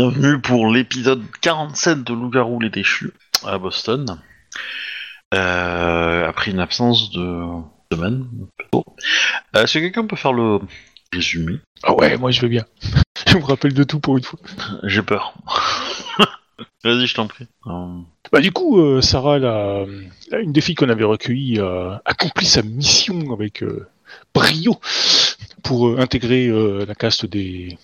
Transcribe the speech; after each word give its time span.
Bienvenue 0.00 0.38
pour 0.42 0.70
l'épisode 0.70 1.22
47 1.40 2.04
de 2.04 2.12
Loup-garou 2.12 2.60
les 2.60 2.68
déchus 2.68 3.12
à 3.46 3.56
Boston. 3.56 4.20
Euh, 5.32 6.28
après 6.28 6.50
une 6.50 6.60
absence 6.60 7.10
de 7.12 7.42
semaine. 7.90 8.26
plutôt. 8.58 8.84
Euh, 9.56 9.62
Est-ce 9.62 9.72
que 9.72 9.78
quelqu'un 9.78 10.06
peut 10.06 10.16
faire 10.16 10.34
le 10.34 10.58
résumé? 11.14 11.60
Ah 11.82 11.94
ouais, 11.94 12.18
moi 12.18 12.30
je 12.30 12.42
veux 12.42 12.48
bien. 12.48 12.66
je 13.26 13.38
me 13.38 13.42
rappelle 13.42 13.72
de 13.72 13.84
tout 13.84 13.98
pour 13.98 14.18
une 14.18 14.22
fois. 14.22 14.38
J'ai 14.82 15.00
peur. 15.00 15.32
Vas-y, 16.84 17.06
je 17.06 17.14
t'en 17.14 17.26
prie. 17.26 17.46
Euh, 17.66 17.86
Bah 18.30 18.40
du 18.42 18.52
coup, 18.52 18.78
euh, 18.78 19.00
Sarah, 19.00 19.38
la, 19.38 19.86
la- 20.30 20.40
une 20.40 20.52
des 20.52 20.60
filles 20.60 20.74
qu'on 20.74 20.90
avait 20.90 21.04
recueillies, 21.04 21.58
a 21.58 22.02
accompli 22.04 22.44
sa 22.44 22.60
mission 22.60 23.32
avec 23.32 23.62
euh, 23.62 23.88
brio 24.34 24.78
pour 25.62 25.88
euh, 25.88 25.96
intégrer 26.00 26.48
euh, 26.48 26.84
la 26.86 26.94
caste 26.94 27.24
des... 27.24 27.78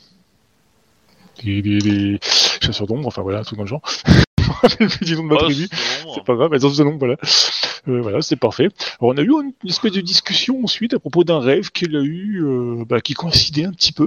Des, 1.44 1.62
des- 1.62 1.78
des 1.78 2.18
chasseurs 2.62 2.86
d'ombre, 2.86 3.06
enfin 3.08 3.22
voilà, 3.22 3.44
tout 3.44 3.56
dans 3.56 3.62
le 3.62 3.68
genre. 3.68 3.82
Nom 4.80 4.86
de 4.86 5.22
ma 5.22 5.34
oh, 5.34 5.38
tribu. 5.38 5.68
c'est 6.14 6.24
pas 6.24 6.34
grave, 6.34 6.50
mais 6.52 6.58
dans 6.58 6.70
ce 6.72 6.82
nom, 6.82 6.96
voilà. 6.96 7.16
Euh, 7.88 8.00
voilà, 8.00 8.22
c'est 8.22 8.36
parfait. 8.36 8.68
Alors, 9.00 9.12
on 9.12 9.16
a 9.16 9.22
eu 9.22 9.28
une, 9.30 9.52
une 9.64 9.70
espèce 9.70 9.92
de 9.92 10.00
discussion 10.00 10.62
ensuite 10.62 10.94
à 10.94 10.98
propos 11.00 11.24
d'un 11.24 11.40
rêve 11.40 11.70
qu'elle 11.70 11.96
a 11.96 12.02
eu, 12.02 12.44
euh, 12.44 12.84
bah, 12.88 13.00
qui 13.00 13.14
coïncidait 13.14 13.64
un 13.64 13.72
petit 13.72 13.92
peu, 13.92 14.06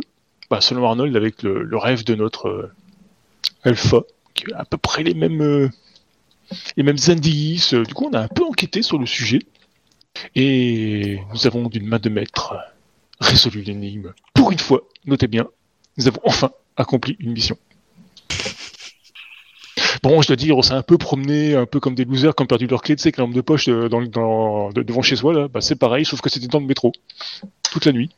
bah, 0.50 0.61
selon 0.61 0.86
Arnold, 0.86 1.16
avec 1.16 1.44
le, 1.44 1.63
le 1.63 1.78
rêve 1.78 2.03
de 2.06 2.16
notre 2.16 2.47
euh, 2.47 2.72
Alpha, 3.63 4.03
qui 4.33 4.45
a 4.53 4.59
à 4.59 4.66
peu 4.66 4.78
près 4.78 5.03
les 5.03 5.13
mêmes, 5.13 5.69
les 6.78 6.83
mêmes 6.83 6.97
indices. 7.08 7.73
Du 7.73 7.94
coup, 7.94 8.08
on 8.09 8.13
a 8.13 8.22
un 8.22 8.28
peu 8.30 8.44
enquêté 8.45 8.81
sur 8.81 8.97
le 8.97 9.06
sujet, 9.06 9.39
et 10.36 11.19
nous 11.33 11.47
avons 11.47 11.67
d'une 11.67 11.88
main 11.88 12.00
de 12.00 12.09
maître 12.09 12.56
résolu 13.19 13.61
l'énigme. 13.61 14.13
Pour 14.33 14.52
une 14.52 14.59
fois, 14.59 14.81
notez 15.06 15.28
bien, 15.28 15.47
nous 15.97 16.08
avons 16.08 16.22
enfin 16.23 16.52
accompli 16.78 17.16
une 17.20 17.31
mission. 17.31 17.58
Bon, 20.04 20.22
je 20.22 20.28
dois 20.28 20.36
dire, 20.36 20.56
on 20.56 20.62
s'est 20.62 20.73
un 20.73 20.84
peu 20.84 20.98
promené, 20.98 21.56
un 21.56 21.66
peu 21.66 21.80
comme 21.80 21.95
des 21.95 22.06
losers 22.06 22.36
qui 22.36 22.44
ont 22.44 22.45
perdu 22.45 22.68
leur 22.68 22.84
clé, 22.84 22.95
tu 22.95 23.02
sais, 23.02 23.08
avec 23.08 23.18
la 23.18 23.23
lampe 23.23 23.34
de 23.34 23.42
poche 23.42 23.68
euh, 23.68 23.90
devant 23.90 25.02
chez 25.02 25.16
soi, 25.16 25.34
là. 25.34 25.48
Bah, 25.48 25.62
c'est 25.62 25.76
pareil, 25.76 26.06
sauf 26.06 26.22
que 26.22 26.30
c'était 26.30 26.48
dans 26.48 26.59
le 26.59 26.68
métro. 26.68 26.92
Toute 27.72 27.86
la 27.86 27.92
nuit. 27.92 28.12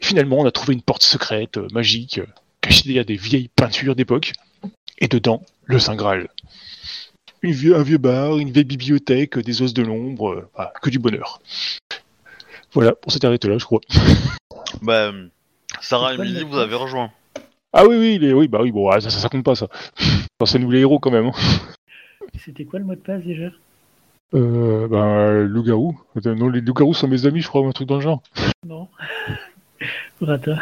Finalement, 0.00 0.38
on 0.38 0.46
a 0.46 0.50
trouvé 0.50 0.74
une 0.74 0.82
porte 0.82 1.02
secrète, 1.02 1.56
euh, 1.56 1.68
magique, 1.72 2.18
euh, 2.18 2.26
cachée 2.60 2.82
derrière 2.84 3.06
des 3.06 3.16
vieilles 3.16 3.48
peintures 3.48 3.96
d'époque. 3.96 4.32
Et 4.98 5.08
dedans, 5.08 5.42
le 5.64 5.78
Saint 5.78 5.96
Graal. 5.96 6.28
Un 7.42 7.82
vieux 7.82 7.98
bar, 7.98 8.38
une 8.38 8.50
vieille 8.50 8.64
bibliothèque, 8.64 9.38
des 9.38 9.62
os 9.62 9.72
de 9.72 9.82
l'ombre, 9.82 10.50
bah, 10.56 10.72
que 10.82 10.90
du 10.90 10.98
bonheur. 10.98 11.40
Voilà, 12.72 12.92
on 13.06 13.10
s'est 13.10 13.24
arrêté 13.24 13.48
là, 13.48 13.56
je 13.56 13.64
crois. 13.64 13.80
Bah, 14.82 15.12
Sarah 15.80 16.14
et 16.14 16.18
mot 16.18 16.48
vous 16.48 16.58
avez 16.58 16.74
rejoint. 16.74 17.10
Ah 17.78 17.84
oui, 17.86 17.96
oui, 17.98 18.14
il 18.14 18.24
est- 18.24 18.32
oui, 18.32 18.48
bah 18.48 18.60
oui, 18.62 18.72
bon, 18.72 18.90
ça, 18.92 19.00
ça, 19.02 19.10
ça 19.10 19.28
compte 19.28 19.44
pas, 19.44 19.54
ça. 19.54 19.68
Enfin, 20.40 20.50
c'est 20.52 20.58
nous 20.58 20.70
les 20.70 20.80
héros, 20.80 20.98
quand 20.98 21.10
même. 21.10 21.26
hein. 21.26 21.32
C'était 22.44 22.64
quoi 22.64 22.78
le 22.78 22.84
mot 22.86 22.94
de 22.94 23.00
passe 23.00 23.22
déjà? 23.22 23.48
Euh, 24.34 24.88
ben, 24.88 25.42
loup-garou. 25.44 25.98
Attends, 26.16 26.34
Non, 26.34 26.48
les 26.48 26.60
loups-garous 26.62 26.94
sont 26.94 27.06
mes 27.08 27.26
amis, 27.26 27.40
je 27.42 27.48
crois, 27.48 27.60
ou 27.60 27.68
un 27.68 27.72
truc 27.72 27.88
dans 27.88 27.96
le 27.96 28.00
genre. 28.00 28.22
Non. 28.66 28.88
Rata. 30.20 30.56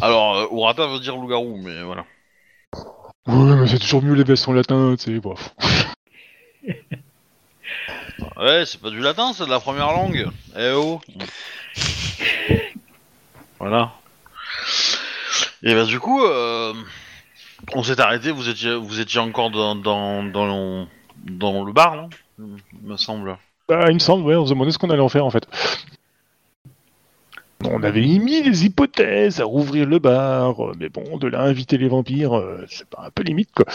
Alors, 0.00 0.36
euh, 0.36 0.46
Urata 0.56 0.86
veut 0.86 1.00
dire 1.00 1.16
loup-garou, 1.16 1.58
mais 1.62 1.82
voilà. 1.82 2.04
Ouais, 3.26 3.56
mais 3.56 3.66
c'est 3.66 3.78
toujours 3.78 4.02
mieux 4.02 4.14
les 4.14 4.24
vestes 4.24 4.48
en 4.48 4.52
latin, 4.54 4.94
tu 4.98 5.04
sais, 5.14 5.20
bref. 5.20 5.54
Ouais, 8.36 8.64
c'est 8.66 8.80
pas 8.80 8.90
du 8.90 9.00
latin, 9.00 9.32
c'est 9.34 9.44
de 9.44 9.50
la 9.50 9.60
première 9.60 9.92
langue. 9.92 10.28
Eh 10.58 10.72
oh 10.74 11.00
Voilà. 13.58 13.92
Et 15.62 15.74
bah 15.74 15.84
du 15.84 15.98
coup, 15.98 16.22
euh, 16.22 16.72
on 17.74 17.82
s'est 17.82 18.00
arrêté, 18.00 18.30
vous 18.30 18.48
étiez, 18.48 18.74
vous 18.74 19.00
étiez 19.00 19.20
encore 19.20 19.50
dans, 19.50 19.74
dans, 19.74 20.22
dans, 20.22 20.86
dans 21.24 21.64
le 21.64 21.72
bar, 21.72 21.96
là 21.96 22.08
Il 22.38 22.88
me 22.88 22.96
semble. 22.96 23.36
Bah, 23.68 23.86
il 23.88 23.94
me 23.94 23.98
semble, 23.98 24.24
ouais, 24.24 24.36
on 24.36 24.46
se 24.46 24.50
demandait 24.50 24.70
ce 24.70 24.78
qu'on 24.78 24.90
allait 24.90 25.02
en 25.02 25.08
faire, 25.08 25.26
en 25.26 25.30
fait. 25.30 25.46
On 27.64 27.82
avait 27.82 28.06
émis 28.06 28.42
des 28.42 28.64
hypothèses 28.64 29.40
à 29.40 29.44
rouvrir 29.44 29.86
le 29.86 29.98
bar, 29.98 30.54
mais 30.78 30.88
bon, 30.88 31.18
de 31.18 31.26
là 31.26 31.42
inviter 31.42 31.76
les 31.76 31.88
vampires, 31.88 32.38
euh, 32.38 32.64
c'est 32.68 32.88
pas 32.88 33.02
un 33.06 33.10
peu 33.10 33.24
limite, 33.24 33.50
quoi. 33.52 33.66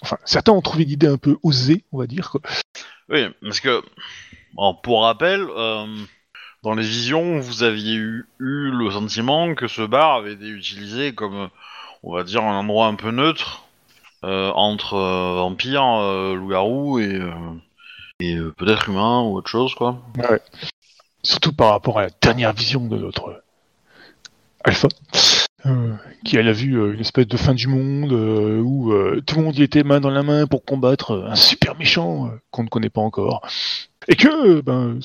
Enfin, 0.00 0.18
certains 0.24 0.52
ont 0.52 0.62
trouvé 0.62 0.84
l'idée 0.84 1.08
un 1.08 1.16
peu 1.16 1.36
osée, 1.42 1.82
on 1.90 1.98
va 1.98 2.06
dire, 2.06 2.30
quoi. 2.30 2.40
Oui, 3.08 3.26
parce 3.42 3.58
que, 3.58 3.82
bon, 4.54 4.74
pour 4.74 5.02
rappel, 5.02 5.44
euh, 5.56 5.86
dans 6.66 6.74
les 6.74 6.82
visions, 6.82 7.38
vous 7.38 7.62
aviez 7.62 7.94
eu, 7.94 8.26
le 8.38 8.90
sentiment 8.90 9.54
que 9.54 9.68
ce 9.68 9.82
bar 9.82 10.16
avait 10.16 10.32
été 10.32 10.48
utilisé 10.48 11.14
comme, 11.14 11.48
on 12.02 12.12
va 12.12 12.24
dire, 12.24 12.42
un 12.42 12.58
endroit 12.58 12.88
un 12.88 12.96
peu 12.96 13.12
neutre 13.12 13.68
euh, 14.24 14.50
entre 14.50 14.94
euh, 14.94 15.36
vampires, 15.36 15.84
euh, 15.84 16.34
loups-garous 16.34 16.98
et, 16.98 17.20
peut-être 18.56 18.88
humains 18.88 19.20
ou 19.20 19.36
autre 19.36 19.48
chose, 19.48 19.76
quoi. 19.76 20.02
Surtout 21.22 21.52
par 21.52 21.70
rapport 21.70 22.00
à 22.00 22.02
la 22.02 22.10
dernière 22.20 22.52
vision 22.52 22.84
de 22.84 22.96
notre 22.96 23.44
Alpha, 24.64 24.88
qui 26.24 26.36
elle 26.36 26.48
a 26.48 26.52
vu 26.52 26.76
euh, 26.76 26.94
une 26.94 27.00
espèce 27.00 27.28
de 27.28 27.36
fin 27.36 27.54
du 27.54 27.68
monde 27.68 28.10
où 28.10 28.92
tout 29.24 29.36
le 29.36 29.42
monde 29.44 29.56
y 29.56 29.62
était 29.62 29.84
main 29.84 30.00
dans 30.00 30.10
la 30.10 30.24
main 30.24 30.48
pour 30.48 30.64
combattre 30.64 31.26
un 31.30 31.36
super 31.36 31.76
méchant 31.76 32.32
qu'on 32.50 32.64
ne 32.64 32.68
connaît 32.68 32.90
pas 32.90 33.02
encore. 33.02 33.46
Et 34.08 34.16
que, 34.16 34.60
ben, 34.62 34.98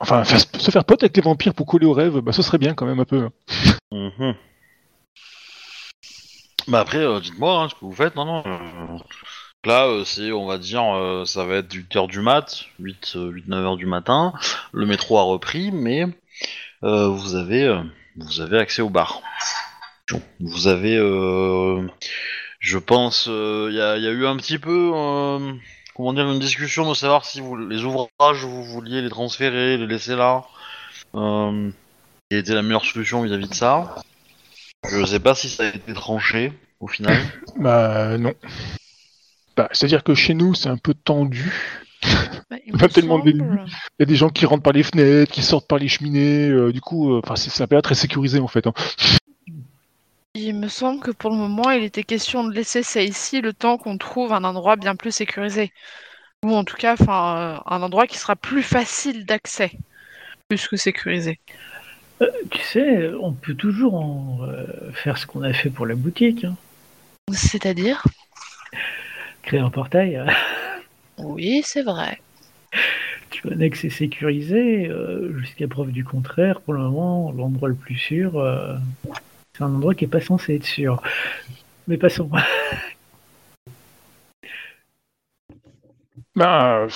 enfin, 0.00 0.24
se 0.24 0.70
faire 0.70 0.84
pote 0.84 1.02
avec 1.02 1.16
les 1.16 1.22
vampires 1.22 1.54
pour 1.54 1.66
coller 1.66 1.86
au 1.86 1.92
rêve, 1.92 2.18
bah, 2.20 2.32
ce 2.32 2.42
serait 2.42 2.58
bien 2.58 2.74
quand 2.74 2.86
même 2.86 3.00
un 3.00 3.04
peu. 3.04 3.28
Mhm. 3.92 4.34
Bah 6.68 6.80
après, 6.80 6.98
euh, 6.98 7.20
dites-moi 7.20 7.62
hein, 7.62 7.68
ce 7.68 7.74
que 7.74 7.80
vous 7.84 7.94
faites. 7.94 8.16
Non, 8.16 8.24
non. 8.24 8.42
euh, 8.46 8.98
Là, 9.64 9.86
euh, 9.86 10.04
c'est, 10.04 10.32
on 10.32 10.46
va 10.46 10.58
dire, 10.58 10.82
ça 11.24 11.44
va 11.44 11.56
être 11.56 11.72
8h 11.72 12.08
du 12.08 12.20
mat, 12.20 12.64
8, 12.78 13.12
euh, 13.16 13.30
8 13.30 13.48
9h 13.48 13.76
du 13.76 13.86
matin. 13.86 14.32
Le 14.72 14.86
métro 14.86 15.18
a 15.18 15.22
repris, 15.22 15.70
mais 15.72 16.04
vous 16.82 17.34
avez, 17.34 17.82
vous 18.16 18.40
avez 18.40 18.58
accès 18.58 18.82
au 18.82 18.90
bar. 18.90 19.22
Vous 20.38 20.68
avez, 20.68 20.96
je 22.60 22.78
pense, 22.78 23.26
il 23.26 23.74
y, 23.74 23.80
a, 23.80 23.96
eu 23.96 24.26
un 24.26 24.36
petit 24.36 24.58
peu, 24.58 24.92
comment 25.96 26.12
dire, 26.12 26.30
une 26.30 26.38
discussion 26.38 26.88
de 26.88 26.94
savoir 26.94 27.24
si 27.24 27.40
vous, 27.40 27.56
les 27.56 27.82
ouvrages 27.84 28.44
vous 28.44 28.62
vouliez 28.64 29.00
les 29.00 29.08
transférer, 29.08 29.76
les 29.78 29.86
laisser 29.86 30.14
là. 30.14 30.44
Euh, 31.14 31.70
quelle 32.28 32.40
était 32.40 32.54
la 32.54 32.62
meilleure 32.62 32.84
solution 32.84 33.22
vis-à-vis 33.22 33.48
de 33.48 33.54
ça 33.54 33.94
Je 34.90 35.04
sais 35.04 35.20
pas 35.20 35.34
si 35.34 35.48
ça 35.48 35.64
a 35.64 35.68
été 35.68 35.94
tranché 35.94 36.52
au 36.80 36.88
final. 36.88 37.16
Bah, 37.58 38.18
non. 38.18 38.34
Bah, 39.56 39.68
C'est-à-dire 39.72 40.04
que 40.04 40.14
chez 40.14 40.34
nous, 40.34 40.54
c'est 40.54 40.68
un 40.68 40.76
peu 40.76 40.92
tendu. 40.94 41.52
Bah, 42.50 42.56
il 42.64 42.76
tellement 42.88 43.18
semble-. 43.18 43.30
Il 43.30 44.00
y 44.00 44.02
a 44.02 44.06
des 44.06 44.14
gens 44.14 44.28
qui 44.28 44.46
rentrent 44.46 44.62
par 44.62 44.72
les 44.72 44.84
fenêtres, 44.84 45.32
qui 45.32 45.42
sortent 45.42 45.66
par 45.66 45.78
les 45.78 45.88
cheminées. 45.88 46.48
euh, 46.48 46.72
du 46.72 46.80
coup, 46.80 47.12
euh, 47.12 47.20
enfin, 47.24 47.34
c'est 47.34 47.50
c'est 47.50 47.62
un 47.64 47.66
peu 47.66 47.80
très 47.82 47.96
sécurisé 47.96 48.38
en 48.38 48.46
fait. 48.46 48.66
hein. 48.68 48.72
Il 50.38 50.54
me 50.54 50.68
semble 50.68 51.00
que 51.00 51.10
pour 51.10 51.30
le 51.30 51.36
moment, 51.36 51.70
il 51.70 51.82
était 51.82 52.02
question 52.02 52.44
de 52.44 52.52
laisser 52.52 52.82
ça 52.82 53.00
ici 53.00 53.40
le 53.40 53.54
temps 53.54 53.78
qu'on 53.78 53.96
trouve 53.96 54.34
un 54.34 54.44
endroit 54.44 54.76
bien 54.76 54.94
plus 54.94 55.10
sécurisé. 55.10 55.72
Ou 56.44 56.54
en 56.54 56.62
tout 56.62 56.76
cas, 56.76 56.92
enfin, 56.92 57.38
euh, 57.38 57.58
un 57.64 57.80
endroit 57.80 58.06
qui 58.06 58.18
sera 58.18 58.36
plus 58.36 58.62
facile 58.62 59.24
d'accès, 59.24 59.72
plus 60.46 60.68
que 60.68 60.76
sécurisé. 60.76 61.40
Euh, 62.20 62.26
tu 62.50 62.60
sais, 62.60 63.10
on 63.18 63.32
peut 63.32 63.54
toujours 63.54 63.94
en, 63.94 64.40
euh, 64.42 64.66
faire 64.92 65.16
ce 65.16 65.26
qu'on 65.26 65.40
a 65.40 65.54
fait 65.54 65.70
pour 65.70 65.86
la 65.86 65.94
boutique. 65.94 66.44
hein. 66.44 66.54
C'est-à-dire? 67.32 68.04
Créer 69.42 69.60
un 69.60 69.70
portail. 69.70 70.16
euh, 70.16 70.26
Oui, 71.16 71.62
c'est 71.64 71.82
vrai. 71.82 72.20
tu 73.30 73.40
vois, 73.48 73.70
que 73.70 73.76
c'est 73.78 73.88
sécurisé. 73.88 74.86
euh, 74.86 75.34
Jusqu'à 75.38 75.66
preuve 75.66 75.92
du 75.92 76.04
contraire, 76.04 76.60
pour 76.60 76.74
le 76.74 76.80
moment, 76.80 77.32
l'endroit 77.32 77.70
le 77.70 77.74
plus 77.74 77.96
sûr, 77.96 78.38
c'est 79.56 79.64
un 79.64 79.74
endroit 79.74 79.94
qui 79.94 80.04
est 80.04 80.08
pas 80.08 80.20
censé 80.20 80.56
être 80.56 80.64
sûr. 80.64 81.02
Mais 81.88 81.96
passons. 81.96 82.30
Bah, 86.34 86.86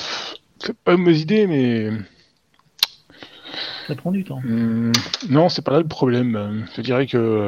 c'est 0.58 0.76
pas 0.84 0.92
une 0.92 1.00
mauvaise 1.00 1.22
idée, 1.22 1.46
mais 1.46 1.90
Ça 3.86 3.94
prend 3.94 4.10
du 4.10 4.24
temps. 4.24 4.38
hum, 4.38 4.92
non, 5.28 5.48
c'est 5.48 5.62
pas 5.62 5.72
là 5.72 5.78
le 5.80 5.88
problème. 5.88 6.66
Je 6.76 6.82
dirais 6.82 7.06
que 7.06 7.16
euh, 7.16 7.46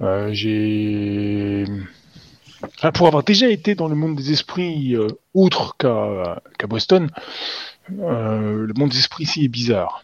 euh, 0.00 0.30
j'ai, 0.32 1.64
enfin, 2.78 2.92
pour 2.92 3.06
avoir 3.06 3.22
déjà 3.22 3.48
été 3.48 3.74
dans 3.74 3.88
le 3.88 3.94
monde 3.94 4.16
des 4.16 4.32
esprits 4.32 4.96
euh, 4.96 5.08
autre 5.34 5.76
qu'à 5.78 6.42
qu'à 6.58 6.66
Boston, 6.66 7.10
euh, 8.00 8.66
le 8.66 8.74
monde 8.74 8.90
des 8.90 8.98
esprits 8.98 9.24
ici 9.24 9.44
est 9.44 9.48
bizarre. 9.48 10.03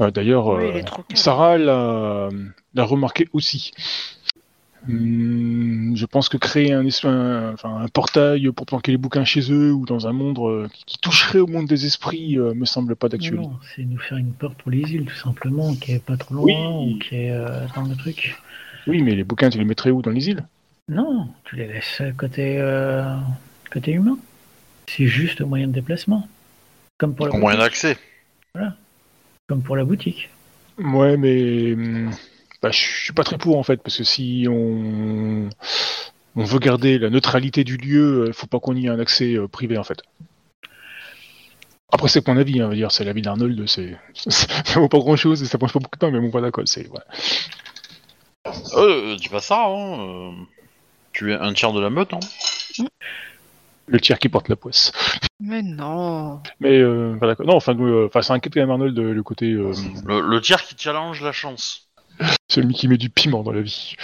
Euh, 0.00 0.10
D'ailleurs, 0.10 0.46
Oui, 0.48 0.64
euh. 0.64 0.82
Sarah 1.14 1.56
l'a 1.58 2.28
remarqué 2.84 3.28
aussi. 3.32 3.72
Hum, 4.88 5.92
je 5.96 6.04
pense 6.04 6.28
que 6.28 6.36
créer 6.36 6.72
un, 6.72 6.84
un- 7.04 7.52
enfin, 7.54 7.76
un 7.80 7.88
portail 7.88 8.50
pour 8.52 8.66
planquer 8.66 8.90
les 8.92 8.98
bouquins 8.98 9.24
chez 9.24 9.50
eux 9.50 9.72
ou 9.72 9.86
dans 9.86 10.06
un 10.06 10.12
monde 10.12 10.38
euh, 10.40 10.68
qui, 10.68 10.84
qui 10.84 10.98
toucherait 10.98 11.38
au 11.38 11.46
monde 11.46 11.66
des 11.66 11.86
esprits 11.86 12.38
euh, 12.38 12.52
me 12.52 12.66
semble 12.66 12.94
pas 12.94 13.08
d'actualité. 13.08 13.46
non, 13.46 13.58
c'est 13.74 13.82
nous 13.84 13.96
faire 13.98 14.18
une 14.18 14.32
porte 14.32 14.56
pour 14.58 14.70
les 14.70 14.80
îles, 14.92 15.06
tout 15.06 15.16
simplement, 15.16 15.74
qui 15.74 15.92
est 15.92 16.04
pas 16.04 16.18
trop 16.18 16.34
loin 16.34 16.44
Oui. 16.80 16.96
ou 16.96 16.98
qui 16.98 17.14
est 17.16 17.30
euh, 17.30 17.60
dans 17.74 17.84
le 17.84 17.96
truc. 17.96 18.36
Oui, 18.86 19.00
mais 19.02 19.14
les 19.14 19.24
bouquins, 19.24 19.48
tu 19.48 19.56
les 19.56 19.64
mettrais 19.64 19.90
où 19.90 20.02
Dans 20.02 20.10
les 20.10 20.28
îles? 20.28 20.44
Non, 20.90 21.28
tu 21.44 21.56
les 21.56 21.66
laisses 21.66 22.02
côté, 22.18 22.56
euh, 22.58 23.16
côté 23.72 23.92
humain. 23.92 24.18
C'est 24.86 25.06
juste 25.06 25.40
un 25.40 25.46
moyen 25.46 25.66
de 25.68 25.72
déplacement. 25.72 26.28
Comme 26.98 27.14
pour 27.14 27.32
Au 27.34 27.38
moyen 27.38 27.58
d'accès. 27.58 27.96
Comme 29.48 29.62
pour 29.62 29.76
la 29.76 29.84
boutique. 29.84 30.30
Ouais, 30.78 31.16
mais 31.16 31.72
hum, 31.74 32.10
bah, 32.62 32.70
je 32.70 32.78
suis 32.78 33.12
pas 33.12 33.24
très 33.24 33.38
pour 33.38 33.58
en 33.58 33.62
fait, 33.62 33.82
parce 33.82 33.98
que 33.98 34.04
si 34.04 34.46
on, 34.48 35.48
on 36.36 36.44
veut 36.44 36.58
garder 36.58 36.98
la 36.98 37.10
neutralité 37.10 37.62
du 37.62 37.76
lieu, 37.76 38.24
il 38.28 38.32
faut 38.32 38.46
pas 38.46 38.58
qu'on 38.58 38.74
y 38.74 38.86
ait 38.86 38.88
un 38.88 38.98
accès 38.98 39.34
euh, 39.34 39.46
privé 39.46 39.76
en 39.78 39.84
fait. 39.84 40.02
Après, 41.92 42.08
c'est 42.08 42.26
mon 42.26 42.36
avis, 42.36 42.60
hein, 42.60 42.66
on 42.66 42.68
va 42.70 42.74
dire, 42.74 42.90
c'est 42.90 43.04
l'avis 43.04 43.22
d'Arnold, 43.22 43.68
c'est, 43.68 43.96
ça 44.14 44.80
vaut 44.80 44.88
pas 44.88 44.98
grand 44.98 45.16
chose 45.16 45.42
et 45.42 45.46
ça 45.46 45.58
prend 45.58 45.68
pas 45.68 45.78
beaucoup 45.78 45.96
de 45.96 46.00
temps, 46.00 46.10
mais 46.10 46.20
bon, 46.20 46.30
voilà 46.30 46.50
quoi, 46.50 46.64
c'est, 46.66 46.88
voilà. 46.88 47.04
Euh, 48.76 49.16
dis 49.16 49.28
pas 49.28 49.40
ça, 49.40 49.66
hein. 49.66 50.00
euh, 50.00 50.32
Tu 51.12 51.32
es 51.32 51.36
un 51.36 51.52
tiers 51.52 51.72
de 51.72 51.80
la 51.80 51.90
meute, 51.90 52.12
hein. 52.14 52.20
Le 53.86 54.00
tiers 54.00 54.18
qui 54.18 54.28
porte 54.28 54.48
la 54.48 54.56
poisse. 54.56 54.92
Mais 55.40 55.62
non. 55.62 56.40
Mais 56.60 56.78
euh, 56.78 57.14
voilà 57.18 57.34
quoi. 57.34 57.44
Non, 57.44 57.54
enfin, 57.56 57.76
euh, 57.78 58.06
enfin, 58.06 58.22
ça 58.22 58.34
inquiète 58.34 58.54
quand 58.54 58.60
même 58.60 58.70
Arnold 58.70 58.98
euh, 58.98 59.12
le 59.12 59.22
côté, 59.22 59.52
euh, 59.52 59.72
Le, 60.06 60.20
le 60.20 60.40
tiers 60.40 60.62
qui 60.62 60.74
challenge 60.78 61.20
la 61.22 61.32
chance. 61.32 61.88
celui 62.48 62.74
qui 62.74 62.88
met 62.88 62.96
du 62.96 63.10
piment 63.10 63.42
dans 63.42 63.52
la 63.52 63.60
vie. 63.62 63.96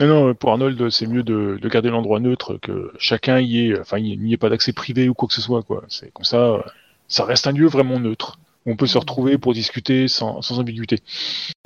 Non, 0.00 0.06
non, 0.06 0.34
pour 0.34 0.50
Arnold, 0.50 0.90
c'est 0.90 1.06
mieux 1.06 1.22
de, 1.22 1.58
de 1.60 1.68
garder 1.68 1.90
l'endroit 1.90 2.18
neutre, 2.18 2.58
que 2.60 2.92
chacun 2.98 3.40
y 3.40 3.68
ait, 3.68 3.78
enfin, 3.78 3.98
il 3.98 4.20
n'y 4.20 4.32
ait 4.32 4.38
pas 4.38 4.48
d'accès 4.48 4.72
privé 4.72 5.08
ou 5.08 5.14
quoi 5.14 5.28
que 5.28 5.34
ce 5.34 5.42
soit, 5.42 5.62
quoi. 5.62 5.84
C'est 5.88 6.10
comme 6.12 6.24
ça, 6.24 6.38
euh, 6.38 6.62
ça 7.08 7.24
reste 7.24 7.46
un 7.46 7.52
lieu 7.52 7.66
vraiment 7.68 8.00
neutre. 8.00 8.38
On 8.64 8.74
peut 8.76 8.86
se 8.86 8.96
retrouver 8.98 9.38
pour 9.38 9.52
discuter 9.54 10.08
sans, 10.08 10.40
sans 10.40 10.58
ambiguïté. 10.60 11.00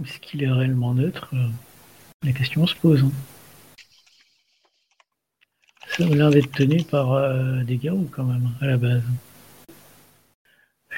Est-ce 0.04 0.18
qu'il 0.18 0.42
est 0.42 0.50
réellement 0.50 0.92
neutre? 0.94 1.30
La 2.24 2.32
question 2.32 2.66
se 2.66 2.74
pose. 2.74 3.02
hein. 3.04 3.10
L'air 5.98 6.30
d'être 6.30 6.52
tenu 6.52 6.82
par 6.82 7.12
euh, 7.12 7.62
des 7.62 7.76
garous 7.76 8.08
quand 8.10 8.24
même, 8.24 8.50
à 8.60 8.66
la 8.66 8.76
base. 8.76 9.02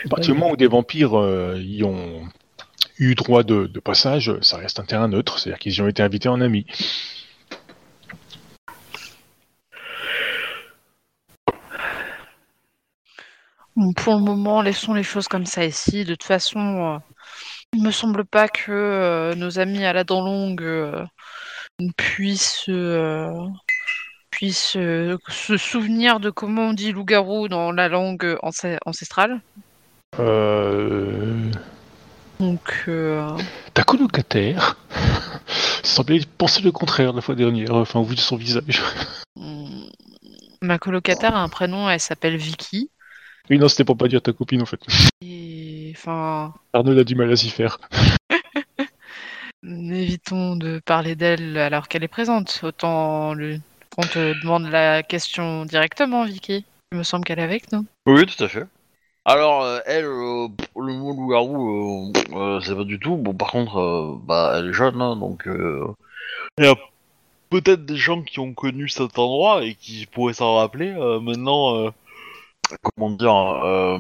À 0.05 0.09
partir 0.09 0.35
du 0.35 0.41
moment 0.41 0.53
où 0.53 0.57
des 0.57 0.67
vampires 0.67 1.19
euh, 1.19 1.57
y 1.61 1.85
ont 1.85 2.29
eu 2.99 3.15
droit 3.15 3.43
de, 3.43 3.67
de 3.67 3.81
passage, 3.81 4.33
ça 4.43 4.57
reste 4.57 4.81
un 4.81 4.85
terrain 4.85 5.09
neutre, 5.09 5.39
c'est-à-dire 5.39 5.59
qu'ils 5.59 5.75
y 5.75 5.81
ont 5.83 5.89
été 5.89 6.03
invités 6.03 6.29
en 6.29 6.41
amis. 6.41 6.67
Bon, 13.79 13.93
pour 13.93 14.15
le 14.15 14.21
moment, 14.21 14.61
laissons 14.61 14.93
les 14.93 15.05
choses 15.05 15.29
comme 15.29 15.47
ça 15.47 15.65
ici. 15.65 16.05
De 16.05 16.15
toute 16.15 16.25
façon, 16.25 16.59
euh, 16.59 16.99
il 17.73 17.81
me 17.81 17.93
semble 17.93 18.25
pas 18.25 18.49
que 18.49 18.73
euh, 18.73 19.35
nos 19.37 19.61
amis 19.61 19.85
à 19.85 19.93
la 19.93 20.03
dent 20.03 20.21
longue 20.21 20.63
euh, 20.65 21.07
puissent, 21.97 22.69
euh, 24.39 24.47
puissent 24.47 24.77
euh, 24.77 25.17
se 25.29 25.57
souvenir 25.57 26.21
de 26.21 26.31
comment 26.31 26.69
on 26.69 26.73
dit 26.73 26.93
loup-garou 26.93 27.49
dans 27.49 27.73
la 27.73 27.89
langue 27.89 28.37
ancê- 28.43 28.79
ancestrale. 28.87 29.41
Euh... 30.19 31.51
Donc, 32.41 32.85
euh, 32.87 33.37
Ta 33.75 33.83
colocataire 33.83 34.77
semblait 35.83 36.21
penser 36.39 36.63
le 36.63 36.71
contraire 36.71 37.13
la 37.13 37.21
fois 37.21 37.35
dernière, 37.35 37.75
enfin, 37.75 37.99
au 37.99 38.05
vu 38.05 38.15
de 38.15 38.21
son 38.21 38.37
visage. 38.37 38.83
hmm, 39.37 39.89
ma 40.63 40.79
colocataire 40.79 41.35
a 41.35 41.43
un 41.43 41.49
prénom, 41.49 41.91
elle 41.91 42.01
s'appelle 42.01 42.37
Vicky. 42.37 42.91
Oui, 43.51 43.59
non, 43.59 43.69
c'était 43.69 43.85
pour 43.85 43.97
pas 43.97 44.09
dire 44.09 44.23
ta 44.23 44.33
copine 44.33 44.63
en 44.63 44.67
fait. 44.67 44.81
Et 45.23 45.93
enfin, 45.97 46.55
Arnold 46.73 46.99
a 46.99 47.05
du 47.05 47.15
mal 47.15 47.33
à 47.33 47.37
s'y 47.37 47.51
faire. 47.51 47.79
évitons 49.65 50.57
de 50.57 50.81
parler 50.85 51.17
d'elle 51.17 51.59
alors 51.59 51.89
qu'elle 51.89 52.05
est 52.05 52.09
présente. 52.09 52.61
Autant 52.63 53.35
le- 53.35 53.59
qu'on 53.99 54.07
te 54.07 54.41
demande 54.41 54.69
la 54.69 55.03
question 55.03 55.65
directement, 55.65 56.25
Vicky. 56.25 56.65
Il 56.93 56.99
me 56.99 57.03
semble 57.03 57.25
qu'elle 57.25 57.41
est 57.41 57.43
avec 57.43 57.73
nous. 57.73 57.85
Oui, 58.07 58.25
tout 58.27 58.45
à 58.45 58.49
fait. 58.49 58.65
Alors, 59.25 59.65
euh, 59.65 59.81
elle, 59.87 60.05
euh, 60.05 60.49
le 60.77 60.93
mot 60.93 61.13
loup-garou, 61.13 62.13
euh, 62.33 62.61
c'est 62.61 62.77
pas 62.77 62.85
du 62.85 63.01
tout. 63.01 63.17
Bon, 63.17 63.35
par 63.35 63.51
contre, 63.51 64.21
bah, 64.25 64.55
elle 64.57 64.69
est 64.69 64.73
jeune, 64.73 65.03
hein, 65.03 65.17
donc 65.17 65.43
il 65.47 66.65
y 66.65 66.69
a 66.69 66.77
peut-être 67.51 67.85
des 67.85 67.97
gens 67.97 68.23
qui 68.23 68.39
ont 68.39 68.55
connu 68.55 68.89
cet 68.89 69.19
endroit 69.19 69.65
et 69.65 69.75
qui 69.75 70.07
pourraient 70.07 70.33
s'en 70.33 70.55
rappeler. 70.55 70.93
maintenant, 71.21 71.93
comment 72.95 73.11
dire, 73.11 73.99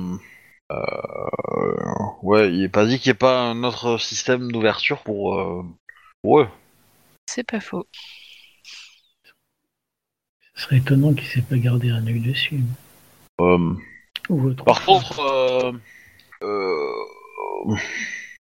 ouais, 2.22 2.52
il 2.52 2.62
est 2.62 2.68
pas 2.68 2.86
dit 2.86 3.00
qu'il 3.00 3.10
n'y 3.10 3.16
ait 3.16 3.18
pas 3.18 3.40
un 3.40 3.64
autre 3.64 3.98
système 3.98 4.52
d'ouverture 4.52 5.02
pour, 5.02 5.66
pour 6.22 6.40
eux. 6.40 6.48
C'est 7.26 7.44
pas 7.44 7.60
faux. 7.60 7.86
Ce 10.58 10.64
serait 10.64 10.78
étonnant 10.78 11.12
qu'il 11.14 11.22
ne 11.24 11.28
s'est 11.30 11.42
pas 11.42 11.56
gardé 11.56 11.90
un 11.90 12.04
œil 12.06 12.18
dessus. 12.20 12.60
Euh, 13.40 13.74
Ou 14.28 14.48
autre 14.48 14.64
par 14.64 14.82
chose. 14.82 15.02
contre, 15.04 15.20
euh, 15.20 15.72
euh, 16.42 17.76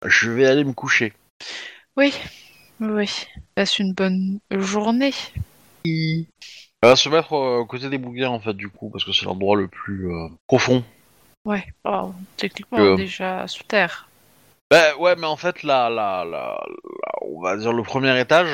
je 0.04 0.30
vais 0.30 0.46
aller 0.46 0.62
me 0.64 0.74
coucher. 0.74 1.14
Oui, 1.96 2.12
oui. 2.80 3.10
Passe 3.54 3.78
une 3.78 3.94
bonne 3.94 4.40
journée. 4.50 5.14
Elle 5.86 6.26
va 6.82 6.96
se 6.96 7.08
mettre 7.08 7.32
euh, 7.32 7.62
à 7.62 7.66
côté 7.66 7.88
des 7.88 7.96
bouquins 7.96 8.28
en 8.28 8.40
fait 8.40 8.52
du 8.54 8.68
coup 8.68 8.90
parce 8.90 9.04
que 9.04 9.12
c'est 9.12 9.24
l'endroit 9.24 9.56
le 9.56 9.68
plus 9.68 10.12
euh, 10.12 10.28
profond. 10.46 10.84
Ouais, 11.46 11.64
oh, 11.84 12.12
techniquement 12.36 12.78
Euh. 12.78 12.94
déjà 12.96 13.48
sous 13.48 13.64
terre. 13.64 14.08
Ben 14.70 14.94
ouais 14.98 15.16
mais 15.16 15.26
en 15.26 15.36
fait 15.36 15.62
la, 15.62 15.88
la, 15.88 16.24
la, 16.24 16.60
la- 16.60 17.12
on 17.22 17.40
va 17.40 17.56
dire 17.56 17.72
le 17.72 17.82
premier 17.82 18.18
étage, 18.20 18.52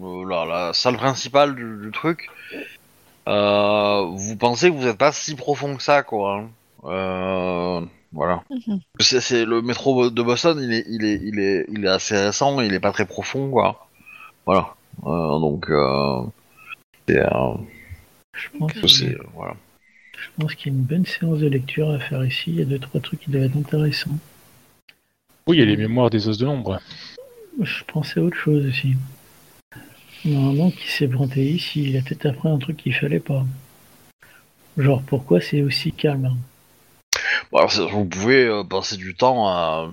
euh, 0.00 0.24
la, 0.28 0.44
la 0.46 0.72
salle 0.72 0.96
principale 0.96 1.54
du, 1.54 1.76
du 1.82 1.90
truc, 1.92 2.28
euh, 3.28 4.04
vous 4.14 4.36
pensez 4.36 4.70
que 4.70 4.74
vous 4.76 4.84
n'êtes 4.84 4.98
pas 4.98 5.12
si 5.12 5.34
profond 5.34 5.76
que 5.76 5.82
ça 5.82 6.02
quoi. 6.02 6.36
hein. 6.38 6.48
Euh, 6.84 7.80
voilà. 8.12 8.42
Mhm. 8.50 8.80
C'est, 9.00 9.20
c'est 9.20 9.44
le 9.44 9.62
métro 9.62 10.10
de 10.10 10.22
Boston, 10.22 10.58
il 10.62 10.72
est, 10.72 10.84
il 10.88 11.04
est, 11.04 11.20
il 11.24 11.38
est, 11.40 11.66
il 11.70 11.84
est 11.84 11.88
assez 11.88 12.16
récent, 12.16 12.60
il 12.60 12.72
est 12.74 12.80
pas 12.80 12.92
très 12.92 13.06
profond 13.06 13.50
quoi. 13.50 13.88
Voilà. 14.46 14.74
Euh, 15.06 15.38
donc 15.40 15.70
euh, 15.70 16.20
c'est, 17.08 17.18
euh, 17.18 17.54
Je 18.34 18.48
pense, 18.58 18.72
c'est, 18.86 19.14
euh, 19.14 19.22
voilà. 19.34 19.54
je 20.12 20.28
pense 20.38 20.54
qu'il 20.54 20.72
y 20.72 20.74
a 20.74 20.78
une 20.78 20.84
bonne 20.84 21.06
séance 21.06 21.38
de 21.38 21.48
lecture 21.48 21.90
à 21.90 21.98
faire 21.98 22.24
ici. 22.24 22.44
Il 22.48 22.56
y 22.56 22.62
a 22.62 22.66
deux, 22.66 22.78
trois 22.78 23.00
trucs 23.00 23.20
qui 23.20 23.30
doivent 23.30 23.44
être 23.44 23.56
intéressants. 23.56 24.18
Oui, 25.46 25.56
il 25.56 25.60
y 25.60 25.62
a 25.62 25.66
les 25.66 25.76
mémoires 25.76 26.10
des 26.10 26.28
os 26.28 26.38
de 26.38 26.44
l'ombre. 26.46 26.80
Je 27.60 27.84
pensais 27.84 28.20
à 28.20 28.22
autre 28.22 28.36
chose 28.36 28.66
aussi. 28.66 28.94
Normalement, 30.24 30.70
qui 30.70 30.88
s'est 30.88 31.08
planté 31.08 31.44
ici, 31.44 31.84
il 31.84 31.96
a 31.96 32.00
peut-être 32.00 32.26
appris 32.26 32.48
un 32.48 32.58
truc 32.58 32.78
qu'il 32.78 32.94
fallait 32.94 33.20
pas. 33.20 33.44
Genre, 34.78 35.02
pourquoi 35.02 35.40
c'est 35.40 35.62
aussi 35.62 35.92
calme? 35.92 36.36
Bon, 37.52 37.58
alors, 37.58 37.90
vous 37.90 38.06
pouvez 38.06 38.44
euh, 38.46 38.64
passer 38.64 38.96
du 38.96 39.14
temps 39.14 39.46
à, 39.48 39.92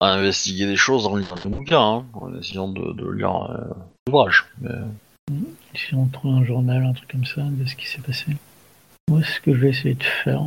à 0.00 0.06
investiguer 0.06 0.66
des 0.66 0.76
choses 0.76 1.06
en 1.06 1.16
lisant 1.16 1.34
des 1.34 1.48
bouquins, 1.48 1.80
hein, 1.80 2.06
en 2.14 2.38
essayant 2.38 2.68
de, 2.68 2.92
de 2.92 3.10
lire 3.10 3.50
euh, 3.50 3.74
l'ouvrage. 4.06 4.44
Mais... 4.60 4.70
Si 5.74 5.94
on 5.94 6.06
trouve 6.06 6.36
un 6.36 6.44
journal, 6.44 6.84
un 6.84 6.92
truc 6.92 7.10
comme 7.10 7.24
ça, 7.26 7.42
de 7.42 7.66
ce 7.66 7.74
qui 7.74 7.86
s'est 7.86 8.00
passé. 8.00 8.36
Moi, 9.10 9.22
ce 9.24 9.40
que 9.40 9.52
je 9.52 9.60
vais 9.60 9.70
essayer 9.70 9.94
de 9.94 10.04
faire. 10.04 10.42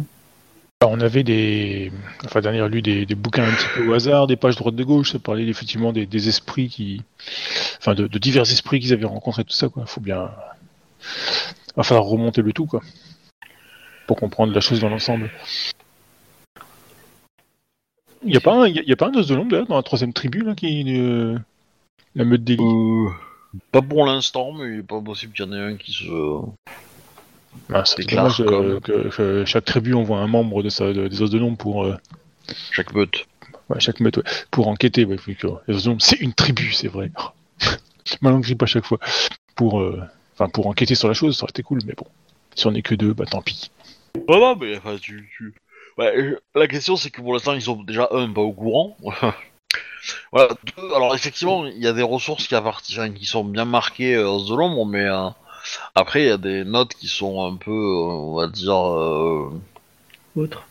Alors, 0.82 0.94
on 0.94 1.02
avait 1.02 1.24
des, 1.24 1.92
enfin, 2.24 2.40
dernière 2.40 2.70
lu 2.70 2.82
des, 2.82 3.06
des 3.06 3.16
bouquins 3.16 3.44
un 3.44 3.52
petit 3.52 3.68
peu 3.76 3.90
au 3.90 3.94
hasard, 3.94 4.28
des 4.28 4.38
pages 4.38 4.56
droite 4.56 4.76
de 4.76 4.84
gauche, 4.86 5.12
ça 5.12 5.20
parlait 5.20 5.46
effectivement 5.46 5.92
des, 5.92 6.06
des 6.06 6.30
esprits 6.30 6.70
qui, 6.70 7.02
enfin, 7.80 7.96
de, 7.96 8.08
divers 8.18 8.50
esprits 8.50 8.80
qu'ils 8.80 8.94
avaient 8.94 9.04
rencontrés, 9.04 9.44
tout 9.44 9.52
ça, 9.52 9.68
quoi. 9.68 9.86
Faut 9.86 10.00
bien, 10.00 10.32
va 11.76 11.84
falloir 11.84 12.06
remonter 12.06 12.42
le 12.42 12.54
tout, 12.54 12.66
quoi, 12.66 12.82
pour 14.08 14.16
comprendre 14.16 14.54
la 14.54 14.62
chose 14.62 14.80
dans 14.80 14.88
l'ensemble. 14.88 15.30
Il 18.24 18.34
y 18.34 18.38
a 18.38 18.42
pas 18.42 18.54
un, 18.54 18.68
y 18.70 18.92
a, 18.92 18.96
pas 18.96 19.08
un 19.08 19.12
de 19.12 19.34
l'ombre 19.34 19.52
d'ailleurs 19.52 19.68
dans 19.68 19.76
la 19.76 19.84
troisième 19.84 20.14
tribu 20.14 20.44
là 20.44 20.56
qui, 20.56 20.98
euh, 20.98 21.38
la 22.16 22.24
meute 22.24 22.46
d'élite. 22.46 22.62
Euh, 22.62 23.10
pas 23.74 23.82
pour 23.82 24.06
l'instant, 24.06 24.54
mais 24.54 24.76
il 24.76 24.80
est 24.80 24.84
pas 24.84 25.02
possible 25.02 25.34
qu'il 25.34 25.44
y 25.44 25.48
en 25.50 25.52
ait 25.52 25.74
un 25.74 25.76
qui 25.76 25.92
se... 25.92 26.06
Ah, 27.74 27.84
c'est 27.86 28.04
dommage 28.08 28.38
comme- 28.44 28.80
que, 28.82 29.10
que 29.10 29.46
chaque 29.46 29.66
tribu 29.66 29.94
envoie 29.94 30.18
un 30.20 30.28
membre 30.28 30.64
de 30.64 30.70
sa, 30.70 30.92
de- 30.94 31.08
des 31.08 31.22
os 31.22 31.30
de 31.30 31.38
l'ombre 31.38 31.58
pour, 31.58 31.84
euh, 31.86 31.96
chaque 32.72 32.94
meute. 32.94 33.26
Ouais, 33.70 33.80
chaque 33.80 34.00
meute, 34.00 34.18
ouais. 34.18 34.24
Pour 34.50 34.68
enquêter, 34.68 35.06
ouais, 35.06 35.18
faut 35.18 35.32
que- 35.32 35.48
les 35.68 35.76
autres 35.78 35.88
hommes, 35.88 36.00
c'est 36.00 36.20
une 36.20 36.34
tribu, 36.34 36.72
c'est 36.74 36.88
vrai. 36.88 37.12
Ma 38.22 38.32
langue 38.32 38.42
grippe 38.44 38.64
à 38.64 38.66
chaque 38.66 38.86
fois. 38.86 38.98
Pour, 39.56 39.80
euh, 39.82 40.02
enfin, 40.34 40.50
pour 40.50 40.68
enquêter 40.68 40.96
sur 40.96 41.08
la 41.08 41.14
chose, 41.14 41.38
ça 41.38 41.44
aurait 41.44 41.52
été 41.52 41.62
cool, 41.64 41.80
mais 41.86 41.94
bon. 41.94 42.06
Si 42.56 42.66
on 42.66 42.74
est 42.74 42.82
que 42.82 42.96
deux, 42.96 43.14
bah 43.14 43.26
tant 43.30 43.42
pis. 43.42 43.70
Ouais, 44.28 44.40
non, 44.40 44.56
mais 44.56 44.78
enfin, 44.78 44.96
tu... 45.00 45.30
tu... 45.38 45.54
Ouais, 45.98 46.36
la 46.56 46.68
question, 46.68 46.96
c'est 46.96 47.12
que 47.12 47.22
pour 47.22 47.34
l'instant, 47.34 47.54
ils 47.54 47.62
sont 47.62 47.84
déjà, 47.84 48.08
un, 48.12 48.30
pas 48.32 48.42
au 48.42 48.54
courant. 48.54 48.98
voilà, 50.32 50.50
deux, 50.78 50.94
alors 50.96 51.14
effectivement, 51.14 51.66
il 51.68 51.78
y 51.78 51.88
a 51.88 51.94
des 51.94 52.02
ressources 52.04 52.48
qui, 52.48 52.56
appartiennent, 52.56 53.14
qui 53.14 53.26
sont 53.26 53.44
bien 53.44 53.66
marquées 53.66 54.16
euh, 54.16 54.30
os 54.30 54.48
de 54.50 54.56
l'ombre, 54.56 54.86
mais 54.86 55.04
euh, 55.06 55.28
après, 55.96 56.24
il 56.24 56.28
y 56.28 56.32
a 56.32 56.38
des 56.38 56.64
notes 56.66 56.94
qui 56.96 57.08
sont 57.08 57.46
un 57.46 57.56
peu, 57.56 57.72
euh, 57.72 57.74
on 57.74 58.36
va 58.36 58.48
dire... 58.48 58.76
euh, 58.76 59.50
Autre. 60.36 60.64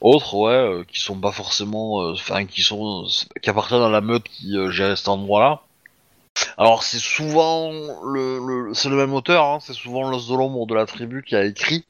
autres 0.00 0.34
ouais 0.36 0.52
euh, 0.52 0.84
qui 0.84 1.00
sont 1.00 1.16
pas 1.20 1.32
forcément 1.32 1.96
enfin 2.10 2.46
qui 2.46 2.62
sont 2.62 3.06
qui 3.42 3.50
appartiennent 3.50 3.82
à 3.82 3.88
la 3.90 4.00
meute 4.00 4.24
qui 4.24 4.54
gérait 4.70 4.96
cet 4.96 5.08
endroit 5.08 5.40
là 5.40 5.60
Alors 6.58 6.82
c'est 6.84 6.98
souvent 7.00 7.70
le, 8.04 8.38
le- 8.68 8.74
c'est 8.74 8.88
le 8.88 8.96
même 8.96 9.14
auteur, 9.14 9.44
hein, 9.44 9.58
c'est 9.60 9.72
souvent 9.74 10.08
l'os 10.10 10.28
de 10.28 10.34
l'ombre 10.36 10.66
de 10.66 10.74
la 10.74 10.86
tribu 10.86 11.22
qui 11.26 11.34
a 11.36 11.44
écrit, 11.44 11.84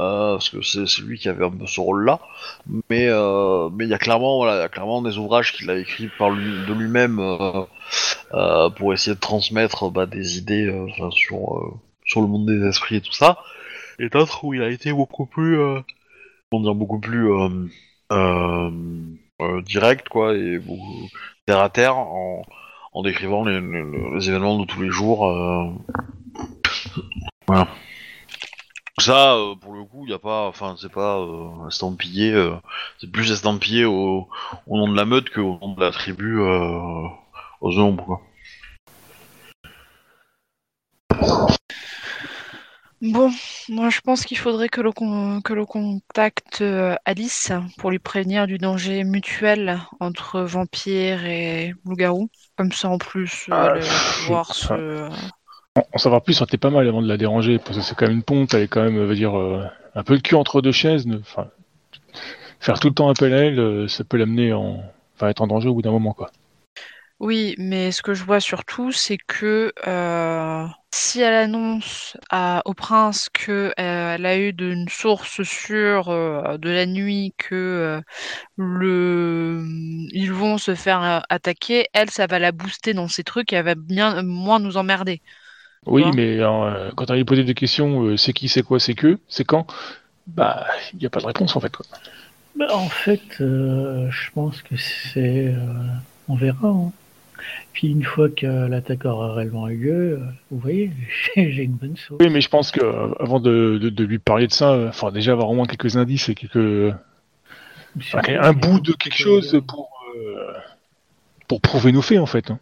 euh, 0.00 0.34
parce 0.34 0.50
que 0.50 0.62
c'est 0.62 0.86
c'est 0.88 1.02
lui 1.02 1.18
qui 1.18 1.28
avait 1.30 1.44
un 1.46 1.50
peu 1.50 1.66
ce 1.66 1.80
rôle-là. 1.80 2.20
Mais 2.90 3.06
euh, 3.08 3.68
mais 3.72 3.84
il 3.86 3.90
y 3.90 3.94
a 3.94 3.98
clairement 3.98 4.38
voilà, 4.38 4.56
il 4.58 4.60
y 4.62 4.64
a 4.64 4.68
clairement 4.68 5.02
des 5.02 5.18
ouvrages 5.18 5.52
qu'il 5.54 5.70
a 5.70 5.78
écrits 5.78 6.10
par 6.18 6.30
lui 6.30 6.66
de 6.66 6.72
lui-même 6.74 7.20
euh, 8.34 8.70
pour 8.70 8.92
essayer 8.94 9.14
de 9.14 9.20
transmettre 9.20 9.90
bah, 9.90 10.06
des 10.06 10.38
idées 10.38 10.72
sur 11.12 11.38
sur 12.06 12.20
le 12.20 12.26
monde 12.26 12.46
des 12.46 12.66
esprits 12.66 12.96
et 12.96 13.00
tout 13.00 13.12
ça. 13.12 13.38
Et 13.98 14.08
d'autres 14.08 14.44
où 14.44 14.54
il 14.54 14.62
a 14.62 14.70
été 14.70 14.92
beaucoup 14.92 15.26
plus 15.26 15.58
euh, 15.58 15.80
dire 16.52 16.74
beaucoup 16.74 17.00
plus 17.00 17.30
euh, 17.30 17.68
euh, 18.12 19.62
direct 19.62 20.08
quoi 20.08 20.34
et 20.34 20.60
terre 21.46 21.60
à 21.60 21.68
terre 21.70 21.96
en 21.96 22.42
en 22.94 23.02
décrivant 23.02 23.44
les, 23.44 23.56
événements 23.56 24.58
de 24.58 24.64
tous 24.64 24.80
les 24.80 24.90
jours. 24.90 25.26
Voilà. 27.46 27.68
Ça, 28.98 29.36
pour 29.60 29.74
le 29.74 29.84
coup, 29.84 30.04
il 30.08 30.12
a 30.12 30.18
pas, 30.18 30.48
enfin, 30.48 30.74
c'est 30.80 30.90
pas 30.90 31.24
estampillé, 31.68 32.34
c'est 32.98 33.12
plus 33.12 33.30
estampillé 33.30 33.84
au, 33.84 34.26
au 34.66 34.76
nom 34.78 34.88
de 34.88 34.96
la 34.96 35.04
meute 35.04 35.30
qu'au 35.30 35.58
nom 35.60 35.74
de 35.74 35.80
la 35.80 35.90
tribu 35.92 36.40
aux 36.40 37.78
ombres, 37.78 38.04
quoi. 38.04 38.22
Bon, 43.12 43.30
moi 43.68 43.88
je 43.90 44.00
pense 44.00 44.24
qu'il 44.24 44.38
faudrait 44.38 44.68
que 44.68 44.80
l'on 44.80 44.92
con- 44.92 45.40
que 45.42 45.52
l'on 45.52 45.66
contacte 45.66 46.60
euh, 46.60 46.94
Alice 47.04 47.52
pour 47.78 47.90
lui 47.90 47.98
prévenir 47.98 48.46
du 48.46 48.58
danger 48.58 49.04
mutuel 49.04 49.78
entre 50.00 50.40
vampire 50.40 51.24
et 51.24 51.74
loup-garou. 51.84 52.28
Comme 52.56 52.72
ça 52.72 52.88
en 52.88 52.98
plus, 52.98 53.46
euh, 53.48 53.52
Ah, 53.54 53.72
elle 53.74 53.82
va 53.82 53.88
pouvoir 54.22 54.54
se... 54.54 55.08
En, 55.76 55.82
en 55.92 55.98
savoir 55.98 56.22
plus, 56.22 56.34
ça 56.34 56.42
aurait 56.42 56.48
été 56.48 56.56
pas 56.58 56.70
mal 56.70 56.88
avant 56.88 57.02
de 57.02 57.08
la 57.08 57.16
déranger, 57.16 57.58
parce 57.58 57.76
que 57.76 57.82
c'est 57.82 57.94
quand 57.94 58.06
même 58.06 58.16
une 58.16 58.22
ponte, 58.22 58.54
elle 58.54 58.62
est 58.62 58.68
quand 58.68 58.82
même, 58.82 58.98
veut 58.98 59.14
dire, 59.14 59.38
euh, 59.38 59.62
un 59.94 60.02
peu 60.02 60.14
le 60.14 60.20
cul 60.20 60.34
entre 60.34 60.62
deux 60.62 60.72
chaises. 60.72 61.06
Enfin, 61.20 61.48
faire 62.60 62.80
tout 62.80 62.88
le 62.88 62.94
temps 62.94 63.08
appel 63.08 63.32
à 63.34 63.38
elle, 63.38 63.88
ça 63.88 64.04
peut 64.04 64.16
l'amener 64.16 64.52
en, 64.52 64.82
enfin, 65.14 65.28
être 65.28 65.42
en 65.42 65.46
danger 65.46 65.68
au 65.68 65.74
bout 65.74 65.82
d'un 65.82 65.90
moment, 65.90 66.12
quoi. 66.12 66.30
Oui, 67.18 67.54
mais 67.58 67.92
ce 67.92 68.02
que 68.02 68.12
je 68.12 68.24
vois 68.24 68.40
surtout, 68.40 68.92
c'est 68.92 69.16
que 69.16 69.72
euh, 69.86 70.66
si 70.92 71.20
elle 71.22 71.32
annonce 71.34 72.14
à- 72.30 72.60
au 72.66 72.74
prince 72.74 73.28
que 73.32 73.72
euh, 73.80 74.14
elle 74.14 74.26
a 74.26 74.36
eu 74.38 74.52
d'une 74.52 74.86
source 74.88 75.42
sûre 75.42 76.10
euh, 76.10 76.58
de 76.58 76.68
la 76.68 76.84
nuit 76.84 77.34
que 77.38 77.54
euh, 77.54 78.00
le 78.56 79.64
ils 80.12 80.32
vont 80.32 80.58
se 80.58 80.74
faire 80.74 81.02
euh, 81.04 81.20
attaquer, 81.30 81.86
elle, 81.94 82.10
ça 82.10 82.26
va 82.26 82.38
la 82.40 82.52
booster 82.52 82.94
dans 82.94 83.08
ses 83.08 83.24
trucs 83.24 83.52
et 83.52 83.56
elle 83.56 83.66
va 83.66 83.76
bien 83.76 84.22
moins 84.22 84.58
nous 84.58 84.76
emmerder. 84.78 85.22
Oui, 85.86 86.10
mais 86.12 86.38
euh, 86.40 86.90
quand 86.96 87.10
on 87.10 87.14
lui 87.14 87.24
posé 87.24 87.44
des 87.44 87.54
questions, 87.54 88.02
euh, 88.04 88.16
c'est 88.16 88.32
qui, 88.32 88.48
c'est 88.48 88.62
quoi, 88.62 88.80
c'est 88.80 88.94
que, 88.94 89.18
c'est 89.28 89.44
quand, 89.44 89.66
bah, 90.26 90.66
il 90.94 91.00
n'y 91.00 91.06
a 91.06 91.10
pas 91.10 91.20
de 91.20 91.26
réponse 91.26 91.56
en 91.56 91.60
fait. 91.60 91.74
Quoi. 91.76 91.86
Bah, 92.54 92.74
en 92.74 92.88
fait, 92.88 93.40
euh, 93.40 94.10
je 94.10 94.30
pense 94.32 94.62
que 94.62 94.76
c'est. 94.76 95.48
euh, 95.54 95.88
on 96.28 96.34
verra. 96.36 96.68
hein. 96.68 96.92
Puis 97.72 97.88
une 97.88 98.02
fois 98.04 98.28
que 98.28 98.46
l'attaque 98.68 99.04
aura 99.04 99.34
réellement 99.34 99.68
eu 99.68 99.76
lieu, 99.76 99.92
euh, 100.12 100.18
vous 100.50 100.58
voyez, 100.58 100.90
j'ai 101.36 101.62
une 101.64 101.72
bonne 101.72 101.96
sauce. 101.96 102.18
Oui, 102.20 102.28
mais 102.30 102.40
je 102.40 102.48
pense 102.48 102.70
que 102.70 102.80
euh, 102.82 103.12
avant 103.20 103.40
de, 103.40 103.78
de, 103.80 103.90
de 103.90 104.04
lui 104.04 104.18
parler 104.18 104.46
de 104.46 104.52
ça, 104.52 104.72
euh, 104.72 104.88
enfin 104.88 105.12
déjà 105.12 105.32
avoir 105.32 105.50
au 105.50 105.54
moins 105.54 105.66
quelques 105.66 105.96
indices 105.96 106.28
et 106.28 106.34
quelques, 106.34 106.94
enfin, 107.98 108.20
un 108.28 108.52
bout 108.52 108.80
de 108.80 108.92
quelque 108.92 109.16
chose 109.18 109.60
pour 109.66 109.90
euh, 110.16 110.52
pour 111.48 111.60
prouver 111.60 111.92
nos 111.92 112.02
faits 112.02 112.18
en 112.18 112.26
fait. 112.26 112.50
hein. 112.50 112.58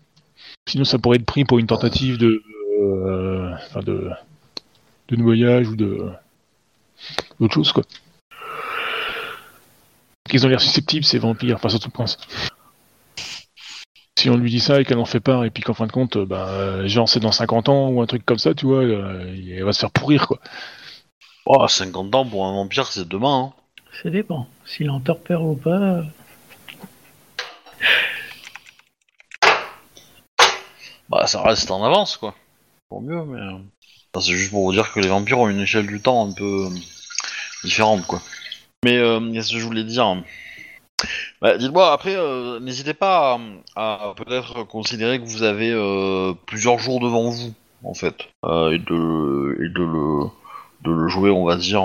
Sinon, 0.69 0.85
ça 0.85 0.99
pourrait 0.99 1.19
être 1.19 1.27
pris 1.27 1.45
pour 1.45 1.59
une 1.59 1.67
tentative 1.67 2.19
de, 2.19 2.43
euh, 2.81 3.53
enfin, 3.55 3.81
de, 3.81 4.11
de 5.09 5.17
noyage 5.17 5.69
ou 5.69 5.77
de 5.77 6.09
d'autre 7.39 7.55
chose 7.55 7.73
quoi. 7.73 7.85
Qu'ils 10.29 10.45
ont 10.47 10.49
l'air 10.49 10.61
susceptibles, 10.61 11.05
ces 11.05 11.19
vampires, 11.19 11.57
enfin 11.57 11.69
surtout 11.69 11.89
le 11.89 11.93
prince. 11.93 12.19
Si 14.25 14.31
on 14.31 14.39
lui 14.39 14.51
dit 14.51 14.61
ça 14.61 14.81
et 14.81 14.87
qu'elle 14.87 14.97
en 14.97 15.05
fait 15.05 15.21
part, 15.21 15.45
et 15.45 15.51
puis 15.51 15.63
qu'en 15.63 15.75
fin 15.75 15.87
de 15.87 15.93
compte, 15.93 16.17
euh, 16.17 16.25
bah, 16.25 16.49
euh, 16.49 16.89
genre 16.89 17.07
c'est 17.07 17.21
dans 17.21 17.31
50 17.31 17.69
ans 17.69 17.91
ou 17.91 18.01
un 18.01 18.07
truc 18.07 18.25
comme 18.25 18.39
ça, 18.39 18.55
tu 18.55 18.65
vois, 18.65 18.79
euh, 18.79 19.37
elle 19.55 19.65
va 19.65 19.75
se 19.75 19.81
faire 19.81 19.91
pourrir 19.91 20.27
quoi. 20.27 20.41
Oh, 21.45 21.69
50 21.69 22.15
ans 22.15 22.25
pour 22.25 22.47
un 22.47 22.53
vampire, 22.53 22.87
c'est 22.87 23.07
demain, 23.07 23.53
hein. 23.53 23.53
Ça 24.03 24.09
dépend. 24.09 24.47
S'il 24.65 24.89
en 24.89 24.99
torpeur 25.01 25.43
ou 25.43 25.57
pas. 25.57 25.79
euh, 25.79 26.03
Bah, 31.11 31.27
ça 31.27 31.43
reste 31.43 31.71
en 31.71 31.85
avance, 31.85 32.17
quoi. 32.17 32.35
Pour 32.89 33.03
mieux, 33.03 33.23
mais... 33.27 33.43
enfin, 33.43 34.25
c'est 34.25 34.33
juste 34.33 34.53
pour 34.53 34.65
vous 34.65 34.73
dire 34.73 34.91
que 34.91 35.01
les 35.01 35.09
vampires 35.09 35.39
ont 35.39 35.51
une 35.51 35.61
échelle 35.61 35.87
du 35.87 36.01
temps 36.01 36.27
un 36.31 36.33
peu 36.33 36.71
euh, 36.71 36.75
différente, 37.63 38.07
quoi. 38.07 38.23
Mais, 38.87 38.97
euh, 38.97 39.21
qu'est-ce 39.35 39.53
que 39.53 39.59
je 39.59 39.67
voulais 39.67 39.85
dire? 39.85 40.17
Bah, 41.45 41.57
Dites-moi, 41.59 41.93
après, 41.93 42.17
euh, 42.17 42.59
n'hésitez 42.59 42.95
pas 42.95 43.39
à, 43.77 44.11
à 44.11 44.15
peut-être 44.17 44.65
considérer 44.65 45.21
que 45.21 45.27
vous 45.27 45.43
avez 45.45 45.71
euh, 45.71 46.33
plusieurs 46.47 46.79
jours 46.81 46.99
devant 46.99 47.29
vous, 47.31 47.55
en 47.85 47.95
fait. 47.95 48.17
Euh, 48.45 48.73
et, 48.73 48.79
de, 48.79 49.65
et 49.65 49.69
de 49.69 49.83
le 49.85 50.25
de 50.83 50.91
le 50.91 51.09
jouer, 51.09 51.31
on 51.31 51.47
va 51.47 51.57
dire, 51.57 51.83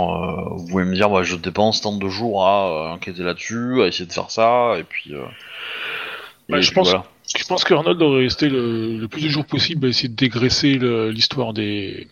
vous 0.58 0.66
pouvez 0.68 0.84
me 0.84 0.94
dire, 0.94 1.10
bah, 1.10 1.24
je 1.24 1.38
dépense 1.38 1.80
tant 1.80 1.96
de 1.96 2.10
jours 2.10 2.46
à 2.46 2.92
enquêter 2.94 3.24
là-dessus, 3.24 3.82
à 3.82 3.88
essayer 3.88 4.06
de 4.06 4.12
faire 4.12 4.30
ça, 4.30 4.76
et 4.78 4.84
puis... 4.84 5.14
Bah, 6.50 6.60
je 6.60 6.68
puis 6.68 6.76
pense- 6.76 6.90
voilà. 6.90 7.06
Je 7.38 7.46
pense 7.46 7.64
que 7.64 7.74
Arnold 7.76 7.98
devrait 7.98 8.24
rester 8.24 8.50
le, 8.50 8.98
le 8.98 9.08
plus 9.08 9.22
de 9.24 9.30
jours 9.30 9.46
possible 9.46 9.86
à 9.86 9.90
essayer 9.90 10.10
de 10.10 10.16
dégraisser 10.16 10.80
l'histoire 11.14 11.54
des 11.54 12.08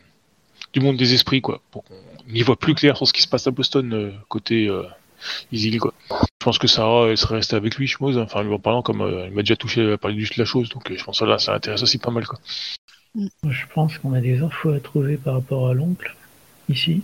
du 0.74 0.80
monde 0.80 0.96
des 0.96 1.14
esprits, 1.14 1.42
quoi, 1.42 1.60
pour 1.72 1.84
qu'on 1.84 1.96
y 2.34 2.42
voit 2.44 2.56
plus 2.56 2.74
clair 2.76 2.96
sur 2.96 3.06
ce 3.08 3.12
qui 3.14 3.22
se 3.24 3.28
passe 3.28 3.48
à 3.48 3.52
Boston 3.52 4.14
côté 4.30 4.70
Isil, 5.52 5.80
quoi. 5.80 5.94
Je 6.48 6.50
pense 6.50 6.60
que 6.60 6.68
Sarah 6.68 7.08
elle 7.10 7.18
serait 7.18 7.36
restée 7.36 7.58
avec 7.58 7.76
lui, 7.76 7.88
je 7.88 7.92
suppose. 7.92 8.18
Enfin, 8.18 8.42
lui 8.42 8.54
en 8.54 8.58
parlant 8.58 8.82
comme 8.82 9.02
euh, 9.02 9.26
elle 9.26 9.32
m'a 9.32 9.42
déjà 9.42 9.58
touché 9.58 9.92
à 9.92 9.98
parler 9.98 10.16
de 10.16 10.30
la 10.38 10.46
chose, 10.46 10.70
donc 10.70 10.90
euh, 10.90 10.96
je 10.98 11.04
pense 11.04 11.20
que 11.20 11.26
là, 11.26 11.40
ça 11.40 11.52
l'intéresse 11.52 11.84
aussi 11.84 11.98
pas 11.98 12.10
mal, 12.10 12.26
quoi. 12.26 12.40
je 13.18 13.66
pense 13.74 13.98
qu'on 13.98 14.14
a 14.14 14.22
des 14.22 14.42
infos 14.42 14.72
à 14.72 14.80
trouver 14.80 15.18
par 15.18 15.34
rapport 15.34 15.68
à 15.68 15.74
l'oncle, 15.74 16.16
ici. 16.70 17.04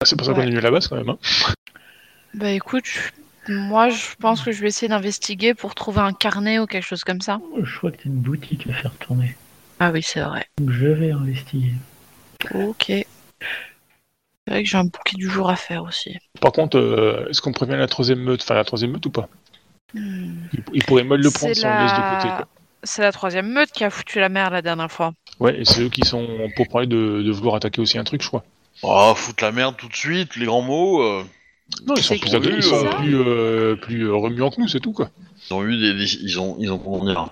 Ah, 0.00 0.06
C'est 0.06 0.16
pour 0.16 0.24
ça 0.24 0.32
Ouais. 0.32 0.36
qu'on 0.38 0.42
est 0.44 0.46
venu 0.46 0.56
à 0.56 0.62
la 0.62 0.70
base, 0.70 0.88
quand 0.88 0.96
même. 0.96 1.10
Hein. 1.10 1.18
Bah 2.32 2.48
écoute, 2.48 2.86
moi 3.46 3.90
je 3.90 4.14
pense 4.18 4.40
que 4.40 4.52
je 4.52 4.62
vais 4.62 4.68
essayer 4.68 4.88
d'investiguer 4.88 5.52
pour 5.52 5.74
trouver 5.74 6.00
un 6.00 6.14
carnet 6.14 6.58
ou 6.58 6.64
quelque 6.64 6.86
chose 6.86 7.04
comme 7.04 7.20
ça. 7.20 7.42
Je 7.62 7.76
crois 7.76 7.90
que 7.90 7.98
t'as 7.98 8.04
une 8.06 8.22
boutique 8.22 8.66
à 8.68 8.72
faire 8.72 8.94
tourner. 8.94 9.36
Ah 9.80 9.90
oui, 9.92 10.00
c'est 10.02 10.22
vrai. 10.22 10.46
Donc 10.58 10.70
je 10.70 10.86
vais 10.86 11.10
investiguer. 11.10 11.74
Ok. 12.54 12.90
C'est 14.46 14.54
vrai 14.54 14.62
que 14.64 14.68
j'ai 14.68 14.78
un 14.78 14.84
bouquet 14.84 15.16
du 15.16 15.28
jour 15.30 15.48
à 15.50 15.56
faire 15.56 15.84
aussi. 15.84 16.18
Par 16.40 16.52
contre, 16.52 16.76
euh, 16.78 17.28
est-ce 17.30 17.40
qu'on 17.40 17.52
prévient 17.52 17.76
la 17.76 17.86
troisième 17.86 18.18
meute, 18.20 18.42
enfin 18.42 18.54
la 18.54 18.64
troisième 18.64 18.90
meute 18.92 19.06
ou 19.06 19.10
pas? 19.10 19.28
Hmm. 19.94 20.34
il, 20.52 20.64
il 20.72 20.84
pourrait 20.84 21.04
mal 21.04 21.20
le 21.20 21.30
prendre 21.30 21.54
si 21.54 21.64
on 21.66 21.68
le 21.68 21.82
laisse 21.82 21.92
de 21.92 22.16
côté, 22.16 22.28
quoi. 22.28 22.48
C'est 22.82 23.02
la 23.02 23.12
troisième 23.12 23.46
meute 23.52 23.70
qui 23.70 23.84
a 23.84 23.90
foutu 23.90 24.18
la 24.18 24.28
merde 24.28 24.52
la 24.52 24.62
dernière 24.62 24.90
fois. 24.90 25.12
Ouais, 25.38 25.60
et 25.60 25.64
c'est 25.64 25.82
eux 25.82 25.88
qui 25.88 26.02
sont 26.04 26.26
pour 26.56 26.66
parler 26.68 26.88
de, 26.88 27.22
de 27.22 27.30
vouloir 27.30 27.54
attaquer 27.54 27.80
aussi 27.80 27.96
un 27.98 28.04
truc, 28.04 28.22
je 28.22 28.26
crois. 28.28 28.42
Oh, 28.82 29.12
foutre 29.14 29.44
la 29.44 29.52
merde 29.52 29.76
tout 29.76 29.86
de 29.88 29.94
suite, 29.94 30.34
les 30.34 30.46
grands 30.46 30.62
mots. 30.62 31.02
euh, 31.02 31.22
Non, 31.86 31.94
ils 31.94 32.02
sont 32.02 32.18
plus, 32.18 32.56
ils 32.56 32.62
sont 32.64 32.84
plus, 32.96 33.14
euh, 33.14 33.76
plus 33.76 34.10
remuants 34.10 34.50
que 34.50 34.60
nous, 34.60 34.66
c'est 34.66 34.80
tout, 34.80 34.92
quoi. 34.92 35.10
Ils 35.48 35.54
ont 35.54 35.62
eu 35.64 35.76
des, 35.76 36.14
ils 36.24 36.40
ont, 36.40 36.56
ils 36.58 36.72
ont 36.72 36.78
comment 36.78 37.04
dire, 37.04 37.28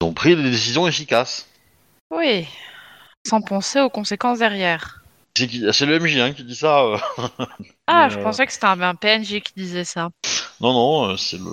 ils 0.00 0.06
ont 0.06 0.14
pris 0.14 0.34
des 0.36 0.42
décisions 0.50 0.86
efficaces. 0.86 1.46
Oui. 2.10 2.46
Sans 3.26 3.42
penser 3.42 3.80
aux 3.80 3.90
conséquences 3.90 4.38
derrière. 4.38 4.99
C'est 5.36 5.86
le 5.86 5.98
MJ 5.98 6.18
hein, 6.18 6.32
qui 6.32 6.44
dit 6.44 6.56
ça. 6.56 6.80
euh. 6.80 6.98
Ah, 7.86 8.06
Mais, 8.06 8.14
je 8.14 8.18
euh, 8.18 8.22
pensais 8.22 8.46
que 8.46 8.52
c'était 8.52 8.66
un, 8.66 8.80
un 8.80 8.94
PNJ 8.94 9.40
qui 9.40 9.52
disait 9.56 9.84
ça. 9.84 10.10
Non, 10.60 10.72
non, 10.72 11.10
euh, 11.10 11.16
c'est 11.16 11.38
le, 11.38 11.50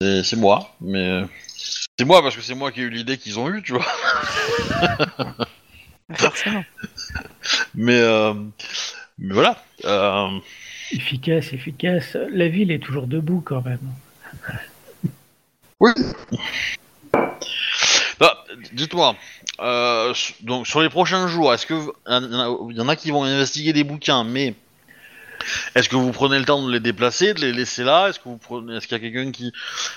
c'est, 0.00 0.22
c'est 0.24 0.36
moi, 0.36 0.70
mais 0.80 1.22
c'est 1.98 2.04
moi 2.06 2.22
parce 2.22 2.36
que 2.36 2.42
c'est 2.42 2.54
moi 2.54 2.72
qui 2.72 2.80
ai 2.80 2.84
eu 2.84 2.90
l'idée 2.90 3.18
qu'ils 3.18 3.38
ont 3.38 3.48
eu, 3.50 3.62
tu 3.62 3.72
vois. 3.72 3.84
Forcément. 6.14 6.64
Mais, 7.74 7.98
euh, 7.98 8.34
mais 9.18 9.34
voilà. 9.34 9.62
Euh, 9.84 10.38
Efficace, 10.92 11.52
efficace. 11.52 12.16
La 12.30 12.48
ville 12.48 12.70
est 12.70 12.78
toujours 12.82 13.06
debout 13.06 13.42
quand 13.44 13.62
même. 13.62 13.80
bah, 18.20 18.44
dites-moi. 18.72 19.16
Euh, 19.62 20.12
donc 20.40 20.66
sur 20.66 20.80
les 20.80 20.88
prochains 20.88 21.28
jours, 21.28 21.54
est-ce 21.54 21.66
que 21.66 21.74
il 22.08 22.76
y, 22.76 22.80
en 22.80 22.88
a- 22.88 22.96
qui 22.96 23.10
vont 23.10 23.22
investiguer 23.24 23.72
des 23.72 23.84
bouquins, 23.84 24.24
mais 24.24 24.54
est-ce 25.74 25.88
que 25.88 25.96
vous 25.96 26.10
prenez 26.10 26.38
le 26.38 26.44
temps 26.44 26.66
de 26.66 26.72
les 26.72 26.80
déplacer, 26.80 27.32
de 27.34 27.40
les 27.40 27.52
laisser 27.52 27.84
là? 27.84 28.08
Est-ce 28.08 28.18
que 28.18 28.28
vous 28.28 28.38
prenez, 28.38 28.76
est-ce 28.76 28.88
qu'il 28.88 28.96
y 28.96 29.00
a 29.00 29.10
quelqu'un 29.10 29.30
qui 29.30 29.52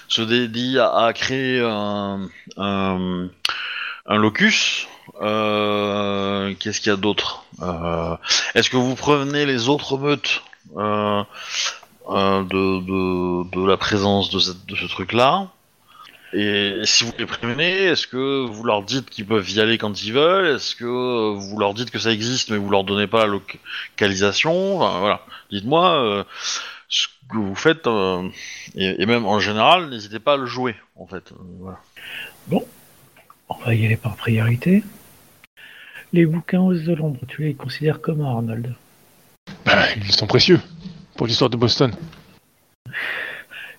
se 0.08 0.22
dédie 0.22 0.78
à, 0.80 1.12
créer 1.14 1.62
un, 1.62 2.30
locus? 4.08 4.88
Euh, 5.22 6.54
Qu'est-ce 6.60 6.80
qu'il 6.80 6.90
y 6.92 6.94
a 6.94 6.98
d'autre? 6.98 7.46
Euh, 7.62 8.16
Est-ce 8.54 8.70
que 8.70 8.78
vous 8.78 8.96
prenez 8.96 9.46
les 9.46 9.70
autres 9.70 9.98
meutes 9.98 10.42
euh, 10.78 11.24
de, 12.08 13.68
la 13.68 13.78
présence 13.78 14.30
de 14.30 14.40
ce 14.40 14.88
truc-là? 14.88 15.50
Et 16.36 16.86
si 16.86 17.04
vous 17.04 17.14
les 17.18 17.26
prévenez, 17.26 17.86
est-ce 17.86 18.08
que 18.08 18.46
vous 18.46 18.64
leur 18.64 18.84
dites 18.84 19.10
qu'ils 19.10 19.26
peuvent 19.26 19.50
y 19.50 19.62
aller 19.62 19.78
quand 19.78 20.04
ils 20.04 20.14
veulent? 20.14 20.56
Est-ce 20.56 20.76
que 20.76 21.34
vous 21.34 21.58
leur 21.58 21.74
dites 21.74 21.92
que 21.92 22.00
ça 22.00 22.12
existe 22.12 22.50
mais 22.50 22.58
vous 22.58 22.70
leur 22.70 22.84
donnez 22.84 23.08
pas 23.08 23.26
la 23.26 23.32
localisation? 23.32 24.82
Enfin, 24.82 25.00
voilà. 25.00 25.22
Dites-moi 25.52 26.04
euh, 26.04 26.24
ce 26.90 27.08
que 27.30 27.38
vous 27.38 27.56
faites 27.56 27.88
euh, 27.88 28.28
et, 28.76 29.02
et 29.02 29.06
même 29.06 29.26
en 29.26 29.40
général, 29.40 29.90
n'hésitez 29.90 30.20
pas 30.20 30.34
à 30.34 30.38
le 30.38 30.46
jouer 30.46 30.76
en 30.96 31.08
fait. 31.08 31.32
Euh, 31.32 31.36
voilà. 31.60 31.80
On 33.48 33.56
va 33.64 33.74
y 33.74 33.86
aller 33.86 33.98
par 33.98 34.16
priorité. 34.16 34.84
Les 36.14 36.26
bouquins 36.26 36.62
aux 36.62 36.74
de 36.74 36.94
l'ombre, 36.94 37.20
tu 37.28 37.44
les 37.44 37.54
considères 37.54 38.02
comment, 38.02 38.36
Arnold? 38.36 38.74
Bah, 39.66 39.86
ils 39.96 40.12
sont 40.12 40.28
précieux 40.28 40.60
pour 41.16 41.28
l'histoire 41.28 41.50
de 41.50 41.58
Boston. 41.58 41.92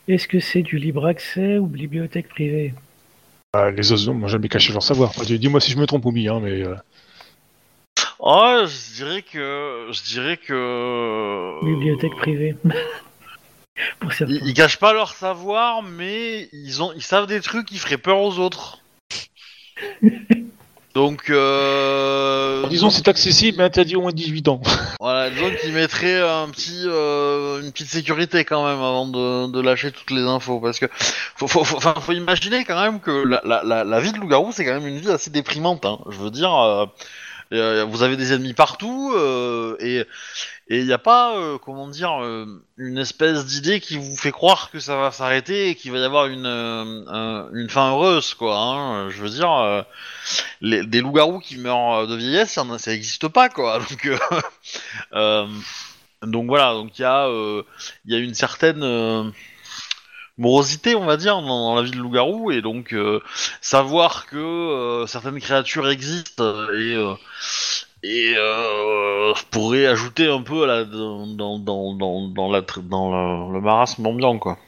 Est-ce 0.09 0.29
que 0.29 0.41
c'est 0.41 0.63
du 0.63 0.79
libre 0.79 1.07
accès 1.07 1.59
ou 1.59 1.67
bibliothèque 1.67 2.29
privée? 2.29 2.75
Bah, 3.53 3.71
les 3.71 3.93
os 3.93 4.07
m'ont 4.09 4.29
jamais 4.29 4.49
caché 4.49 4.73
leur 4.73 4.83
savoir. 4.83 5.13
Dis-moi 5.25 5.61
si 5.61 5.71
je 5.73 5.79
me 5.79 5.87
trompe, 5.87 6.05
Oumi, 6.05 6.29
hein, 6.29 6.41
mais... 6.43 6.63
euh, 6.63 6.75
Oh, 8.19 8.65
je 8.67 8.95
dirais 8.97 9.23
que 9.23 9.89
je 9.93 10.03
dirais 10.03 10.37
que 10.37 11.65
Bibliothèque 11.65 12.17
privée. 12.17 12.57
Pour. 14.01 14.11
Ils, 14.21 14.41
ils 14.47 14.55
cachent 14.55 14.79
pas 14.79 14.95
leur 14.95 15.15
savoir, 15.15 15.83
mais 15.83 16.49
ils 16.53 16.83
ont, 16.83 16.93
ils 16.95 17.03
savent 17.03 17.27
des 17.27 17.41
trucs 17.41 17.67
qui 17.67 17.79
feraient 17.79 17.99
peur 17.99 18.19
aux 18.19 18.39
autres. 18.39 18.81
Donc, 20.97 21.29
euh, 21.29 22.67
Disons, 22.69 22.89
c'est 22.89 23.07
accessible, 23.07 23.59
mais 23.59 23.65
interdit 23.65 23.97
au 23.97 24.01
moins 24.01 24.13
de 24.13 24.17
18 24.17 24.49
ans. 24.49 24.63
voilà, 24.99 25.29
disons 25.29 25.51
qu'ils 25.61 25.75
mettraient 25.75 26.23
un 26.23 26.49
petit, 26.49 26.85
euh, 26.87 27.61
une 27.61 27.71
petite 27.71 27.91
sécurité 27.91 28.47
quand 28.47 28.67
même 28.67 28.79
avant 28.79 29.07
de, 29.07 29.53
de 29.53 29.61
lâcher 29.61 29.93
toutes 29.93 30.11
les 30.11 30.23
infos, 30.23 30.59
parce 30.59 30.79
que 30.79 30.87
faut, 31.37 31.49
faut, 31.49 31.65
faut, 31.65 31.81
faut 31.81 32.13
imaginer 32.13 32.65
quand 32.65 32.81
même 32.81 32.99
que 33.01 33.11
la, 33.11 33.43
la, 33.45 33.85
la, 33.85 34.01
vie 34.01 34.11
de 34.11 34.17
loup-garou, 34.17 34.53
c'est 34.53 34.65
quand 34.65 34.73
même 34.73 34.87
une 34.87 34.97
vie 34.97 35.11
assez 35.11 35.29
déprimante. 35.29 35.85
Hein. 35.85 35.99
Je 36.09 36.17
veux 36.17 36.31
dire, 36.31 36.55
euh, 36.55 36.87
vous 37.51 38.03
avez 38.03 38.17
des 38.17 38.33
ennemis 38.33 38.55
partout, 38.55 39.13
euh, 39.17 39.77
et 39.81 40.05
et 40.69 40.81
il 40.81 40.87
n'y 40.87 40.93
a 40.93 40.99
pas, 40.99 41.37
euh, 41.37 41.59
comment 41.59 41.87
dire, 41.87 42.21
euh, 42.25 42.45
une 42.77 42.99
espèce 42.99 43.47
d'idée 43.47 43.79
qui 43.79 43.97
vous 43.99 44.17
fait 44.17 44.33
croire 44.33 44.71
que 44.73 44.81
ça 44.81 44.97
va 44.97 45.13
s'arrêter 45.13 45.69
et 45.69 45.75
qu'il 45.77 45.93
va 45.93 45.99
y 45.99 46.03
avoir 46.05 46.27
une, 46.27 46.45
euh, 46.45 47.05
un- 47.07 47.49
une 47.53 47.71
fin 47.71 47.91
heureuse, 47.93 48.35
quoi. 48.35 48.59
Hein. 48.59 49.09
Je 49.11 49.23
veux 49.23 49.29
dire, 49.31 49.53
euh, 49.53 49.83
les, 50.61 50.85
des 50.85 51.01
loups-garous 51.03 51.39
qui 51.39 51.57
meurent 51.59 52.09
de 52.09 52.17
vieillesse, 52.17 52.51
ça 52.53 52.65
n'existe 52.91 53.29
pas, 53.29 53.49
quoi. 53.49 53.79
Donc, 53.91 54.07
euh, 54.07 54.19
euh, 55.13 55.47
donc 56.23 56.47
voilà, 56.49 56.73
donc 56.73 56.99
il 56.99 57.03
y, 57.03 57.05
a, 57.05 57.27
euh, 57.29 57.63
il 58.07 58.13
y 58.13 58.17
a 58.17 58.19
une 58.19 58.35
certaine 58.35 58.83
euh, 58.83 59.23
morosité, 60.39 60.95
on 60.95 61.07
va 61.07 61.17
dire, 61.17 61.41
dans, 61.41 61.47
dans 61.47 61.75
la 61.77 61.83
vie 61.83 61.91
de 61.93 61.97
loup-garou, 61.97 62.51
et 62.51 62.61
donc 62.63 62.93
euh, 62.93 63.21
savoir 63.61 64.27
que 64.27 64.37
euh, 64.37 65.07
certaines 65.07 65.41
créatures 65.41 65.89
existent 65.89 66.45
euh, 66.45 67.17
et 68.03 68.07
et 68.09 68.35
pourrait 69.51 69.87
ajouter 69.87 70.29
un 70.29 70.43
peu 70.43 70.65
à 70.65 70.67
la, 70.67 70.85
dans, 70.85 71.27
dans, 71.27 71.59
dans, 71.59 71.95
dans, 71.95 72.29
dans 72.29 72.51
la, 72.51 72.61
dans 72.61 73.49
le, 73.49 73.55
le 73.55 73.61
marasme 73.61 74.07
ambiant, 74.07 74.39
quoi. 74.39 74.59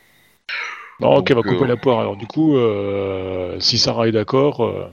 Non, 1.01 1.17
ok, 1.17 1.29
on 1.31 1.35
va 1.35 1.43
Donc, 1.43 1.53
couper 1.53 1.69
la 1.69 1.77
poire. 1.77 2.01
Alors, 2.01 2.17
du 2.17 2.27
coup, 2.27 2.57
si 3.61 3.79
Sarah 3.79 4.09
est 4.09 4.13
d'accord, 4.13 4.91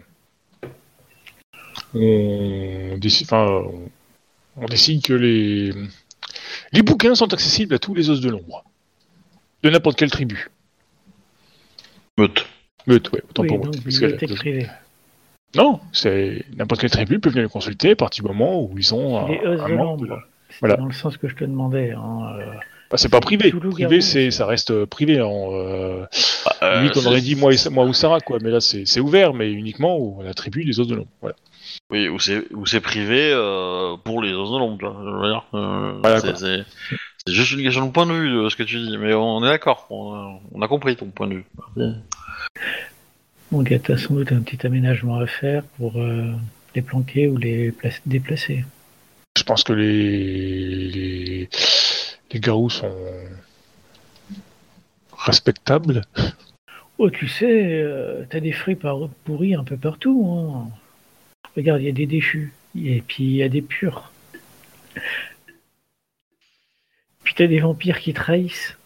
on, 1.95 2.97
décide, 2.97 3.27
on, 3.31 3.89
on 4.57 4.65
décide 4.65 5.01
que 5.01 5.13
les, 5.13 5.73
les 6.71 6.81
bouquins 6.83 7.15
sont 7.15 7.33
accessibles 7.33 7.73
à 7.73 7.79
tous 7.79 7.95
les 7.95 8.11
os 8.11 8.21
de 8.21 8.29
l'ombre. 8.29 8.63
De 9.63 9.71
n'importe 9.71 9.97
quelle 9.97 10.11
tribu. 10.11 10.51
Meute. 12.17 12.45
Meute, 12.87 13.11
ouais, 13.11 13.21
autant 13.29 13.41
Oui, 13.41 13.47
pour 13.49 13.57
moi. 13.59 13.71
que- 13.71 14.65
non, 15.57 15.79
c'est 15.93 16.43
n'importe 16.57 16.81
quelle 16.81 16.89
tribu 16.91 17.19
peut 17.19 17.29
venir 17.29 17.43
les 17.43 17.49
consulter 17.49 17.91
à 17.91 17.95
partir 17.95 18.23
du 18.23 18.29
moment 18.29 18.61
où 18.61 18.73
ils 18.77 18.93
ont 18.93 19.25
Les 19.27 19.39
un, 19.39 19.51
os 19.53 19.61
un 19.61 19.69
de 19.69 19.73
membre 19.75 20.23
Voilà. 20.59 20.75
dans 20.77 20.85
le 20.85 20.93
sens 20.93 21.17
que 21.17 21.27
je 21.27 21.35
te 21.35 21.43
demandais. 21.45 21.91
hein, 21.91 22.27
euh, 22.39 22.45
Bah, 22.91 22.97
c'est 22.97 23.09
pas 23.09 23.19
privé. 23.21 23.51
Privé, 23.51 24.01
c'est, 24.01 24.31
ça 24.31 24.45
reste 24.45 24.71
euh, 24.71 24.85
privé. 24.85 25.19
hein, 25.19 25.27
euh, 25.27 26.05
Euh, 26.61 26.77
limite, 26.81 26.97
on 26.97 27.01
c'est- 27.01 27.07
aurait 27.07 27.21
dit 27.21 27.35
moi, 27.35 27.51
et, 27.53 27.69
moi 27.71 27.85
ou 27.85 27.93
Sarah, 27.93 28.19
quoi. 28.19 28.37
Mais 28.41 28.51
là, 28.51 28.59
c'est, 28.61 28.99
ouvert, 28.99 29.33
mais 29.33 29.51
uniquement 29.51 30.17
à 30.21 30.23
la 30.23 30.33
tribu 30.33 30.63
des 30.65 30.79
os 30.79 30.87
de 30.87 30.95
l'ombre. 30.95 31.07
Voilà. 31.21 31.35
Oui, 31.89 32.07
ou 32.09 32.19
c'est 32.19 32.81
privé 32.81 33.31
euh, 33.33 33.95
pour 34.03 34.21
les 34.21 34.33
os 34.33 34.51
de 34.51 34.57
l'ombre, 34.57 34.85
euh, 35.53 35.93
Voilà, 36.01 36.21
c'est- 37.27 37.33
juste 37.33 37.51
une 37.53 37.63
question 37.63 37.85
de 37.85 37.91
point 37.91 38.05
de 38.05 38.13
vue 38.13 38.29
de 38.43 38.49
ce 38.49 38.55
que 38.55 38.63
tu 38.63 38.77
dis, 38.77 38.97
mais 38.97 39.13
on 39.13 39.43
est 39.43 39.47
d'accord, 39.49 39.87
on, 39.89 40.39
on 40.53 40.61
a 40.61 40.67
compris 40.67 40.95
ton 40.95 41.07
point 41.07 41.27
de 41.27 41.35
vue. 41.35 41.45
Donc, 43.51 43.73
tu 43.83 43.91
as 43.91 43.97
sans 43.97 44.13
doute 44.15 44.31
un 44.31 44.41
petit 44.41 44.65
aménagement 44.65 45.19
à 45.19 45.27
faire 45.27 45.63
pour 45.77 45.99
euh, 46.01 46.31
les 46.75 46.81
planquer 46.81 47.27
ou 47.27 47.37
les 47.37 47.71
place- 47.71 48.01
déplacer. 48.05 48.65
Je 49.37 49.43
pense 49.43 49.63
que 49.63 49.73
les, 49.73 50.89
les, 50.89 51.49
les 52.31 52.39
garous 52.39 52.69
sont 52.69 52.95
respectables. 55.17 56.01
Oh, 56.97 57.09
tu 57.09 57.27
sais, 57.27 57.73
euh, 57.81 58.23
t'as 58.29 58.39
des 58.39 58.53
fruits 58.53 58.77
pourris 59.25 59.55
un 59.55 59.63
peu 59.63 59.77
partout. 59.77 60.25
hein. 60.29 60.69
Regarde, 61.55 61.81
il 61.81 61.85
y 61.85 61.89
a 61.89 61.93
des 61.93 62.05
déchus. 62.05 62.53
Et 62.77 63.01
puis, 63.05 63.23
il 63.23 63.35
y 63.35 63.43
a 63.43 63.49
des 63.49 63.61
purs. 63.61 64.11
T'as 67.33 67.47
des 67.47 67.59
vampires 67.59 67.99
qui 67.99 68.13
trahissent. 68.13 68.77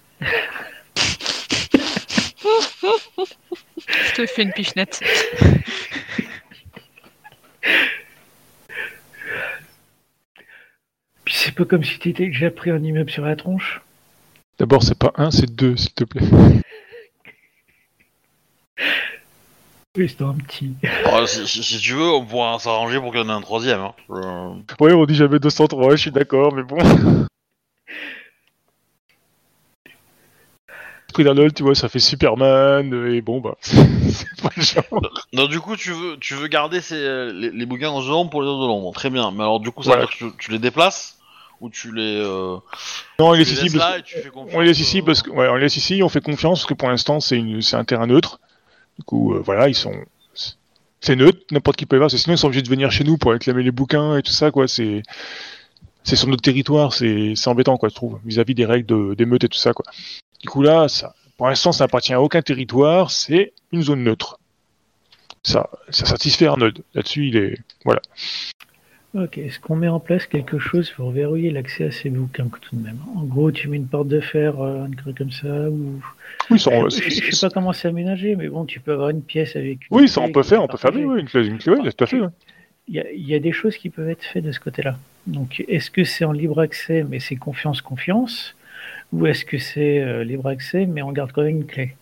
Je 4.07 4.13
te 4.15 4.25
fais 4.25 4.41
une 4.43 4.53
pichenette. 4.53 5.01
Puis, 11.25 11.35
c'est 11.35 11.51
pas 11.53 11.65
comme 11.65 11.83
si 11.83 11.99
t'étais 11.99 12.27
déjà 12.27 12.49
pris 12.49 12.71
un 12.71 12.81
immeuble 12.83 13.09
sur 13.11 13.25
la 13.25 13.35
tronche. 13.35 13.81
D'abord, 14.57 14.83
c'est 14.83 14.97
pas 14.97 15.11
un, 15.15 15.31
c'est 15.31 15.53
deux, 15.53 15.77
s'il 15.77 15.93
te 15.93 16.03
plaît. 16.03 16.23
Oui, 19.97 20.07
c'est 20.07 20.21
un 20.23 20.33
petit. 20.35 20.73
Oh, 21.11 21.25
si, 21.25 21.47
si- 21.47 21.63
si 21.63 21.79
tu 21.79 21.93
veux, 21.93 22.09
on 22.09 22.25
pourra 22.25 22.57
s'arranger 22.59 22.99
pour 22.99 23.11
qu'il 23.11 23.21
y 23.21 23.23
en 23.23 23.29
ait 23.29 23.33
un 23.33 23.41
troisième. 23.41 23.79
Hein. 23.81 23.93
Je- 24.09 24.83
Ouais, 24.83 24.93
on 24.93 25.05
dit 25.05 25.15
jamais 25.15 25.39
203, 25.39 25.91
je 25.95 26.01
suis 26.01 26.11
d'accord, 26.11 26.53
mais 26.53 26.63
bon. 26.63 26.77
Pris 31.19 31.25
d'Arnold, 31.25 31.53
tu 31.53 31.63
vois, 31.63 31.75
ça 31.75 31.89
fait 31.89 31.99
Superman, 31.99 32.93
euh, 32.93 33.13
et 33.13 33.19
bon, 33.19 33.41
bah, 33.41 33.57
c'est 33.61 34.41
pas 34.41 34.51
le 34.55 34.61
genre. 34.63 35.11
Non, 35.33 35.47
du 35.47 35.59
coup, 35.59 35.75
tu 35.75 35.91
veux, 35.91 36.15
tu 36.17 36.33
veux 36.35 36.47
garder 36.47 36.79
ces, 36.79 36.95
les, 37.33 37.51
les 37.51 37.65
bouquins 37.65 37.89
en 37.89 37.99
l'ombre 37.99 38.29
pour 38.31 38.41
les 38.41 38.47
os 38.47 38.61
de 38.61 38.65
l'ombre. 38.67 38.93
Très 38.93 39.09
bien. 39.09 39.29
Mais 39.31 39.41
alors, 39.41 39.59
du 39.59 39.69
coup, 39.69 39.83
ça 39.83 39.89
Voilà. 39.89 40.03
veut 40.03 40.07
dire 40.07 40.17
que 40.17 40.37
tu, 40.37 40.45
tu 40.45 40.51
les 40.51 40.59
déplaces 40.59 41.17
ou 41.59 41.69
tu 41.69 41.93
les, 41.93 42.15
euh, 42.23 42.55
Non, 43.19 43.27
on 43.27 43.31
les 43.33 43.39
laisse 43.39 43.51
ici, 43.51 43.69
parce... 43.77 44.01
on 44.53 44.59
les 44.61 44.67
laisse 44.67 44.79
ici 44.79 44.99
euh, 45.01 45.03
parce 45.05 45.21
que, 45.23 45.29
ouais, 45.31 45.49
on 45.49 45.55
les 45.55 45.61
laisse 45.63 45.75
ici, 45.75 46.01
on 46.01 46.07
fait 46.07 46.21
confiance, 46.21 46.59
parce 46.59 46.67
que 46.69 46.73
pour 46.73 46.87
l'instant, 46.87 47.19
c'est 47.19 47.35
une... 47.35 47.61
c'est 47.61 47.75
un 47.75 47.83
terrain 47.83 48.07
neutre. 48.07 48.39
Du 48.97 49.03
coup, 49.03 49.33
euh, 49.33 49.41
voilà, 49.43 49.67
ils 49.67 49.75
sont. 49.75 49.91
C'est 51.01 51.17
neutre, 51.17 51.39
n'importe 51.51 51.75
qui 51.75 51.85
peut 51.85 51.97
y 51.97 51.99
parce 51.99 52.13
que 52.13 52.17
sinon 52.19 52.35
ils 52.35 52.37
sont 52.37 52.47
obligés 52.47 52.61
de 52.61 52.69
venir 52.69 52.91
chez 52.91 53.03
nous 53.03 53.17
pour 53.17 53.31
réclamer 53.33 53.63
les 53.63 53.71
bouquins 53.71 54.15
et 54.17 54.21
tout 54.23 54.31
ça, 54.31 54.51
quoi. 54.51 54.69
C'est. 54.69 55.03
C'est 56.03 56.15
sur 56.15 56.29
notre 56.29 56.41
territoire, 56.41 56.93
c'est 56.93 57.33
c'est 57.35 57.49
embêtant, 57.49 57.75
quoi, 57.75 57.89
je 57.89 57.93
trouve, 57.95 58.19
vis-à-vis 58.25 58.55
des 58.55 58.65
règles 58.65 58.85
de- 58.85 59.15
d'émeute 59.15 59.43
et 59.43 59.49
tout 59.49 59.57
ça, 59.59 59.73
quoi. 59.73 59.83
Du 60.41 60.47
coup, 60.49 60.61
là, 60.61 60.87
ça, 60.87 61.13
pour 61.37 61.47
l'instant, 61.47 61.71
ça 61.71 61.83
n'appartient 61.85 62.13
à 62.13 62.21
aucun 62.21 62.41
territoire, 62.41 63.11
c'est 63.11 63.53
une 63.71 63.81
zone 63.81 64.03
neutre. 64.03 64.39
Ça, 65.43 65.69
ça 65.89 66.05
satisfait 66.05 66.47
Arnold. 66.47 66.79
Là-dessus, 66.93 67.27
il 67.27 67.37
est. 67.37 67.57
Voilà. 67.85 68.01
Ok, 69.15 69.39
est-ce 69.39 69.59
qu'on 69.59 69.75
met 69.75 69.87
en 69.87 69.99
place 69.99 70.27
quelque 70.27 70.59
chose 70.59 70.91
pour 70.91 71.09
verrouiller 71.11 71.49
l'accès 71.49 71.85
à 71.85 71.91
ces 71.91 72.11
bouquins 72.11 72.47
tout 72.47 72.75
de 72.75 72.81
même? 72.83 72.99
En 73.15 73.23
gros, 73.23 73.51
tu 73.51 73.67
mets 73.67 73.77
une 73.77 73.87
porte 73.87 74.07
de 74.07 74.19
fer, 74.19 74.61
euh, 74.61 74.83
un 74.85 74.91
truc 74.91 75.17
comme 75.17 75.31
ça, 75.31 75.47
ou... 75.69 75.99
Oui, 76.51 76.59
ça, 76.59 76.69
on- 76.71 76.89
Je, 76.89 77.09
je 77.09 77.31
sais 77.35 77.47
pas 77.47 77.51
comment 77.51 77.73
c'est 77.73 77.87
aménagé, 77.87 78.35
mais 78.35 78.49
bon, 78.49 78.65
tu 78.65 78.79
peux 78.79 78.93
avoir 78.93 79.09
une 79.09 79.23
pièce 79.23 79.55
avec... 79.55 79.79
une 79.89 79.97
oui, 79.97 80.07
ça, 80.07 80.21
on 80.21 80.31
peut 80.31 80.43
faire, 80.43 80.61
on 80.63 80.67
peut 80.67 80.77
faire, 80.77 80.91
oui, 80.93 81.21
une 81.21 81.27
clé, 81.27 81.47
une 81.47 81.57
clé, 81.57 81.73
oui, 81.73 81.89
tout 81.89 82.03
à 82.03 82.07
fait, 82.07 82.19
ouais. 82.19 82.27
Il 82.87 82.95
y, 82.95 82.99
a, 82.99 83.11
il 83.11 83.27
y 83.27 83.33
a 83.33 83.39
des 83.39 83.51
choses 83.51 83.77
qui 83.77 83.89
peuvent 83.89 84.09
être 84.09 84.23
faites 84.23 84.43
de 84.43 84.51
ce 84.51 84.59
côté-là. 84.59 84.97
Donc, 85.25 85.63
est-ce 85.67 85.89
que 85.89 86.03
c'est 86.03 86.25
en 86.25 86.31
libre 86.31 86.59
accès, 86.59 87.03
mais 87.03 87.19
c'est 87.19 87.35
confiance-confiance 87.35 88.55
Ou 89.11 89.25
est-ce 89.27 89.43
que 89.45 89.57
c'est 89.57 89.99
euh, 89.99 90.23
libre 90.23 90.47
accès, 90.47 90.85
mais 90.85 91.01
on 91.01 91.11
garde 91.11 91.31
quand 91.31 91.41
même 91.41 91.57
une 91.57 91.65
clé 91.65 91.95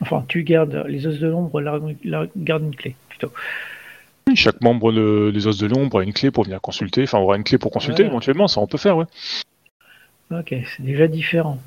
Enfin, 0.00 0.24
tu 0.28 0.42
gardes 0.44 0.84
les 0.88 1.06
os 1.06 1.18
de 1.18 1.28
l'ombre, 1.28 1.60
la, 1.60 1.78
la- 2.04 2.26
garde 2.36 2.62
une 2.62 2.74
clé, 2.74 2.96
plutôt. 3.10 3.30
Oui, 4.28 4.34
Chaque 4.36 4.60
membre 4.62 4.92
de- 4.92 5.30
des 5.34 5.46
os 5.46 5.58
de 5.58 5.66
l'ombre 5.66 5.98
a 6.00 6.02
une 6.02 6.14
clé 6.14 6.30
pour 6.30 6.44
venir 6.44 6.60
consulter, 6.60 7.02
enfin 7.02 7.18
aura 7.18 7.36
une 7.36 7.44
clé 7.44 7.58
pour 7.58 7.70
consulter 7.70 8.02
Voilà. 8.04 8.10
éventuellement, 8.12 8.48
ça 8.48 8.60
on 8.62 8.66
peut 8.66 8.78
faire, 8.78 8.96
ouais. 8.96 9.04
Ok, 10.30 10.54
c'est 10.76 10.82
déjà 10.82 11.06
différent. 11.08 11.58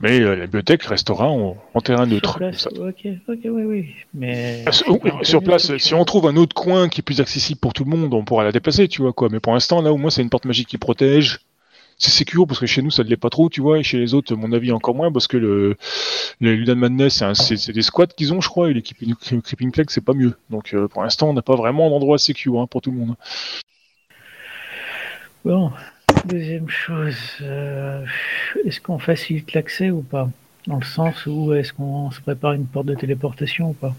Mais 0.00 0.20
euh, 0.20 0.34
la 0.34 0.46
bibliothèque 0.46 0.82
restera 0.84 1.28
en, 1.30 1.56
en 1.72 1.80
terrain 1.80 2.04
neutre. 2.06 2.36
Place, 2.38 2.66
ok, 2.66 3.06
ok, 3.28 3.38
oui, 3.44 3.62
oui. 3.64 3.88
Mais... 4.12 4.62
Ah, 4.66 4.72
sur- 4.72 5.02
oui, 5.02 5.10
sur 5.22 5.42
place, 5.42 5.76
si 5.78 5.94
on 5.94 6.04
trouve 6.04 6.26
un 6.26 6.36
autre 6.36 6.54
coin 6.54 6.88
qui 6.88 7.00
est 7.00 7.02
plus 7.02 7.20
accessible 7.20 7.60
pour 7.60 7.72
tout 7.72 7.84
le 7.84 7.90
monde, 7.90 8.12
on 8.12 8.24
pourra 8.24 8.44
la 8.44 8.52
déplacer, 8.52 8.88
tu 8.88 9.02
vois 9.02 9.12
quoi. 9.12 9.28
Mais 9.30 9.40
pour 9.40 9.52
l'instant, 9.54 9.80
là 9.82 9.92
au 9.92 9.96
moins 9.96 10.10
c'est 10.10 10.22
une 10.22 10.30
porte 10.30 10.44
magique 10.46 10.68
qui 10.68 10.78
protège. 10.78 11.40
C'est 11.98 12.10
sécure 12.10 12.46
parce 12.46 12.60
que 12.60 12.66
chez 12.66 12.82
nous 12.82 12.90
ça 12.90 13.04
ne 13.04 13.08
l'est 13.08 13.16
pas 13.16 13.30
trop, 13.30 13.48
tu 13.48 13.60
vois, 13.60 13.78
et 13.78 13.82
chez 13.82 13.98
les 13.98 14.14
autres, 14.14 14.34
mon 14.34 14.52
avis, 14.52 14.72
encore 14.72 14.94
moins 14.94 15.12
parce 15.12 15.26
que 15.26 15.36
le, 15.36 15.76
le 16.40 16.54
Ludan 16.54 16.76
Madness, 16.76 17.22
c'est 17.34 17.72
des 17.72 17.82
squats 17.82 18.06
qu'ils 18.06 18.32
ont, 18.32 18.40
je 18.40 18.48
crois, 18.48 18.70
et 18.70 18.74
Cre- 18.74 19.40
Creeping 19.42 19.70
Plague, 19.70 19.90
c'est 19.90 20.04
pas 20.04 20.14
mieux. 20.14 20.34
Donc 20.50 20.74
euh, 20.74 20.88
pour 20.88 21.02
l'instant, 21.02 21.30
on 21.30 21.32
n'a 21.32 21.42
pas 21.42 21.56
vraiment 21.56 21.90
d'endroit 21.90 22.18
sécure 22.18 22.60
hein, 22.60 22.66
pour 22.66 22.80
tout 22.80 22.90
le 22.90 22.98
monde. 22.98 23.16
Bon, 25.44 25.72
deuxième 26.24 26.68
chose, 26.68 27.16
euh, 27.42 28.04
est-ce 28.64 28.80
qu'on 28.80 28.98
facilite 28.98 29.52
l'accès 29.52 29.90
ou 29.90 30.02
pas? 30.02 30.30
Dans 30.66 30.78
le 30.78 30.84
sens 30.84 31.26
où 31.26 31.52
est-ce 31.52 31.74
qu'on 31.74 32.10
se 32.10 32.22
prépare 32.22 32.54
une 32.54 32.66
porte 32.66 32.86
de 32.86 32.94
téléportation 32.94 33.70
ou 33.70 33.72
pas? 33.74 33.94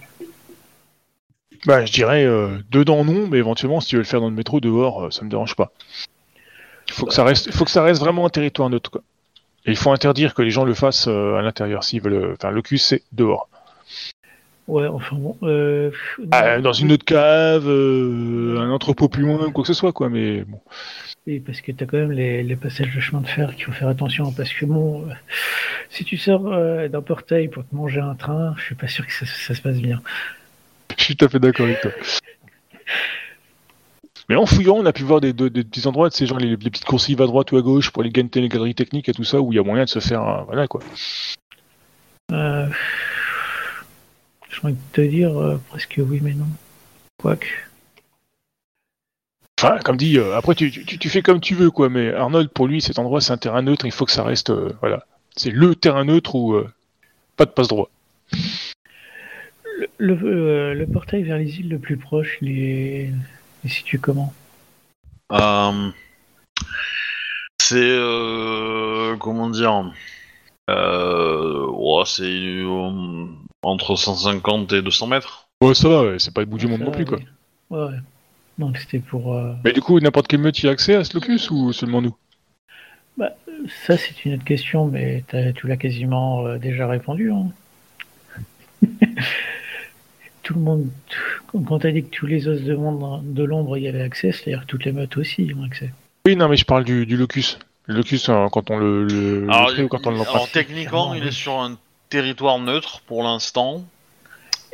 Bah, 1.68 1.86
je 1.86 1.92
dirais 1.92 2.26
euh, 2.26 2.58
dedans 2.72 3.06
non, 3.06 3.28
mais 3.28 3.38
éventuellement, 3.38 3.80
si 3.80 3.90
tu 3.90 3.96
veux 3.96 4.02
le 4.02 4.08
faire 4.08 4.22
dans 4.22 4.30
le 4.30 4.36
métro, 4.36 4.60
dehors, 4.60 5.14
ça 5.14 5.24
me 5.24 5.30
dérange 5.30 5.56
pas. 5.56 5.72
Il 6.88 6.94
faut 6.94 7.06
que 7.06 7.14
ça 7.14 7.24
reste, 7.24 7.52
faut 7.52 7.66
que 7.66 7.72
ça 7.72 7.84
reste 7.84 8.00
vraiment 8.00 8.26
un 8.26 8.30
territoire 8.30 8.70
neutre, 8.70 8.92
quoi. 8.92 9.02
Et 9.66 9.72
il 9.72 9.78
faut 9.78 9.92
interdire 9.92 10.34
que 10.36 10.44
les 10.44 10.52
gens 10.52 10.64
le 10.64 10.76
fassent 10.76 11.08
euh, 11.08 11.36
à 11.38 11.42
l'intérieur 11.42 11.84
s'ils 11.84 12.02
veulent. 12.02 12.14
euh, 12.14 12.34
Enfin, 12.38 12.52
le 12.52 12.62
cul, 12.62 12.78
c'est 12.78 13.02
dehors. 13.12 13.50
Ouais, 14.68 14.88
enfin 14.88 15.16
bon. 15.16 15.38
Euh, 15.44 15.92
Ah, 16.32 16.60
dans 16.60 16.74
une 16.74 16.92
autre 16.92 17.06
cave, 17.06 17.68
euh, 17.68 18.58
un 18.60 18.70
entrepôt 18.72 19.10
plus 19.10 19.24
loin, 19.24 19.52
quoi 19.52 19.64
que 19.64 19.68
ce 19.68 19.74
soit, 19.74 19.92
quoi. 19.92 20.10
Mais 20.10 20.42
bon. 20.44 20.60
Oui, 21.28 21.40
parce 21.40 21.62
que 21.62 21.72
tu 21.72 21.84
as 21.84 21.88
quand 21.88 21.98
même 21.98 22.12
les, 22.12 22.44
les 22.44 22.56
passages 22.56 22.94
de 22.94 23.00
chemin 23.00 23.22
de 23.22 23.28
fer 23.28 23.56
qu'il 23.56 23.66
faut 23.66 23.72
faire 23.72 23.88
attention. 23.88 24.32
Parce 24.32 24.54
que 24.54 24.66
bon, 24.66 25.08
euh, 25.10 25.14
si 25.90 26.04
tu 26.06 26.18
sors 26.18 26.42
d'un 26.90 27.02
portail 27.02 27.48
pour 27.48 27.64
te 27.68 27.74
manger 27.76 28.00
un 28.02 28.14
train, 28.16 28.54
je 28.58 28.64
suis 28.66 28.76
pas 28.76 28.88
sûr 28.88 29.06
que 29.06 29.12
ça, 29.14 29.26
ça 29.26 29.56
se 29.56 29.62
passe 29.62 29.78
bien. 29.78 30.02
Je 30.98 31.04
suis 31.04 31.16
tout 31.16 31.26
à 31.26 31.30
fait 31.30 31.40
d'accord 31.40 31.66
avec 31.66 31.82
toi. 31.82 31.92
Mais 34.30 34.36
en 34.36 34.46
fouillant, 34.46 34.76
on 34.78 34.86
a 34.86 34.94
pu 34.94 35.04
voir 35.04 35.22
des, 35.22 35.34
des- 35.34 35.50
des 35.50 35.64
petits 35.64 35.86
endroits, 35.88 36.10
tu 36.10 36.18
sais, 36.18 36.26
genre 36.26 36.40
les, 36.40 36.50
les 36.50 36.58
petites 36.58 36.86
coursives 36.86 37.22
à 37.22 37.28
droite 37.28 37.52
ou 37.52 37.58
à 37.58 37.62
gauche 37.62 37.92
pour 37.92 38.02
les 38.04 38.10
gains 38.10 38.28
les 38.34 38.50
galeries 38.50 38.74
techniques 38.76 39.08
et 39.10 39.14
tout 39.14 39.24
ça, 39.24 39.40
où 39.40 39.52
il 39.54 39.56
y 39.56 39.60
a 39.60 39.64
moyen 39.64 39.84
de 39.84 39.90
se 39.90 40.00
faire, 40.00 40.22
un- 40.22 40.44
voilà 40.44 40.68
quoi. 40.68 40.82
Euh, 42.32 42.68
J'ai 44.50 44.60
envie 44.64 44.74
de 44.74 44.80
te 44.94 45.02
dire 45.02 45.40
euh, 45.40 45.58
presque 45.70 46.00
oui, 46.04 46.20
mais 46.24 46.34
non. 46.34 46.48
Quoique. 47.22 47.46
Enfin, 49.62 49.78
comme 49.86 49.96
dit, 49.98 50.18
euh, 50.18 50.36
après 50.36 50.54
tu, 50.56 50.70
tu, 50.72 50.98
tu 50.98 51.10
fais 51.10 51.22
comme 51.22 51.40
tu 51.40 51.54
veux 51.56 51.70
quoi, 51.72 51.90
mais 51.90 52.12
Arnold, 52.14 52.50
pour 52.50 52.68
lui, 52.68 52.82
cet 52.82 53.00
endroit 53.00 53.22
c'est 53.22 53.32
un 53.32 53.38
terrain 53.38 53.62
neutre, 53.62 53.86
il 53.86 53.92
faut 53.92 54.06
que 54.06 54.12
ça 54.12 54.24
reste, 54.24 54.50
euh, 54.50 54.74
voilà. 54.82 55.06
C'est 55.38 55.52
le 55.52 55.76
terrain 55.76 56.04
neutre 56.06 56.36
où 56.36 56.54
euh, 56.56 56.68
pas 57.38 57.46
de 57.46 57.52
passe 57.52 57.68
droit. 57.68 57.90
Le, 59.98 60.16
le, 60.16 60.74
le 60.74 60.88
portail 60.88 61.24
vers 61.24 61.38
les 61.38 61.60
îles 61.60 61.70
le 61.70 61.80
plus 61.80 61.98
proche, 61.98 62.38
il 62.42 62.50
est, 62.60 63.10
il 63.66 63.72
est 63.72 63.74
situé 63.74 63.98
comment 63.98 64.32
Euh, 65.32 65.90
c'est 67.62 67.76
euh, 67.80 69.18
comment 69.18 69.50
dire 69.50 69.92
euh, 70.70 71.68
ouais, 71.68 72.04
c'est 72.06 72.24
euh, 72.24 73.26
entre 73.64 73.96
150 73.96 74.72
et 74.74 74.82
200 74.82 75.08
mètres. 75.08 75.48
Ouais, 75.62 75.74
ça 75.74 75.90
va, 75.90 76.04
ouais, 76.04 76.20
c'est 76.20 76.34
pas 76.34 76.42
le 76.42 76.46
bout 76.48 76.58
du 76.60 76.68
monde 76.68 76.80
Ça, 76.80 76.86
non 76.86 76.92
plus 76.92 77.06
quoi. 77.06 77.20
Ouais, 77.72 77.86
ouais. 77.88 77.98
Donc 78.60 78.78
c'était 78.78 79.00
pour. 79.00 79.36
euh, 79.36 79.54
Mais 79.64 79.74
du 79.74 79.82
coup, 79.82 80.00
n'importe 80.00 80.28
quel 80.28 80.42
meute 80.42 80.62
y 80.62 80.68
a 80.68 80.72
accès 80.72 80.96
à 80.96 81.04
ce 81.04 81.14
locus 81.16 81.50
ou 81.50 81.74
seulement 81.74 82.02
nous? 82.02 82.16
Ça, 83.88 83.98
c'est 83.98 84.26
une 84.26 84.36
autre 84.36 84.44
question, 84.44 84.86
mais 84.86 85.24
t'as- 85.28 85.52
tu 85.54 85.66
l'as 85.68 85.78
quasiment 85.78 86.46
euh, 86.46 86.58
déjà 86.60 86.88
répondu. 86.88 87.32
hein. 87.32 87.48
Tout 90.46 90.54
le 90.54 90.60
monde, 90.62 90.90
quand 91.48 91.60
quand 91.64 91.80
t'as 91.80 91.90
dit 91.92 92.04
que 92.04 92.16
tous 92.16 92.28
les 92.28 92.48
os 92.48 92.62
de, 92.62 92.76
monde, 92.76 93.34
de 93.34 93.44
l'ombre 93.44 93.78
y 93.80 93.88
avaient 93.88 94.04
accès, 94.04 94.32
c'est-à-dire 94.32 94.62
que 94.62 94.68
toutes 94.68 94.86
les 94.86 94.92
meutes 94.92 95.18
aussi 95.18 95.44
y 95.44 95.54
ont 95.56 95.64
accès. 95.64 95.92
Oui, 96.28 96.36
non, 96.36 96.48
mais 96.48 96.56
je 96.56 96.66
parle 96.66 96.84
du, 96.84 97.08
du 97.08 97.18
locus. 97.18 97.58
Le 97.88 97.96
locus, 97.96 98.30
hein, 98.30 98.48
quand 98.52 98.70
on 98.70 98.78
le, 98.78 99.06
le, 99.06 99.42
le 99.42 99.50
Alors, 99.52 99.72
crée 99.74 99.84
ou 99.84 99.88
quand 99.88 100.06
on 100.06 100.12
l'emprunte. 100.12 100.36
alors, 100.36 100.52
techniquement, 100.52 101.16
il 101.16 101.26
est 101.26 101.32
sur 101.32 101.54
un 101.60 101.78
territoire 102.10 102.60
neutre 102.60 103.02
pour 103.08 103.24
l'instant. 103.24 103.84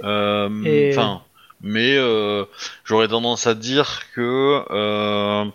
Euh, 0.03 0.49
Et- 0.65 0.95
mais 1.63 1.95
euh, 1.95 2.43
j'aurais 2.83 3.07
tendance 3.07 3.47
à 3.47 3.53
dire 3.53 4.01
que 4.15 4.63
euh, 4.71 5.45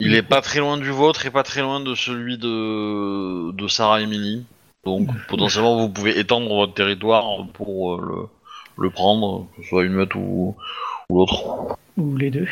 il 0.00 0.14
est 0.14 0.22
pas 0.22 0.40
très 0.40 0.58
loin 0.60 0.76
du 0.78 0.88
vôtre 0.90 1.26
et 1.26 1.30
pas 1.30 1.42
très 1.42 1.60
loin 1.60 1.78
de 1.80 1.94
celui 1.94 2.36
de 2.38 3.52
de 3.52 3.68
Sarah 3.68 4.00
Emily. 4.00 4.44
Donc 4.84 5.08
potentiellement, 5.28 5.76
vous 5.78 5.90
pouvez 5.90 6.18
étendre 6.18 6.52
votre 6.54 6.72
territoire 6.74 7.46
pour 7.52 7.94
euh, 7.94 8.00
le, 8.00 8.39
le 8.80 8.90
prendre, 8.90 9.46
que 9.56 9.62
ce 9.62 9.68
soit 9.68 9.84
une 9.84 9.92
meute 9.92 10.14
ou, 10.14 10.56
ou 11.08 11.18
l'autre. 11.18 11.76
Ou 11.96 12.16
les 12.16 12.30
deux. 12.30 12.46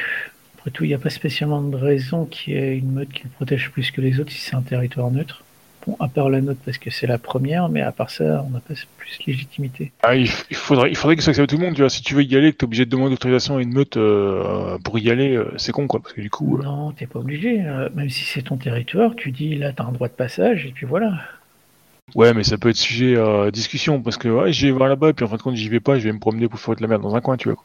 Après 0.58 0.70
tout, 0.70 0.84
il 0.84 0.88
n'y 0.88 0.94
a 0.94 0.98
pas 0.98 1.10
spécialement 1.10 1.62
de 1.62 1.76
raison 1.76 2.24
qu'il 2.26 2.54
y 2.54 2.56
ait 2.56 2.76
une 2.76 2.92
meute 2.92 3.10
qui 3.10 3.24
le 3.24 3.30
protège 3.30 3.70
plus 3.70 3.90
que 3.90 4.00
les 4.00 4.20
autres 4.20 4.30
si 4.32 4.38
c'est 4.40 4.56
un 4.56 4.62
territoire 4.62 5.10
neutre. 5.10 5.42
Bon, 5.86 5.96
à 6.00 6.08
part 6.08 6.28
la 6.28 6.40
nôtre 6.40 6.58
parce 6.64 6.76
que 6.76 6.90
c'est 6.90 7.06
la 7.06 7.16
première, 7.18 7.68
mais 7.68 7.80
à 7.80 7.92
part 7.92 8.10
ça, 8.10 8.44
on 8.46 8.50
n'a 8.50 8.60
pas 8.60 8.74
plus 8.98 9.18
légitimité. 9.26 9.92
Ah, 10.02 10.16
il, 10.16 10.28
il 10.50 10.56
faudrait, 10.56 10.90
il 10.90 10.96
faudrait 10.96 11.16
que 11.16 11.22
ça 11.22 11.30
accepte 11.30 11.48
tout 11.48 11.56
le 11.56 11.64
monde, 11.64 11.74
tu 11.76 11.80
vois. 11.80 11.88
Si 11.88 12.02
tu 12.02 12.14
veux 12.14 12.24
y 12.24 12.36
aller, 12.36 12.52
que 12.52 12.58
t'es 12.58 12.64
obligé 12.64 12.84
de 12.84 12.90
demander 12.90 13.14
autorisation 13.14 13.56
à 13.56 13.62
une 13.62 13.72
meute 13.72 13.96
euh, 13.96 14.76
pour 14.84 14.98
y 14.98 15.08
aller, 15.10 15.34
euh, 15.36 15.50
c'est 15.56 15.72
con, 15.72 15.86
quoi. 15.86 16.00
Parce 16.00 16.12
que 16.12 16.20
du 16.20 16.28
coup, 16.30 16.58
euh, 16.58 16.62
Non, 16.64 16.90
t'es 16.90 17.06
pas 17.06 17.20
obligé. 17.20 17.62
euh, 17.64 17.88
même 17.94 18.10
si 18.10 18.24
c'est 18.24 18.42
ton 18.42 18.56
territoire, 18.56 19.14
tu 19.14 19.30
dis 19.30 19.54
là, 19.54 19.72
t'as 19.72 19.84
un 19.84 19.92
droit 19.92 20.08
de 20.08 20.12
passage, 20.12 20.66
et 20.66 20.72
puis 20.72 20.84
voilà. 20.84 21.12
Ouais, 22.14 22.34
mais 22.34 22.44
ça 22.44 22.58
peut 22.58 22.70
être 22.70 22.76
sujet 22.76 23.18
à 23.18 23.50
discussion. 23.50 24.02
Parce 24.02 24.16
que, 24.16 24.28
ouais, 24.28 24.52
je 24.52 24.66
vais 24.66 24.72
voir 24.72 24.88
là-bas, 24.88 25.10
et 25.10 25.12
puis 25.12 25.24
en 25.24 25.28
fin 25.28 25.36
de 25.36 25.42
compte, 25.42 25.56
j'y 25.56 25.68
vais 25.68 25.80
pas, 25.80 25.98
je 25.98 26.04
vais 26.04 26.12
me 26.12 26.18
promener 26.18 26.48
pour 26.48 26.60
faire 26.60 26.76
de 26.76 26.82
la 26.82 26.88
merde 26.88 27.02
dans 27.02 27.14
un 27.14 27.20
coin, 27.20 27.36
tu 27.36 27.50
vois. 27.50 27.64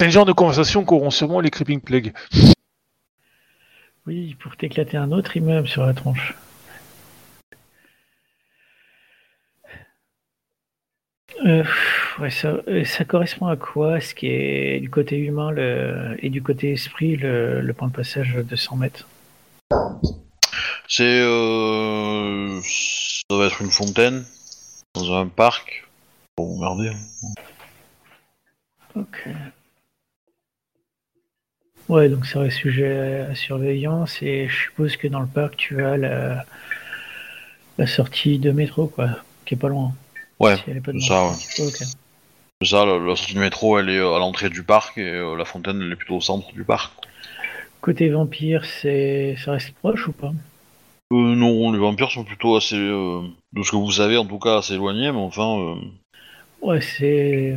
C'est 0.00 0.06
le 0.06 0.12
genre 0.12 0.26
de 0.26 0.32
conversation 0.32 0.84
qu'auront 0.84 1.10
sûrement 1.10 1.40
les 1.40 1.50
Creeping 1.50 1.80
Plague. 1.80 2.12
Oui, 4.06 4.36
pour 4.38 4.56
t'éclater 4.56 4.96
un 4.96 5.12
autre 5.12 5.36
immeuble 5.36 5.66
sur 5.66 5.86
la 5.86 5.94
tronche. 5.94 6.34
Euh, 11.44 11.64
ça, 12.30 12.48
euh, 12.68 12.84
ça 12.84 13.04
correspond 13.04 13.46
à 13.46 13.56
quoi 13.56 14.00
Ce 14.00 14.14
qui 14.14 14.26
est 14.28 14.80
du 14.80 14.88
côté 14.88 15.16
humain 15.18 15.50
le, 15.50 16.16
et 16.20 16.30
du 16.30 16.42
côté 16.42 16.72
esprit, 16.72 17.16
le, 17.16 17.60
le 17.60 17.72
point 17.72 17.88
de 17.88 17.92
passage 17.92 18.34
de 18.34 18.56
100 18.56 18.76
mètres? 18.76 19.08
C'est 20.86 21.20
euh, 21.22 22.60
ça 22.62 23.36
va 23.36 23.46
être 23.46 23.62
une 23.62 23.70
fontaine 23.70 24.24
dans 24.94 25.12
un 25.14 25.26
parc. 25.26 25.88
Bon, 26.36 26.56
regardez. 26.56 26.92
Ok. 28.94 29.28
Ouais, 31.88 32.08
donc 32.08 32.26
ça 32.26 32.40
reste 32.40 32.58
sujet 32.58 33.26
à 33.30 33.34
surveillance 33.34 34.22
et 34.22 34.48
je 34.48 34.56
suppose 34.64 34.96
que 34.96 35.06
dans 35.08 35.20
le 35.20 35.26
parc 35.26 35.56
tu 35.56 35.84
as 35.84 35.96
la, 35.96 36.44
la 37.76 37.86
sortie 37.86 38.38
de 38.38 38.52
métro, 38.52 38.86
quoi, 38.86 39.10
qui 39.44 39.54
est 39.54 39.58
pas 39.58 39.68
loin. 39.68 39.92
Ouais, 40.38 40.56
Si 40.56 40.62
elle 40.68 40.78
est 40.78 40.80
pas 40.80 40.92
c'est 40.92 41.00
ça. 41.00 41.24
Ouais. 41.24 41.66
Ok. 41.66 41.76
C'est 42.62 42.68
ça, 42.68 42.86
la, 42.86 42.98
la 42.98 43.16
sortie 43.16 43.34
du 43.34 43.40
métro, 43.40 43.78
elle 43.78 43.90
est 43.90 43.98
à 43.98 44.18
l'entrée 44.18 44.48
du 44.48 44.62
parc 44.62 44.96
et 44.96 45.10
euh, 45.10 45.36
la 45.36 45.44
fontaine, 45.44 45.82
elle 45.82 45.92
est 45.92 45.96
plutôt 45.96 46.16
au 46.16 46.20
centre 46.20 46.52
du 46.52 46.64
parc. 46.64 46.92
Côté 47.80 48.08
vampire, 48.08 48.64
c'est 48.64 49.36
ça 49.44 49.52
reste 49.52 49.72
proche 49.74 50.08
ou 50.08 50.12
pas? 50.12 50.32
Euh, 51.14 51.34
non, 51.34 51.72
les 51.72 51.78
vampires 51.78 52.10
sont 52.10 52.24
plutôt 52.24 52.56
assez, 52.56 52.76
euh, 52.76 53.22
de 53.52 53.62
ce 53.62 53.70
que 53.70 53.76
vous 53.76 53.92
savez 53.92 54.16
en 54.16 54.26
tout 54.26 54.38
cas, 54.38 54.58
assez 54.58 54.74
éloignés, 54.74 55.12
mais 55.12 55.18
enfin, 55.18 55.58
euh, 55.58 55.74
Ouais, 56.60 56.80
c'est 56.80 57.56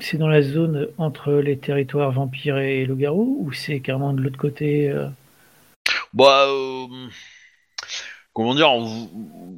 c'est 0.00 0.18
dans 0.18 0.28
la 0.28 0.42
zone 0.42 0.88
entre 0.98 1.34
les 1.34 1.56
territoires 1.56 2.10
vampires 2.10 2.58
et 2.58 2.84
loup-garou 2.84 3.38
ou 3.40 3.52
c'est 3.52 3.78
carrément 3.80 4.12
de 4.12 4.22
l'autre 4.22 4.38
côté 4.38 4.92
bah, 6.12 6.46
comment 8.32 8.54
dire, 8.54 8.70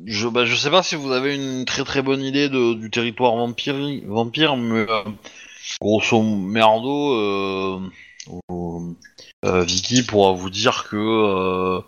je, 0.05 0.29
bah, 0.29 0.45
je 0.45 0.55
sais 0.55 0.71
pas 0.71 0.83
si 0.83 0.95
vous 0.95 1.13
avez 1.13 1.35
une 1.35 1.65
très 1.65 1.85
très 1.85 2.03
bonne 2.03 2.23
idée 2.23 2.49
de, 2.49 2.75
du 2.75 2.91
territoire 2.91 3.35
vampire, 3.37 3.77
vampire, 4.07 4.57
mais 4.57 4.87
grosso 5.81 6.23
merdo, 6.23 7.15
euh, 7.15 7.81
euh, 8.51 8.81
euh, 9.45 9.63
Vicky 9.63 10.03
pourra 10.03 10.33
vous 10.33 10.51
dire 10.51 10.87
que 10.89 11.83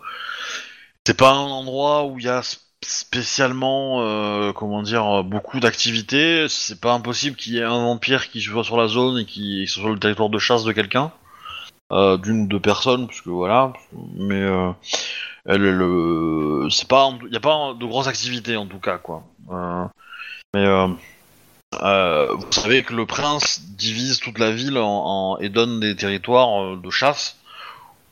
c'est 1.05 1.17
pas 1.17 1.31
un 1.31 1.47
endroit 1.47 2.05
où 2.05 2.19
il 2.19 2.25
y 2.25 2.29
a 2.29 2.41
sp- 2.41 2.59
spécialement, 2.83 4.01
euh, 4.01 4.53
comment 4.53 4.81
dire, 4.83 5.23
beaucoup 5.23 5.59
d'activités. 5.59 6.47
C'est 6.49 6.79
pas 6.79 6.93
impossible 6.93 7.35
qu'il 7.35 7.53
y 7.53 7.59
ait 7.59 7.63
un 7.63 7.83
vampire 7.83 8.29
qui 8.29 8.41
soit 8.41 8.63
sur 8.63 8.77
la 8.77 8.87
zone 8.87 9.19
et 9.19 9.25
qui 9.25 9.67
soit 9.67 9.83
sur 9.83 9.89
le 9.91 9.99
territoire 9.99 10.29
de 10.29 10.39
chasse 10.39 10.63
de 10.63 10.71
quelqu'un, 10.71 11.11
euh, 11.91 12.17
d'une 12.17 12.43
ou 12.43 12.47
deux 12.47 12.59
personnes, 12.59 13.07
parce 13.07 13.21
que 13.21 13.29
voilà. 13.29 13.73
Mais 14.15 14.41
euh, 14.41 14.71
euh, 15.47 16.69
c'est 16.69 16.87
pas, 16.87 17.11
il 17.27 17.33
y 17.33 17.37
a 17.37 17.41
pas 17.41 17.73
de 17.73 17.85
grosses 17.85 18.07
activités 18.07 18.57
en 18.57 18.67
tout 18.67 18.79
cas, 18.79 18.97
quoi. 18.97 19.23
Euh, 19.51 19.85
mais 20.53 20.65
euh, 20.65 20.87
euh, 21.83 22.33
vous 22.35 22.51
savez 22.51 22.83
que 22.83 22.93
le 22.93 23.05
prince 23.05 23.61
divise 23.77 24.19
toute 24.19 24.39
la 24.39 24.51
ville 24.51 24.77
en, 24.77 25.37
et 25.39 25.49
donne 25.49 25.79
des 25.79 25.95
territoires 25.95 26.63
euh, 26.63 26.77
de 26.83 26.89
chasse 26.91 27.38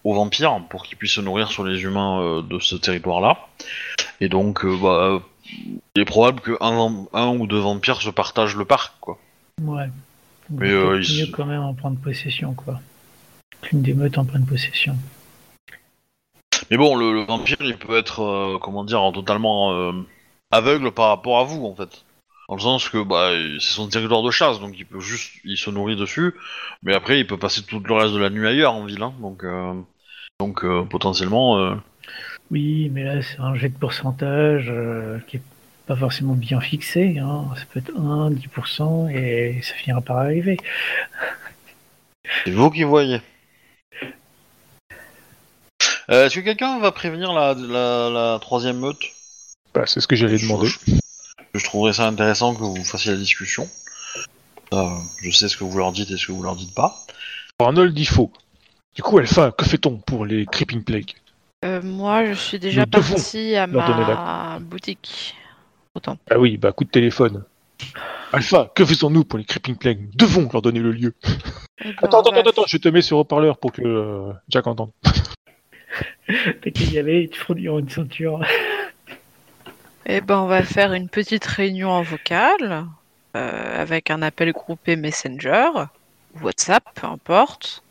aux 0.04 0.14
vampires 0.14 0.62
pour 0.70 0.84
qu'ils 0.84 0.98
puissent 0.98 1.14
se 1.14 1.22
nourrir 1.22 1.50
sur 1.50 1.64
les 1.64 1.84
humains 1.84 2.22
euh, 2.22 2.42
de 2.42 2.60
ce 2.60 2.76
territoire-là. 2.76 3.38
Et 4.22 4.30
donc, 4.30 4.66
euh, 4.66 4.78
bah, 4.82 5.22
il 5.96 6.02
est 6.02 6.06
probable 6.06 6.42
qu'un 6.42 7.06
un 7.14 7.28
ou 7.38 7.48
deux 7.48 7.60
vampires 7.60 8.02
se 8.02 8.10
partagent 8.10 8.56
le 8.56 8.66
parc, 8.66 8.94
quoi. 9.00 9.18
Ouais. 9.62 9.90
Mais, 10.50 10.70
euh, 10.70 10.98
mieux 11.00 11.28
quand 11.32 11.46
même 11.46 11.62
en 11.62 11.74
prendre 11.74 11.98
possession, 12.00 12.54
quoi. 12.54 12.80
Qu'une 13.62 13.82
des 13.82 13.94
meutes 13.94 14.18
en 14.18 14.26
prenne 14.26 14.46
possession. 14.46 14.96
Mais 16.70 16.78
bon, 16.78 16.96
le, 16.96 17.14
le 17.14 17.22
vampire, 17.24 17.58
il 17.62 17.78
peut 17.78 17.98
être, 17.98 18.22
euh, 18.22 18.58
comment 18.60 18.84
dire, 18.84 19.12
totalement 19.14 19.94
aveugle 20.52 20.92
par 20.92 21.10
rapport 21.10 21.40
à 21.40 21.44
vous, 21.44 21.66
en 21.66 21.76
fait. 21.76 22.04
Dans 22.50 22.56
le 22.56 22.62
sens 22.62 22.88
que 22.90 23.04
bah, 23.04 23.32
c'est 23.60 23.74
son 23.74 23.90
territoire 23.90 24.24
de 24.24 24.32
chasse, 24.32 24.60
donc 24.60 24.74
il 24.78 24.86
peut 24.86 25.02
juste, 25.02 25.34
il 25.44 25.58
se 25.58 25.70
nourrit 25.70 25.98
dessus, 25.98 26.34
mais 26.82 26.94
après 26.94 27.20
il 27.20 27.28
peut 27.28 27.38
passer 27.38 27.62
tout 27.64 27.80
le 27.80 27.94
reste 27.94 28.14
de 28.14 28.20
la 28.20 28.30
nuit 28.30 28.48
ailleurs 28.48 28.74
en 28.74 28.86
ville, 28.86 29.02
hein, 29.04 29.14
donc 29.20 29.44
euh, 29.44 29.74
donc 30.40 30.64
euh, 30.64 30.84
potentiellement. 30.86 31.58
euh, 31.60 31.76
Oui, 32.52 32.90
mais 32.94 33.04
là, 33.04 33.22
c'est 33.22 33.40
un 33.40 33.54
jet 33.56 33.68
de 33.70 33.78
pourcentage 33.78 34.68
euh, 34.70 35.20
qui 35.28 35.38
est 35.38 35.42
pas 35.88 35.96
forcément 35.98 36.36
bien 36.36 36.62
fixé. 36.62 37.18
Hein. 37.20 37.46
Ça 37.58 37.64
peut 37.72 37.80
être 37.80 37.92
1, 37.98 38.32
10%, 38.32 39.10
et 39.10 39.62
ça 39.62 39.74
finira 39.74 40.00
par 40.02 40.18
arriver. 40.18 40.58
C'est 42.46 42.52
vous 42.52 42.70
qui 42.72 42.84
voyez. 42.84 43.22
Euh, 46.10 46.26
Est-ce 46.26 46.36
que 46.36 46.40
quelqu'un 46.42 46.80
va 46.80 46.92
prévenir 46.92 47.34
la, 47.34 47.54
la, 47.54 48.10
la 48.10 48.40
troisième 48.40 48.80
meute? 48.80 49.02
Bah, 49.74 49.84
c'est 49.86 50.00
ce 50.00 50.08
que 50.08 50.16
j'allais 50.16 50.38
demander. 50.40 50.70
Je, 51.58 51.64
je 51.64 51.66
trouverais 51.66 51.94
ça 51.94 52.08
intéressant 52.08 52.54
que 52.56 52.62
vous 52.62 52.84
fassiez 52.84 53.12
la 53.12 53.18
discussion. 53.18 53.68
Euh, 54.74 54.90
je 55.22 55.32
sais 55.32 55.48
ce 55.48 55.58
que 55.58 55.64
vous 55.64 55.78
leur 55.78 55.92
dites 55.92 56.12
et 56.12 56.18
ce 56.18 56.28
que 56.28 56.32
vous 56.32 56.44
leur 56.44 56.56
dites 56.56 56.74
pas. 56.74 56.96
Arnold, 57.60 57.98
il 57.98 58.08
faut. 58.08 58.32
Du 58.96 59.02
coup, 59.02 59.18
Alpha, 59.18 59.52
que 59.52 59.66
fait-on 59.66 59.98
pour 59.98 60.26
les 60.26 60.46
Creeping 60.46 60.84
Plague 60.84 61.12
Euh, 61.66 61.82
moi, 61.82 62.26
je 62.26 62.34
suis 62.34 62.60
déjà 62.60 62.82
Nous 62.82 62.88
partie 62.88 63.56
à 63.56 63.68
ma 63.68 64.60
boutique. 64.60 65.36
Autant. 65.96 66.18
Ah 66.30 66.38
oui, 66.40 66.58
bah 66.58 66.72
coup 66.72 66.84
de 66.84 66.90
téléphone. 66.90 67.44
Alpha, 68.32 68.72
que 68.76 68.86
faisons-nous 68.86 69.24
pour 69.24 69.40
les 69.40 69.46
Creeping 69.46 69.78
Plague 69.78 70.02
Nous 70.02 70.16
devons 70.16 70.50
leur 70.52 70.62
donner 70.62 70.80
le 70.80 70.92
lieu. 70.92 71.14
Eh 71.80 71.86
ben, 71.86 71.94
Attends, 72.04 72.22
va- 72.24 72.38
attends, 72.40 72.50
attends, 72.50 72.64
je 72.68 72.78
te 72.78 72.90
mets 72.90 73.02
sur 73.02 73.18
haut-parleur 73.18 73.58
pour 73.58 73.72
que 73.72 73.82
euh, 73.84 74.32
Jack 74.50 74.68
entende. 74.68 74.92
T'as 76.28 76.72
qu'à 76.72 76.84
y 76.84 77.00
aller, 77.00 77.22
ils 77.24 77.30
te 77.30 77.38
fourniront 77.38 77.80
une 77.80 77.90
ceinture. 77.90 78.42
Eh 80.10 80.22
ben, 80.22 80.40
on 80.40 80.48
va 80.48 80.64
faire 80.64 80.94
une 80.94 81.10
petite 81.10 81.46
réunion 81.46 81.90
en 81.90 82.02
vocal 82.02 82.86
euh, 83.36 83.82
avec 83.82 84.10
un 84.10 84.22
appel 84.22 84.54
groupé 84.54 84.96
Messenger, 84.96 85.68
WhatsApp, 86.42 86.86
peu 86.96 87.08
importe. 87.08 87.84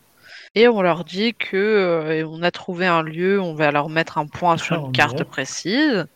Et 0.55 0.67
on 0.67 0.81
leur 0.81 1.05
dit 1.05 1.35
que 1.35 1.57
euh, 1.57 2.27
on 2.27 2.43
a 2.43 2.51
trouvé 2.51 2.87
un 2.87 3.03
lieu, 3.03 3.39
on 3.39 3.53
va 3.53 3.71
leur 3.71 3.91
mettre 3.91 4.17
un 4.17 4.27
point 4.27 4.57
sur 4.57 4.77
Ah, 4.77 4.87
une 4.87 4.93
carte 4.93 5.25
précise. 5.25 6.07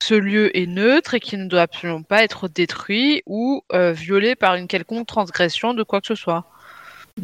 Ce 0.00 0.14
lieu 0.14 0.56
est 0.56 0.66
neutre 0.66 1.14
et 1.14 1.20
qu'il 1.20 1.40
ne 1.40 1.48
doit 1.48 1.62
absolument 1.62 2.04
pas 2.04 2.22
être 2.22 2.46
détruit 2.46 3.24
ou 3.26 3.64
euh, 3.72 3.90
violé 3.90 4.36
par 4.36 4.54
une 4.54 4.68
quelconque 4.68 5.08
transgression 5.08 5.74
de 5.74 5.82
quoi 5.82 6.00
que 6.00 6.06
ce 6.06 6.14
soit. 6.14 6.44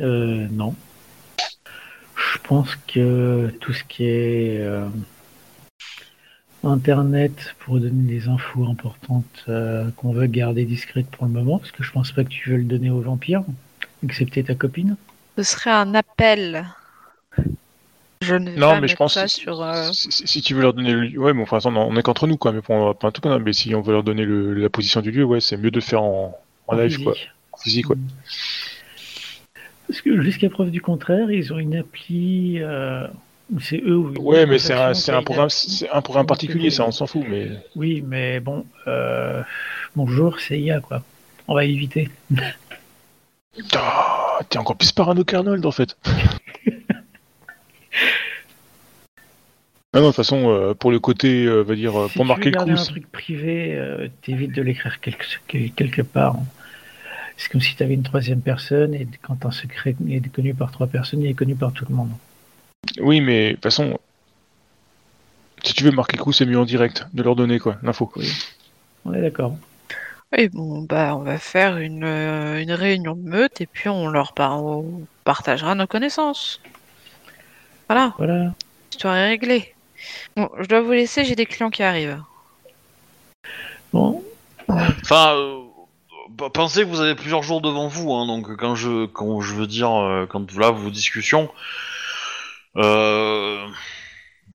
Euh, 0.00 0.48
non. 0.50 0.74
Je 2.16 2.38
pense 2.42 2.74
que 2.92 3.54
tout 3.60 3.72
ce 3.72 3.84
qui 3.84 4.06
est 4.06 4.68
Internet 6.64 7.54
pour 7.60 7.78
donner 7.78 8.02
des 8.02 8.28
infos 8.28 8.66
importantes 8.68 9.44
euh, 9.48 9.88
qu'on 9.96 10.12
veut 10.12 10.26
garder 10.26 10.64
discrètes 10.64 11.06
pour 11.06 11.24
le 11.26 11.32
moment, 11.32 11.58
parce 11.58 11.70
que 11.70 11.82
je 11.82 11.92
pense 11.92 12.10
pas 12.12 12.24
que 12.24 12.28
tu 12.30 12.50
veux 12.50 12.56
le 12.56 12.64
donner 12.64 12.90
aux 12.90 13.00
vampires, 13.00 13.42
excepté 14.04 14.42
ta 14.42 14.54
copine. 14.54 14.96
Ce 15.36 15.44
serait 15.44 15.70
un 15.70 15.94
appel. 15.94 16.66
Je 18.22 18.34
ne 18.34 18.50
vais 18.50 18.56
Non, 18.56 18.70
pas 18.70 18.80
mais 18.80 18.88
je 18.88 18.96
pense 18.96 19.14
ça 19.14 19.22
que 19.24 19.28
sur. 19.30 19.62
euh, 19.62 19.90
si, 19.92 20.10
si- 20.10 20.26
si 20.26 20.42
tu 20.42 20.54
veux 20.54 20.62
leur 20.62 20.74
donner 20.74 20.92
le 20.92 21.02
lieu, 21.02 21.18
ouais, 21.20 21.32
mais 21.32 21.42
enfin, 21.42 21.60
on 21.64 21.96
est 21.96 22.02
qu'entre 22.02 22.26
nous, 22.26 22.36
quoi. 22.36 22.50
Mais 22.52 22.60
pour 22.60 22.98
pas 22.98 23.06
un 23.08 23.10
tout 23.12 23.20
cas, 23.20 23.38
mais 23.38 23.52
si 23.52 23.72
on 23.76 23.80
veut 23.80 23.92
leur 23.92 24.02
donner 24.02 24.24
le- 24.24 24.54
la 24.54 24.68
position 24.68 25.00
du 25.00 25.12
lieu, 25.12 25.22
ouais, 25.24 25.40
c'est 25.40 25.56
mieux 25.56 25.70
de 25.70 25.76
le 25.76 25.80
faire 25.80 26.02
en, 26.02 26.36
en 26.66 26.74
live, 26.76 26.90
physique. 26.90 27.04
quoi. 27.04 27.14
En 27.52 27.56
physique, 27.58 27.90
ouais. 27.90 27.96
Parce 29.86 30.00
que 30.00 30.20
jusqu'à 30.20 30.50
preuve 30.50 30.70
du 30.70 30.82
contraire, 30.82 31.30
ils 31.30 31.52
ont 31.52 31.58
une 31.58 31.76
appli. 31.76 32.58
euh, 32.60 33.06
c'est 33.60 33.80
eux 33.84 33.96
ou 33.96 34.14
Ouais, 34.20 34.46
mais 34.46 34.58
c'est 34.58 34.74
un, 34.74 35.22
programme, 35.22 35.50
c'est 35.50 35.88
un 35.90 36.02
programme 36.02 36.26
particulier, 36.26 36.70
ça, 36.70 36.84
on 36.84 36.90
s'en 36.90 37.06
fout, 37.06 37.24
mais. 37.28 37.50
Oui, 37.76 38.04
mais 38.06 38.40
bon, 38.40 38.66
euh, 38.86 39.42
bonjour, 39.96 40.38
c'est 40.40 40.60
IA 40.60 40.80
quoi. 40.80 41.02
On 41.46 41.54
va 41.54 41.64
éviter. 41.64 42.10
Ah, 43.74 44.38
T'es 44.48 44.58
encore 44.58 44.76
plus 44.76 44.92
parano 44.92 45.24
qu'Arnold, 45.24 45.66
en 45.66 45.72
fait. 45.72 45.96
Ah 49.94 50.00
non, 50.00 50.08
de 50.08 50.08
toute 50.10 50.16
façon, 50.16 50.50
euh, 50.50 50.74
pour 50.74 50.90
le 50.90 51.00
côté, 51.00 51.46
euh, 51.46 51.62
va 51.62 51.74
dire, 51.74 51.98
euh, 51.98 52.08
si 52.08 52.14
pour 52.14 52.24
tu 52.24 52.28
marquer 52.28 52.50
veux 52.50 52.58
le 52.58 52.62
coup, 52.62 52.70
un 52.70 52.84
truc 52.84 53.10
privé, 53.10 54.10
t'évites 54.20 54.54
de 54.54 54.60
l'écrire 54.60 55.00
quelque, 55.00 55.24
quelque 55.74 56.02
part. 56.02 56.36
C'est 57.38 57.50
comme 57.50 57.62
si 57.62 57.74
tu 57.74 57.82
avais 57.82 57.94
une 57.94 58.02
troisième 58.02 58.42
personne 58.42 58.94
et 58.94 59.08
quand 59.22 59.46
un 59.46 59.50
secret 59.50 59.96
est 60.10 60.28
connu 60.28 60.52
par 60.52 60.72
trois 60.72 60.88
personnes, 60.88 61.22
il 61.22 61.30
est 61.30 61.34
connu 61.34 61.54
par 61.54 61.72
tout 61.72 61.86
le 61.88 61.94
monde. 61.94 62.10
Oui, 63.00 63.20
mais 63.20 63.50
de 63.50 63.54
toute 63.54 63.64
façon, 63.64 63.98
si 65.64 65.74
tu 65.74 65.84
veux 65.84 65.90
marquer 65.90 66.16
le 66.16 66.22
coup, 66.22 66.32
c'est 66.32 66.46
mieux 66.46 66.58
en 66.58 66.64
direct, 66.64 67.06
de 67.12 67.22
leur 67.22 67.36
donner 67.36 67.58
quoi, 67.58 67.76
l'info. 67.82 68.10
On 69.04 69.14
est 69.14 69.20
d'accord. 69.22 69.56
Oui, 70.36 70.48
bon, 70.48 70.82
bah, 70.82 71.16
on 71.16 71.22
va 71.22 71.38
faire 71.38 71.78
une, 71.78 72.04
euh, 72.04 72.60
une 72.60 72.72
réunion 72.72 73.14
de 73.14 73.28
meute 73.28 73.60
et 73.60 73.66
puis 73.66 73.88
on 73.88 74.08
leur 74.08 74.34
par- 74.34 74.62
on 74.62 75.06
partagera 75.24 75.74
nos 75.74 75.86
connaissances. 75.86 76.60
Voilà, 77.88 78.14
Voilà. 78.18 78.54
l'histoire 78.92 79.16
est 79.16 79.28
réglée. 79.28 79.74
Bon, 80.36 80.48
je 80.60 80.66
dois 80.68 80.82
vous 80.82 80.92
laisser, 80.92 81.24
j'ai 81.24 81.34
des 81.34 81.46
clients 81.46 81.70
qui 81.70 81.82
arrivent. 81.82 82.20
Bon, 83.92 84.22
Enfin, 84.68 85.34
euh, 85.34 85.62
p- 86.36 86.50
pensez 86.52 86.82
que 86.82 86.88
vous 86.88 87.00
avez 87.00 87.14
plusieurs 87.14 87.42
jours 87.42 87.62
devant 87.62 87.88
vous, 87.88 88.12
hein, 88.12 88.26
donc 88.26 88.54
quand 88.56 88.74
je, 88.74 89.06
quand 89.06 89.40
je 89.40 89.54
veux 89.54 89.66
dire, 89.66 89.90
euh, 89.92 90.26
quand 90.26 90.54
là 90.56 90.70
vos 90.70 90.90
discussions, 90.90 91.48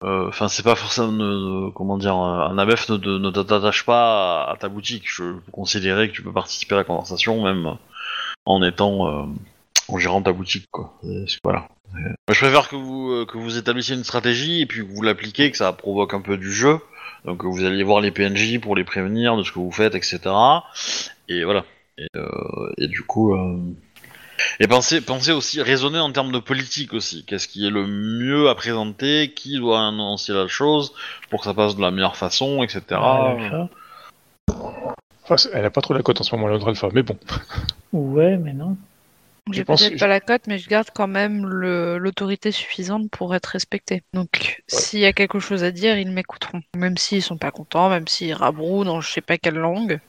enfin 0.03 0.47
c'est 0.47 0.63
pas 0.63 0.75
forcément, 0.75 1.13
euh, 1.19 1.71
comment 1.71 1.97
dire, 1.97 2.15
un 2.15 2.57
ABF 2.57 2.89
ne, 2.89 3.29
t'attache 3.31 3.85
pas 3.85 4.43
à, 4.43 4.57
ta 4.57 4.69
boutique. 4.69 5.03
Je 5.05 5.33
peux 5.33 5.51
considérer 5.51 6.09
que 6.09 6.13
tu 6.13 6.23
peux 6.23 6.33
participer 6.33 6.75
à 6.75 6.79
la 6.79 6.83
conversation 6.83 7.43
même 7.43 7.77
en 8.45 8.63
étant, 8.63 9.07
euh, 9.07 9.25
en 9.87 9.97
gérant 9.97 10.21
ta 10.21 10.33
boutique, 10.33 10.67
quoi. 10.71 10.93
Voilà. 11.43 11.67
Euh, 11.95 12.13
Je 12.29 12.39
préfère 12.39 12.69
que 12.69 12.75
vous 12.75 13.11
euh, 13.11 13.25
que 13.25 13.37
vous 13.37 13.57
établissiez 13.57 13.95
une 13.95 14.03
stratégie 14.03 14.61
et 14.61 14.65
puis 14.65 14.81
que 14.81 14.91
vous 14.91 15.01
l'appliquez, 15.01 15.51
que 15.51 15.57
ça 15.57 15.71
provoque 15.73 16.13
un 16.13 16.21
peu 16.21 16.37
du 16.37 16.51
jeu. 16.51 16.79
Donc 17.25 17.43
vous 17.45 17.63
alliez 17.63 17.83
voir 17.83 18.01
les 18.01 18.11
PNJ 18.11 18.59
pour 18.59 18.75
les 18.75 18.83
prévenir 18.83 19.37
de 19.37 19.43
ce 19.43 19.51
que 19.51 19.59
vous 19.59 19.71
faites, 19.71 19.95
etc. 19.95 20.19
Et 21.29 21.43
voilà. 21.43 21.63
Et, 21.97 22.07
euh, 22.15 22.87
du 22.87 23.03
coup, 23.03 23.33
euh... 23.35 23.57
et 24.59 24.67
pensez, 24.67 25.01
pensez 25.01 25.31
aussi 25.31 25.61
raisonner 25.61 25.99
en 25.99 26.11
termes 26.11 26.31
de 26.31 26.39
politique 26.39 26.93
aussi. 26.93 27.23
Qu'est-ce 27.25 27.47
qui 27.47 27.65
est 27.65 27.69
le 27.69 27.85
mieux 27.87 28.49
à 28.49 28.55
présenter 28.55 29.33
Qui 29.35 29.57
doit 29.57 29.85
annoncer 29.87 30.33
la 30.33 30.47
chose 30.47 30.93
pour 31.29 31.39
que 31.41 31.45
ça 31.45 31.53
passe 31.53 31.75
de 31.75 31.81
la 31.81 31.91
meilleure 31.91 32.17
façon, 32.17 32.63
etc. 32.63 32.99
Enfin, 35.23 35.37
c'est- 35.37 35.49
elle 35.53 35.65
a 35.65 35.69
pas 35.69 35.81
trop 35.81 35.93
la 35.93 36.01
cote 36.01 36.19
en 36.19 36.23
ce 36.23 36.35
moment, 36.35 36.47
l'autre 36.47 36.67
alpha, 36.67 36.89
mais 36.93 37.03
bon. 37.03 37.17
Ouais, 37.93 38.37
mais 38.37 38.53
non. 38.53 38.75
Je 39.47 39.53
J'ai 39.57 39.65
pense 39.65 39.81
peut-être 39.81 39.95
que 39.95 39.99
pas 39.99 40.07
la 40.07 40.21
cote, 40.21 40.43
mais 40.47 40.57
je 40.57 40.69
garde 40.69 40.87
quand 40.93 41.07
même 41.07 41.45
le- 41.45 41.97
l'autorité 41.97 42.51
suffisante 42.51 43.09
pour 43.09 43.35
être 43.35 43.47
respecté. 43.47 44.03
Donc, 44.13 44.63
s'il 44.67 44.99
y 44.99 45.05
a 45.05 45.11
quelque 45.13 45.39
chose 45.39 45.63
à 45.65 45.71
dire, 45.71 45.97
ils 45.97 46.11
m'écouteront. 46.11 46.61
Même 46.77 46.97
s'ils 46.97 47.21
sont 47.21 47.37
pas 47.37 47.51
contents, 47.51 47.89
même 47.89 48.07
s'ils 48.07 48.33
rabrouent 48.33 48.85
dans 48.85 49.01
je 49.01 49.11
sais 49.11 49.21
pas 49.21 49.37
quelle 49.37 49.55
langue, 49.55 49.99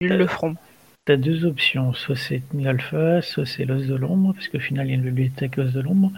ils 0.00 0.08
le 0.08 0.26
feront. 0.26 0.56
T'as 1.04 1.16
deux 1.16 1.44
options. 1.44 1.92
Soit 1.94 2.16
c'est 2.16 2.42
l'alpha, 2.54 3.22
soit 3.22 3.46
c'est 3.46 3.64
l'os 3.64 3.86
de 3.86 3.94
l'ombre, 3.94 4.34
parce 4.34 4.48
qu'au 4.48 4.60
final, 4.60 4.86
il 4.86 4.90
y 4.90 4.92
a 4.92 4.96
une 4.96 5.02
bibliothèque 5.02 5.58
os 5.58 5.72
de 5.72 5.80
l'ombre. 5.80 6.12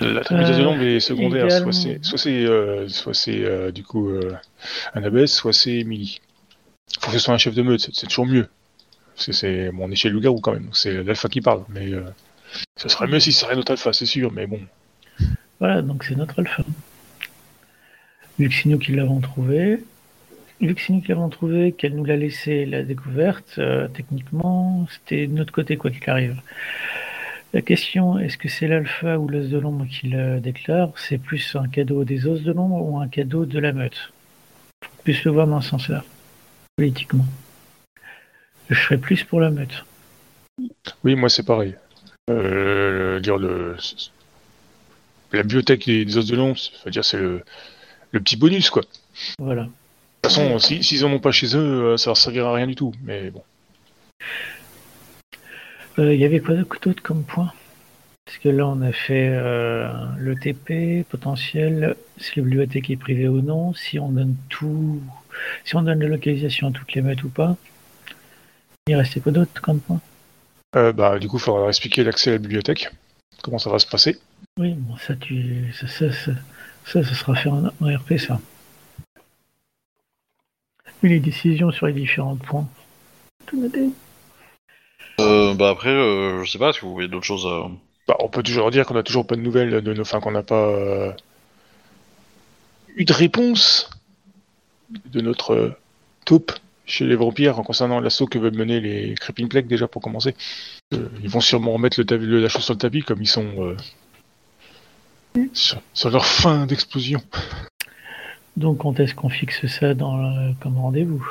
La 0.00 0.20
de 0.20 0.34
Euh, 0.34 0.62
l'ombre 0.62 0.82
est 0.82 1.00
secondaire, 1.00 1.46
également. 1.46 1.72
soit 1.72 1.80
c'est, 1.80 2.04
soit 2.04 2.18
c'est, 2.18 2.44
euh, 2.44 2.88
soit 2.88 3.14
c'est 3.14 3.44
euh, 3.44 3.70
du 3.70 3.84
coup 3.84 4.08
euh, 4.10 4.32
un 4.94 5.02
abbesse, 5.04 5.32
soit 5.34 5.52
c'est 5.52 5.78
Emily. 5.78 6.20
Faut 7.00 7.10
que 7.10 7.18
ce 7.18 7.18
soit 7.18 7.34
un 7.34 7.38
chef 7.38 7.54
de 7.54 7.62
meute, 7.62 7.80
c'est, 7.80 8.06
toujours 8.06 8.26
mieux. 8.26 8.48
C'est, 9.16 9.70
bon, 9.70 9.86
on 9.86 9.90
est 9.90 9.94
chez 9.96 10.08
le 10.08 10.14
loup-garou 10.14 10.40
quand 10.40 10.52
même, 10.52 10.70
c'est 10.72 11.02
l'alpha 11.02 11.28
qui 11.28 11.40
parle, 11.40 11.64
mais 11.68 11.92
euh, 11.92 12.02
ce 12.76 12.88
serait 12.88 13.06
mieux 13.06 13.20
si 13.20 13.32
ce 13.32 13.40
serait 13.40 13.54
notre 13.54 13.72
alpha, 13.72 13.92
c'est 13.92 14.06
sûr, 14.06 14.32
mais 14.32 14.46
bon. 14.46 14.60
Voilà, 15.60 15.82
donc 15.82 16.04
c'est 16.04 16.16
notre 16.16 16.40
alpha. 16.40 16.64
Vu 18.38 18.48
que 18.48 18.54
c'est 18.54 18.68
nous 18.68 18.78
qui 18.78 18.92
l'avons 18.92 19.20
trouvé, 19.20 19.84
vu 20.66 20.74
que 20.74 20.80
c'est 20.80 20.92
nous 20.92 21.00
qui 21.00 21.08
l'avons 21.08 21.28
trouvé, 21.28 21.72
qu'elle 21.72 21.94
nous 21.94 22.04
l'a 22.04 22.16
laissé 22.16 22.64
la 22.66 22.82
découverte, 22.82 23.54
euh, 23.58 23.88
techniquement, 23.88 24.86
c'était 24.90 25.26
de 25.26 25.32
notre 25.32 25.52
côté 25.52 25.76
quoi 25.76 25.90
qu'il 25.90 26.08
arrive. 26.08 26.40
La 27.52 27.60
question, 27.60 28.18
est-ce 28.18 28.38
que 28.38 28.48
c'est 28.48 28.66
l'alpha 28.66 29.18
ou 29.18 29.28
l'os 29.28 29.48
de 29.50 29.58
l'ombre 29.58 29.86
qui 29.86 30.08
le 30.08 30.40
déclare? 30.40 30.90
C'est 30.96 31.18
plus 31.18 31.54
un 31.54 31.68
cadeau 31.68 32.04
des 32.04 32.26
os 32.26 32.40
de 32.42 32.52
l'ombre 32.52 32.82
ou 32.82 32.98
un 32.98 33.08
cadeau 33.08 33.44
de 33.44 33.58
la 33.58 33.72
meute? 33.72 34.12
Faut 34.84 35.02
plus 35.02 35.24
le 35.24 35.30
voir 35.32 35.46
dans 35.46 35.60
ce 35.60 35.68
sens-là, 35.70 36.04
politiquement. 36.76 37.26
Je 38.70 38.74
serais 38.80 38.96
plus 38.98 39.22
pour 39.24 39.40
la 39.40 39.50
meute. 39.50 39.84
Oui, 41.04 41.14
moi 41.14 41.28
c'est 41.28 41.42
pareil. 41.44 41.74
Euh, 42.30 43.20
dire 43.20 43.36
le, 43.36 43.76
la 45.32 45.42
bibliothèque 45.42 45.86
des, 45.86 46.16
os 46.16 46.26
de 46.26 46.36
l'ombre, 46.36 46.56
c'est- 46.58 47.18
le, 47.18 47.42
le 48.12 48.20
petit 48.20 48.36
bonus 48.36 48.70
quoi. 48.70 48.82
Voilà. 49.38 49.68
Toute 50.22 50.32
façon, 50.32 50.58
si- 50.58 50.82
s'ils 50.82 51.04
en 51.04 51.10
ont 51.12 51.18
pas 51.18 51.32
chez 51.32 51.56
eux, 51.56 51.92
euh, 51.92 51.96
ça 51.96 52.10
leur 52.10 52.16
servira 52.16 52.50
à 52.50 52.54
rien 52.54 52.66
du 52.66 52.74
tout. 52.76 52.92
Mais 53.02 53.30
bon. 53.30 53.42
Euh, 55.98 56.14
Il 56.14 56.20
y 56.20 56.24
avait 56.24 56.40
quoi 56.40 56.54
d'autre 56.80 57.02
comme 57.02 57.24
point? 57.24 57.52
Parce 58.24 58.38
que 58.38 58.48
là, 58.48 58.66
on 58.68 58.80
a 58.82 58.92
fait 58.92 59.28
euh, 59.30 59.92
le 60.18 60.36
TP 60.36 61.04
potentiel, 61.08 61.96
si 62.18 62.38
la 62.38 62.44
bibliothèque 62.44 62.88
est 62.90 62.96
privée 62.96 63.28
ou 63.28 63.42
non, 63.42 63.74
si 63.74 63.98
on 63.98 64.10
donne 64.10 64.36
tout, 64.48 65.02
si 65.64 65.74
on 65.76 65.82
donne 65.82 66.00
la 66.00 66.08
localisation 66.08 66.68
à 66.68 66.70
toutes 66.72 66.94
les 66.94 67.02
meutes 67.02 67.22
ou 67.24 67.28
pas. 67.28 67.56
Il 68.86 68.94
restait 68.96 69.20
quoi 69.20 69.32
d'autre 69.32 69.60
comme 69.60 69.80
point? 69.80 70.00
Euh, 70.76 70.92
bah, 70.92 71.18
du 71.18 71.28
coup, 71.28 71.36
il 71.36 71.40
faudra 71.42 71.68
expliquer 71.68 72.04
l'accès 72.04 72.30
à 72.30 72.32
la 72.34 72.38
bibliothèque. 72.38 72.88
Comment 73.42 73.58
ça 73.58 73.70
va 73.70 73.78
se 73.78 73.86
passer 73.86 74.18
Oui, 74.58 74.72
bon, 74.74 74.96
ça, 74.96 75.14
tu, 75.16 75.72
ça, 75.78 75.86
ça, 75.88 76.12
ça, 76.12 76.32
ça, 76.86 77.04
ça 77.04 77.14
sera 77.14 77.34
fait 77.34 77.48
en 77.50 77.66
RP, 77.80 78.16
ça. 78.18 78.40
Les 81.02 81.18
décisions 81.18 81.72
sur 81.72 81.86
les 81.86 81.92
différents 81.92 82.36
points. 82.36 82.68
Tout 83.46 83.60
noté. 83.60 83.88
Euh, 85.20 85.54
bah 85.54 85.70
après, 85.70 85.90
euh, 85.90 86.44
je 86.44 86.50
sais 86.50 86.58
pas, 86.58 86.70
est-ce 86.70 86.80
que 86.80 86.86
vous 86.86 86.92
voyez 86.92 87.08
d'autres 87.08 87.26
choses 87.26 87.46
à... 87.46 87.68
Bah, 88.08 88.16
on 88.20 88.28
peut 88.28 88.42
toujours 88.42 88.70
dire 88.70 88.86
qu'on 88.86 88.94
n'a 88.94 89.02
toujours 89.02 89.26
pas 89.26 89.36
de 89.36 89.40
nouvelles 89.40 89.80
de 89.80 89.92
nos, 89.92 90.02
enfin 90.02 90.20
qu'on 90.20 90.32
n'a 90.32 90.42
pas 90.42 90.66
euh, 90.68 91.12
eu 92.96 93.04
de 93.04 93.12
réponse 93.12 93.90
de 95.06 95.20
notre 95.20 95.54
euh, 95.54 95.76
taupe 96.24 96.52
chez 96.84 97.04
les 97.04 97.14
vampires 97.14 97.58
en 97.58 97.62
concernant 97.62 98.00
l'assaut 98.00 98.26
que 98.26 98.38
veulent 98.38 98.56
mener 98.56 98.80
les 98.80 99.14
Creeping 99.14 99.48
Plague 99.48 99.66
déjà 99.66 99.88
pour 99.88 100.02
commencer. 100.02 100.34
Euh, 100.94 101.08
ils 101.22 101.28
vont 101.28 101.40
sûrement 101.40 101.72
remettre 101.72 102.00
le 102.00 102.40
la 102.40 102.48
chose 102.48 102.64
sur 102.64 102.74
le 102.74 102.78
tapis 102.78 103.02
comme 103.02 103.22
ils 103.22 103.28
sont 103.28 103.46
euh, 103.58 103.76
sur, 105.52 105.80
sur 105.94 106.10
leur 106.10 106.26
fin 106.26 106.66
d'explosion. 106.66 107.22
Donc, 108.56 108.78
quand 108.78 109.00
est-ce 109.00 109.14
qu'on 109.14 109.28
fixe 109.30 109.66
ça 109.66 109.94
dans 109.94 110.16
le- 110.18 110.54
comme 110.60 110.78
rendez-vous? 110.78 111.26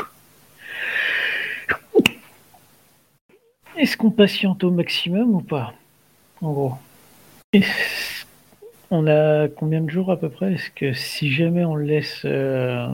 Est-ce 3.77 3.97
qu'on 3.97 4.12
patiente 4.12 4.63
au 4.63 4.71
maximum 4.71 5.36
ou 5.36 5.41
pas 5.41 5.73
En 6.41 6.51
gros? 6.51 6.73
On 8.89 9.07
a 9.07 9.47
combien 9.47 9.81
de 9.81 9.89
jours 9.89 10.12
à 10.12 10.17
peu 10.19 10.29
près? 10.29 10.53
Est-ce 10.53 10.69
que 10.71 10.93
si 10.93 11.31
jamais 11.31 11.63
on 11.63 11.75
le 11.75 11.86
laisse. 11.86 12.21
euh, 12.25 12.88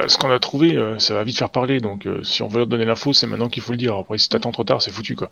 Euh, 0.00 0.08
Ce 0.08 0.18
qu'on 0.18 0.30
a 0.30 0.38
trouvé, 0.40 0.76
euh, 0.76 0.98
ça 0.98 1.14
va 1.14 1.22
vite 1.24 1.38
faire 1.38 1.50
parler, 1.50 1.80
donc 1.80 2.08
si 2.24 2.42
on 2.42 2.48
veut 2.48 2.58
leur 2.58 2.66
donner 2.66 2.84
l'info, 2.84 3.12
c'est 3.12 3.26
maintenant 3.28 3.48
qu'il 3.48 3.62
faut 3.62 3.72
le 3.72 3.78
dire. 3.78 3.94
Après, 3.96 4.18
si 4.18 4.28
t'attends 4.28 4.50
trop 4.52 4.64
tard, 4.64 4.82
c'est 4.82 4.90
foutu 4.90 5.14
quoi. 5.14 5.30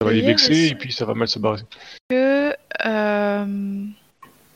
Ça 0.00 0.06
va 0.06 0.12
les 0.12 0.20
vexer 0.22 0.68
et 0.68 0.74
puis 0.74 0.92
ça 0.92 1.04
va 1.06 1.14
mal 1.14 1.28
se 1.28 1.38
barrer. 1.38 1.62
Que. 2.10 2.52
Euh... 2.84 3.84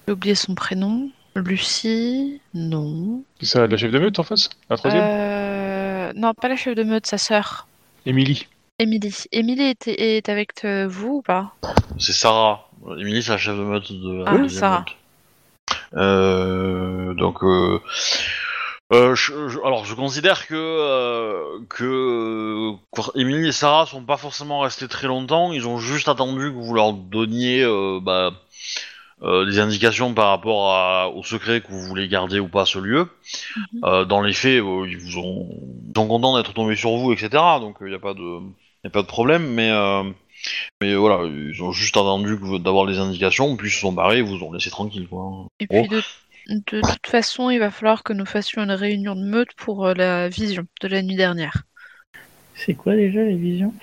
J'ai 0.06 0.12
oublié 0.12 0.34
son 0.34 0.54
prénom. 0.54 1.08
Lucie 1.40 2.40
Non. 2.54 3.22
C'est 3.40 3.46
ça, 3.46 3.66
la 3.66 3.76
chef 3.76 3.90
de 3.90 3.98
meute 3.98 4.18
en 4.18 4.22
face 4.22 4.50
La 4.70 4.76
troisième 4.76 5.02
Euh... 5.04 6.12
Non, 6.16 6.32
pas 6.34 6.48
la 6.48 6.56
chef 6.56 6.74
de 6.74 6.82
meute, 6.84 7.06
sa 7.06 7.18
sœur. 7.18 7.66
Émilie. 8.06 8.46
Émilie. 8.78 9.14
Émilie 9.32 9.62
est, 9.62 9.88
est 9.88 10.28
avec 10.28 10.64
euh, 10.64 10.86
vous 10.88 11.16
ou 11.16 11.22
pas? 11.22 11.52
C'est 11.98 12.12
Sarah. 12.12 12.68
Émilie, 12.98 13.22
c'est 13.22 13.32
la 13.32 13.38
chef 13.38 13.56
de 13.56 13.62
meute 13.62 13.90
de 13.92 14.22
la 14.22 14.30
Ah, 14.30 14.38
deuxième 14.38 14.60
Sarah. 14.60 14.78
meute. 14.80 14.96
Euh, 15.94 17.14
donc, 17.14 17.42
euh, 17.42 17.80
euh, 18.92 19.14
je- 19.14 19.48
je- 19.48 19.58
alors, 19.64 19.84
je 19.84 19.94
considère 19.94 20.46
que 20.46 20.54
euh, 20.54 21.58
que 21.68 22.72
Émilie 23.18 23.48
et 23.48 23.52
Sarah 23.52 23.86
sont 23.86 24.02
pas 24.02 24.16
forcément 24.16 24.60
restés 24.60 24.88
très 24.88 25.06
longtemps. 25.06 25.52
Ils 25.52 25.66
ont 25.66 25.78
juste 25.78 26.08
attendu 26.08 26.50
que 26.52 26.56
vous 26.56 26.74
leur 26.74 26.92
donniez 26.92 27.62
euh, 27.62 27.98
bah, 28.02 28.30
des 29.22 29.58
indications 29.58 30.12
par 30.14 30.28
rapport 30.28 30.72
à- 30.74 31.08
au 31.08 31.22
secret 31.22 31.60
que 31.60 31.68
vous 31.68 31.80
voulez 31.80 32.08
garder 32.08 32.38
ou 32.38 32.48
pas 32.48 32.66
ce 32.66 32.78
lieu. 32.78 33.08
Mhm. 33.56 33.80
Euh, 33.84 34.04
dans 34.04 34.20
les 34.22 34.32
faits, 34.32 34.62
euh, 34.62 34.86
ils 34.88 34.98
vous 34.98 35.18
ont, 35.18 35.48
ils 35.88 35.92
sont 35.96 36.08
contents 36.08 36.36
d'être 36.36 36.52
tombés 36.52 36.76
sur 36.76 36.96
vous, 36.96 37.12
etc. 37.12 37.60
Donc, 37.60 37.78
il 37.80 37.88
n'y 37.88 37.94
a 37.94 37.98
pas 37.98 38.14
de, 38.14 38.40
y 38.84 38.86
a 38.86 38.90
pas 38.90 39.02
de 39.02 39.06
problème. 39.06 39.46
Mais 39.54 39.70
euh, 39.70 40.02
mais 40.80 40.94
voilà, 40.94 41.26
ils 41.26 41.62
ont 41.62 41.72
juste 41.72 41.96
attendu 41.96 42.38
d'avoir 42.60 42.84
les 42.84 42.98
indications, 42.98 43.56
puis 43.56 43.68
ils 43.68 43.72
se 43.72 43.80
sont 43.80 43.92
barrés 43.92 44.18
et 44.18 44.22
vous 44.22 44.42
ont 44.42 44.52
laissé 44.52 44.70
tranquille, 44.70 45.08
quoi. 45.08 45.46
Et 45.60 45.66
puis 45.66 45.88
de, 45.88 46.02
de 46.48 46.80
toute 46.80 47.06
façon, 47.06 47.50
il 47.50 47.58
va 47.58 47.70
falloir 47.70 48.04
que 48.04 48.12
nous 48.12 48.26
fassions 48.26 48.62
une 48.62 48.72
réunion 48.72 49.16
de 49.16 49.24
meute 49.24 49.54
pour 49.56 49.86
euh, 49.86 49.94
la 49.94 50.28
vision 50.28 50.64
de 50.82 50.88
la 50.88 51.02
nuit 51.02 51.16
dernière. 51.16 51.62
C'est 52.54 52.74
quoi 52.74 52.94
déjà 52.94 53.22
les 53.22 53.36
visions? 53.36 53.74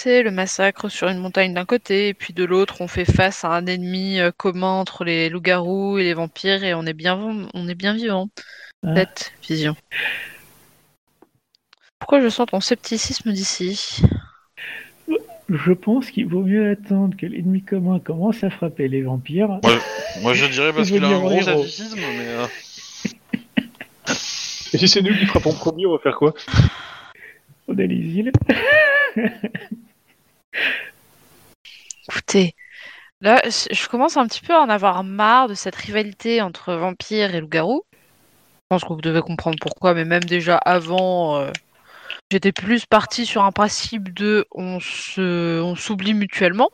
C'est 0.00 0.22
le 0.22 0.30
massacre 0.30 0.88
sur 0.88 1.08
une 1.08 1.18
montagne 1.18 1.52
d'un 1.52 1.64
côté, 1.64 2.06
et 2.06 2.14
puis 2.14 2.32
de 2.32 2.44
l'autre, 2.44 2.82
on 2.82 2.86
fait 2.86 3.04
face 3.04 3.44
à 3.44 3.48
un 3.48 3.66
ennemi 3.66 4.20
euh, 4.20 4.30
commun 4.30 4.74
entre 4.74 5.02
les 5.02 5.28
loups-garous 5.28 5.98
et 5.98 6.04
les 6.04 6.14
vampires, 6.14 6.62
et 6.62 6.72
on 6.72 6.86
est 6.86 6.92
bien, 6.92 7.18
on 7.52 7.68
est 7.68 7.74
bien 7.74 7.94
vivant. 7.94 8.28
Ah. 8.86 8.94
Cette 8.94 9.32
vision. 9.42 9.74
Pourquoi 11.98 12.20
je 12.20 12.28
sens 12.28 12.46
ton 12.46 12.60
scepticisme 12.60 13.32
d'ici? 13.32 14.00
Je 15.48 15.72
pense 15.72 16.12
qu'il 16.12 16.28
vaut 16.28 16.44
mieux 16.44 16.70
attendre 16.70 17.16
que 17.16 17.26
l'ennemi 17.26 17.64
commun 17.64 17.98
commence 17.98 18.44
à 18.44 18.50
frapper 18.50 18.86
les 18.86 19.02
vampires. 19.02 19.58
Moi, 20.22 20.32
je 20.32 20.46
dirais 20.46 20.72
parce 20.72 20.92
qu'il 20.92 21.02
a 21.02 21.08
un 21.08 21.18
gros 21.18 21.42
scepticisme, 21.42 21.98
mais. 21.98 22.28
euh, 22.28 22.46
Et 24.74 24.78
si 24.78 24.86
c'est 24.86 25.02
nous 25.02 25.16
qui 25.16 25.26
frappons 25.26 25.54
premier, 25.54 25.86
on 25.86 25.92
va 25.94 25.98
faire 25.98 26.14
quoi? 26.14 26.34
On 27.66 27.76
a 27.76 27.82
les 27.82 27.96
îles. 27.96 28.30
Écoutez, 32.10 32.54
là, 33.20 33.40
je 33.46 33.88
commence 33.88 34.16
un 34.16 34.26
petit 34.26 34.40
peu 34.40 34.54
à 34.54 34.60
en 34.60 34.68
avoir 34.68 35.04
marre 35.04 35.48
de 35.48 35.54
cette 35.54 35.76
rivalité 35.76 36.40
entre 36.40 36.74
vampires 36.74 37.34
et 37.34 37.40
loups-garous. 37.40 37.82
Je 37.92 38.76
pense 38.76 38.84
que 38.84 38.92
vous 38.92 39.00
devez 39.00 39.20
comprendre 39.20 39.58
pourquoi, 39.60 39.94
mais 39.94 40.04
même 40.04 40.24
déjà 40.24 40.56
avant, 40.56 41.38
euh, 41.38 41.50
j'étais 42.30 42.52
plus 42.52 42.86
partie 42.86 43.26
sur 43.26 43.44
un 43.44 43.52
principe 43.52 44.12
de 44.14 44.46
on 44.52 44.80
se, 44.80 45.60
on 45.60 45.74
s'oublie 45.74 46.14
mutuellement. 46.14 46.70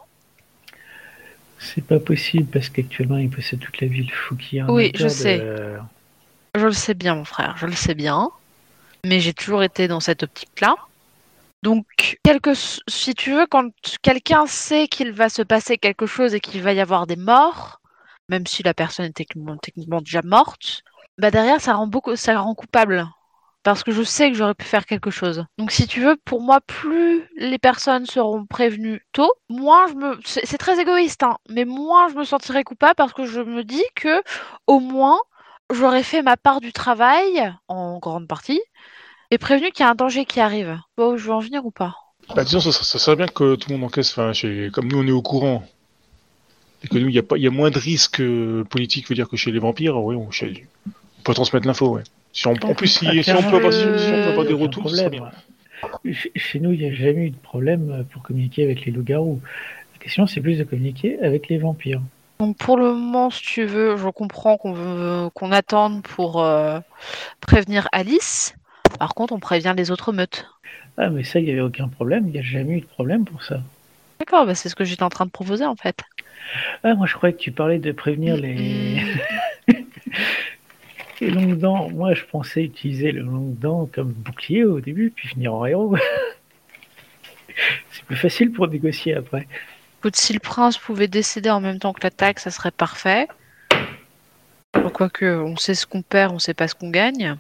C'est 1.58 1.84
pas 1.84 1.98
possible 2.00 2.50
parce 2.50 2.68
qu'actuellement 2.68 3.16
il 3.18 3.30
possède 3.30 3.60
toute 3.60 3.80
la 3.80 3.86
ville. 3.86 4.10
Un 4.60 4.68
Oui, 4.68 4.90
je 4.94 5.04
de- 5.04 5.08
sais. 5.08 5.42
Je 6.56 6.66
le 6.66 6.72
sais 6.72 6.94
bien, 6.94 7.14
mon 7.16 7.24
frère, 7.24 7.56
je 7.56 7.66
le 7.66 7.72
sais 7.72 7.94
bien. 7.94 8.28
Mais 9.04 9.20
j'ai 9.20 9.34
toujours 9.34 9.62
été 9.62 9.88
dans 9.88 10.00
cette 10.00 10.22
optique-là. 10.22 10.76
Donc, 11.64 12.18
si 12.88 13.14
tu 13.14 13.32
veux, 13.32 13.46
quand 13.46 13.70
quelqu'un 14.02 14.44
sait 14.46 14.86
qu'il 14.86 15.12
va 15.12 15.30
se 15.30 15.40
passer 15.40 15.78
quelque 15.78 16.04
chose 16.04 16.34
et 16.34 16.40
qu'il 16.40 16.62
va 16.62 16.74
y 16.74 16.80
avoir 16.80 17.06
des 17.06 17.16
morts, 17.16 17.80
même 18.28 18.46
si 18.46 18.62
la 18.62 18.74
personne 18.74 19.06
est 19.06 19.16
techniquement, 19.16 20.02
déjà 20.02 20.20
morte, 20.22 20.82
bah 21.16 21.30
derrière, 21.30 21.62
ça 21.62 21.72
rend 21.72 21.86
beaucoup, 21.86 22.12
rend 22.14 22.54
coupable. 22.54 23.08
Parce 23.62 23.82
que 23.82 23.92
je 23.92 24.02
sais 24.02 24.30
que 24.30 24.36
j'aurais 24.36 24.54
pu 24.54 24.66
faire 24.66 24.84
quelque 24.84 25.10
chose. 25.10 25.46
Donc, 25.56 25.70
si 25.70 25.86
tu 25.86 26.02
veux, 26.02 26.16
pour 26.26 26.42
moi, 26.42 26.60
plus 26.60 27.26
les 27.34 27.58
personnes 27.58 28.04
seront 28.04 28.44
prévenues 28.44 29.00
tôt, 29.12 29.32
moins 29.48 29.86
je 29.86 29.94
me. 29.94 30.20
C'est 30.22 30.44
c'est 30.44 30.58
très 30.58 30.78
égoïste, 30.78 31.22
hein, 31.22 31.38
mais 31.48 31.64
moins 31.64 32.10
je 32.10 32.14
me 32.14 32.24
sentirai 32.24 32.62
coupable 32.62 32.94
parce 32.94 33.14
que 33.14 33.24
je 33.24 33.40
me 33.40 33.64
dis 33.64 33.84
que, 33.94 34.22
au 34.66 34.80
moins, 34.80 35.18
j'aurais 35.72 36.02
fait 36.02 36.20
ma 36.20 36.36
part 36.36 36.60
du 36.60 36.74
travail, 36.74 37.54
en 37.68 37.98
grande 38.00 38.28
partie, 38.28 38.60
et 39.34 39.38
prévenu 39.38 39.70
qu'il 39.72 39.84
y 39.84 39.86
a 39.86 39.90
un 39.90 39.96
danger 39.96 40.24
qui 40.24 40.38
arrive. 40.40 40.78
Bon, 40.96 41.16
je 41.16 41.24
veux 41.24 41.32
en 41.32 41.40
venir 41.40 41.66
ou 41.66 41.72
pas 41.72 41.96
Bah 42.36 42.44
disons, 42.44 42.60
ça, 42.60 42.70
ça 42.70 42.98
serait 43.00 43.16
bien 43.16 43.26
que 43.26 43.56
tout 43.56 43.68
le 43.70 43.76
monde 43.76 43.84
encaisse, 43.86 44.12
enfin, 44.12 44.32
chez... 44.32 44.70
comme 44.72 44.86
nous 44.86 44.98
on 44.98 45.06
est 45.06 45.10
au 45.10 45.22
courant, 45.22 45.64
et 46.84 46.88
que 46.88 46.98
nous, 46.98 47.08
il 47.08 47.14
y, 47.14 47.18
a 47.18 47.22
pas- 47.22 47.36
il 47.36 47.42
y 47.42 47.46
a 47.48 47.50
moins 47.50 47.70
de 47.70 47.78
risques 47.78 48.20
euh, 48.20 48.62
politiques, 48.64 49.08
veut 49.08 49.14
dire 49.16 49.28
que 49.28 49.36
chez 49.36 49.50
les 49.50 49.58
vampires, 49.58 49.96
oui, 49.96 50.14
on, 50.14 50.30
chez- 50.30 50.66
on 50.86 51.22
peut 51.22 51.34
transmettre 51.34 51.66
l'info, 51.66 51.88
ouais. 51.88 52.02
Si 52.32 52.46
on, 52.46 52.52
en 52.52 52.74
plus, 52.74 52.88
si, 52.88 53.22
si 53.24 53.30
on 53.32 53.42
peut 53.42 53.56
avoir, 53.56 53.72
si, 53.72 53.80
clairement, 53.80 53.98
si 53.98 54.12
on 54.12 54.22
peut 54.22 54.28
avoir 54.28 54.46
des 54.46 54.54
retours, 54.54 54.88
ce 54.88 54.96
serait 54.96 55.10
problème. 55.10 55.30
bien. 56.04 56.12
Ch- 56.12 56.30
Chez 56.36 56.60
nous, 56.60 56.72
il 56.72 56.78
n'y 56.80 56.86
a 56.86 56.94
jamais 56.94 57.26
eu 57.26 57.30
de 57.30 57.36
problème 57.36 58.06
pour 58.12 58.22
communiquer 58.22 58.62
avec 58.64 58.84
les 58.84 58.92
loups-garous. 58.92 59.40
La 59.94 59.98
question, 59.98 60.26
c'est 60.28 60.40
plus 60.40 60.58
de 60.58 60.64
communiquer 60.64 61.18
avec 61.20 61.48
les 61.48 61.58
vampires. 61.58 62.00
Donc 62.40 62.56
pour 62.56 62.76
le 62.76 62.92
moment, 62.92 63.30
si 63.30 63.42
tu 63.42 63.64
veux, 63.64 63.96
je 63.96 64.08
comprends 64.08 64.56
qu'on 64.56 64.72
veut 64.72 65.28
qu'on 65.34 65.52
attende 65.52 66.02
pour 66.02 66.42
euh, 66.42 66.78
prévenir 67.40 67.88
Alice. 67.92 68.54
Par 68.98 69.14
contre, 69.14 69.32
on 69.32 69.40
prévient 69.40 69.74
les 69.76 69.90
autres 69.90 70.12
meutes. 70.12 70.46
Ah, 70.96 71.10
mais 71.10 71.24
ça, 71.24 71.40
il 71.40 71.46
n'y 71.46 71.50
avait 71.50 71.60
aucun 71.60 71.88
problème. 71.88 72.26
Il 72.28 72.32
n'y 72.32 72.38
a 72.38 72.42
jamais 72.42 72.78
eu 72.78 72.80
de 72.80 72.86
problème 72.86 73.24
pour 73.24 73.42
ça. 73.42 73.60
D'accord, 74.20 74.46
bah 74.46 74.54
c'est 74.54 74.68
ce 74.68 74.76
que 74.76 74.84
j'étais 74.84 75.02
en 75.02 75.08
train 75.08 75.26
de 75.26 75.30
proposer 75.30 75.64
en 75.64 75.74
fait. 75.74 76.02
Ah, 76.82 76.94
moi, 76.94 77.06
je 77.06 77.14
croyais 77.14 77.34
que 77.34 77.40
tu 77.40 77.52
parlais 77.52 77.78
de 77.78 77.90
prévenir 77.92 78.36
les, 78.36 79.02
les 81.20 81.30
longues 81.30 81.58
dents. 81.58 81.90
Moi, 81.90 82.14
je 82.14 82.24
pensais 82.24 82.62
utiliser 82.62 83.12
le 83.12 83.22
longue 83.22 83.58
dent 83.58 83.88
comme 83.92 84.12
bouclier 84.12 84.64
au 84.64 84.80
début, 84.80 85.10
puis 85.10 85.28
finir 85.28 85.54
en 85.54 85.66
héros. 85.66 85.96
c'est 87.90 88.04
plus 88.04 88.16
facile 88.16 88.52
pour 88.52 88.68
négocier 88.68 89.14
après. 89.14 89.46
Écoute, 90.00 90.16
si 90.16 90.32
le 90.32 90.40
prince 90.40 90.78
pouvait 90.78 91.08
décéder 91.08 91.50
en 91.50 91.60
même 91.60 91.78
temps 91.78 91.92
que 91.92 92.02
l'attaque, 92.02 92.38
ça 92.38 92.50
serait 92.50 92.70
parfait. 92.70 93.26
Quoique, 94.92 95.24
on 95.24 95.56
sait 95.56 95.74
ce 95.74 95.86
qu'on 95.86 96.02
perd, 96.02 96.32
on 96.34 96.38
sait 96.38 96.54
pas 96.54 96.68
ce 96.68 96.74
qu'on 96.74 96.90
gagne. 96.90 97.36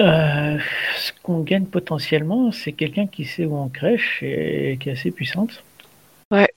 Euh, 0.00 0.58
ce 0.96 1.12
qu'on 1.22 1.40
gagne 1.40 1.66
potentiellement, 1.66 2.50
c'est 2.52 2.72
quelqu'un 2.72 3.06
qui 3.06 3.24
sait 3.24 3.44
où 3.46 3.56
on 3.56 3.68
crèche 3.68 4.22
et 4.22 4.78
qui 4.80 4.88
est 4.88 4.92
assez 4.92 5.10
puissante. 5.10 5.64
Ouais. 6.30 6.48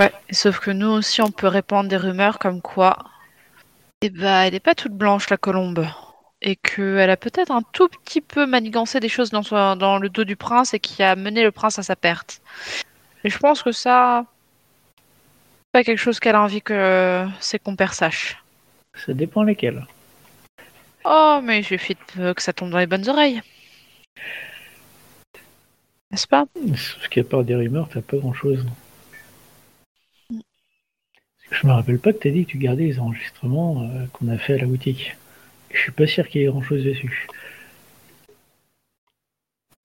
Ouais, 0.00 0.12
sauf 0.32 0.58
que 0.58 0.72
nous 0.72 0.88
aussi, 0.88 1.22
on 1.22 1.30
peut 1.30 1.46
répandre 1.46 1.88
des 1.88 1.96
rumeurs 1.96 2.40
comme 2.40 2.60
quoi. 2.62 2.98
Eh 4.00 4.10
bah, 4.10 4.46
elle 4.46 4.54
est 4.54 4.60
pas 4.60 4.74
toute 4.74 4.92
blanche, 4.92 5.30
la 5.30 5.36
colombe. 5.36 5.86
et 6.40 6.56
qu'elle 6.56 7.10
a 7.10 7.16
peut-être 7.16 7.50
un 7.52 7.62
tout 7.72 7.88
petit 7.88 8.20
peu 8.20 8.46
manigancé 8.46 9.00
des 9.00 9.08
choses 9.08 9.30
dans, 9.30 9.42
son- 9.42 9.76
dans 9.76 9.98
le 9.98 10.08
dos 10.08 10.24
du 10.24 10.36
prince 10.36 10.72
et 10.74 10.80
qui 10.80 11.02
a 11.02 11.16
mené 11.16 11.42
le 11.42 11.50
prince 11.52 11.78
à 11.80 11.82
sa 11.82 11.96
perte. 11.96 12.40
Et 13.24 13.30
je 13.30 13.38
pense 13.38 13.62
que 13.62 13.72
ça, 13.72 14.26
c'est 15.58 15.72
pas 15.72 15.84
quelque 15.84 15.98
chose 15.98 16.20
qu'elle 16.20 16.34
a 16.36 16.42
envie 16.42 16.62
que 16.62 17.26
ses 17.40 17.58
compères 17.58 17.94
sachent. 17.94 18.42
Ça 18.94 19.14
dépend 19.14 19.44
lesquels. 19.44 19.86
Oh, 21.10 21.40
mais 21.42 21.60
il 21.60 21.64
suffit 21.64 21.96
de- 22.16 22.32
que 22.34 22.42
ça 22.42 22.52
tombe 22.52 22.70
dans 22.70 22.78
les 22.78 22.86
bonnes 22.86 23.08
oreilles. 23.08 23.40
N'est-ce 26.10 26.26
pas? 26.26 26.44
Sauf 26.76 27.08
qu'à 27.08 27.24
part 27.24 27.44
des 27.44 27.54
rumeurs, 27.54 27.88
t'as 27.90 28.02
pas 28.02 28.18
grand 28.18 28.34
chose. 28.34 28.66
Je 31.50 31.66
me 31.66 31.72
rappelle 31.72 31.98
pas 31.98 32.12
que 32.12 32.18
t'as 32.18 32.30
dit 32.30 32.44
que 32.44 32.50
tu 32.50 32.58
gardais 32.58 32.84
les 32.84 32.98
enregistrements 33.00 33.82
euh, 33.82 34.06
qu'on 34.12 34.28
a 34.28 34.36
fait 34.36 34.54
à 34.54 34.58
la 34.58 34.66
boutique. 34.66 35.16
Je 35.70 35.78
suis 35.78 35.92
pas 35.92 36.06
sûr 36.06 36.28
qu'il 36.28 36.42
y 36.42 36.44
ait 36.44 36.48
grand 36.48 36.62
chose 36.62 36.84
dessus. 36.84 37.26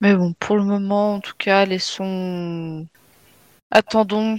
Mais 0.02 0.14
bon, 0.14 0.34
pour 0.34 0.56
le 0.56 0.64
moment, 0.64 1.14
en 1.14 1.20
tout 1.20 1.36
cas, 1.38 1.64
laissons. 1.64 2.86
Attendons. 3.70 4.38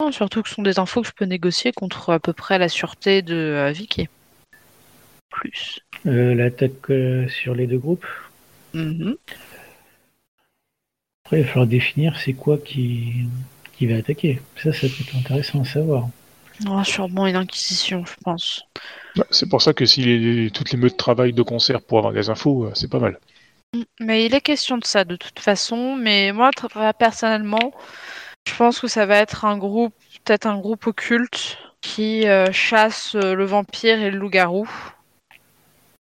Non, 0.00 0.12
surtout 0.12 0.42
que 0.42 0.48
ce 0.48 0.54
sont 0.56 0.62
des 0.62 0.78
infos 0.78 1.02
que 1.02 1.08
je 1.08 1.12
peux 1.12 1.24
négocier 1.26 1.72
contre 1.72 2.10
à 2.12 2.20
peu 2.20 2.32
près 2.32 2.58
la 2.58 2.68
sûreté 2.68 3.22
de 3.22 3.34
euh, 3.34 3.72
Vicky. 3.72 4.08
Plus. 5.30 5.78
Euh, 6.06 6.34
L'attaque 6.34 6.90
euh, 6.90 7.28
sur 7.28 7.54
les 7.54 7.66
deux 7.66 7.78
groupes. 7.78 8.06
Mhm. 8.74 9.16
Après, 11.24 11.40
il 11.40 11.42
va 11.42 11.48
falloir 11.48 11.66
définir 11.66 12.18
c'est 12.18 12.32
quoi 12.32 12.56
qui, 12.56 13.26
qui 13.76 13.86
va 13.86 13.96
attaquer. 13.96 14.40
Ça, 14.56 14.72
ça 14.72 14.88
peut 14.88 15.02
être 15.02 15.16
intéressant 15.16 15.60
à 15.60 15.64
savoir. 15.64 16.08
Oh, 16.66 16.82
sûrement 16.84 17.26
une 17.26 17.36
inquisition, 17.36 18.04
je 18.06 18.14
pense. 18.24 18.62
Bah, 19.14 19.26
c'est 19.30 19.48
pour 19.48 19.62
ça 19.62 19.72
que 19.74 19.84
si 19.86 20.02
les- 20.02 20.50
toutes 20.50 20.70
les 20.72 20.78
meutes 20.78 20.96
travaillent 20.96 21.32
de 21.32 21.42
concert 21.42 21.82
pour 21.82 21.98
avoir 21.98 22.12
des 22.12 22.30
infos, 22.30 22.66
euh, 22.66 22.72
c'est 22.74 22.90
pas 22.90 22.98
mal. 22.98 23.18
Mm, 23.74 23.82
Mais 24.00 24.26
il 24.26 24.34
est 24.34 24.40
question 24.40 24.78
de 24.78 24.84
ça 24.84 25.04
de 25.04 25.16
toute 25.16 25.38
façon. 25.40 25.96
Mais 25.96 26.32
moi, 26.32 26.50
tra- 26.50 26.92
personnellement, 26.94 27.72
je 28.48 28.54
pense 28.56 28.80
que 28.80 28.88
ça 28.88 29.06
va 29.06 29.18
être 29.18 29.44
un 29.44 29.58
groupe, 29.58 29.94
peut-être 30.24 30.46
un 30.46 30.58
groupe 30.58 30.86
occulte 30.86 31.58
qui 31.80 32.26
euh, 32.28 32.52
chasse 32.52 33.14
euh, 33.16 33.34
le 33.34 33.44
vampire 33.44 34.00
et 34.02 34.10
le 34.10 34.18
loup-garou. 34.18 34.68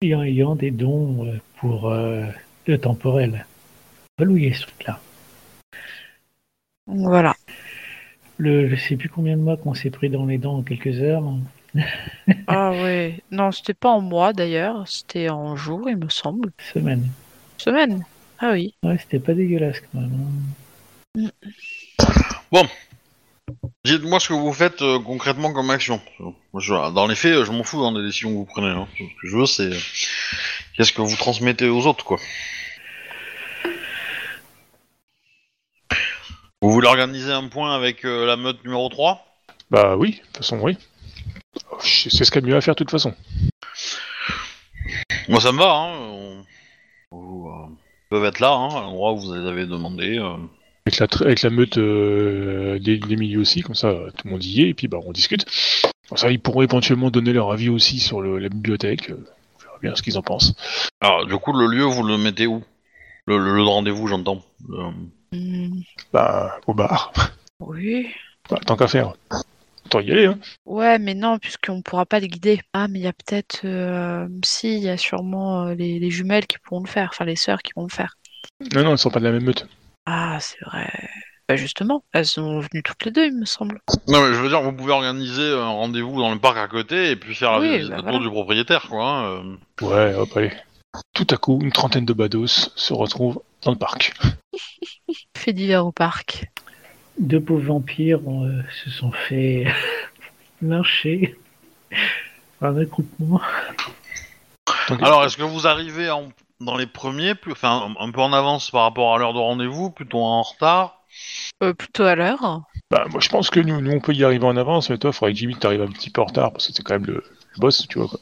Ayant, 0.03 0.22
ayant 0.22 0.57
des 0.57 0.70
dons 0.70 1.26
euh, 1.26 1.36
pour 1.59 1.90
euh, 1.90 2.24
le 2.66 2.78
temporel. 2.78 3.44
Pas 4.16 4.24
louer 4.24 4.53
ce 4.55 4.62
truc-là. 4.62 4.98
Voilà. 6.86 7.34
Le, 8.38 8.68
je 8.70 8.76
sais 8.76 8.96
plus 8.96 9.11
combien 9.11 9.36
de 9.36 9.42
mois 9.42 9.59
qu'on 9.59 9.74
s'est 9.74 9.90
pris 9.90 10.09
dans 10.09 10.24
les 10.24 10.38
dents 10.38 10.57
en 10.59 10.62
quelques 10.62 11.01
heures. 11.01 11.24
Ah 12.48 12.72
ouais. 12.72 13.20
Non, 13.30 13.53
c'était 13.53 13.74
pas 13.74 13.90
en 13.90 14.01
mois 14.01 14.32
d'ailleurs, 14.32 14.88
c'était 14.88 15.28
en 15.28 15.55
jours, 15.55 15.88
il 15.88 15.98
me 15.98 16.09
semble. 16.09 16.51
Semaine. 16.72 17.07
Semaine. 17.59 18.05
Ah 18.40 18.51
oui. 18.53 18.74
Ouais, 18.82 18.98
c'était 18.98 19.20
pas 19.20 19.34
dégueulasse 19.34 19.80
quand 19.80 20.01
même. 20.01 21.30
hein. 22.53 22.62
Dites-moi 23.85 24.20
ce 24.20 24.28
que 24.28 24.35
vous 24.35 24.53
faites 24.53 24.83
euh, 24.83 24.99
concrètement 25.01 25.53
comme 25.55 25.70
action. 25.70 26.01
Moi, 26.18 26.35
je- 26.61 26.93
dans 26.93 27.07
les 27.07 27.14
faits, 27.14 27.45
je 27.45 27.51
m'en 27.51 27.62
fous 27.64 27.83
hein, 27.85 27.93
des 27.93 28.03
décisions 28.03 28.28
que 28.31 28.35
vous 28.35 28.45
prenez. 28.45 28.68
hein. 28.68 28.87
Ce 28.99 28.99
que 29.05 29.26
je 29.28 29.37
veux, 29.37 29.47
c'est 29.47 29.72
euh, 29.72 29.78
qu'est-ce 30.76 30.93
que 30.93 31.01
vous 31.01 31.16
transmettez 31.16 31.68
aux 31.68 31.87
autres, 31.87 32.05
quoi. 32.05 32.18
Vous 36.61 36.70
voulez 36.70 36.89
organiser 36.89 37.33
un 37.33 37.49
point 37.49 37.74
avec 37.74 38.05
euh, 38.05 38.26
la 38.26 38.37
meute 38.37 38.62
numéro 38.64 38.87
3 38.91 39.24
Bah 39.70 39.97
oui, 39.97 40.11
de 40.12 40.16
toute 40.26 40.37
façon, 40.39 40.59
oui. 40.61 40.76
C'est 41.81 42.11
ce 42.24 42.31
qu'il 42.31 42.35
y 42.35 42.39
a 42.39 42.41
de 42.43 42.47
mieux 42.49 42.57
à 42.57 42.61
faire 42.61 42.74
de 42.74 42.78
toute 42.78 42.91
façon. 42.91 43.14
Moi, 45.28 45.41
ça 45.41 45.53
me 45.53 45.59
va. 45.59 45.70
Hein. 45.72 45.95
on- 45.99 46.45
Vous 47.12 47.49
euh, 47.49 47.74
peuvent 48.11 48.24
être 48.26 48.41
là, 48.41 48.51
hein, 48.53 48.68
à 48.76 48.81
l'endroit 48.83 49.12
où 49.14 49.20
vous 49.20 49.33
les 49.35 49.49
avez 49.49 49.64
demandé. 49.64 50.18
euh. 50.18 50.37
Avec 50.87 50.99
la, 50.99 51.07
tr- 51.07 51.24
avec 51.24 51.43
la 51.43 51.51
meute 51.51 51.78
euh, 51.78 52.78
des, 52.78 52.99
des 52.99 53.16
milieux 53.16 53.41
aussi, 53.41 53.61
comme 53.62 53.74
ça 53.74 53.93
tout 54.16 54.26
le 54.26 54.31
monde 54.33 54.45
y 54.45 54.62
est, 54.62 54.68
et 54.70 54.74
puis 54.74 54.89
bah, 54.89 54.99
on 55.05 55.12
discute. 55.12 55.45
Comme 56.09 56.18
ça, 56.18 56.31
ils 56.31 56.41
pourront 56.41 56.62
éventuellement 56.62 57.11
donner 57.11 57.33
leur 57.33 57.53
avis 57.53 57.68
aussi 57.68 58.01
sur 58.01 58.20
le- 58.20 58.39
la 58.39 58.49
bibliothèque. 58.49 59.11
euh, 59.11 59.24
On 59.57 59.62
verra 59.62 59.78
bien 59.81 59.95
ce 59.95 60.03
qu'ils 60.03 60.18
en 60.18 60.22
pensent. 60.22 60.55
Alors, 61.01 61.26
du 61.26 61.37
coup, 61.37 61.53
le 61.53 61.66
lieu, 61.66 61.85
vous 61.85 62.03
le 62.03 62.16
mettez 62.18 62.47
où? 62.47 62.64
Le, 63.26 63.39
le 63.39 63.62
rendez-vous, 63.62 64.07
j'entends. 64.09 64.43
Le- 64.68 64.91
Hmm, 65.33 65.83
Bah, 66.12 66.59
au 66.66 66.74
bar. 66.74 67.12
oui. 67.61 68.09
Bah, 68.51 68.59
tant 68.66 68.76
qu'à 68.76 68.89
faire. 68.89 69.12
Autant 69.87 70.01
y 70.01 70.11
aller, 70.11 70.26
hein. 70.26 70.39
Ouais, 70.66 70.99
mais 70.99 71.14
non, 71.14 71.39
puisqu'on 71.39 71.83
pourra 71.83 72.05
pas 72.05 72.18
les 72.18 72.26
guider. 72.28 72.61
Ah, 72.72 72.89
mais 72.89 72.99
il 72.99 73.03
y 73.03 73.07
a 73.07 73.12
peut-être. 73.12 73.61
euh, 73.64 74.26
Si, 74.45 74.74
il 74.76 74.83
y 74.83 74.89
a 74.89 74.97
sûrement 74.97 75.66
euh, 75.68 75.74
les, 75.74 76.01
les 76.01 76.11
jumelles 76.11 76.47
qui 76.49 76.59
pourront 76.59 76.83
le 76.83 76.89
faire, 76.89 77.11
enfin 77.12 77.24
les 77.24 77.37
sœurs 77.37 77.62
qui 77.62 77.72
vont 77.76 77.85
le 77.85 77.93
faire. 77.93 78.16
Non, 78.74 78.83
non, 78.83 78.93
ils 78.95 78.99
sont 78.99 79.11
pas 79.11 79.20
de 79.20 79.24
la 79.24 79.33
même 79.33 79.45
meute. 79.45 79.66
Ah, 80.12 80.38
c'est 80.40 80.58
vrai. 80.64 80.90
Bah 81.48 81.54
justement, 81.54 82.02
elles 82.12 82.26
sont 82.26 82.58
venues 82.58 82.82
toutes 82.82 83.04
les 83.04 83.11
deux, 83.12 83.26
il 83.26 83.36
me 83.38 83.44
semble. 83.44 83.80
Non, 84.08 84.20
mais 84.22 84.34
je 84.34 84.40
veux 84.40 84.48
dire, 84.48 84.61
vous 84.62 84.72
pouvez 84.72 84.92
organiser 84.92 85.52
un 85.52 85.68
rendez-vous 85.68 86.20
dans 86.20 86.32
le 86.32 86.38
parc 86.40 86.56
à 86.58 86.66
côté 86.66 87.11
et 87.12 87.16
puis 87.16 87.34
faire 87.34 87.52
la 87.52 87.61
Oui, 87.61 87.76
visite 87.78 87.90
bah 87.90 87.98
autour 87.98 88.11
voilà. 88.11 88.24
du 88.24 88.30
propriétaire, 88.30 88.86
quoi. 88.88 89.04
hein, 89.04 89.24
euh. 89.82 89.86
Ouais, 89.86 90.14
hop, 90.14 90.36
allez. 90.36 90.52
Tout 91.14 91.26
à 91.30 91.36
coup, 91.36 91.61
une 91.62 91.70
trentaine 91.70 92.04
de 92.04 92.12
bados 92.12 92.70
se 92.74 92.92
retrouvent 92.92 93.40
dans 93.62 93.70
le 93.70 93.78
parc. 93.78 94.12
Fait 95.36 95.52
divers 95.52 95.86
au 95.86 95.92
parc. 95.92 96.46
Deux 97.20 97.40
pauvres 97.40 97.66
vampires 97.66 98.20
euh, 98.28 98.62
se 98.84 98.90
sont 98.90 99.12
fait 99.12 99.66
lyncher 100.62 101.36
par 102.58 102.70
un 102.76 102.82
attroupement. 102.82 103.40
Alors, 104.88 105.24
est-ce 105.24 105.36
que 105.36 105.42
vous 105.42 105.66
arrivez 105.66 106.11
en- 106.11 106.28
dans 106.61 106.76
les 106.76 106.86
premiers, 106.86 107.34
plus, 107.34 107.52
enfin, 107.52 107.94
un, 107.98 108.04
un 108.06 108.11
peu 108.11 108.20
en 108.20 108.32
avance 108.32 108.70
par 108.70 108.82
rapport 108.82 109.14
à 109.14 109.18
l'heure 109.18 109.32
de 109.32 109.38
rendez-vous, 109.38 109.90
plutôt 109.90 110.18
en 110.20 110.42
retard 110.42 111.02
Euh, 111.62 111.74
plutôt 111.74 112.04
à 112.04 112.14
l'heure. 112.14 112.62
Bah, 112.90 113.06
moi, 113.11 113.20
je 113.20 113.28
pense 113.28 113.50
que 113.50 113.61
nous, 113.61 113.80
nous, 113.80 113.92
on 113.92 114.00
peut 114.00 114.14
y 114.14 114.24
arriver 114.24 114.44
en 114.46 114.56
avance, 114.56 114.90
mais 114.90 114.98
toi, 114.98 115.11
il 115.11 115.16
faudrait 115.16 115.32
que 115.32 115.38
Jimmy 115.38 115.56
t'arrive 115.56 115.82
un 115.82 115.88
petit 115.88 116.11
peu 116.11 116.20
en 116.20 116.26
retard, 116.26 116.52
parce 116.52 116.66
que 116.66 116.72
c'est 116.72 116.82
quand 116.82 116.94
même 116.94 117.06
le, 117.06 117.14
le 117.14 117.61
boss, 117.61 117.86
tu 117.88 117.98
vois, 117.98 118.08
quoi. 118.08 118.20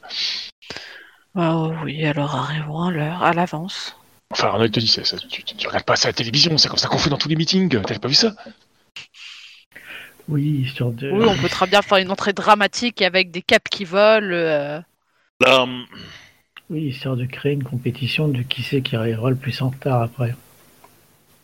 Ah 1.34 1.68
oui, 1.84 2.04
alors 2.04 2.34
arrivons 2.34 2.82
à 2.82 2.90
l'heure, 2.90 3.22
à 3.22 3.32
l'avance. 3.32 3.96
Enfin, 4.30 4.48
Arnold 4.48 4.72
te 4.72 4.80
dit, 4.80 4.88
ça, 4.88 5.04
ça- 5.04 5.16
tu, 5.18 5.42
tu- 5.42 5.56
tu 5.56 5.66
regardes 5.68 5.84
pas 5.84 5.96
ça 5.96 6.08
à 6.08 6.10
la 6.10 6.14
télévision, 6.14 6.56
c'est 6.58 6.68
comme 6.68 6.78
ça 6.78 6.88
qu'on 6.88 6.98
fait 6.98 7.10
dans 7.10 7.16
tous 7.18 7.28
les 7.28 7.36
meetings, 7.36 7.68
t'avais 7.68 7.98
pas 7.98 8.08
vu 8.08 8.14
ça? 8.14 8.34
Oui, 10.28 10.62
histoire 10.66 10.90
de. 10.92 11.10
Oui, 11.10 11.24
on 11.26 11.36
peut 11.36 11.48
très 11.48 11.66
bien 11.66 11.80
faire 11.80 11.98
une 11.98 12.10
entrée 12.10 12.34
dramatique 12.34 13.00
avec 13.00 13.30
des 13.30 13.40
capes 13.42 13.68
qui 13.70 13.84
volent. 13.84 14.28
euh, 14.34 14.80
Là, 15.40 15.66
Oui, 16.70 16.82
histoire 16.88 17.16
de 17.16 17.24
créer 17.24 17.52
une 17.52 17.64
compétition 17.64 18.28
de 18.28 18.42
qui 18.42 18.62
c'est 18.62 18.82
qui 18.82 18.94
arrivera 18.96 19.30
le 19.30 19.36
plus 19.36 19.62
en 19.62 19.70
retard 19.70 20.02
après. 20.02 20.34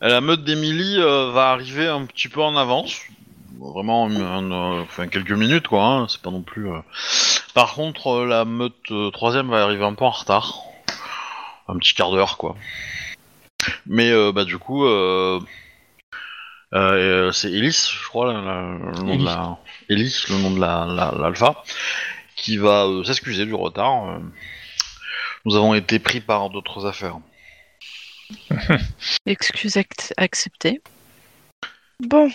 La 0.00 0.20
meute 0.20 0.44
d'Emily 0.44 0.98
euh, 0.98 1.30
va 1.32 1.50
arriver 1.50 1.86
un 1.88 2.04
petit 2.04 2.28
peu 2.28 2.42
en 2.42 2.56
avance. 2.56 3.00
Vraiment, 3.58 4.06
un- 4.06 4.50
un- 4.52 4.80
enfin, 4.82 5.06
quelques 5.06 5.32
minutes, 5.32 5.68
quoi. 5.68 5.82
hein, 5.84 6.06
c'est 6.10 6.20
pas 6.20 6.30
non 6.30 6.42
plus. 6.42 6.68
euh. 6.68 6.80
Par 7.54 7.72
contre, 7.74 8.08
euh, 8.08 8.26
la 8.26 8.44
meute 8.44 8.74
euh, 8.90 9.10
troisième 9.10 9.48
va 9.48 9.62
arriver 9.62 9.84
un 9.84 9.94
peu 9.94 10.04
en 10.04 10.10
retard. 10.10 10.58
Un 11.68 11.78
petit 11.78 11.94
quart 11.94 12.10
d'heure, 12.10 12.36
quoi. 12.36 12.56
Mais 13.86 14.10
euh, 14.10 14.30
bah 14.32 14.44
du 14.44 14.58
coup, 14.58 14.84
euh, 14.84 15.40
euh, 16.74 17.32
c'est 17.32 17.50
Elise, 17.50 17.88
je 17.90 18.06
crois, 18.08 18.30
la- 18.30 18.40
la- 18.42 18.62
le 18.62 18.98
nom 18.98 19.06
de 19.06 19.12
Elise. 19.12 19.24
la 19.24 19.58
Elise, 19.88 20.28
le 20.28 20.36
nom 20.42 20.50
de 20.50 20.60
la 20.60 20.84
la- 20.86 21.14
l'alpha, 21.18 21.62
qui 22.36 22.58
va 22.58 22.84
euh, 22.84 23.04
s'excuser 23.04 23.46
du 23.46 23.54
retard. 23.54 24.18
Nous 25.44 25.56
avons 25.56 25.74
été 25.74 25.98
pris 25.98 26.20
par 26.20 26.50
d'autres 26.50 26.86
affaires. 26.86 27.18
Excuse 29.26 29.76
act- 29.76 30.14
acceptée. 30.16 30.80
Bon, 32.00 32.30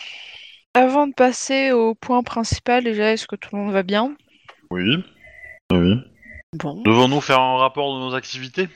avant 0.74 1.08
de 1.08 1.14
passer 1.14 1.72
au 1.72 1.96
point 1.96 2.24
principal, 2.24 2.84
déjà, 2.84 3.12
est-ce 3.14 3.28
que 3.28 3.36
tout 3.36 3.50
le 3.56 3.62
monde 3.64 3.74
va 3.74 3.84
bien? 3.84 4.16
Oui. 4.70 5.04
Oui. 5.72 5.96
Bon. 6.54 6.82
Devons-nous 6.84 7.22
faire 7.22 7.40
un 7.40 7.58
rapport 7.58 7.96
de 7.96 8.00
nos 8.06 8.16
activités? 8.16 8.70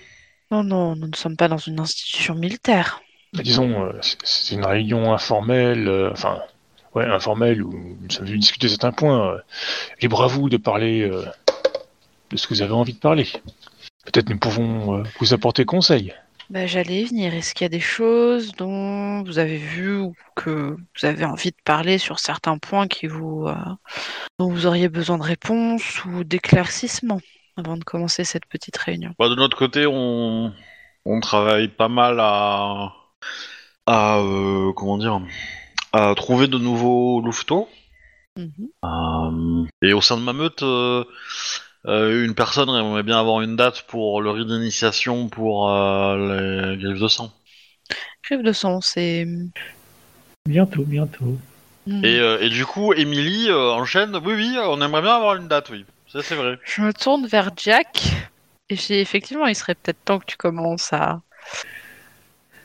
Non, 0.51 0.63
non, 0.63 0.95
nous 0.95 1.07
ne 1.07 1.15
sommes 1.15 1.37
pas 1.37 1.47
dans 1.47 1.57
une 1.57 1.79
institution 1.79 2.35
militaire. 2.35 3.01
Disons, 3.33 3.83
euh, 3.85 3.91
c'est- 4.23 4.53
une 4.55 4.65
réunion 4.65 5.11
informelle, 5.13 5.87
euh, 5.87 6.11
enfin, 6.11 6.39
ouais, 6.93 7.05
informelle, 7.05 7.63
où 7.63 7.71
nous 7.99 8.09
sommes 8.11 8.25
venus 8.25 8.41
discuter 8.41 8.67
certains 8.69 8.91
points. 8.91 9.33
euh. 9.35 9.39
libre 10.01 10.21
à 10.23 10.27
vous 10.27 10.49
de 10.49 10.57
parler 10.57 11.01
euh, 11.01 11.25
de 12.29 12.37
ce 12.37 12.45
que 12.47 12.53
vous 12.53 12.61
avez 12.61 12.73
envie 12.73 12.93
de 12.93 12.99
parler. 12.99 13.27
Peut-être 14.05 14.29
nous 14.29 14.39
pouvons 14.39 14.99
euh, 14.99 15.03
vous 15.19 15.33
apporter 15.33 15.65
conseil. 15.65 16.13
Bah, 16.49 16.67
J'allais 16.67 17.01
y 17.01 17.05
venir. 17.05 17.33
Est-ce 17.33 17.53
qu'il 17.53 17.65
y 17.65 17.65
a 17.65 17.69
des 17.69 17.79
choses 17.79 18.51
dont 18.53 19.23
vous 19.23 19.39
avez 19.39 19.57
vu 19.57 19.97
ou 19.97 20.13
que 20.35 20.75
vous 20.75 21.05
avez 21.05 21.25
envie 21.25 21.51
de 21.51 21.57
parler 21.63 21.97
sur 21.97 22.19
certains 22.19 22.57
points 22.57 22.87
qui 22.87 23.07
vous, 23.07 23.47
euh, 23.47 23.55
dont 24.39 24.49
vous 24.49 24.65
auriez 24.65 24.89
besoin 24.89 25.17
de 25.17 25.23
réponses 25.23 26.03
ou 26.05 26.23
d'éclaircissements 26.23 27.21
avant 27.55 27.77
de 27.77 27.83
commencer 27.83 28.23
cette 28.23 28.45
petite 28.45 28.77
réunion? 28.77 29.13
Bah, 29.17 29.29
De 29.29 29.35
notre 29.35 29.57
côté, 29.57 29.85
on, 29.87 30.53
on 31.05 31.19
travaille 31.21 31.69
pas 31.69 31.89
mal 31.89 32.19
à, 32.19 32.93
à 33.85 34.19
euh, 34.19 34.73
comment 34.73 34.97
dire, 34.97 35.21
à 35.93 36.13
trouver 36.15 36.47
de 36.47 36.57
nouveaux 36.57 37.21
louveteaux. 37.21 37.69
Mhm. 38.37 38.67
Euh, 38.83 39.65
et 39.81 39.93
au 39.93 40.01
sein 40.01 40.17
de 40.17 40.23
ma 40.23 40.33
meute, 40.33 40.63
euh, 41.87 42.25
une 42.25 42.35
personne 42.35 42.69
aimerait 42.69 43.03
bien 43.03 43.19
avoir 43.19 43.41
une 43.41 43.55
date 43.55 43.83
pour 43.83 44.21
le 44.21 44.29
rite 44.29 44.47
d'initiation 44.47 45.27
pour 45.27 45.69
euh, 45.69 46.71
les 46.75 46.77
griffes 46.77 46.99
de 46.99 47.07
sang. 47.07 47.31
Griffe 48.23 48.43
de 48.43 48.53
sang, 48.53 48.81
c'est. 48.81 49.27
Bientôt, 50.47 50.83
bientôt. 50.83 51.37
Hmm. 51.85 52.03
Et, 52.05 52.19
euh, 52.19 52.39
et 52.41 52.49
du 52.49 52.65
coup, 52.65 52.93
Émilie 52.93 53.49
euh, 53.49 53.71
enchaîne. 53.71 54.15
Oui, 54.23 54.33
oui, 54.33 54.57
on 54.59 54.81
aimerait 54.81 55.01
bien 55.01 55.15
avoir 55.15 55.35
une 55.35 55.47
date, 55.47 55.69
oui. 55.69 55.85
Ça, 56.07 56.21
c'est 56.21 56.35
vrai. 56.35 56.57
Je 56.63 56.81
me 56.81 56.93
tourne 56.93 57.27
vers 57.27 57.49
Jack 57.57 58.13
et 58.69 58.75
je 58.75 58.85
dis 58.85 58.93
effectivement, 58.93 59.47
il 59.47 59.55
serait 59.55 59.75
peut-être 59.75 60.03
temps 60.05 60.19
que 60.19 60.25
tu 60.25 60.37
commences 60.37 60.93
à 60.93 61.21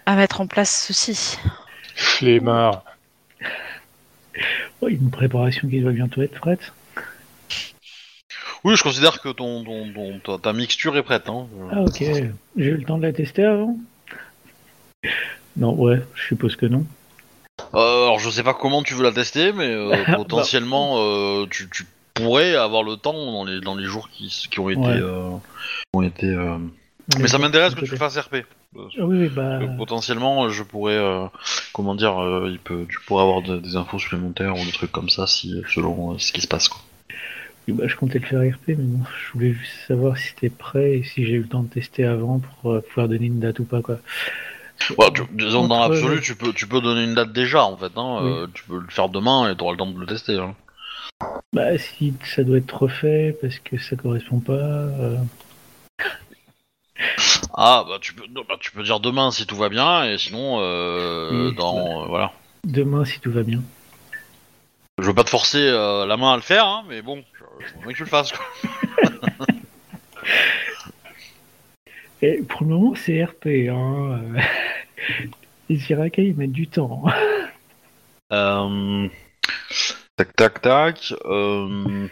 à 0.06 0.16
mettre 0.16 0.40
en 0.40 0.46
place 0.46 0.86
ceci. 0.86 1.38
Flemmard. 1.94 2.82
Oh, 4.80 4.88
une 4.88 5.10
préparation 5.10 5.68
qui 5.68 5.80
doit 5.80 5.92
bientôt 5.92 6.22
être 6.22 6.38
prête. 6.38 6.72
Oui, 8.64 8.76
je 8.76 8.82
considère 8.82 9.20
que 9.20 9.28
ton, 9.30 9.64
ton, 9.64 9.92
ton- 9.92 10.18
ta, 10.38 10.42
ta 10.42 10.52
mixture 10.52 10.96
est 10.96 11.02
prête. 11.02 11.28
Hein. 11.28 11.46
Ah 11.70 11.82
ok, 11.82 11.98
j'ai 11.98 12.30
eu 12.56 12.76
le 12.76 12.84
temps 12.84 12.98
de 12.98 13.02
la 13.02 13.12
tester 13.12 13.44
avant? 13.44 13.76
Non, 15.56 15.74
ouais, 15.74 16.00
je 16.14 16.22
suppose 16.26 16.56
que 16.56 16.66
non. 16.66 16.84
Euh, 17.74 18.04
alors, 18.04 18.18
je 18.18 18.30
sais 18.30 18.42
pas 18.42 18.54
comment 18.54 18.82
tu 18.82 18.94
veux 18.94 19.02
la 19.02 19.12
tester, 19.12 19.52
mais 19.52 19.66
euh, 19.68 19.90
Bah. 20.06 20.14
potentiellement, 20.16 20.94
euh, 20.98 21.46
tu, 21.50 21.68
tu 21.70 21.84
pourrais 22.14 22.54
avoir 22.56 22.82
le 22.82 22.96
temps 22.96 23.12
dans 23.12 23.44
les, 23.44 23.60
dans 23.60 23.74
les 23.74 23.84
jours 23.84 24.08
qui, 24.10 24.28
qui 24.50 24.60
ont 24.60 24.70
été. 24.70 24.80
Ouais. 24.80 25.00
euh, 25.00 25.30
qui 25.92 25.96
ont 25.98 26.02
été 26.02 26.26
euh, 26.26 26.58
Mais 27.18 27.28
ça 27.28 27.38
m'intéresse 27.38 27.74
que 27.74 27.84
tu 27.84 27.96
fasses 27.96 28.16
RP. 28.18 28.34
Euh, 28.76 28.80
Ah 28.98 29.04
oui, 29.04 29.18
oui, 29.20 29.28
bah... 29.28 29.58
Euh, 29.60 29.66
potentiellement, 29.76 30.48
je 30.50 30.62
pourrais, 30.62 30.96
euh, 30.96 31.26
comment 31.72 31.94
dire, 31.94 32.18
euh, 32.22 32.48
il 32.50 32.58
peut, 32.58 32.86
tu 32.88 32.98
pourrais 33.06 33.22
avoir 33.22 33.42
de- 33.42 33.58
des 33.58 33.76
infos 33.76 33.98
supplémentaires 33.98 34.54
ou 34.54 34.64
des 34.64 34.72
trucs 34.72 34.92
comme 34.92 35.08
ça, 35.08 35.26
si 35.26 35.62
selon 35.72 36.12
euh, 36.14 36.18
ce 36.18 36.32
qui 36.32 36.40
se 36.42 36.48
passe. 36.48 36.68
Quoi. 36.68 36.80
Bah, 37.72 37.84
je 37.86 37.96
comptais 37.96 38.18
le 38.18 38.26
faire 38.26 38.40
RP, 38.40 38.68
mais 38.68 38.74
bon, 38.76 39.04
je 39.04 39.32
voulais 39.32 39.52
juste 39.52 39.72
savoir 39.86 40.16
si 40.16 40.28
c'était 40.28 40.50
prêt 40.50 40.98
et 40.98 41.02
si 41.04 41.24
j'ai 41.26 41.32
eu 41.34 41.40
le 41.42 41.48
temps 41.48 41.62
de 41.62 41.68
tester 41.68 42.04
avant 42.04 42.38
pour 42.40 42.72
euh, 42.72 42.80
pouvoir 42.80 43.08
donner 43.08 43.26
une 43.26 43.40
date 43.40 43.58
ou 43.60 43.64
pas, 43.64 43.82
quoi. 43.82 43.98
Ouais, 44.96 45.10
tu- 45.12 45.22
disons 45.32 45.66
dans 45.66 45.80
l'absolu, 45.80 46.20
tu 46.20 46.36
peux, 46.36 46.52
tu 46.52 46.66
peux 46.68 46.80
donner 46.80 47.04
une 47.04 47.14
date 47.14 47.32
déjà 47.32 47.64
en 47.64 47.76
fait. 47.76 47.92
Hein, 47.96 48.18
Oui. 48.22 48.30
euh, 48.30 48.46
tu 48.54 48.62
peux 48.64 48.78
le 48.78 48.88
faire 48.88 49.08
demain 49.08 49.50
et 49.50 49.56
tu 49.56 49.62
auras 49.62 49.72
le 49.72 49.78
temps 49.78 49.90
de 49.90 49.98
le 49.98 50.06
tester. 50.06 50.36
Hein. 50.38 50.54
Bah, 51.52 51.76
si 51.78 52.14
ça 52.24 52.44
doit 52.44 52.58
être 52.58 52.72
refait 52.82 53.36
parce 53.40 53.58
que 53.58 53.76
ça 53.76 53.96
correspond 53.96 54.38
pas... 54.38 54.52
euh, 54.52 55.16
Ah 57.54 57.84
bah 57.88 57.98
tu 58.00 58.14
peux, 58.14 58.24
bah, 58.48 58.56
tu 58.60 58.70
peux 58.70 58.82
dire 58.82 59.00
demain 59.00 59.30
si 59.30 59.46
tout 59.46 59.56
va 59.56 59.68
bien 59.68 60.04
et 60.04 60.18
sinon 60.18 60.58
euh, 60.60 61.48
Oui, 61.50 61.56
dans 61.56 62.02
euh, 62.02 62.06
voilà. 62.06 62.32
Demain, 62.64 63.04
si 63.04 63.18
tout 63.20 63.32
va 63.32 63.42
bien. 63.42 63.62
Je 65.00 65.06
veux 65.06 65.14
pas 65.14 65.24
te 65.24 65.30
forcer 65.30 65.58
euh, 65.60 66.06
la 66.06 66.16
main 66.16 66.32
à 66.32 66.36
le 66.36 66.42
faire, 66.42 66.66
hein, 66.66 66.84
mais 66.88 67.02
bon, 67.02 67.22
voudrais 67.74 67.92
que 67.92 67.96
tu 67.98 68.04
le 68.04 68.08
fasses. 68.08 68.32
Quoi. 68.32 68.44
Et 72.22 72.42
pour 72.42 72.62
le 72.62 72.68
moment, 72.68 72.94
c'est 72.96 73.22
RP, 73.24 73.46
hein. 73.70 74.20
Les 75.68 75.90
Irakiens, 75.90 76.24
ils 76.24 76.36
mettent 76.36 76.52
du 76.52 76.68
temps. 76.68 77.04
Euh, 78.30 79.08
tac 80.16 80.36
tac 80.36 80.60
tac. 80.60 81.14
euh, 81.24 82.08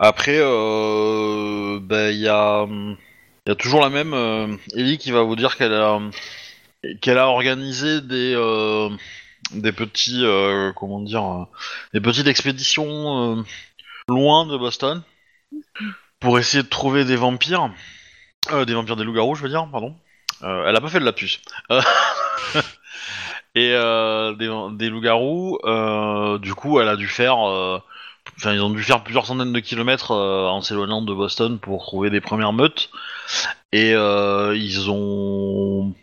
Après, 0.00 0.38
euh, 0.40 1.78
ben, 1.80 2.10
il 2.10 2.18
y 2.18 2.26
a, 2.26 2.66
il 2.68 2.96
y 3.46 3.52
a 3.52 3.54
toujours 3.54 3.80
la 3.80 3.90
même 3.90 4.58
Ellie 4.74 4.98
qui 4.98 5.12
va 5.12 5.22
vous 5.22 5.36
dire 5.36 5.56
qu'elle 5.56 5.72
a, 5.72 6.00
qu'elle 7.00 7.18
a 7.18 7.28
organisé 7.28 8.00
des, 8.00 8.34
des 9.54 9.72
petits, 9.72 10.24
euh, 10.24 10.72
comment 10.72 11.00
dire, 11.00 11.24
euh, 11.24 11.44
des 11.94 12.00
petites 12.00 12.26
expéditions 12.26 13.38
euh, 13.38 13.42
loin 14.08 14.46
de 14.46 14.56
Boston 14.56 15.02
pour 16.20 16.38
essayer 16.38 16.62
de 16.62 16.68
trouver 16.68 17.04
des 17.04 17.16
vampires, 17.16 17.70
des 18.66 18.74
vampires, 18.74 18.96
des 18.96 19.04
loups-garous, 19.04 19.34
je 19.34 19.42
veux 19.42 19.48
dire, 19.48 19.66
pardon. 19.70 19.94
Elle 20.42 20.74
a 20.74 20.80
pas 20.80 20.88
fait 20.88 20.98
de 20.98 21.04
lapsus. 21.04 21.38
Euh, 21.70 21.80
Et 23.54 23.70
des, 23.70 24.88
loups-garous, 24.88 25.58
du 26.40 26.54
coup, 26.54 26.80
elle 26.80 26.88
a 26.88 26.96
dû 26.96 27.06
faire. 27.06 27.36
Enfin, 27.36 28.52
ils 28.52 28.62
ont 28.62 28.70
dû 28.70 28.82
faire 28.82 29.04
plusieurs 29.04 29.26
centaines 29.26 29.52
de 29.52 29.60
kilomètres 29.60 30.12
en 30.12 30.62
s'éloignant 30.62 31.02
de 31.02 31.12
Boston 31.12 31.58
pour 31.58 31.84
trouver 31.84 32.08
des 32.08 32.20
premières 32.20 32.52
meutes. 32.52 32.90
Et 33.72 33.90
ils 33.90 34.90
ont 34.90 35.94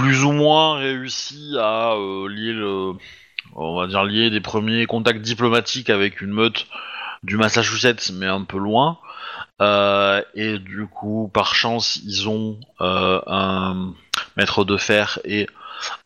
plus 0.00 0.24
ou 0.24 0.32
moins 0.32 0.76
réussi 0.76 1.56
à 1.58 1.92
euh, 1.92 2.28
lier 2.28 2.52
le. 2.52 2.92
On 3.54 3.78
va 3.78 3.86
dire 3.86 4.04
lier 4.04 4.30
des 4.30 4.40
premiers 4.40 4.86
contacts 4.86 5.22
diplomatiques 5.22 5.88
avec 5.88 6.20
une 6.20 6.32
meute 6.32 6.66
du 7.22 7.36
Massachusetts, 7.36 8.12
mais 8.12 8.26
un 8.26 8.42
peu 8.42 8.58
loin. 8.58 8.98
Euh, 9.62 10.22
et 10.34 10.58
du 10.58 10.86
coup, 10.86 11.30
par 11.32 11.54
chance, 11.54 11.96
ils 12.04 12.28
ont 12.28 12.60
euh, 12.82 13.20
un 13.26 13.94
maître 14.36 14.64
de 14.64 14.76
fer 14.76 15.18
et 15.24 15.48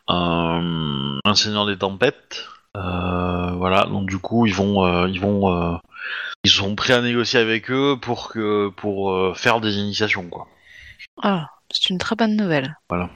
un, 0.06 1.18
un 1.24 1.34
seigneur 1.34 1.66
des 1.66 1.78
tempêtes. 1.78 2.46
Voilà, 2.74 3.84
donc 3.84 4.08
du 4.08 4.18
coup, 4.18 4.46
ils 4.46 4.54
vont, 4.54 5.06
ils 5.06 5.20
vont, 5.20 5.78
ils 6.44 6.50
sont 6.50 6.74
prêts 6.76 6.94
à 6.94 7.02
négocier 7.02 7.38
avec 7.38 7.70
eux 7.70 7.98
pour 8.00 8.28
que, 8.30 8.68
pour 8.68 9.36
faire 9.36 9.60
des 9.60 9.76
initiations, 9.76 10.28
quoi. 10.30 10.46
Ah, 11.22 11.48
c'est 11.70 11.90
une 11.90 11.98
très 11.98 12.16
bonne 12.16 12.36
nouvelle. 12.36 12.78
Voilà. 12.88 13.10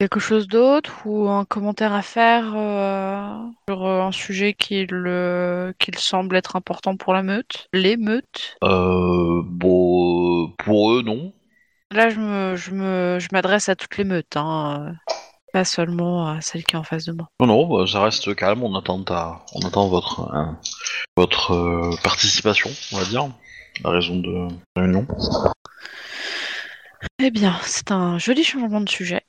Quelque 0.00 0.18
chose 0.18 0.48
d'autre 0.48 0.92
ou 1.06 1.28
un 1.28 1.44
commentaire 1.44 1.92
à 1.92 2.02
faire 2.02 2.52
euh, 2.56 3.38
sur 3.68 3.86
euh, 3.86 4.02
un 4.02 4.12
sujet 4.12 4.52
qui 4.52 4.86
le- 4.86 5.72
qu'il 5.78 5.96
semble 5.98 6.34
être 6.36 6.56
important 6.56 6.96
pour 6.96 7.12
la 7.14 7.22
meute 7.22 7.68
Les 7.72 7.96
meutes? 7.96 8.56
Euh, 8.64 9.42
bon, 9.44 10.46
euh, 10.46 10.48
pour 10.58 10.92
eux, 10.92 11.02
non. 11.02 11.32
Là, 11.92 12.10
je 12.10 12.18
me, 12.18 12.56
je 12.56 12.72
me, 12.72 13.18
je 13.20 13.28
m'adresse 13.30 13.68
à 13.68 13.76
toutes 13.76 13.96
les 13.96 14.04
meutes, 14.04 14.36
hein, 14.36 14.88
euh, 14.88 14.92
pas 15.52 15.64
seulement 15.64 16.28
à 16.28 16.40
celle 16.40 16.64
qui 16.64 16.74
est 16.74 16.78
en 16.78 16.82
face 16.82 17.04
de 17.04 17.12
moi. 17.12 17.28
Non, 17.40 17.46
non, 17.46 17.66
bah, 17.66 17.86
ça 17.86 18.02
reste 18.02 18.34
calme. 18.34 18.64
On 18.64 18.74
attend 18.74 19.00
ta, 19.04 19.44
on 19.54 19.60
attend 19.64 19.86
votre, 19.88 20.28
euh, 20.34 20.44
votre 21.16 21.52
euh, 21.52 21.96
participation, 22.02 22.70
on 22.92 22.98
va 22.98 23.04
dire, 23.04 23.28
la 23.84 23.90
raison 23.90 24.16
de 24.16 24.48
réunion. 24.76 25.06
Eh 27.20 27.30
bien, 27.30 27.58
c'est 27.62 27.90
un 27.92 28.18
joli 28.18 28.44
changement 28.44 28.80
de 28.80 28.88
sujet. 28.88 29.22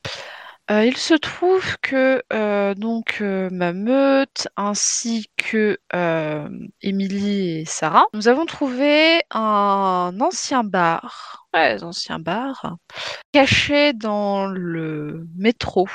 Euh, 0.71 0.83
il 0.83 0.97
se 0.97 1.13
trouve 1.13 1.77
que 1.77 2.23
euh, 2.33 2.73
donc 2.73 3.19
euh, 3.21 3.49
ma 3.51 3.71
meute 3.71 4.47
ainsi 4.57 5.29
que 5.37 5.77
euh, 5.93 6.49
Émilie 6.81 7.59
et 7.59 7.65
Sarah, 7.65 8.05
nous 8.15 8.27
avons 8.27 8.47
trouvé 8.47 9.21
un 9.29 10.17
ancien 10.19 10.63
bar, 10.63 11.45
très 11.53 11.83
ancien 11.83 12.17
bar, 12.17 12.77
caché 13.31 13.93
dans 13.93 14.47
le 14.47 15.27
métro 15.35 15.87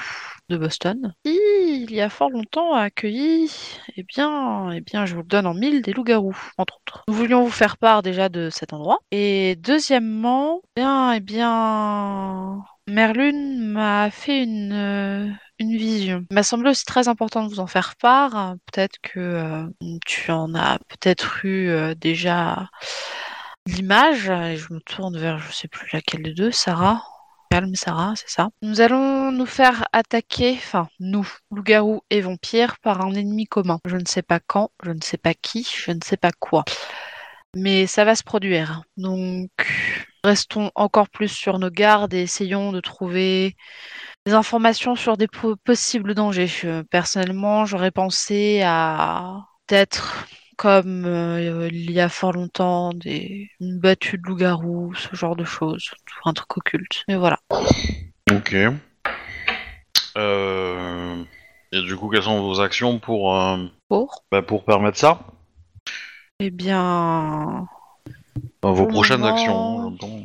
de 0.50 0.58
Boston, 0.58 1.14
il 1.24 1.90
y 1.90 2.00
a 2.00 2.10
fort 2.10 2.30
longtemps 2.30 2.74
a 2.74 2.82
accueilli, 2.82 3.50
eh 3.96 4.02
bien, 4.02 4.72
eh 4.72 4.80
bien, 4.80 5.06
je 5.06 5.14
vous 5.14 5.22
le 5.22 5.26
donne 5.26 5.46
en 5.46 5.54
mille, 5.54 5.80
des 5.80 5.92
loups-garous, 5.92 6.36
entre 6.58 6.76
autres. 6.76 7.04
Nous 7.08 7.14
voulions 7.14 7.44
vous 7.44 7.50
faire 7.50 7.78
part 7.78 8.02
déjà 8.02 8.28
de 8.28 8.50
cet 8.50 8.72
endroit. 8.72 8.98
Et 9.12 9.56
deuxièmement, 9.60 10.60
eh 10.76 10.80
bien, 10.80 11.12
eh 11.12 11.20
bien, 11.20 12.64
Merlune 12.88 13.60
m'a 13.60 14.10
fait 14.10 14.42
une, 14.42 14.72
euh, 14.72 15.30
une 15.60 15.76
vision. 15.76 16.26
M'a 16.32 16.42
semblé 16.42 16.70
aussi 16.70 16.84
très 16.84 17.06
important 17.06 17.44
de 17.44 17.48
vous 17.48 17.60
en 17.60 17.68
faire 17.68 17.94
part. 17.96 18.56
Peut-être 18.66 18.96
que 19.02 19.20
euh, 19.20 19.66
tu 20.04 20.32
en 20.32 20.54
as 20.54 20.78
peut-être 20.88 21.44
eu 21.44 21.68
euh, 21.70 21.94
déjà 21.94 22.68
l'image. 23.66 24.28
Et 24.28 24.56
je 24.56 24.72
me 24.72 24.80
tourne 24.80 25.16
vers, 25.16 25.38
je 25.38 25.52
sais 25.52 25.68
plus 25.68 25.88
laquelle 25.92 26.22
des 26.22 26.34
deux, 26.34 26.50
Sarah. 26.50 27.02
Calme 27.50 27.74
Sarah, 27.74 28.14
c'est 28.16 28.28
ça? 28.30 28.48
Nous 28.62 28.80
allons 28.80 29.32
nous 29.32 29.46
faire 29.46 29.86
attaquer, 29.92 30.52
enfin 30.52 30.88
nous, 31.00 31.26
loups-garous 31.50 32.00
et 32.10 32.20
vampires, 32.20 32.78
par 32.78 33.04
un 33.04 33.12
ennemi 33.12 33.46
commun. 33.46 33.80
Je 33.84 33.96
ne 33.96 34.04
sais 34.06 34.22
pas 34.22 34.38
quand, 34.40 34.70
je 34.84 34.92
ne 34.92 35.00
sais 35.02 35.16
pas 35.16 35.34
qui, 35.34 35.64
je 35.64 35.90
ne 35.90 35.98
sais 36.04 36.16
pas 36.16 36.30
quoi. 36.38 36.64
Mais 37.56 37.86
ça 37.86 38.04
va 38.04 38.14
se 38.14 38.24
produire. 38.24 38.82
Donc 38.96 39.50
restons 40.24 40.70
encore 40.76 41.10
plus 41.10 41.28
sur 41.28 41.58
nos 41.58 41.70
gardes 41.70 42.14
et 42.14 42.22
essayons 42.22 42.72
de 42.72 42.80
trouver 42.80 43.56
des 44.26 44.32
informations 44.34 44.96
sur 44.96 45.16
des 45.16 45.28
po- 45.28 45.56
possibles 45.56 46.14
dangers. 46.14 46.46
Je- 46.48 46.82
personnellement, 46.82 47.66
j'aurais 47.66 47.90
pensé 47.92 48.62
à 48.64 49.44
peut-être 49.66 50.26
comme 50.60 51.06
euh, 51.06 51.68
il 51.72 51.90
y 51.90 52.00
a 52.00 52.10
fort 52.10 52.32
longtemps 52.34 52.92
des 52.92 53.48
une 53.60 53.78
battue 53.80 54.18
de 54.18 54.22
loup-garou, 54.28 54.92
ce 54.94 55.16
genre 55.16 55.34
de 55.34 55.44
choses, 55.44 55.90
un 56.26 56.34
truc 56.34 56.54
occulte. 56.58 57.02
Mais 57.08 57.16
voilà. 57.16 57.38
Ok. 58.30 58.54
Euh, 60.18 61.24
et 61.72 61.80
du 61.80 61.96
coup, 61.96 62.10
quelles 62.10 62.24
sont 62.24 62.42
vos 62.42 62.60
actions 62.60 62.98
pour, 62.98 63.34
euh, 63.34 63.56
Pour 63.88 64.22
bah, 64.30 64.42
pour 64.42 64.66
permettre 64.66 64.98
ça? 64.98 65.20
Eh 66.40 66.50
bien, 66.50 67.66
Vos 68.62 68.86
prochaines 68.86 69.20
moment- 69.20 69.32
actions, 69.32 69.82
j'entends. 69.82 70.18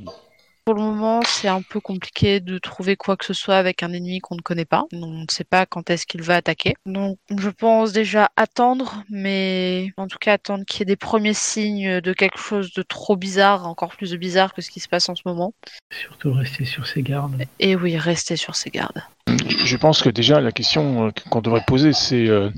Pour 0.65 0.73
le 0.73 0.81
moment, 0.81 1.21
c'est 1.23 1.47
un 1.47 1.61
peu 1.61 1.79
compliqué 1.79 2.39
de 2.39 2.57
trouver 2.57 2.95
quoi 2.95 3.15
que 3.17 3.25
ce 3.25 3.35
soit 3.35 3.57
avec 3.57 3.83
un 3.83 3.93
ennemi 3.93 4.17
qu'on 4.19 4.33
ne 4.33 4.41
connaît 4.41 4.65
pas. 4.65 4.85
On 4.93 5.05
ne 5.05 5.25
sait 5.29 5.43
pas 5.43 5.67
quand 5.67 5.91
est-ce 5.91 6.07
qu'il 6.07 6.23
va 6.23 6.37
attaquer. 6.37 6.73
Donc, 6.87 7.19
je 7.37 7.49
pense 7.49 7.93
déjà 7.93 8.31
attendre, 8.35 9.03
mais 9.07 9.91
en 9.97 10.07
tout 10.07 10.17
cas 10.17 10.33
attendre 10.33 10.65
qu'il 10.65 10.79
y 10.79 10.81
ait 10.81 10.85
des 10.85 10.95
premiers 10.95 11.35
signes 11.35 12.01
de 12.01 12.13
quelque 12.13 12.39
chose 12.39 12.73
de 12.73 12.81
trop 12.81 13.15
bizarre, 13.15 13.67
encore 13.67 13.95
plus 13.95 14.09
de 14.09 14.17
bizarre 14.17 14.55
que 14.55 14.63
ce 14.63 14.71
qui 14.71 14.79
se 14.79 14.89
passe 14.89 15.07
en 15.07 15.13
ce 15.13 15.21
moment. 15.27 15.53
Surtout 15.91 16.33
rester 16.33 16.65
sur 16.65 16.87
ses 16.87 17.03
gardes. 17.03 17.43
Et 17.59 17.75
oui, 17.75 17.95
rester 17.95 18.35
sur 18.35 18.55
ses 18.55 18.71
gardes. 18.71 19.03
Je 19.27 19.77
pense 19.77 20.01
que 20.01 20.09
déjà 20.09 20.41
la 20.41 20.51
question 20.51 21.09
euh, 21.09 21.11
qu'on 21.29 21.41
devrait 21.41 21.63
poser, 21.67 21.93
c'est 21.93 22.27
euh, 22.27 22.49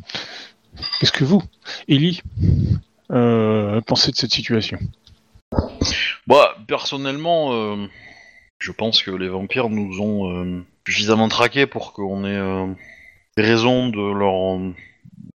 qu'est-ce 1.02 1.12
que 1.12 1.26
vous, 1.26 1.44
Ellie, 1.90 2.22
euh, 3.12 3.82
pensez 3.82 4.12
de 4.12 4.16
cette 4.16 4.32
situation? 4.32 4.80
Bah, 6.28 6.58
personnellement, 6.68 7.54
euh, 7.54 7.88
je 8.60 8.72
pense 8.72 9.02
que 9.02 9.12
les 9.12 9.30
vampires 9.30 9.70
nous 9.70 10.02
ont 10.02 10.30
euh, 10.30 10.66
suffisamment 10.86 11.30
traqués 11.30 11.68
pour 11.68 11.94
qu'on 11.94 12.26
ait 12.26 12.36
euh, 12.36 12.68
des 13.38 13.44
raisons 13.44 13.90
de 13.90 14.14
leur 14.14 14.34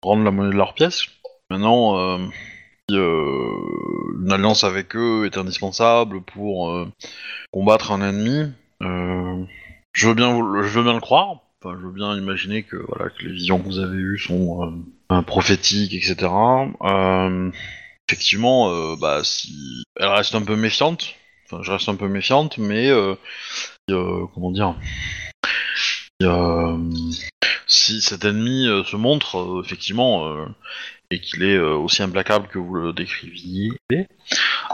rendre 0.02 0.24
la 0.24 0.30
monnaie 0.30 0.50
de 0.50 0.56
leur 0.56 0.74
pièce. 0.74 1.06
Maintenant, 1.50 1.98
euh, 1.98 2.18
si, 2.88 2.96
euh, 2.96 3.50
une 4.20 4.32
alliance 4.32 4.64
avec 4.64 4.96
eux 4.96 5.26
est 5.26 5.38
indispensable 5.38 6.22
pour 6.22 6.70
euh, 6.70 6.90
combattre 7.52 7.92
un 7.92 8.02
ennemi. 8.08 8.52
euh, 8.82 9.44
je 9.92 10.08
veux 10.08 10.14
bien, 10.14 10.32
le 10.38 11.00
croire. 11.00 11.40
Enfin, 11.62 11.76
je 11.78 11.86
veux 11.86 11.92
bien 11.92 12.16
imaginer 12.16 12.62
que 12.62 12.76
voilà 12.76 13.10
que 13.10 13.24
les 13.24 13.32
visions 13.32 13.58
que 13.58 13.64
vous 13.64 13.80
avez 13.80 13.98
eues 13.98 14.18
sont 14.18 14.64
euh, 14.64 15.16
euh, 15.16 15.22
prophétiques, 15.22 15.94
etc. 15.94 16.28
Effectivement, 18.10 18.72
euh, 18.72 18.96
bah 18.96 19.22
elle 19.94 20.08
reste 20.08 20.34
un 20.34 20.42
peu 20.42 20.56
méfiante, 20.56 21.14
enfin 21.46 21.62
je 21.62 21.70
reste 21.70 21.88
un 21.88 21.94
peu 21.94 22.08
méfiante, 22.08 22.58
mais 22.58 22.90
euh, 22.90 23.14
euh, 23.88 24.26
comment 24.34 24.50
dire, 24.50 24.74
si 27.68 28.00
cet 28.00 28.24
ennemi 28.24 28.66
se 28.84 28.96
montre 28.96 29.62
effectivement 29.64 30.44
et 31.12 31.20
qu'il 31.20 31.44
est 31.44 31.56
aussi 31.56 32.02
implacable 32.02 32.48
que 32.48 32.58
vous 32.58 32.74
le 32.74 32.92
décriviez, 32.92 33.70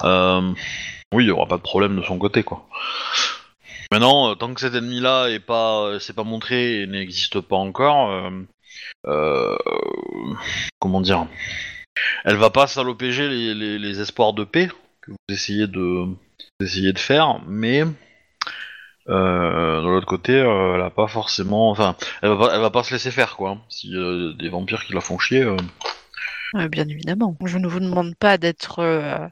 oui, 0.03 1.25
il 1.25 1.27
y 1.27 1.31
aura 1.31 1.47
pas 1.47 1.59
de 1.59 1.63
problème 1.63 1.95
de 2.01 2.03
son 2.05 2.17
côté, 2.17 2.43
quoi. 2.43 2.67
Maintenant, 3.93 4.35
tant 4.35 4.55
que 4.55 4.63
cet 4.63 4.75
ennemi-là 4.75 5.29
est 5.29 5.41
pas, 5.41 6.01
s'est 6.01 6.15
pas 6.15 6.25
montré 6.25 6.81
et 6.81 6.87
n'existe 6.87 7.43
pas 7.43 7.57
encore, 7.57 8.33
comment 9.05 11.03
dire, 11.03 11.27
elle 12.25 12.37
va 12.37 12.51
pas 12.51 12.67
saloper 12.67 13.11
les, 13.11 13.55
les, 13.55 13.79
les 13.79 14.01
espoirs 14.01 14.33
de 14.33 14.45
paix 14.45 14.69
que 15.01 15.11
vous 15.13 15.17
essayez 15.29 15.67
de, 15.67 15.81
vous 15.81 16.17
essayez 16.61 16.93
de 16.93 16.99
faire, 16.99 17.41
mais 17.47 17.83
euh, 19.09 19.81
de 19.83 19.87
l'autre 19.87 20.07
côté, 20.07 20.33
euh, 20.35 20.75
elle 20.75 20.83
a 20.83 20.91
pas 20.91 21.07
forcément, 21.07 21.71
enfin, 21.71 21.97
elle 22.23 22.31
va 22.31 22.37
pas, 22.37 22.55
elle 22.55 22.61
va 22.61 22.71
pas 22.71 22.83
se 22.83 22.93
laisser 22.93 23.11
faire, 23.11 23.37
quoi. 23.37 23.59
Si 23.69 23.95
euh, 23.95 24.33
des 24.35 24.49
vampires 24.49 24.85
qui 24.85 24.93
la 24.95 25.01
font 25.01 25.19
chier. 25.19 25.47
bien 26.71 26.89
évidemment. 26.89 27.37
Je 27.45 27.59
ne 27.59 27.69
vous 27.69 27.81
demande 27.81 28.17
pas 28.17 28.37
d'être. 28.39 28.81
euh, 28.81 29.29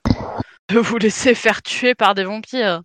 de 0.69 0.79
vous 0.79 0.99
laisser 0.99 1.35
faire 1.35 1.63
tuer 1.63 1.95
par 1.95 2.15
des 2.15 2.25
vampires. 2.25 2.83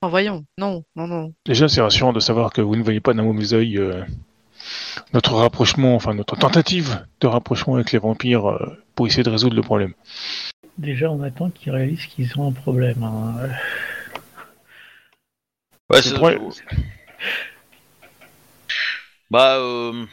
Enfin, 0.00 0.10
voyons. 0.10 0.44
Non, 0.58 0.84
non, 0.96 1.06
non. 1.06 1.32
Déjà, 1.46 1.68
c'est 1.68 1.80
rassurant 1.80 2.12
de 2.12 2.20
savoir 2.20 2.52
que 2.52 2.60
vous 2.60 2.76
ne 2.76 2.82
voyez 2.82 3.00
pas 3.00 3.14
d'un 3.14 3.22
mauvais 3.22 3.54
œil 3.54 3.78
euh, 3.78 4.02
notre 5.12 5.34
rapprochement, 5.34 5.94
enfin 5.94 6.14
notre 6.14 6.36
tentative 6.36 7.04
de 7.20 7.26
rapprochement 7.26 7.76
avec 7.76 7.92
les 7.92 7.98
vampires 7.98 8.48
euh, 8.50 8.78
pour 8.94 9.06
essayer 9.06 9.22
de 9.22 9.30
résoudre 9.30 9.56
le 9.56 9.62
problème. 9.62 9.94
Déjà, 10.78 11.10
on 11.10 11.22
attend 11.22 11.50
qu'ils 11.50 11.72
réalisent 11.72 12.06
qu'ils 12.06 12.38
ont 12.38 12.48
un 12.48 12.52
problème. 12.52 13.02
hein. 13.02 13.34
Ouais, 15.90 16.02
C'est 16.02 16.14
vrai. 16.14 16.38
Bah, 19.30 19.56
euh, 19.56 20.04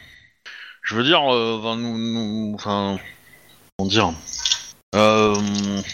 je 0.82 0.94
veux 0.94 1.04
dire, 1.04 1.22
euh, 1.32 1.58
enfin, 1.58 1.76
nous, 1.76 1.98
nous- 1.98 2.54
enfin, 2.54 2.98
comment 3.78 3.88
dire 3.90 4.12
euh, 4.96 5.34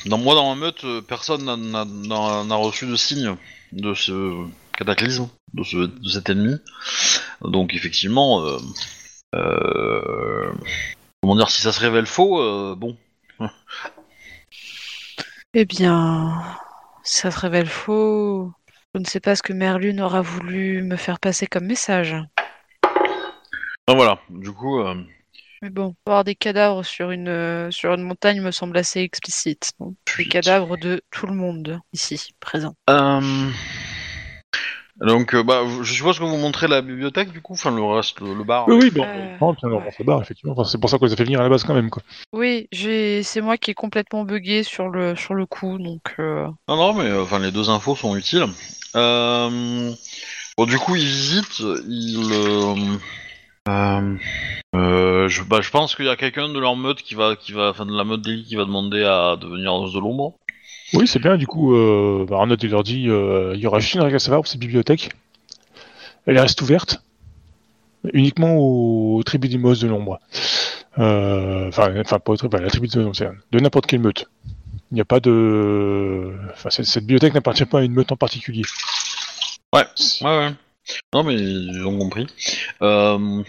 dans, 0.07 0.19
Moi, 0.19 0.35
dans 0.35 0.55
ma 0.55 0.61
meute, 0.61 0.85
euh, 0.85 1.01
personne 1.03 1.45
n'a- 1.45 1.57
n'a- 1.57 1.85
n'a 1.85 2.45
n'a 2.45 2.55
reçu 2.55 2.87
de 2.87 2.97
signe 2.97 3.37
de 3.73 3.95
ce 3.95 4.47
cataclysme, 4.79 5.29
de, 5.55 5.63
ce, 5.65 5.77
de 5.77 6.09
cet 6.09 6.31
ennemi. 6.31 6.57
Donc, 7.43 7.75
effectivement, 7.75 8.45
euh, 8.47 8.59
euh, 9.35 10.53
comment 11.27 11.39
dire, 11.39 11.51
si 11.51 11.61
ça 11.61 11.73
se 11.73 11.81
révèle 11.81 12.07
faux, 12.07 12.41
euh, 12.41 12.77
bon, 12.77 12.97
Eh 15.55 15.65
bien, 15.65 16.41
ça 17.03 17.33
se 17.33 17.41
révèle 17.41 17.67
faux. 17.67 18.53
Je 18.95 19.01
ne 19.01 19.05
sais 19.05 19.19
pas 19.19 19.35
ce 19.35 19.43
que 19.43 19.53
Merlune 19.53 20.01
aura 20.01 20.23
voulu 20.23 20.85
me 20.85 20.95
faire 20.95 21.19
passer 21.19 21.49
comme 21.49 21.67
message. 21.67 22.15
Voilà. 23.89 24.21
Du 24.31 24.53
coup, 24.53 24.79
euh, 24.79 24.95
Mais 25.63 25.71
bon, 25.71 25.97
voir 26.07 26.23
des 26.23 26.37
cadavres 26.37 26.85
sur 26.85 27.11
une, 27.11 27.29
euh, 27.29 27.73
sur 27.73 27.93
une 27.93 28.03
montagne 28.03 28.41
me 28.41 28.53
semble 28.53 28.79
assez 28.79 29.01
explicite. 29.01 29.73
non 29.81 29.97
Des 30.17 30.27
cadavres 30.27 30.77
de 30.77 31.03
tout 31.11 31.27
le 31.27 31.35
monde 31.35 31.81
ici, 31.93 32.35
présent. 32.39 32.75
Euh, 32.89 33.51
Donc, 35.01 35.35
euh, 35.35 35.43
bah, 35.43 35.63
je 35.83 35.93
suppose 35.93 36.19
que 36.19 36.25
vous 36.25 36.37
montrez 36.39 36.69
la 36.69 36.81
bibliothèque, 36.81 37.31
du 37.31 37.43
coup, 37.43 37.53
enfin 37.53 37.71
le 37.71 37.83
reste, 37.83 38.21
le, 38.21 38.35
le 38.35 38.45
bar. 38.45 38.67
Oui, 38.69 38.79
oui, 38.81 38.91
bon, 38.91 39.05
Euh. 39.05 39.37
on 39.41 40.05
barre, 40.05 40.23
effectivement. 40.23 40.53
Enfin, 40.53 40.65
c'est 40.65 40.81
pour 40.81 40.89
ça 40.89 40.97
qu'on 40.99 41.05
les 41.05 41.13
a 41.13 41.17
fait 41.17 41.25
venir 41.25 41.41
à 41.41 41.43
la 41.43 41.49
base 41.51 41.65
quand 41.65 41.75
même, 41.75 41.91
quoi. 41.91 42.03
Oui, 42.33 42.67
j'ai, 42.73 43.23
c'est 43.23 43.43
moi 43.43 43.59
qui 43.59 43.71
ai 43.73 43.75
complètement 43.75 44.25
bugué 44.25 44.63
sur 44.63 44.89
le, 44.89 45.15
sur 45.15 45.35
le 45.35 45.45
coup, 45.45 45.79
donc 45.79 46.15
euh, 46.19 46.47
Non, 46.69 46.77
non, 46.77 46.95
mais 46.95 47.11
euh, 47.11 47.23
enfin 47.23 47.39
les 47.39 47.53
deux 47.53 47.69
infos 47.69 47.95
sont 47.95 48.17
utiles. 48.17 48.47
Euh... 48.95 49.93
Bon, 50.57 50.65
du 50.65 50.79
coup, 50.79 50.97
ils 50.97 51.05
visitent, 51.05 51.59
ils. 51.87 52.19
euh, 52.33 52.75
euh, 53.69 54.17
euh, 54.75 55.29
je, 55.29 55.43
bah, 55.43 55.61
je 55.61 55.71
pense 55.71 55.95
qu'il 55.95 56.07
y 56.07 56.09
a 56.09 56.17
quelqu'un 56.17 56.49
de 56.49 56.59
leur 56.59 56.77
meute 56.77 57.03
qui 57.03 57.15
va, 57.15 57.37
qui 57.37 57.53
va, 57.53 57.71
enfin 57.71 57.85
de 57.85 57.95
la 57.95 58.05
meute 58.05 58.23
d'élite 58.23 58.47
qui 58.47 58.57
va 58.57 58.65
demander 58.65 59.03
à 59.05 59.37
devenir 59.37 59.79
de 59.91 59.99
l'ombre. 60.01 60.35
Oui, 60.93 61.07
c'est 61.07 61.19
bien, 61.19 61.37
du 61.37 61.47
coup, 61.47 61.75
euh, 61.75 62.27
bah, 62.29 62.37
Arnaud, 62.39 62.57
il 62.57 62.71
leur 62.71 62.85
dit 62.85 63.09
euh, 63.09 63.53
il 63.55 63.61
y 63.61 63.67
aura 63.67 63.81
juste 63.81 63.95
une 63.95 64.03
règle 64.03 64.17
à 64.17 64.21
savoir 64.21 64.43
pour 64.43 64.49
cette 64.49 64.61
bibliothèque. 64.61 65.11
Elle 66.27 66.39
reste 66.39 66.61
ouverte, 66.63 67.03
uniquement 68.13 68.57
aux, 68.57 69.23
tribus 69.25 69.51
des 69.51 69.59
de 69.59 69.87
l'ombre. 69.89 70.21
Euh, 70.99 71.69
Enfin, 71.69 71.93
enfin, 72.01 72.19
pas 72.19 72.33
aux 72.33 72.37
tribus, 72.37 72.61
la 72.61 72.69
tribu 72.69 72.89
de, 72.89 73.11
c'est 73.13 73.29
de 73.53 73.61
n'importe 73.61 73.87
quelle 73.87 74.01
meute. 74.01 74.27
Il 74.93 74.95
n'y 74.95 75.01
a 75.01 75.05
pas 75.05 75.21
de. 75.21 76.33
Enfin, 76.53 76.71
cette, 76.71 76.87
cette 76.87 77.03
bibliothèque 77.03 77.35
n'appartient 77.35 77.65
pas 77.65 77.81
à 77.81 77.83
une 77.83 77.93
meute 77.93 78.13
en 78.13 78.17
particulier. 78.17 78.63
Ouais. 79.75 79.85
Ouais, 80.23 80.39
ouais. 80.39 80.51
Non, 81.13 81.25
mais 81.25 81.35
ils 81.35 81.85
ont 81.85 81.99
compris. 81.99 82.27
Euh... 82.83 83.43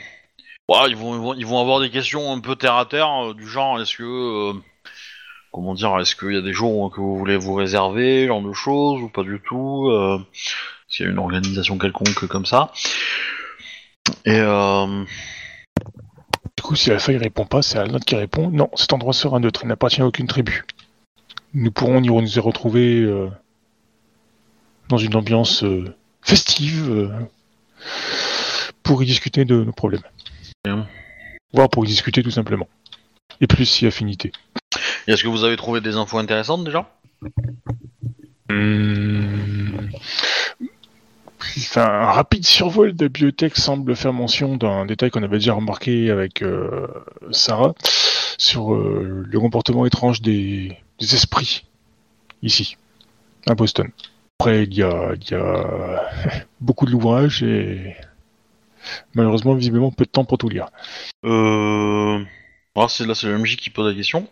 ouais, 0.68 0.90
ils, 0.90 0.96
vont, 0.96 1.16
ils, 1.16 1.22
vont, 1.22 1.34
ils 1.36 1.46
vont 1.46 1.62
avoir 1.62 1.80
des 1.80 1.92
questions 1.92 2.34
un 2.34 2.40
peu 2.40 2.56
terre 2.56 2.76
à 2.76 2.86
terre, 2.86 3.30
euh, 3.30 3.34
du 3.34 3.48
genre 3.48 3.80
est-ce 3.80 3.98
que. 3.98 4.54
Comment 5.58 5.74
dire 5.74 5.97
Est-ce 5.99 6.16
qu'il 6.16 6.34
y 6.34 6.38
a 6.38 6.41
des 6.41 6.53
jours 6.53 6.91
que 6.91 7.01
vous 7.01 7.18
voulez 7.18 7.36
vous 7.36 7.55
réserver, 7.55 8.28
genre 8.28 8.43
de 8.43 8.53
choses, 8.53 9.01
ou 9.01 9.10
pas 9.10 9.24
du 9.24 9.41
tout 9.43 9.88
euh, 9.89 10.24
S'il 10.88 11.08
y 11.08 11.10
a 11.10 11.12
une 11.12 11.18
organisation 11.18 11.80
quelconque 11.80 12.28
comme 12.28 12.45
ça. 12.45 12.72
Et. 14.24 14.39
Euh... 14.39 15.03
Du 16.55 16.62
coup, 16.62 16.76
si 16.76 16.91
la 16.91 16.99
feuille 16.99 17.18
répond 17.18 17.47
pas, 17.47 17.64
c'est 17.64 17.80
Arnaud 17.80 17.97
qui 17.97 18.16
répond 18.16 18.51
non, 18.51 18.70
cet 18.76 18.93
endroit 18.93 19.14
sera 19.14 19.39
neutre, 19.39 19.62
il 19.64 19.70
n'appartient 19.70 19.99
à 19.99 20.05
aucune 20.05 20.28
tribu. 20.28 20.64
Nous 21.55 21.72
pourrons 21.72 22.03
y 22.03 22.08
nous 22.08 22.38
y 22.38 22.39
retrouver 22.39 22.99
euh, 23.01 23.28
dans 24.89 24.97
une 24.97 25.16
ambiance 25.16 25.66
festive 26.22 27.12
pour 28.84 29.01
y 29.01 29.08
discuter 29.08 29.43
de 29.43 29.64
nos 29.64 29.72
problèmes. 29.72 30.03
Bien. 30.66 30.88
Voire 31.51 31.70
pour 31.70 31.84
y 31.84 31.88
discuter 31.88 32.22
tout 32.22 32.30
simplement. 32.30 32.68
Et 33.41 33.47
plus 33.47 33.66
si 33.66 33.88
affinité. 33.88 34.32
Est-ce 35.08 35.24
que 35.24 35.30
vous 35.30 35.43
avez 35.43 35.55
trouvé 35.55 35.82
des 35.82 35.95
infos 35.95 36.18
intéressantes 36.18 36.66
déjà 36.66 36.89
Hum, 38.49 39.89
Enfin, 41.58 41.86
un 41.86 42.12
rapide 42.12 42.45
survol 42.45 42.93
de 42.95 43.05
la 43.05 43.10
bibliothèque 43.10 43.58
semble 43.58 43.95
faire 43.95 44.14
mention 44.14 44.58
d'un 44.58 44.86
détail 44.86 45.10
qu'on 45.10 45.24
avait 45.24 45.38
déjà 45.38 45.53
remarqué 45.53 46.12
avec 46.12 46.41
euh, 46.41 46.88
Sarah 47.32 47.74
sur 48.38 48.74
euh, 48.74 49.24
le 49.28 49.39
comportement 49.39 49.86
étrange 49.86 50.22
des, 50.22 50.78
des 50.99 51.16
esprits 51.16 51.66
ici, 52.43 52.78
à 53.47 53.55
Boston. 53.55 53.89
Après, 54.39 54.64
il 54.64 54.74
y 54.74 54.84
a, 54.84 55.14
il 55.20 55.32
y 55.32 55.34
a 55.34 56.12
beaucoup 56.62 56.86
de 56.86 56.91
l'ouvrage 56.91 57.43
et 57.43 57.95
malheureusement, 59.16 59.55
visiblement, 59.55 59.91
peu 59.91 60.05
de 60.05 60.12
temps 60.12 60.26
pour 60.26 60.38
tout 60.38 60.49
lire. 60.49 60.70
Euh... 61.26 62.24
Alors 62.76 62.91
c'est 62.91 63.08
là 63.08 63.16
c'est 63.16 63.26
le 63.26 63.39
MJ 63.39 63.55
qui 63.55 63.72
pose 63.72 63.88
la 63.89 63.95
question. 63.95 64.28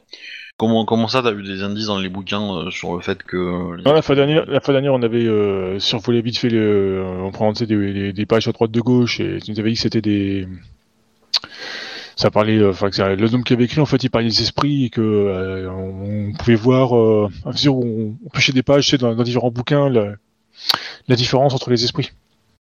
Comment, 0.57 0.85
comment 0.85 1.09
ça 1.09 1.21
t'as 1.21 1.33
eu 1.33 1.43
des 1.43 1.63
indices 1.63 1.87
dans 1.87 1.99
les 1.99 2.07
bouquins 2.07 2.55
euh, 2.55 2.71
sur 2.71 2.95
le 2.95 3.01
fait 3.01 3.21
que... 3.23 3.81
Non, 3.83 3.91
la 3.93 4.01
fois 4.01 4.15
dernière, 4.15 4.45
la 4.45 4.61
fois 4.61 4.73
dernière, 4.73 4.93
on 4.93 5.01
avait 5.03 5.25
euh, 5.25 5.79
survolé 5.79 6.21
vite 6.21 6.37
fait 6.37 6.47
le, 6.49 7.03
on 7.05 7.31
prenait 7.31 7.65
des, 7.65 7.93
des, 7.93 8.13
des 8.13 8.25
pages 8.25 8.47
à 8.47 8.53
droite 8.53 8.71
de 8.71 8.79
gauche 8.79 9.19
et 9.19 9.39
tu 9.43 9.51
nous 9.51 9.59
avais 9.59 9.71
dit 9.71 9.75
que 9.75 9.81
c'était 9.81 10.01
des, 10.01 10.47
ça 12.15 12.31
parlait, 12.31 12.57
euh, 12.57 12.69
enfin 12.69 12.89
que 12.89 12.95
c'est- 12.95 13.15
l'homme 13.17 13.43
qui 13.43 13.51
avait 13.51 13.65
écrit 13.65 13.81
en 13.81 13.85
fait, 13.85 14.01
il 14.01 14.09
parlait 14.09 14.29
des 14.29 14.41
esprits 14.41 14.85
et 14.85 14.89
que 14.89 15.01
euh, 15.01 15.69
on, 15.69 16.29
on 16.29 16.33
pouvait 16.33 16.55
voir, 16.55 16.95
euh, 16.97 17.29
à 17.45 17.49
mesure 17.49 17.75
où 17.75 17.83
on, 17.83 18.15
on 18.25 18.29
pêchait 18.29 18.53
des 18.53 18.63
pages, 18.63 18.85
tu 18.85 18.91
sais, 18.91 18.97
dans, 18.97 19.13
dans 19.13 19.23
différents 19.23 19.51
bouquins, 19.51 19.89
le- 19.89 20.15
la 21.09 21.15
différence 21.17 21.53
entre 21.53 21.69
les 21.69 21.83
esprits. 21.83 22.11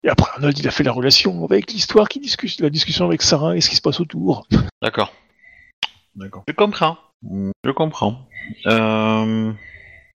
Et 0.03 0.09
après, 0.09 0.29
Arnold, 0.35 0.57
il 0.59 0.67
a 0.67 0.71
fait 0.71 0.83
la 0.83 0.91
relation 0.91 1.43
avec 1.43 1.71
l'histoire 1.73 2.07
qui 2.07 2.19
discute, 2.19 2.59
la 2.61 2.69
discussion 2.69 3.05
avec 3.05 3.23
Sarah 3.23 3.57
et 3.57 3.61
ce 3.61 3.69
qui 3.69 3.75
se 3.75 3.81
passe 3.81 3.99
autour. 3.99 4.47
D'accord. 4.83 5.11
D'accord. 6.15 6.43
Je 6.47 6.53
comprends. 6.53 6.97
Je 7.23 7.71
comprends. 7.71 8.27
Euh... 8.67 9.51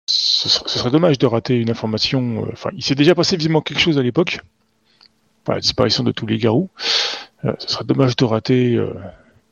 Ce 0.07 0.49
serait, 0.51 0.69
ce 0.69 0.79
serait 0.79 0.91
dommage 0.91 1.19
de 1.19 1.27
rater 1.27 1.59
une 1.59 1.71
information. 1.71 2.45
euh, 2.45 2.51
Enfin, 2.53 2.71
il 2.77 2.85
s'est 2.85 2.95
déjà 2.95 3.15
passé 3.15 3.37
visiblement 3.37 3.63
quelque 3.63 3.81
chose 3.81 3.99
à 3.99 4.03
l'époque. 4.03 4.41
La 5.49 5.61
disparition 5.61 6.05
de 6.05 6.13
tous 6.13 6.27
les 6.27 6.39
garous. 6.39 6.71
Euh, 7.45 7.55
ce 7.59 7.69
serait 7.69 7.85
dommage 7.85 8.17
de 8.17 8.25
rater 8.25 8.75
euh, 8.75 8.95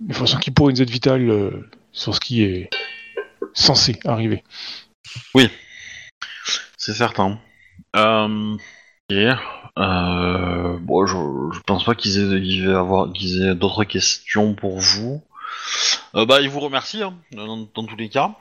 une 0.00 0.10
information 0.10 0.38
qui 0.38 0.50
pourrait 0.50 0.72
nous 0.72 0.82
être 0.82 0.90
vitale 0.90 1.52
sur 1.92 2.14
ce 2.14 2.20
qui 2.20 2.42
est 2.42 2.70
censé 3.54 3.98
arriver. 4.04 4.44
C'est 6.76 6.94
certain. 6.94 7.38
Euh... 7.96 8.56
euh, 9.78 10.78
bon, 10.80 11.06
je, 11.06 11.16
je 11.54 11.60
pense 11.60 11.84
pas 11.84 11.94
qu'ils 11.94 12.18
aient, 12.18 12.42
qu'ils 13.14 13.42
aient 13.42 13.54
d'autres 13.54 13.84
questions 13.84 14.54
pour 14.54 14.78
vous. 14.78 15.22
Euh, 16.14 16.26
bah, 16.26 16.40
vous 16.46 16.60
remercient 16.60 17.02
hein, 17.02 17.14
dans, 17.32 17.86
tous 17.86 17.96
les 17.96 18.08
cas 18.08 18.34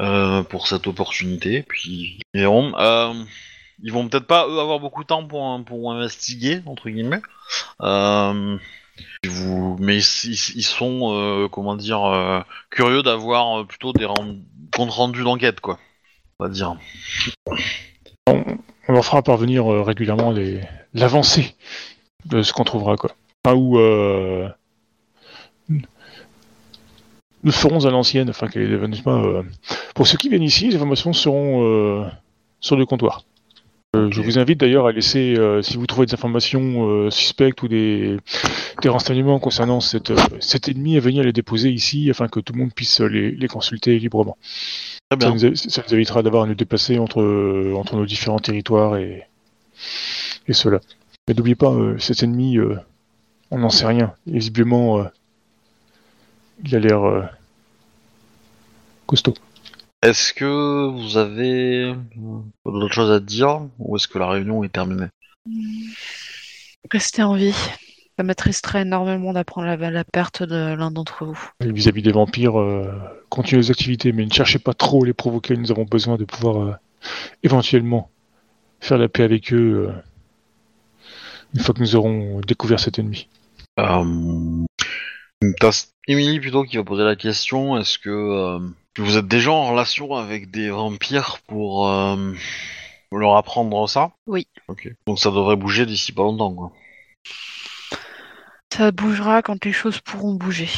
euh, 0.00 0.42
pour 0.42 0.66
cette 0.66 0.86
opportunité. 0.86 1.62
Puis 1.62 2.20
verront. 2.34 2.72
Euh, 2.78 3.12
ils 3.82 3.92
vont 3.92 4.08
peut-être 4.08 4.26
pas 4.26 4.46
eux 4.46 4.60
avoir 4.60 4.78
beaucoup 4.78 5.02
de 5.02 5.08
temps 5.08 5.26
pour 5.26 5.64
pour 5.64 5.92
investiguer 5.92 6.60
entre 6.66 6.88
guillemets. 6.88 7.22
Euh, 7.80 8.56
mais 9.78 9.98
ils, 9.98 10.64
sont 10.64 11.48
comment 11.50 11.74
dire 11.76 12.44
curieux 12.70 13.02
d'avoir 13.02 13.66
plutôt 13.66 13.92
des 13.92 14.06
comptes 14.74 14.90
rendus 14.90 15.24
d'enquête 15.24 15.60
quoi. 15.60 15.78
On. 18.26 18.44
On 18.88 18.92
leur 18.94 19.04
fera 19.04 19.22
parvenir 19.22 19.66
régulièrement 19.66 20.34
l'avancée 20.92 21.54
de 22.26 22.42
ce 22.42 22.52
qu'on 22.52 22.64
trouvera, 22.64 22.96
quoi. 22.96 23.12
Ou 23.54 23.78
euh, 23.78 24.48
nous 27.44 27.52
ferons 27.52 27.84
à 27.84 27.90
l'ancienne, 27.90 28.28
afin 28.30 28.48
que 28.48 28.58
les 28.58 28.66
événements. 28.72 29.24
euh, 29.24 29.42
Pour 29.94 30.06
ceux 30.06 30.18
qui 30.18 30.28
viennent 30.28 30.42
ici, 30.42 30.68
les 30.68 30.76
informations 30.76 31.12
seront 31.12 31.62
euh, 31.64 32.04
sur 32.60 32.76
le 32.76 32.86
comptoir. 32.86 33.24
Euh, 33.94 34.10
Je 34.10 34.22
vous 34.22 34.38
invite 34.38 34.58
d'ailleurs 34.58 34.86
à 34.86 34.92
laisser, 34.92 35.34
euh, 35.38 35.60
si 35.60 35.76
vous 35.76 35.86
trouvez 35.86 36.06
des 36.06 36.14
informations 36.14 36.88
euh, 36.88 37.10
suspectes 37.10 37.62
ou 37.62 37.68
des, 37.68 38.16
des 38.80 38.88
renseignements 38.88 39.38
concernant 39.38 39.80
cette, 39.80 40.12
euh, 40.12 40.16
cet 40.40 40.68
ennemi, 40.68 40.96
à 40.96 41.00
venir 41.00 41.24
les 41.24 41.32
déposer 41.32 41.70
ici 41.70 42.08
afin 42.10 42.28
que 42.28 42.40
tout 42.40 42.52
le 42.54 42.60
monde 42.60 42.72
puisse 42.72 43.00
les, 43.00 43.32
les 43.32 43.48
consulter 43.48 43.98
librement. 43.98 44.36
Très 45.10 45.20
Ça 45.20 45.30
nous, 45.48 45.54
ça 45.56 45.82
nous 45.86 45.94
évitera 45.94 46.22
d'avoir 46.22 46.44
à 46.44 46.46
nous 46.46 46.54
déplacer 46.54 46.98
entre, 46.98 47.22
entre 47.76 47.96
nos 47.96 48.06
différents 48.06 48.38
territoires 48.38 48.96
et, 48.96 49.24
et 50.48 50.52
cela. 50.54 50.80
Mais 51.28 51.34
n'oubliez 51.34 51.54
pas, 51.54 51.72
euh, 51.72 51.98
cet 51.98 52.22
ennemi, 52.22 52.56
euh, 52.56 52.76
on 53.50 53.58
n'en 53.58 53.68
sait 53.70 53.86
rien. 53.86 54.14
Visiblement, 54.26 55.00
euh, 55.00 55.04
il 56.62 56.76
a 56.76 56.78
l'air 56.78 57.04
euh, 57.04 57.22
costaud. 59.06 59.34
Est-ce 60.02 60.32
que 60.34 60.86
vous 60.88 61.16
avez 61.16 61.84
euh, 61.84 61.94
d'autres 62.64 62.92
choses 62.92 63.10
à 63.10 63.20
dire 63.20 63.68
ou 63.78 63.96
est-ce 63.96 64.08
que 64.08 64.18
la 64.18 64.28
réunion 64.28 64.64
est 64.64 64.72
terminée? 64.72 65.06
Restez 66.90 67.22
en 67.22 67.34
vie. 67.34 67.54
Ça 68.18 68.24
m'attristerait 68.24 68.82
énormément 68.82 69.32
d'apprendre 69.32 69.68
la, 69.68 69.90
la 69.90 70.04
perte 70.04 70.42
de 70.42 70.74
l'un 70.74 70.90
d'entre 70.90 71.24
vous. 71.24 71.48
Vis-à-vis 71.60 72.02
des 72.02 72.12
vampires, 72.12 72.60
euh, 72.60 72.92
continuez 73.30 73.62
les 73.62 73.70
activités, 73.70 74.12
mais 74.12 74.26
ne 74.26 74.32
cherchez 74.32 74.58
pas 74.58 74.74
trop 74.74 75.02
à 75.04 75.06
les 75.06 75.14
provoquer. 75.14 75.56
Nous 75.56 75.70
avons 75.70 75.84
besoin 75.84 76.16
de 76.16 76.24
pouvoir 76.24 76.62
euh, 76.62 76.74
éventuellement 77.42 78.10
faire 78.80 78.98
la 78.98 79.08
paix 79.08 79.22
avec 79.22 79.52
eux 79.52 79.88
euh, 79.88 79.92
une 81.54 81.60
fois 81.62 81.74
que 81.74 81.80
nous 81.80 81.96
aurons 81.96 82.40
découvert 82.40 82.80
cet 82.80 82.98
ennemi. 82.98 83.28
T'as 85.58 85.86
Emily 86.08 86.40
plutôt 86.40 86.64
qui 86.64 86.76
va 86.76 86.84
poser 86.84 87.04
la 87.04 87.16
question 87.16 87.78
est-ce 87.78 87.98
que 87.98 88.10
euh, 88.10 88.58
vous 88.98 89.16
êtes 89.16 89.26
déjà 89.26 89.50
en 89.50 89.70
relation 89.70 90.14
avec 90.14 90.50
des 90.50 90.70
vampires 90.70 91.38
pour 91.46 91.88
euh, 91.88 92.32
leur 93.12 93.36
apprendre 93.36 93.88
ça? 93.88 94.12
Oui. 94.26 94.46
Ok. 94.68 94.88
Donc 95.06 95.18
ça 95.18 95.30
devrait 95.30 95.56
bouger 95.56 95.86
d'ici 95.86 96.12
pas 96.12 96.22
longtemps 96.22 96.54
quoi. 96.54 96.72
Ça 98.72 98.90
bougera 98.90 99.42
quand 99.42 99.64
les 99.64 99.72
choses 99.72 100.00
pourront 100.00 100.34
bouger. 100.34 100.68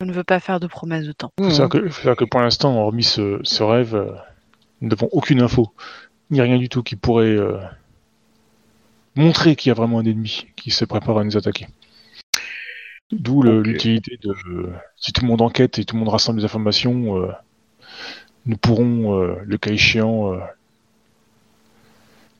Je 0.00 0.06
ne 0.06 0.12
veux 0.12 0.24
pas 0.24 0.40
faire 0.40 0.60
de 0.60 0.66
promesses 0.66 1.06
de 1.06 1.12
temps. 1.12 1.32
Faut 1.38 1.50
savoir 1.50 1.68
que, 1.68 1.88
faut 1.88 2.00
savoir 2.02 2.16
que 2.16 2.24
pour 2.24 2.40
l'instant, 2.40 2.76
hormis 2.76 3.04
ce, 3.04 3.40
ce 3.42 3.62
rêve, 3.62 3.94
euh, 3.94 4.12
nous 4.80 4.88
n'avons 4.88 5.08
aucune 5.12 5.40
info. 5.42 5.72
A 6.32 6.42
rien 6.42 6.58
du 6.58 6.68
tout 6.68 6.82
qui 6.82 6.96
pourrait 6.96 7.36
euh, 7.36 7.58
montrer 9.16 9.54
qu'il 9.54 9.70
y 9.70 9.72
a 9.72 9.74
vraiment 9.74 9.98
un 9.98 10.04
ennemi 10.04 10.46
qui 10.56 10.70
se 10.70 10.84
prépare 10.84 11.18
à 11.18 11.24
nous 11.24 11.36
attaquer. 11.36 11.66
D'où 13.12 13.42
l'utilité 13.42 14.18
de... 14.22 14.34
si 14.96 15.12
tout 15.12 15.22
le 15.22 15.28
monde 15.28 15.42
enquête 15.42 15.78
et 15.78 15.84
tout 15.84 15.94
le 15.94 16.00
monde 16.00 16.08
rassemble 16.08 16.38
des 16.40 16.44
informations, 16.46 17.18
euh, 17.18 17.30
nous 18.46 18.56
pourrons, 18.56 19.20
euh, 19.20 19.36
le 19.44 19.58
cas 19.58 19.70
échéant, 19.70 20.32
euh, 20.32 20.38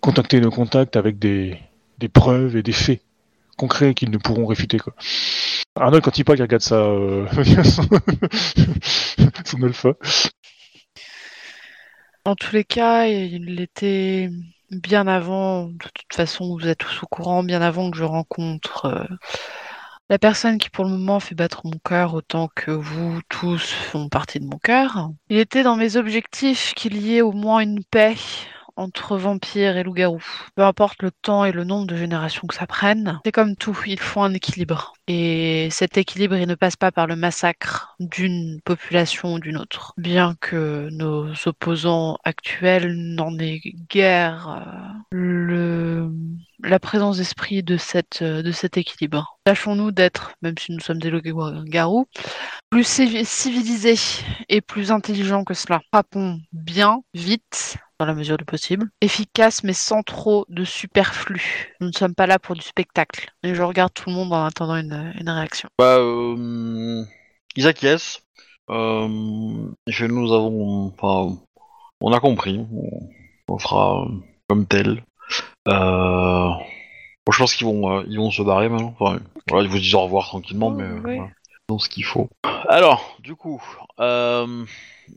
contacter 0.01 0.41
nos 0.41 0.51
contacts 0.51 0.97
avec 0.97 1.19
des, 1.19 1.59
des 1.99 2.09
preuves 2.09 2.57
et 2.57 2.63
des 2.63 2.73
faits 2.73 3.03
concrets 3.57 3.93
qu'ils 3.95 4.11
ne 4.11 4.17
pourront 4.17 4.47
réfuter. 4.47 4.79
Quoi. 4.79 4.95
Arnold, 5.77 6.03
quand 6.03 6.19
il 6.19 6.25
parle, 6.25 6.39
il 6.39 6.43
regarde 6.43 6.63
ça 6.63 6.77
euh, 6.77 7.27
son, 7.65 7.87
son 9.45 9.63
alpha. 9.63 9.93
En 12.25 12.35
tous 12.35 12.53
les 12.55 12.65
cas, 12.65 13.07
il 13.07 13.61
était 13.61 14.31
bien 14.71 15.07
avant, 15.07 15.67
de 15.67 15.77
toute 15.77 16.15
façon, 16.15 16.57
vous 16.57 16.67
êtes 16.67 16.79
tous 16.79 17.03
au 17.03 17.07
courant, 17.07 17.43
bien 17.43 17.61
avant 17.61 17.91
que 17.91 17.99
je 17.99 18.05
rencontre 18.05 18.87
euh, 18.87 19.05
la 20.09 20.19
personne 20.19 20.59
qui 20.59 20.71
pour 20.71 20.85
le 20.85 20.91
moment 20.91 21.21
fait 21.21 21.35
battre 21.35 21.63
mon 21.65 21.79
cœur 21.85 22.15
autant 22.15 22.49
que 22.55 22.71
vous 22.71 23.21
tous 23.29 23.71
font 23.71 24.09
partie 24.09 24.41
de 24.41 24.47
mon 24.47 24.59
cœur. 24.59 25.11
Il 25.29 25.39
était 25.39 25.63
dans 25.63 25.77
mes 25.77 25.97
objectifs 25.97 26.75
qu'il 26.75 26.97
y 26.99 27.17
ait 27.17 27.23
au 27.23 27.33
moins 27.33 27.61
une 27.61 27.85
paix 27.85 28.17
entre 28.77 29.17
vampires 29.17 29.77
et 29.77 29.83
loups-garous. 29.83 30.25
Peu 30.55 30.63
importe 30.63 31.03
le 31.03 31.11
temps 31.11 31.45
et 31.45 31.53
le 31.53 31.65
nombre 31.65 31.87
de 31.87 31.97
générations 31.97 32.47
que 32.47 32.55
ça 32.55 32.67
prenne, 32.67 33.21
c'est 33.25 33.33
comme 33.33 33.57
tout, 33.57 33.79
il 33.87 34.01
faut 34.01 34.21
un 34.23 34.35
équilibre. 34.35 34.93
Et 35.09 35.69
cet 35.71 35.99
équilibre, 35.99 36.37
il 36.37 36.47
ne 36.47 36.55
passe 36.55 36.77
pas 36.77 36.93
par 36.93 37.07
le 37.07 37.17
massacre 37.17 37.95
d'une 38.01 38.61
population 38.65 39.35
ou 39.35 39.39
d'une 39.39 39.57
autre. 39.57 39.95
Bien 39.97 40.35
que 40.41 40.89
nos 40.93 41.33
opposants 41.47 42.17
actuels 42.25 42.95
n'en 42.95 43.39
aient 43.39 43.61
guère 43.91 44.49
euh, 44.49 45.17
le... 45.17 46.11
la 46.63 46.79
présence 46.79 47.19
d'esprit 47.19 47.63
de, 47.63 47.77
euh, 48.23 48.53
cet 48.53 48.77
équilibre. 48.77 49.39
Tâchons-nous 49.45 49.91
d'être, 49.91 50.33
même 50.43 50.57
si 50.59 50.73
nous 50.73 50.81
sommes 50.81 50.99
des 50.99 51.11
loups-garous, 51.11 52.07
plus 52.71 52.85
civi- 52.85 53.25
civilisés 53.25 53.99
et 54.49 54.61
plus 54.61 54.91
intelligents 54.91 55.45
que 55.45 55.55
cela. 55.55 55.81
Frappons 55.93 56.41
bien, 56.53 57.03
vite, 57.15 57.77
dans 57.99 58.07
la 58.07 58.15
mesure 58.15 58.37
du 58.37 58.45
possible, 58.45 58.89
efficace 59.01 59.65
mais 59.65 59.73
sans 59.73 60.03
trop 60.03 60.45
de 60.49 60.65
superflu. 60.65 61.75
Nous 61.81 61.89
ne 61.89 61.93
sommes 61.93 62.15
pas 62.15 62.27
là 62.27 62.39
pour 62.39 62.55
du 62.55 62.63
spectacle. 62.63 63.31
Et 63.43 63.55
je 63.55 63.63
regarde 63.63 63.93
tout 63.93 64.09
le 64.09 64.15
monde 64.15 64.33
en 64.33 64.45
attendant 64.45 64.77
une, 64.77 65.13
réaction. 65.27 65.69
Bah, 65.79 65.99
euh, 65.99 67.05
ils 67.57 67.67
acquiescent. 67.67 68.21
Euh, 68.71 69.09
nous 69.09 70.33
avons, 70.33 70.93
on 72.01 72.13
a 72.13 72.21
compris. 72.21 72.65
On, 72.73 73.09
on 73.49 73.59
fera 73.59 74.07
comme 74.49 74.67
tel. 74.67 75.05
Euh, 75.69 76.49
bon, 77.25 77.33
je 77.33 77.39
pense 77.39 77.55
qu'ils 77.55 77.67
vont, 77.67 77.99
euh, 77.99 78.05
ils 78.09 78.19
vont 78.19 78.31
se 78.31 78.43
barrer 78.43 78.69
maintenant. 78.69 78.95
Enfin, 78.99 79.21
voilà, 79.49 79.65
ils 79.65 79.71
vous 79.71 79.79
disent 79.79 79.95
au 79.95 80.01
revoir 80.03 80.27
tranquillement, 80.27 80.69
Oh, 80.69 80.71
mais 80.77 80.89
oui. 80.91 81.17
voilà. 81.17 81.31
Ils 81.69 81.73
ont 81.75 81.79
ce 81.79 81.89
qu'il 81.89 82.05
faut. 82.05 82.29
Alors, 82.69 83.17
du 83.21 83.35
coup, 83.37 83.63
euh, 84.01 84.65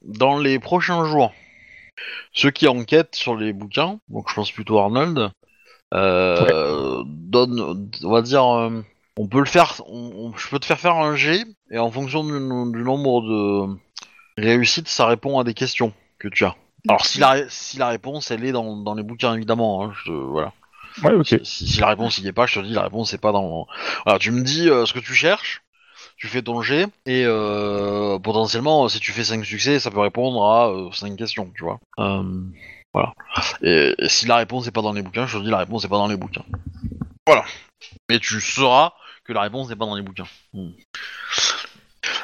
dans 0.03 0.37
les 0.37 0.59
prochains 0.59 1.05
jours, 1.05 1.33
ceux 2.33 2.51
qui 2.51 2.67
enquêtent 2.67 3.15
sur 3.15 3.35
les 3.35 3.53
bouquins, 3.53 3.99
donc 4.09 4.29
je 4.29 4.35
pense 4.35 4.51
plutôt 4.51 4.79
Arnold, 4.79 5.31
euh, 5.93 7.03
donne, 7.05 7.87
on 8.03 8.11
va 8.11 8.21
dire, 8.21 8.45
euh, 8.45 8.81
on 9.17 9.27
peut 9.27 9.39
le 9.39 9.45
faire, 9.45 9.81
on- 9.87 10.11
on- 10.33 10.37
je 10.37 10.47
peux 10.49 10.59
te 10.59 10.65
faire 10.65 10.79
faire 10.79 10.95
un 10.95 11.15
G, 11.15 11.43
et 11.71 11.77
en 11.79 11.89
fonction 11.89 12.23
du, 12.23 12.31
du 12.33 12.83
nombre 12.83 13.21
de 13.21 13.75
réussites, 14.37 14.87
ça 14.89 15.05
répond 15.05 15.39
à 15.39 15.43
des 15.43 15.53
questions 15.53 15.93
que 16.19 16.27
tu 16.27 16.43
as. 16.45 16.55
Alors 16.87 17.05
si 17.05 17.19
la, 17.19 17.29
ré- 17.31 17.45
si 17.49 17.77
la 17.77 17.87
réponse 17.89 18.31
elle 18.31 18.43
est 18.45 18.51
dans, 18.51 18.75
dans 18.77 18.93
les 18.93 19.03
bouquins 19.03 19.33
évidemment, 19.35 19.83
hein, 19.85 19.93
je, 20.05 20.11
voilà. 20.11 20.53
Ouais, 21.03 21.13
ok. 21.13 21.39
Si, 21.43 21.67
si 21.67 21.79
la 21.79 21.87
réponse 21.87 22.17
il 22.19 22.27
est 22.27 22.33
pas, 22.33 22.45
je 22.45 22.59
te 22.59 22.65
dis 22.65 22.73
la 22.73 22.83
réponse 22.83 23.09
c'est 23.11 23.19
pas 23.21 23.31
dans. 23.31 23.67
Voilà, 24.05 24.19
tu 24.19 24.31
me 24.31 24.41
dis 24.41 24.69
euh, 24.69 24.85
ce 24.85 24.93
que 24.93 24.99
tu 24.99 25.13
cherches, 25.13 25.61
tu 26.17 26.27
fais 26.27 26.41
ton 26.41 26.61
G 26.61 26.85
et 27.05 27.23
euh, 27.25 28.17
potentiellement 28.19 28.87
si 28.87 28.99
tu 28.99 29.11
fais 29.11 29.23
5 29.23 29.43
succès, 29.43 29.79
ça 29.79 29.91
peut 29.91 29.99
répondre 29.99 30.43
à 30.45 30.71
5 30.93 31.15
questions, 31.17 31.51
tu 31.55 31.63
vois. 31.63 31.79
Euh, 31.99 32.23
voilà. 32.93 33.13
Et, 33.61 33.93
et 33.97 34.09
si 34.09 34.25
la 34.25 34.37
réponse 34.37 34.67
est 34.67 34.71
pas 34.71 34.81
dans 34.81 34.93
les 34.93 35.01
bouquins, 35.01 35.27
je 35.27 35.37
te 35.37 35.43
dis 35.43 35.49
la 35.49 35.57
réponse 35.57 35.83
est 35.83 35.89
pas 35.89 35.97
dans 35.97 36.07
les 36.07 36.17
bouquins. 36.17 36.45
Voilà. 37.27 37.43
Mais 38.09 38.19
tu 38.19 38.39
sauras 38.39 38.93
que 39.25 39.33
la 39.33 39.41
réponse 39.41 39.69
n'est 39.69 39.75
pas 39.75 39.85
dans 39.85 39.95
les 39.95 40.01
bouquins. 40.03 40.27
Hmm. 40.53 40.69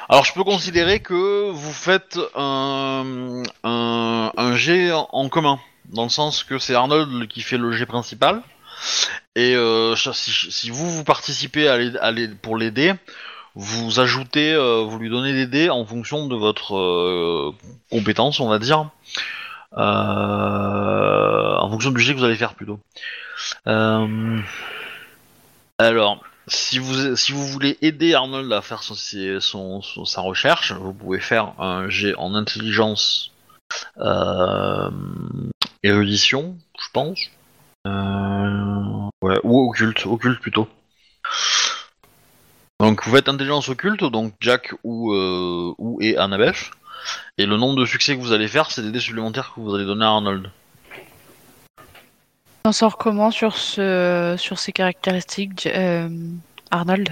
Alors 0.09 0.25
je 0.25 0.33
peux 0.33 0.43
considérer 0.43 0.99
que 0.99 1.49
vous 1.51 1.73
faites 1.73 2.19
un, 2.35 3.43
un, 3.63 4.31
un 4.35 4.55
jet 4.55 4.91
en 4.91 5.29
commun 5.29 5.59
dans 5.85 6.03
le 6.03 6.09
sens 6.09 6.43
que 6.43 6.59
c'est 6.59 6.75
Arnold 6.75 7.27
qui 7.27 7.41
fait 7.41 7.57
le 7.57 7.71
jet 7.71 7.85
principal. 7.85 8.41
Et 9.35 9.55
euh, 9.55 9.95
si, 9.95 10.51
si 10.51 10.69
vous 10.69 10.89
vous 10.89 11.03
participez 11.03 11.67
à 11.67 11.77
l'aide- 11.77 11.99
à 12.01 12.11
pour 12.41 12.57
l'aider, 12.57 12.93
vous 13.55 13.99
ajoutez, 13.99 14.53
euh, 14.53 14.83
vous 14.87 14.97
lui 14.97 15.09
donnez 15.09 15.33
des 15.33 15.45
dés 15.47 15.69
en 15.69 15.85
fonction 15.85 16.27
de 16.27 16.35
votre 16.35 16.75
euh, 16.75 17.53
compétence, 17.89 18.39
on 18.39 18.49
va 18.49 18.59
dire, 18.59 18.89
Euh, 19.77 21.55
en 21.57 21.69
fonction 21.69 21.91
du 21.91 22.01
jet 22.01 22.13
que 22.13 22.19
vous 22.19 22.25
allez 22.25 22.35
faire 22.35 22.55
plutôt. 22.55 22.79
Euh, 23.67 24.39
alors, 25.77 26.21
si 26.47 26.79
vous 26.79 27.15
si 27.15 27.31
vous 27.31 27.45
voulez 27.47 27.77
aider 27.81 28.13
Arnold 28.13 28.51
à 28.51 28.61
faire 28.61 28.83
son, 28.83 28.95
son- 29.41 30.05
sa 30.05 30.21
recherche, 30.21 30.71
vous 30.73 30.93
pouvez 30.93 31.19
faire 31.19 31.59
un 31.59 31.89
jet 31.89 32.15
en 32.15 32.33
intelligence, 32.35 33.31
euh, 33.97 34.89
érudition, 35.83 36.57
je 36.79 36.87
pense. 36.93 37.19
Euh, 37.87 39.09
ou 39.43 39.69
occulte, 39.69 40.05
occulte 40.05 40.39
plutôt. 40.39 40.67
Donc 42.79 43.03
vous 43.05 43.15
faites 43.15 43.29
intelligence 43.29 43.69
occulte, 43.69 44.03
donc 44.03 44.33
Jack 44.39 44.73
ou, 44.83 45.13
euh, 45.13 45.73
ou 45.77 45.99
et 46.01 46.17
Annabeth. 46.17 46.71
Et 47.37 47.45
le 47.45 47.57
nombre 47.57 47.79
de 47.79 47.85
succès 47.85 48.15
que 48.15 48.21
vous 48.21 48.31
allez 48.33 48.47
faire, 48.47 48.69
c'est 48.71 48.81
des 48.81 48.91
dés 48.91 48.99
supplémentaires 48.99 49.53
que 49.55 49.59
vous 49.61 49.73
allez 49.73 49.85
donner 49.85 50.05
à 50.05 50.09
Arnold. 50.09 50.51
On 52.65 52.71
sort 52.71 52.97
comment 52.97 53.31
sur, 53.31 53.57
ce, 53.57 54.35
sur 54.37 54.59
ces 54.59 54.71
caractéristiques, 54.71 55.67
euh, 55.67 56.09
Arnold? 56.69 57.09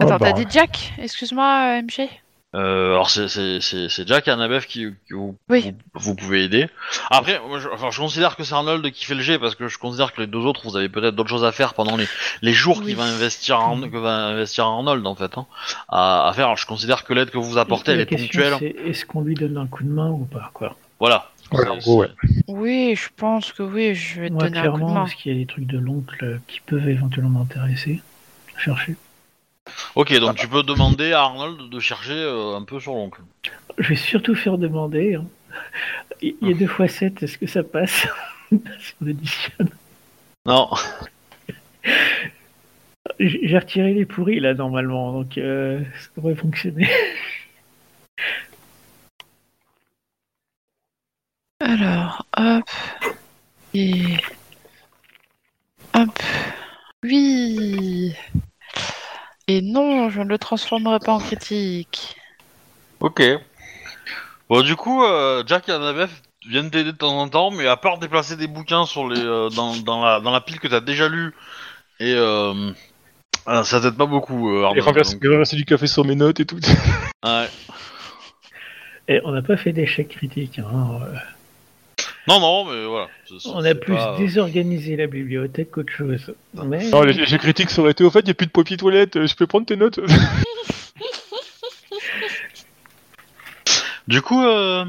Oh, 0.00 0.04
Attends, 0.04 0.16
bah, 0.18 0.32
t'as 0.32 0.44
dit 0.44 0.46
Jack? 0.50 0.92
Excuse-moi, 0.98 1.78
euh, 1.78 1.82
MJ 1.82 2.08
Euh, 2.54 2.90
alors 2.92 3.08
c'est- 3.08 3.28
c'est 3.28 3.62
c'est- 3.62 3.88
c'est 3.88 4.06
Jack 4.06 4.28
et 4.28 4.30
Annabeth 4.30 4.66
qui, 4.66 4.86
qui 5.06 5.14
vous, 5.14 5.36
Oui. 5.48 5.62
vous, 5.94 6.00
vous 6.00 6.14
pouvez 6.14 6.44
aider. 6.44 6.68
Après, 7.10 7.40
moi, 7.48 7.58
je, 7.58 7.68
enfin, 7.70 7.90
je 7.90 7.98
considère 7.98 8.36
que 8.36 8.44
c'est 8.44 8.52
Arnold 8.52 8.90
qui 8.90 9.06
fait 9.06 9.14
le 9.14 9.22
jet 9.22 9.38
parce 9.38 9.54
que 9.54 9.68
je 9.68 9.78
considère 9.78 10.12
que 10.12 10.20
les 10.20 10.26
deux 10.26 10.40
autres, 10.40 10.60
vous 10.64 10.76
avez 10.76 10.90
peut-être 10.90 11.14
d'autres 11.14 11.30
choses 11.30 11.44
à 11.46 11.52
faire 11.52 11.72
pendant 11.72 11.96
les, 11.96 12.06
les 12.42 12.52
jours 12.52 12.78
Oui. 12.80 12.86
qu'il 12.88 12.96
va 12.96 13.04
investir 13.04 13.58
que 13.90 13.96
va 13.96 14.10
investir 14.26 14.66
Arnold 14.66 15.06
en 15.06 15.14
fait 15.14 15.38
hein, 15.38 15.46
à, 15.88 16.28
à 16.28 16.32
faire. 16.34 16.44
Alors, 16.46 16.58
je 16.58 16.66
considère 16.66 17.04
que 17.04 17.14
l'aide 17.14 17.30
que 17.30 17.38
vous 17.38 17.56
apportez, 17.56 17.92
elle 17.92 18.00
est 18.00 18.06
ponctuelle. 18.06 18.54
est-ce 18.86 19.06
qu'on 19.06 19.22
lui 19.22 19.34
donne 19.34 19.56
un 19.56 19.66
coup 19.66 19.84
de 19.84 19.88
main 19.88 20.10
ou 20.10 20.26
pas 20.26 20.50
quoi? 20.52 20.76
Voilà. 21.00 21.30
Ouais, 21.52 21.68
en 21.68 21.74
C'est- 21.74 21.80
gros, 21.80 22.00
ouais. 22.00 22.08
Oui, 22.48 22.94
je 22.96 23.08
pense 23.16 23.52
que 23.52 23.62
oui, 23.62 23.94
je 23.94 24.20
vais 24.22 24.28
te 24.28 24.34
Moi, 24.34 24.44
donner 24.44 24.58
un 24.58 24.62
coup 24.62 24.68
de 24.68 24.76
clairement, 24.76 24.94
main. 24.94 25.00
parce 25.00 25.14
qu'il 25.14 25.32
y 25.32 25.36
a 25.36 25.38
des 25.38 25.46
trucs 25.46 25.66
de 25.66 25.78
l'oncle 25.78 26.40
qui 26.48 26.60
peuvent 26.60 26.88
éventuellement 26.88 27.40
m'intéresser. 27.40 28.00
Chercher? 28.56 28.96
Ok, 29.94 30.12
donc 30.18 30.36
tu 30.36 30.48
peux 30.48 30.62
demander 30.62 31.12
à 31.12 31.20
Arnold 31.22 31.68
de 31.70 31.80
chercher 31.80 32.12
euh, 32.12 32.56
un 32.56 32.62
peu 32.64 32.80
sur 32.80 32.94
l'oncle. 32.94 33.20
Je 33.78 33.88
vais 33.90 33.96
surtout 33.96 34.34
faire 34.34 34.58
demander. 34.58 35.14
hein. 35.14 35.24
Il 36.20 36.34
il 36.42 36.48
y 36.48 36.50
a 36.52 36.54
deux 36.56 36.66
fois 36.66 36.88
7, 36.88 37.22
est-ce 37.22 37.38
que 37.38 37.46
ça 37.46 37.62
passe 37.62 38.06
Si 38.50 38.94
on 39.02 39.06
additionne? 39.08 39.68
Non. 40.46 40.68
J'ai 43.18 43.40
j'ai 43.46 43.58
retiré 43.58 43.92
les 43.94 44.04
pourris 44.06 44.40
là 44.40 44.54
normalement, 44.54 45.12
donc 45.12 45.36
euh, 45.38 45.80
ça 46.00 46.08
devrait 46.16 46.34
fonctionner. 46.34 46.88
Alors, 51.64 52.26
hop. 52.36 52.64
Et. 53.74 54.16
Hop. 55.94 56.18
Oui. 57.04 58.14
Et 59.48 59.60
non, 59.62 60.10
je 60.10 60.20
ne 60.20 60.28
le 60.28 60.38
transformerai 60.38 60.98
pas 60.98 61.12
en 61.12 61.18
critique. 61.18 62.16
Ok. 63.00 63.22
Bon, 64.48 64.62
du 64.62 64.76
coup, 64.76 65.04
euh, 65.04 65.42
Jack 65.46 65.68
et 65.68 65.72
Annabeth 65.72 66.10
viennent 66.48 66.70
t'aider 66.70 66.92
de 66.92 66.96
temps 66.96 67.18
en 67.18 67.28
temps, 67.28 67.50
mais 67.50 67.66
à 67.66 67.76
part 67.76 67.98
déplacer 67.98 68.36
des 68.36 68.46
bouquins 68.48 68.84
sur 68.84 69.08
les, 69.08 69.20
euh, 69.20 69.48
dans, 69.50 69.76
dans, 69.76 70.04
la, 70.04 70.20
dans 70.20 70.30
la 70.32 70.40
pile 70.40 70.58
que 70.58 70.68
t'as 70.68 70.80
déjà 70.80 71.08
lu, 71.08 71.32
et 72.00 72.14
euh, 72.14 72.72
euh, 73.48 73.62
ça 73.64 73.80
t'aide 73.80 73.96
pas 73.96 74.06
beaucoup, 74.06 74.50
euh, 74.50 74.62
Et 74.62 74.64
Arnold, 74.64 74.84
renverser, 74.84 75.14
donc, 75.14 75.24
renverser 75.30 75.56
du 75.56 75.64
café 75.64 75.86
sur 75.86 76.04
mes 76.04 76.16
notes 76.16 76.40
et 76.40 76.46
tout. 76.46 76.58
ouais. 77.24 77.48
Et 79.08 79.20
on 79.24 79.32
n'a 79.32 79.42
pas 79.42 79.56
fait 79.56 79.72
d'échec 79.72 80.08
critique. 80.08 80.58
hein. 80.58 81.00
Non, 82.28 82.40
non, 82.40 82.64
mais 82.64 82.84
voilà. 82.86 83.08
On 83.46 83.64
a 83.64 83.74
plus 83.74 83.94
pas, 83.94 84.14
euh, 84.14 84.18
désorganisé 84.18 84.96
la 84.96 85.06
bibliothèque 85.06 85.72
qu'autre 85.72 85.92
chose. 85.92 86.34
Mais 86.54 86.88
Non, 86.90 87.02
les, 87.02 87.12
les 87.12 87.38
critiques 87.38 87.70
ça 87.70 87.80
aurait 87.82 87.90
été 87.90 88.04
au 88.04 88.10
fait, 88.10 88.20
il 88.20 88.26
n'y 88.26 88.30
a 88.30 88.34
plus 88.34 88.46
de 88.46 88.52
papier 88.52 88.76
toilette, 88.76 89.16
euh, 89.16 89.26
je 89.26 89.34
peux 89.34 89.46
prendre 89.46 89.66
tes 89.66 89.76
notes. 89.76 89.98
Du 94.08 94.20
coup, 94.20 94.44
euh, 94.44 94.84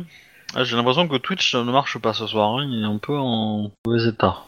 ah, 0.55 0.63
j'ai 0.63 0.75
l'impression 0.75 1.07
que 1.07 1.17
Twitch 1.17 1.55
ne 1.55 1.71
marche 1.71 1.97
pas 1.99 2.13
ce 2.13 2.25
soir, 2.27 2.57
hein, 2.57 2.67
il 2.69 2.81
est 2.81 2.86
un 2.86 2.97
peu 2.97 3.15
en 3.15 3.71
mauvais 3.86 4.09
état. 4.09 4.43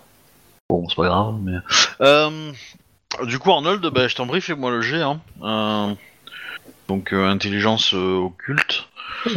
Bon, 0.70 0.90
c'est 0.90 0.96
pas 0.96 1.06
grave, 1.06 1.36
mais... 1.42 1.58
Euh, 2.02 2.52
du 3.24 3.40
coup, 3.40 3.52
Arnold, 3.52 3.86
bah, 3.94 4.08
je 4.08 4.16
t'en 4.16 4.28
prie, 4.28 4.42
fais-moi 4.42 4.72
le 4.72 4.82
G. 4.82 5.02
Hein. 5.02 5.20
Euh, 5.44 5.94
donc, 6.88 7.14
euh, 7.14 7.28
intelligence 7.28 7.94
euh, 7.94 8.18
occulte. 8.18 8.88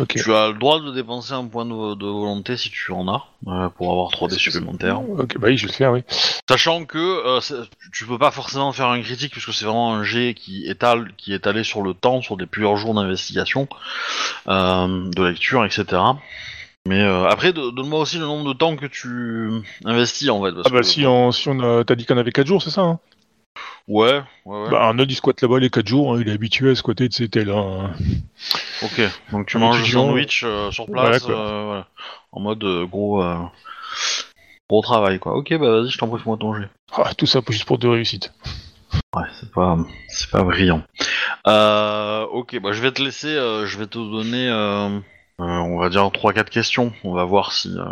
Tu 0.09 0.35
as 0.35 0.49
le 0.49 0.55
droit 0.59 0.81
de 0.81 0.93
dépenser 0.93 1.33
un 1.33 1.47
point 1.47 1.65
de, 1.65 1.95
de 1.95 2.07
volonté 2.07 2.57
si 2.57 2.71
tu 2.71 2.93
en 2.93 3.09
as, 3.09 3.25
euh, 3.47 3.69
pour 3.71 3.91
avoir 3.93 4.11
3 4.11 4.29
dés 4.29 4.37
supplémentaires. 4.37 5.01
Ok, 5.01 5.39
bah 5.39 5.49
oui, 5.49 5.57
je 5.57 5.63
vais 5.67 5.73
le 5.73 5.77
faire, 5.77 5.93
oui. 5.93 6.03
Sachant 6.49 6.85
que 6.85 6.99
euh, 6.99 7.41
tu 7.93 8.07
peux 8.07 8.19
pas 8.19 8.31
forcément 8.31 8.73
faire 8.73 8.89
un 8.89 9.01
critique 9.01 9.33
puisque 9.33 9.53
c'est 9.53 9.65
vraiment 9.65 9.95
un 9.95 10.03
jet 10.05 10.35
qui 10.35 10.67
étale, 10.67 11.13
qui 11.17 11.33
est 11.33 11.37
étalé 11.37 11.65
sur 11.65 11.83
le 11.83 11.95
temps, 11.95 12.21
sur 12.23 12.37
des 12.37 12.47
plusieurs 12.47 12.77
jours 12.77 12.95
d'investigation, 12.95 13.69
euh, 14.49 15.11
de 15.11 15.23
lecture, 15.23 15.65
etc. 15.65 15.85
Mais 16.87 17.03
euh, 17.03 17.27
après, 17.29 17.53
donne-moi 17.53 18.01
aussi 18.01 18.19
le 18.19 18.25
nombre 18.27 18.49
de 18.53 18.57
temps 18.59 18.77
que 18.77 18.87
tu 18.87 19.51
investis 19.85 20.31
en 20.31 20.43
fait. 20.43 20.53
parce 20.53 20.67
Ah 20.67 20.71
bah 20.71 20.81
que- 20.81 20.87
si, 20.87 21.05
on, 21.07 21.33
si 21.33 21.49
on 21.49 21.61
a, 21.61 21.85
t'as 21.85 21.95
dit 21.95 22.07
qu'on 22.07 22.17
avait 22.17 22.33
4 22.33 22.47
jours, 22.47 22.63
c'est 22.63 22.71
ça 22.71 22.83
hein? 22.83 22.99
Ouais, 23.89 24.23
ouais, 24.45 24.63
ouais. 24.63 24.71
Bah 24.71 24.83
Arnold 24.83 25.11
il 25.11 25.15
squatte 25.15 25.41
là-bas 25.41 25.59
les 25.59 25.71
4 25.71 25.89
jours, 25.89 26.15
hein, 26.15 26.19
il 26.21 26.29
est 26.29 26.33
habitué 26.33 26.71
à 26.71 26.75
squatter 26.75 27.09
de 27.09 27.15
ses 27.15 27.29
tels. 27.31 27.51
Hein. 27.51 27.91
ok, 28.83 29.01
donc 29.33 29.47
tu 29.47 29.57
manges 29.57 29.81
le 29.81 29.87
sandwich 29.87 30.43
euh, 30.45 30.71
sur 30.71 30.87
place, 30.87 31.25
euh, 31.29 31.65
voilà. 31.65 31.87
en 32.33 32.41
mode 32.41 32.63
euh, 32.65 32.87
gros, 32.87 33.23
euh, 33.23 33.37
gros 34.69 34.83
travail 34.83 35.19
quoi. 35.19 35.35
Ok, 35.35 35.55
bah 35.59 35.81
vas-y, 35.81 35.89
je 35.89 35.97
t'en 35.97 36.07
prie, 36.07 36.19
fais-moi 36.19 36.37
ton 36.39 36.55
jet. 36.55 36.69
Ah, 36.93 37.15
tout 37.15 37.25
ça 37.25 37.41
juste 37.49 37.65
pour 37.65 37.79
deux 37.79 37.89
réussites. 37.89 38.33
Ouais, 39.17 39.25
c'est 39.41 39.51
pas, 39.51 39.79
c'est 40.09 40.31
pas 40.31 40.43
brillant. 40.43 40.83
Euh, 41.47 42.25
ok, 42.27 42.61
bah 42.61 42.73
je 42.73 42.83
vais 42.83 42.93
te 42.93 43.03
laisser, 43.03 43.29
euh, 43.29 43.65
je 43.67 43.79
vais 43.79 43.87
te 43.87 43.99
donner, 43.99 44.49
euh, 44.51 44.99
euh, 45.41 45.45
on 45.45 45.79
va 45.79 45.89
dire 45.89 46.03
3-4 46.03 46.51
questions. 46.51 46.93
On 47.05 47.15
va 47.15 47.25
voir 47.25 47.53
si, 47.53 47.75
euh, 47.79 47.85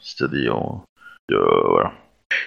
si 0.00 0.16
t'as 0.16 0.28
des, 0.28 0.46
euh, 0.46 0.54
euh, 1.32 1.68
voilà. 1.68 1.92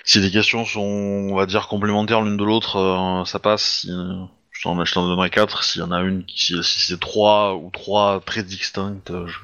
Si 0.03 0.19
les 0.19 0.31
questions 0.31 0.65
sont, 0.65 0.81
on 0.81 1.35
va 1.35 1.45
dire 1.45 1.67
complémentaires 1.67 2.21
l'une 2.21 2.37
de 2.37 2.43
l'autre, 2.43 2.77
euh, 2.77 3.25
ça 3.25 3.39
passe. 3.39 3.85
Euh, 3.89 4.25
je 4.51 4.63
t'en, 4.63 4.83
je 4.83 4.93
t'en 4.93 5.07
donnerai 5.07 5.29
4. 5.29 5.63
S'il 5.63 5.81
y 5.81 5.83
en 5.83 5.91
a 5.91 6.01
une, 6.01 6.25
si, 6.27 6.55
c'est 6.63 6.99
3 6.99 7.55
ou 7.55 7.69
3 7.71 8.21
très 8.25 8.43
distinctes, 8.43 9.11
euh, 9.11 9.27
je, 9.27 9.39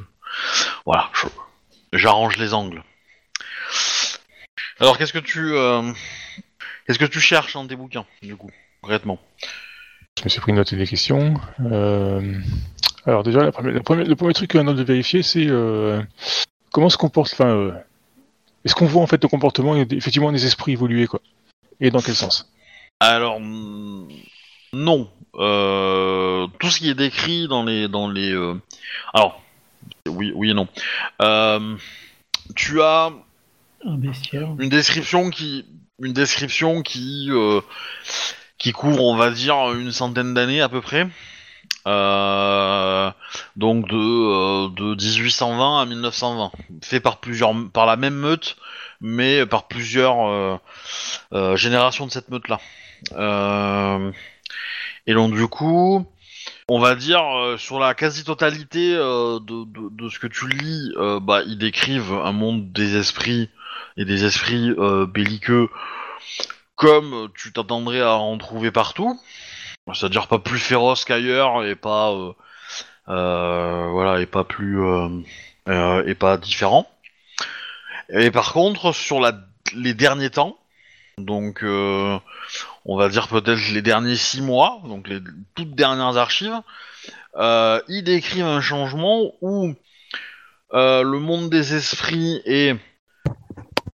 voilà, 0.85 1.09
j'arrange 1.93 2.37
les 2.37 2.53
angles. 2.53 2.83
Alors, 4.79 4.97
qu'est-ce 4.97 5.13
que 5.13 5.19
tu, 5.19 5.53
qu'est-ce 6.87 6.99
que 6.99 7.05
tu 7.05 7.19
cherches 7.19 7.53
dans 7.53 7.67
tes 7.67 7.75
bouquins, 7.75 8.05
du 8.21 8.37
coup, 8.37 8.51
concrètement? 8.81 9.19
Je 10.17 10.23
me 10.23 10.29
suis 10.29 10.39
pris 10.39 10.51
une 10.51 10.57
note 10.57 10.73
des 10.73 10.87
questions. 10.87 11.33
Alors 13.05 13.23
déjà, 13.23 13.49
le 13.61 13.79
premier 13.81 14.33
truc 14.33 14.51
qu'on 14.51 14.67
a 14.67 14.73
de 14.73 14.83
vérifier, 14.83 15.21
c'est 15.21 15.47
comment 16.71 16.89
se 16.89 16.97
comporte... 16.97 17.33
Enfin, 17.33 17.73
est-ce 18.66 18.76
qu'on 18.76 18.86
voit 18.86 19.01
en 19.01 19.07
fait 19.07 19.22
le 19.22 19.30
comportement 19.30 19.76
et 19.76 19.88
effectivement 19.91 20.32
des 20.32 20.45
esprits 20.45 20.74
évoluer, 20.74 21.07
quoi? 21.07 21.22
Et 21.80 21.91
dans 21.91 22.01
quel 22.01 22.16
sens? 22.16 22.51
Alors 22.99 23.39
mm, 23.39 24.07
non. 24.74 25.10
Euh, 25.36 26.47
tout 26.60 26.70
ce 26.70 26.80
qui 26.80 26.89
est 26.89 26.95
décrit 26.95 27.47
dans 27.47 27.64
les 27.64 27.88
dans 27.88 28.10
les 28.10 28.32
euh, 28.34 28.55
alors 29.14 29.41
oui 30.07 30.32
oui 30.36 30.49
et 30.49 30.53
non. 30.53 30.68
Euh, 31.22 31.78
tu 32.55 32.82
as 32.82 33.12
une 33.86 34.70
description 34.70 35.30
qui 35.30 35.66
une 36.01 36.14
description 36.14 36.82
qui 36.82 37.28
euh, 37.30 37.62
qui 38.57 38.72
couvre 38.72 39.03
on 39.03 39.16
va 39.16 39.30
dire 39.30 39.72
une 39.74 39.91
centaine 39.91 40.34
d'années 40.34 40.62
à 40.62 40.68
peu 40.68 40.82
près? 40.82 41.07
Euh, 41.88 43.09
donc 43.55 43.88
de 43.88 43.95
euh, 43.95 44.69
de 44.69 44.95
1820 44.95 45.82
à 45.82 45.86
1920 45.86 46.51
fait 46.84 46.99
par 46.99 47.17
plusieurs 47.17 47.53
la 47.73 47.95
même 47.95 48.15
meute 48.15 48.57
mais 49.01 49.45
par 49.45 49.67
plusieurs 49.67 50.27
euh, 50.27 50.57
euh, 51.34 51.55
générations 51.55 52.05
de 52.05 52.11
cette 52.11 52.30
meute 52.30 52.47
là. 52.47 52.59
Euh, 53.13 54.11
et 55.07 55.13
donc 55.13 55.34
du 55.34 55.47
coup, 55.47 56.05
on 56.67 56.80
va 56.80 56.95
dire 56.95 57.23
euh, 57.23 57.57
sur 57.57 57.80
la 57.80 57.93
quasi-totalité 57.93 58.93
euh, 58.95 59.39
de, 59.39 60.09
ce 60.09 60.19
que 60.19 60.27
tu 60.27 60.47
lis, 60.47 60.93
euh, 60.97 61.19
bah, 61.19 61.41
ils 61.45 61.57
décrivent 61.57 62.13
un 62.13 62.32
monde 62.32 62.71
des 62.71 62.97
esprits 62.97 63.49
et 63.97 64.05
des 64.05 64.25
esprits 64.25 64.71
euh, 64.77 65.05
belliqueux 65.05 65.69
comme 66.75 67.30
tu 67.36 67.51
t'attendrais 67.51 68.01
à 68.01 68.13
en 68.13 68.38
trouver 68.38 68.71
partout. 68.71 69.19
C'est-à-dire 69.93 70.27
pas 70.27 70.39
plus 70.39 70.59
féroce 70.59 71.05
qu'ailleurs 71.05 71.65
et 71.65 71.75
pas 71.75 72.11
euh, 72.11 72.33
euh, 73.09 73.87
voilà 73.91 74.21
et 74.21 74.25
pas 74.25 74.43
plus 74.43 74.81
euh, 74.81 76.03
et 76.05 76.15
pas 76.15 76.37
différent. 76.37 76.87
Et 78.09 78.31
par 78.31 78.53
contre, 78.53 78.91
sur 78.91 79.19
la, 79.19 79.33
les 79.75 79.93
derniers 79.93 80.31
temps, 80.31 80.57
donc 81.17 81.63
euh, 81.63 82.17
on 82.85 82.97
va 82.97 83.09
dire 83.09 83.27
peut-être 83.27 83.71
les 83.71 83.81
derniers 83.81 84.15
six 84.15 84.41
mois, 84.41 84.81
donc 84.85 85.07
les 85.07 85.19
toutes 85.55 85.75
dernières 85.75 86.17
archives, 86.17 86.61
euh, 87.35 87.81
ils 87.87 88.03
décrivent 88.03 88.45
un 88.45 88.61
changement 88.61 89.33
où 89.41 89.73
euh, 90.73 91.03
le 91.03 91.19
monde 91.19 91.49
des 91.49 91.75
esprits 91.75 92.41
est 92.45 92.75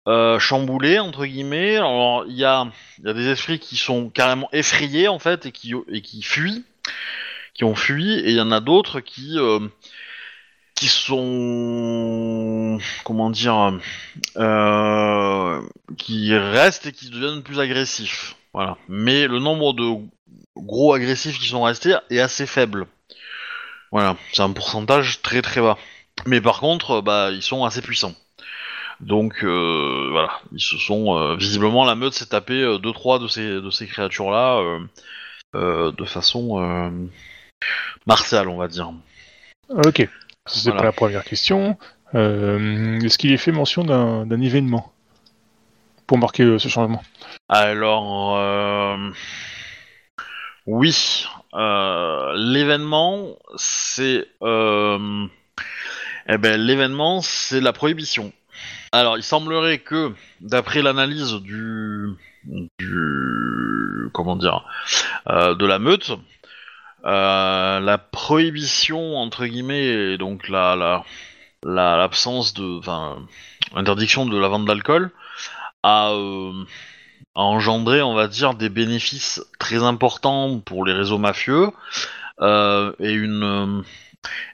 euh, 0.08 0.40
chamboulé 0.40 1.00
entre 1.00 1.26
guillemets. 1.26 1.78
Alors 1.78 2.26
il 2.28 2.36
y 2.36 2.46
a, 2.46 2.68
y 3.04 3.10
a 3.10 3.14
des 3.14 3.30
esprits 3.30 3.60
qui 3.60 3.78
sont 3.78 4.10
carrément 4.10 4.50
effrayés 4.52 5.08
en 5.08 5.20
fait 5.20 5.46
et 5.46 5.52
qui 5.52 5.74
et 5.90 6.02
qui 6.02 6.22
fuient, 6.22 6.66
qui 7.54 7.64
ont 7.64 7.76
fui, 7.76 8.14
et 8.20 8.32
il 8.32 8.36
y 8.36 8.42
en 8.42 8.52
a 8.52 8.60
d'autres 8.60 9.00
qui 9.00 9.38
euh, 9.38 9.60
qui 10.76 10.88
sont 10.88 12.80
comment 13.06 13.30
dire 13.30 13.80
euh, 14.38 15.62
qui 15.98 16.36
restent 16.36 16.88
et 16.88 16.92
qui 16.92 17.10
deviennent 17.10 17.44
plus 17.44 17.60
agressifs. 17.60 18.36
Voilà. 18.54 18.78
Mais 18.88 19.28
le 19.28 19.40
nombre 19.40 19.74
de 19.74 19.84
gros 20.58 20.94
agressifs 20.94 21.40
qui 21.40 21.48
sont 21.48 21.64
restés 21.64 21.96
est 22.10 22.20
assez 22.20 22.46
faible. 22.46 22.88
Voilà, 23.92 24.18
c'est 24.34 24.42
un 24.42 24.52
pourcentage 24.52 25.22
très 25.22 25.42
très 25.42 25.62
bas. 25.62 25.78
Mais 26.26 26.42
par 26.42 26.60
contre, 26.60 27.02
bah 27.02 27.30
ils 27.32 27.42
sont 27.42 27.64
assez 27.64 27.82
puissants. 27.82 28.16
Donc 29.04 29.44
euh, 29.44 30.08
voilà, 30.12 30.40
ils 30.54 30.62
se 30.62 30.78
sont 30.78 31.18
euh, 31.18 31.36
visiblement 31.36 31.84
la 31.84 31.96
meute 31.96 32.14
s'est 32.14 32.28
tapé 32.28 32.62
euh, 32.62 32.78
deux 32.78 32.94
trois 32.94 33.20
de 33.20 33.28
ces 33.28 33.46
de 33.62 33.70
ces 33.70 33.86
créatures 33.86 34.32
là 34.32 34.62
de 35.54 36.06
façon 36.06 37.12
martiale, 38.08 38.48
on 38.50 38.58
va 38.58 38.68
dire. 38.68 38.92
Ok. 39.70 40.10
C'est 40.46 40.70
Voilà. 40.70 40.80
pas 40.80 40.86
la 40.86 40.92
première 40.94 41.24
question. 41.24 41.78
Est-ce 42.14 43.18
qu'il 43.18 43.32
est 43.32 43.38
fait 43.38 43.52
mention 43.52 43.84
d'un 43.84 44.26
d'un 44.26 44.42
événement 44.42 44.92
pour 46.08 46.18
marquer 46.18 46.58
ce 46.58 46.68
changement? 46.70 47.04
Alors, 47.50 48.98
oui, 50.66 51.28
l'événement, 51.54 53.38
c'est, 53.58 54.28
eh 54.42 56.38
ben, 56.40 56.60
l'événement, 56.60 57.22
c'est 57.22 57.62
la 57.62 57.74
prohibition. 57.74 58.34
Alors, 58.94 59.18
il 59.18 59.24
semblerait 59.24 59.80
que, 59.80 60.14
d'après 60.40 60.82
l'analyse 60.82 61.34
du, 61.42 62.10
du, 62.80 64.10
comment 64.14 64.36
dire, 64.36 64.66
euh, 65.30 65.56
de 65.56 65.66
la 65.66 65.80
meute, 65.80 66.12
euh, 67.06 67.80
la 67.80 67.98
prohibition 67.98 69.18
entre 69.18 69.46
guillemets, 69.46 70.14
et 70.14 70.18
donc 70.18 70.50
la, 70.50 70.76
la, 70.76 71.04
la- 71.64 71.98
l'absence 71.98 72.54
de, 72.56 72.80
enfin, 72.80 73.18
l'interdiction 73.76 74.26
de 74.28 74.38
la 74.40 74.48
vente 74.50 74.66
d'alcool 74.66 75.12
a 75.84 76.12
euh, 76.14 76.54
a 77.36 77.42
engendré, 77.42 78.02
on 78.04 78.16
va 78.16 78.28
dire, 78.28 78.56
des 78.56 78.70
bénéfices 78.70 79.44
très 79.60 79.84
importants 79.84 80.60
pour 80.60 80.86
les 80.86 80.94
réseaux 80.94 81.20
mafieux 81.20 81.70
et 83.00 83.12
une 83.14 83.84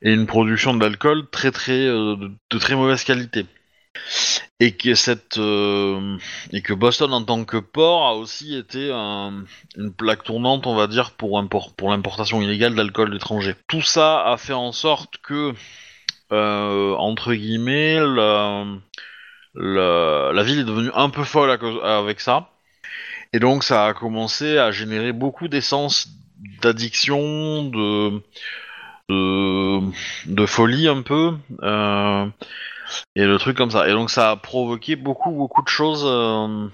et 0.03 0.13
une 0.13 0.27
production 0.27 0.73
d'alcool 0.75 1.27
très 1.31 1.51
très 1.51 1.85
de 1.87 2.57
très 2.59 2.75
mauvaise 2.75 3.03
qualité. 3.03 3.45
Et 4.59 4.75
que 4.75 4.93
cette 4.95 5.37
euh, 5.37 6.17
et 6.51 6.61
que 6.61 6.73
Boston 6.73 7.13
en 7.13 7.23
tant 7.23 7.45
que 7.45 7.57
port 7.57 8.07
a 8.07 8.15
aussi 8.15 8.55
été 8.55 8.91
un- 8.91 9.43
une 9.77 9.93
plaque 9.93 10.23
tournante, 10.23 10.67
on 10.67 10.75
va 10.75 10.87
dire, 10.87 11.11
pour 11.11 11.39
import- 11.39 11.73
pour 11.75 11.89
l'importation 11.91 12.41
illégale 12.41 12.75
d'alcool 12.75 13.15
étranger. 13.15 13.55
Tout 13.67 13.81
ça 13.81 14.25
a 14.25 14.37
fait 14.37 14.53
en 14.53 14.71
sorte 14.71 15.17
que 15.23 15.53
euh, 16.31 16.95
entre 16.95 17.33
guillemets 17.33 17.99
la, 19.55 20.43
ville 20.43 20.59
est 20.59 20.63
devenue 20.63 20.91
un 20.93 21.09
peu 21.09 21.23
folle 21.23 21.51
avec 21.83 22.19
ça. 22.19 22.49
Et 23.33 23.39
donc 23.39 23.63
ça 23.63 23.87
a 23.87 23.93
commencé 23.93 24.57
à 24.57 24.71
générer 24.71 25.13
beaucoup 25.13 25.47
d'essence 25.47 26.09
d'addiction, 26.61 27.65
de 30.25 30.45
folie 30.45 30.87
un 30.87 31.01
peu, 31.01 31.33
euh, 31.63 32.25
et 33.15 33.25
le 33.25 33.37
truc 33.37 33.57
comme 33.57 33.71
ça. 33.71 33.87
Et 33.87 33.91
donc 33.91 34.09
ça 34.09 34.31
a 34.31 34.35
provoqué 34.35 34.95
beaucoup 34.95 35.31
beaucoup 35.31 35.61
de 35.61 35.67
choses, 35.67 36.03
euh, 36.05 36.67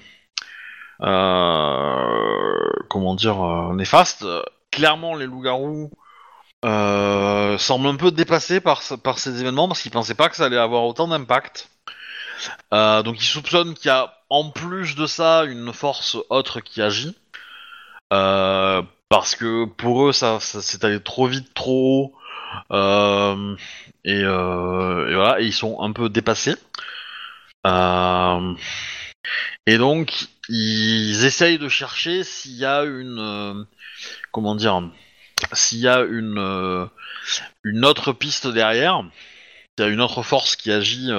euh, 1.02 2.70
comment 2.90 3.16
dire, 3.16 3.42
euh, 3.44 3.74
néfastes. 3.74 4.26
Clairement 4.72 5.16
les 5.16 5.26
loups-garous 5.26 5.92
semblent 6.64 7.88
un 7.88 7.96
peu 7.96 8.12
dépassés 8.12 8.60
par, 8.60 8.82
par 9.04 9.20
ces 9.20 9.40
événements 9.42 9.68
parce 9.68 9.82
qu'ils 9.82 9.92
pensaient 9.92 10.16
pas 10.16 10.30
que 10.30 10.36
ça 10.36 10.46
allait 10.46 10.58
avoir 10.58 10.84
autant 10.84 11.08
d'impact. 11.08 11.70
Donc 12.72 13.22
ils 13.22 13.26
soupçonnent 13.26 13.74
qu'il 13.74 13.88
y 13.88 13.92
a 13.92 14.14
en 14.30 14.50
plus 14.50 14.96
de 14.96 15.06
ça 15.06 15.44
une 15.46 15.72
force 15.74 16.18
autre 16.30 16.60
qui 16.60 16.82
agit. 16.82 17.16
Parce 18.10 19.36
que 19.36 19.66
pour 19.66 20.08
eux 20.08 20.12
ça 20.12 20.40
s'est 20.40 20.84
allé 20.84 21.02
trop 21.02 21.28
vite, 21.28 21.54
trop 21.54 22.14
haut. 22.14 22.16
Euh, 22.72 23.56
et, 24.04 24.22
euh, 24.24 25.10
et 25.10 25.16
voilà, 25.16 25.40
ils 25.42 25.54
sont 25.54 25.82
un 25.82 25.92
peu 25.92 26.10
dépassés. 26.10 26.56
Euh, 27.68 28.54
et 29.66 29.78
donc 29.78 30.28
ils 30.50 31.26
essayent 31.26 31.58
de 31.58 31.70
chercher 31.70 32.24
s'il 32.24 32.54
y 32.54 32.66
a 32.66 32.84
une... 32.84 33.66
comment 34.32 34.56
dire 34.56 34.84
S'il 35.54 35.80
y 35.80 35.88
a 35.88 36.02
une, 36.02 36.90
une 37.64 37.86
autre 37.86 38.14
piste 38.14 38.48
derrière. 38.48 39.02
S'il 39.78 39.86
y 39.86 39.90
a 39.90 39.92
une 39.92 40.02
autre 40.02 40.22
force 40.22 40.56
qui 40.56 40.72
agit... 40.72 41.10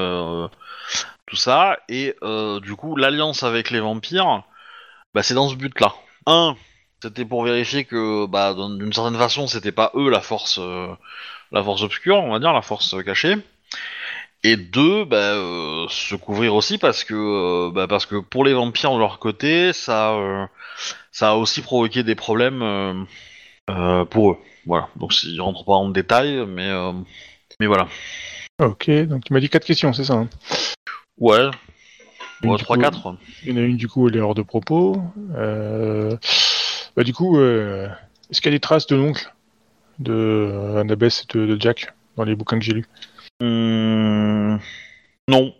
tout 1.26 1.36
ça, 1.36 1.78
et 1.88 2.14
du 2.62 2.76
coup, 2.76 2.96
l'alliance 2.96 3.42
avec 3.42 3.70
les 3.70 3.80
vampires, 3.80 4.44
bah, 5.14 5.22
c'est 5.22 5.34
dans 5.34 5.48
ce 5.48 5.56
but-là. 5.56 5.92
Un, 6.26 6.56
c'était 7.02 7.24
pour 7.24 7.44
vérifier 7.44 7.84
que, 7.84 8.26
bah, 8.26 8.54
d'une 8.54 8.92
certaine 8.92 9.16
façon, 9.18 9.46
c'était 9.46 9.72
pas 9.72 9.92
eux 9.94 10.08
la 10.10 10.20
force, 10.20 10.58
euh, 10.60 10.88
la 11.52 11.62
force 11.62 11.82
obscure, 11.82 12.16
on 12.18 12.32
va 12.32 12.38
dire, 12.38 12.52
la 12.52 12.62
force 12.62 12.94
euh, 12.94 13.02
cachée. 13.02 13.34
Et 14.44 14.56
deux, 14.56 15.04
bah, 15.04 15.16
euh, 15.16 15.86
se 15.88 16.14
couvrir 16.14 16.54
aussi 16.54 16.78
parce 16.78 17.04
que, 17.04 17.14
euh, 17.14 17.70
bah, 17.72 17.86
parce 17.88 18.06
que 18.06 18.16
pour 18.16 18.44
les 18.44 18.54
vampires 18.54 18.94
de 18.94 18.98
leur 18.98 19.18
côté, 19.18 19.72
ça, 19.72 20.14
ça 21.10 21.30
a 21.30 21.34
aussi 21.34 21.62
provoqué 21.62 22.02
des 22.02 22.14
problèmes 22.14 23.06
pour 24.10 24.30
eux. 24.32 24.36
Voilà. 24.66 24.88
Donc, 24.96 25.12
je 25.12 25.40
rentre 25.40 25.64
pas 25.64 25.72
en 25.72 25.88
détail, 25.88 26.44
mais, 26.46 26.70
mais 27.60 27.66
voilà. 27.66 27.88
Ok, 28.62 28.88
donc 28.90 29.22
il 29.28 29.32
m'a 29.32 29.40
dit 29.40 29.48
quatre 29.48 29.66
questions, 29.66 29.92
c'est 29.92 30.04
ça 30.04 30.14
hein? 30.14 30.28
Ouais. 31.18 31.50
Donc, 32.42 32.52
Ouais, 32.52 32.56
du 32.58 32.64
3-4. 32.64 33.02
coup, 33.02 33.16
Il 33.44 33.50
y 33.50 33.52
en 33.52 33.56
a 33.62 33.64
une, 33.64 33.76
du 33.76 33.88
coup, 33.88 34.08
elle 34.08 34.16
est 34.16 34.20
hors 34.20 34.34
de 34.34 34.42
propos. 34.42 35.02
Euh... 35.34 36.16
Bah, 36.96 37.04
du 37.04 37.12
coup, 37.12 37.38
euh, 37.38 37.88
est-ce 38.30 38.40
qu'il 38.40 38.50
y 38.50 38.54
a 38.54 38.56
des 38.56 38.60
traces 38.60 38.86
de 38.86 38.96
l'oncle 38.96 39.32
de 39.98 40.12
euh, 40.12 40.80
Annabeth 40.80 41.24
et 41.28 41.38
de, 41.38 41.46
de 41.46 41.60
Jack 41.60 41.92
dans 42.16 42.24
les 42.24 42.34
bouquins 42.34 42.58
que 42.58 42.64
j'ai 42.64 42.72
lus? 42.72 42.86
Hum, 43.42 44.58
Non. 45.28 45.54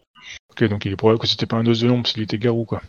Ok, 0.51 0.65
donc 0.65 0.85
il 0.87 0.93
est 0.93 0.97
probable 0.97 1.21
que 1.21 1.27
c'était 1.27 1.47
pas 1.47 1.57
un 1.57 1.67
os 1.67 1.79
de 1.81 1.87
l'ombre, 1.89 2.03
parce 2.03 2.15
qu'il 2.15 2.23
était 2.23 2.39
garou, 2.39 2.65
quoi. 2.65 2.81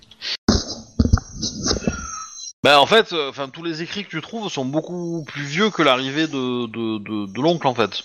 Bah 2.64 2.82
en 2.82 2.86
fait, 2.86 3.14
euh, 3.14 3.30
enfin 3.30 3.50
tous 3.50 3.64
les 3.64 3.82
écrits 3.84 4.04
que 4.04 4.10
tu 4.10 4.20
trouves 4.22 4.50
sont 4.50 4.66
beaucoup 4.66 5.24
plus 5.26 5.44
vieux 5.44 5.70
que 5.70 5.84
l'arrivée 5.84 6.28
de, 6.28 6.66
de, 6.68 6.98
de, 6.98 7.32
de 7.32 7.42
l'oncle 7.42 7.68
en 7.68 7.76
fait. 7.76 8.04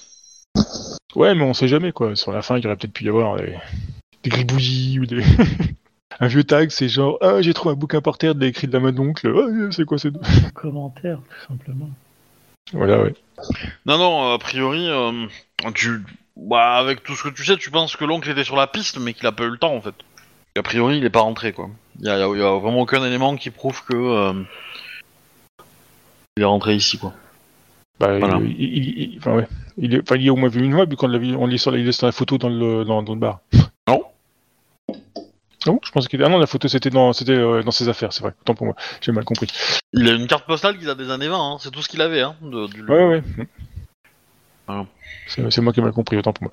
Ouais, 1.17 1.35
mais 1.35 1.43
on 1.43 1.55
sait 1.55 1.69
jamais, 1.69 1.93
quoi. 1.93 2.15
Sur 2.17 2.33
la 2.33 2.43
fin, 2.43 2.59
il 2.59 2.65
y 2.65 2.67
aurait 2.67 2.77
peut-être 2.77 2.93
pu 2.93 3.05
y 3.05 3.09
avoir 3.09 3.37
des, 3.37 3.57
des 4.23 4.31
gribouillis 4.31 4.99
ou 5.01 5.07
des... 5.07 5.23
un 6.21 6.27
vieux 6.27 6.45
tag, 6.45 6.71
c'est 6.71 6.89
genre, 6.89 7.19
ah, 7.21 7.41
j'ai 7.43 7.55
trouvé 7.55 7.73
un 7.75 7.77
bouquin 7.79 8.01
par 8.01 8.19
terre 8.19 8.35
de 8.35 8.41
l'écrit 8.41 8.67
de 8.67 8.73
la 8.73 8.81
main 8.81 8.93
de 8.93 8.97
l'oncle. 8.99 9.33
Ah, 9.35 9.69
c'est 9.71 9.85
quoi 9.85 9.99
ces 9.99 10.11
deux 10.11 10.21
Commentaire, 10.55 11.19
tout 11.19 11.53
simplement. 11.53 11.91
Voilà, 12.73 13.03
ouais. 13.03 13.15
Non 13.87 13.99
non, 13.99 14.33
a 14.33 14.39
priori, 14.39 14.87
euh, 14.89 15.27
tu, 15.75 16.03
bah 16.37 16.75
avec 16.77 17.03
tout 17.03 17.15
ce 17.15 17.25
que 17.25 17.29
tu 17.29 17.45
sais, 17.45 17.57
tu 17.57 17.71
penses 17.71 17.97
que 17.97 18.05
l'oncle 18.05 18.31
était 18.31 18.45
sur 18.45 18.57
la 18.57 18.67
piste, 18.67 18.99
mais 19.01 19.13
qu'il 19.15 19.27
a 19.27 19.33
pas 19.33 19.45
eu 19.45 19.51
le 19.51 19.59
temps 19.59 19.75
en 19.75 19.81
fait. 19.81 19.95
A 20.57 20.63
priori, 20.63 20.99
il 20.99 21.05
est 21.05 21.11
pas 21.11 21.21
rentré 21.21 21.53
quoi. 21.53 21.69
Il 21.99 22.07
y 22.07 22.09
a, 22.09 22.19
y 22.19 22.23
a- 22.23 22.37
y 22.37 22.43
a 22.43 22.59
vraiment 22.59 22.81
aucun 22.81 23.05
élément 23.05 23.37
qui 23.37 23.51
prouve 23.51 23.83
que 23.85 23.95
euh, 23.95 24.33
il 26.37 26.43
est 26.43 26.47
rentré 26.47 26.75
ici 26.75 26.99
quoi. 26.99 27.13
Bah, 28.01 28.19
Voilà. 28.19 28.39
il, 28.43 28.53
il- 28.61 28.99
il- 29.15 29.19
enfin, 29.19 29.35
ouais. 29.35 29.47
Il 29.79 29.95
est, 29.95 30.03
enfin, 30.03 30.17
il 30.17 30.23
y 30.23 30.29
a 30.29 30.33
au 30.33 30.37
moins 30.37 30.49
vu 30.49 30.63
une 30.65 30.73
fois, 30.73 30.85
vu 30.85 30.97
qu'on 30.97 31.09
l'a 31.09 31.19
vu, 31.19 31.35
on 31.35 31.47
l'est 31.47 31.59
sur, 31.59 31.71
la- 31.73 31.79
il 31.79 31.89
est 31.89 31.93
sur 31.93 32.07
la 32.07 32.13
photo 32.13 32.39
dans 32.39 32.49
le, 32.51 32.85
dans, 32.85 33.03
dans 33.03 33.15
le 33.15 33.19
bar. 33.21 33.41
Non. 33.89 34.03
Non, 35.67 35.79
je 35.85 35.91
pensais 35.91 36.09
qu'il 36.09 36.23
ah 36.23 36.29
non, 36.29 36.39
la 36.39 36.47
photo 36.47 36.69
c'était 36.69 36.91
dans, 36.91 37.13
c'était 37.13 37.33
euh, 37.33 37.63
dans 37.63 37.71
ses 37.71 37.89
affaires, 37.89 38.13
c'est 38.13 38.23
vrai. 38.23 38.35
Autant 38.41 38.55
pour 38.55 38.67
moi, 38.67 38.77
j'ai 39.01 39.13
mal 39.13 39.25
compris. 39.25 39.49
Il 39.93 40.09
a 40.09 40.13
une 40.13 40.27
carte 40.27 40.47
postale 40.47 40.79
qui 40.79 40.85
date 40.85 40.99
des 40.99 41.11
années 41.11 41.29
20, 41.29 41.37
hein, 41.37 41.57
c'est 41.61 41.71
tout 41.71 41.83
ce 41.83 41.89
qu'il 41.89 42.01
avait. 42.01 42.23
Hein, 42.23 42.37
de, 42.43 42.67
du- 42.67 42.85
Ouais, 42.85 43.05
ouais. 43.05 43.23
C'est 45.27 45.51
c'est 45.51 45.61
moi 45.61 45.73
qui 45.73 45.81
ai 45.81 45.83
mal 45.83 45.93
compris, 45.93 46.17
autant 46.17 46.33
pour 46.33 46.45
moi. 46.45 46.53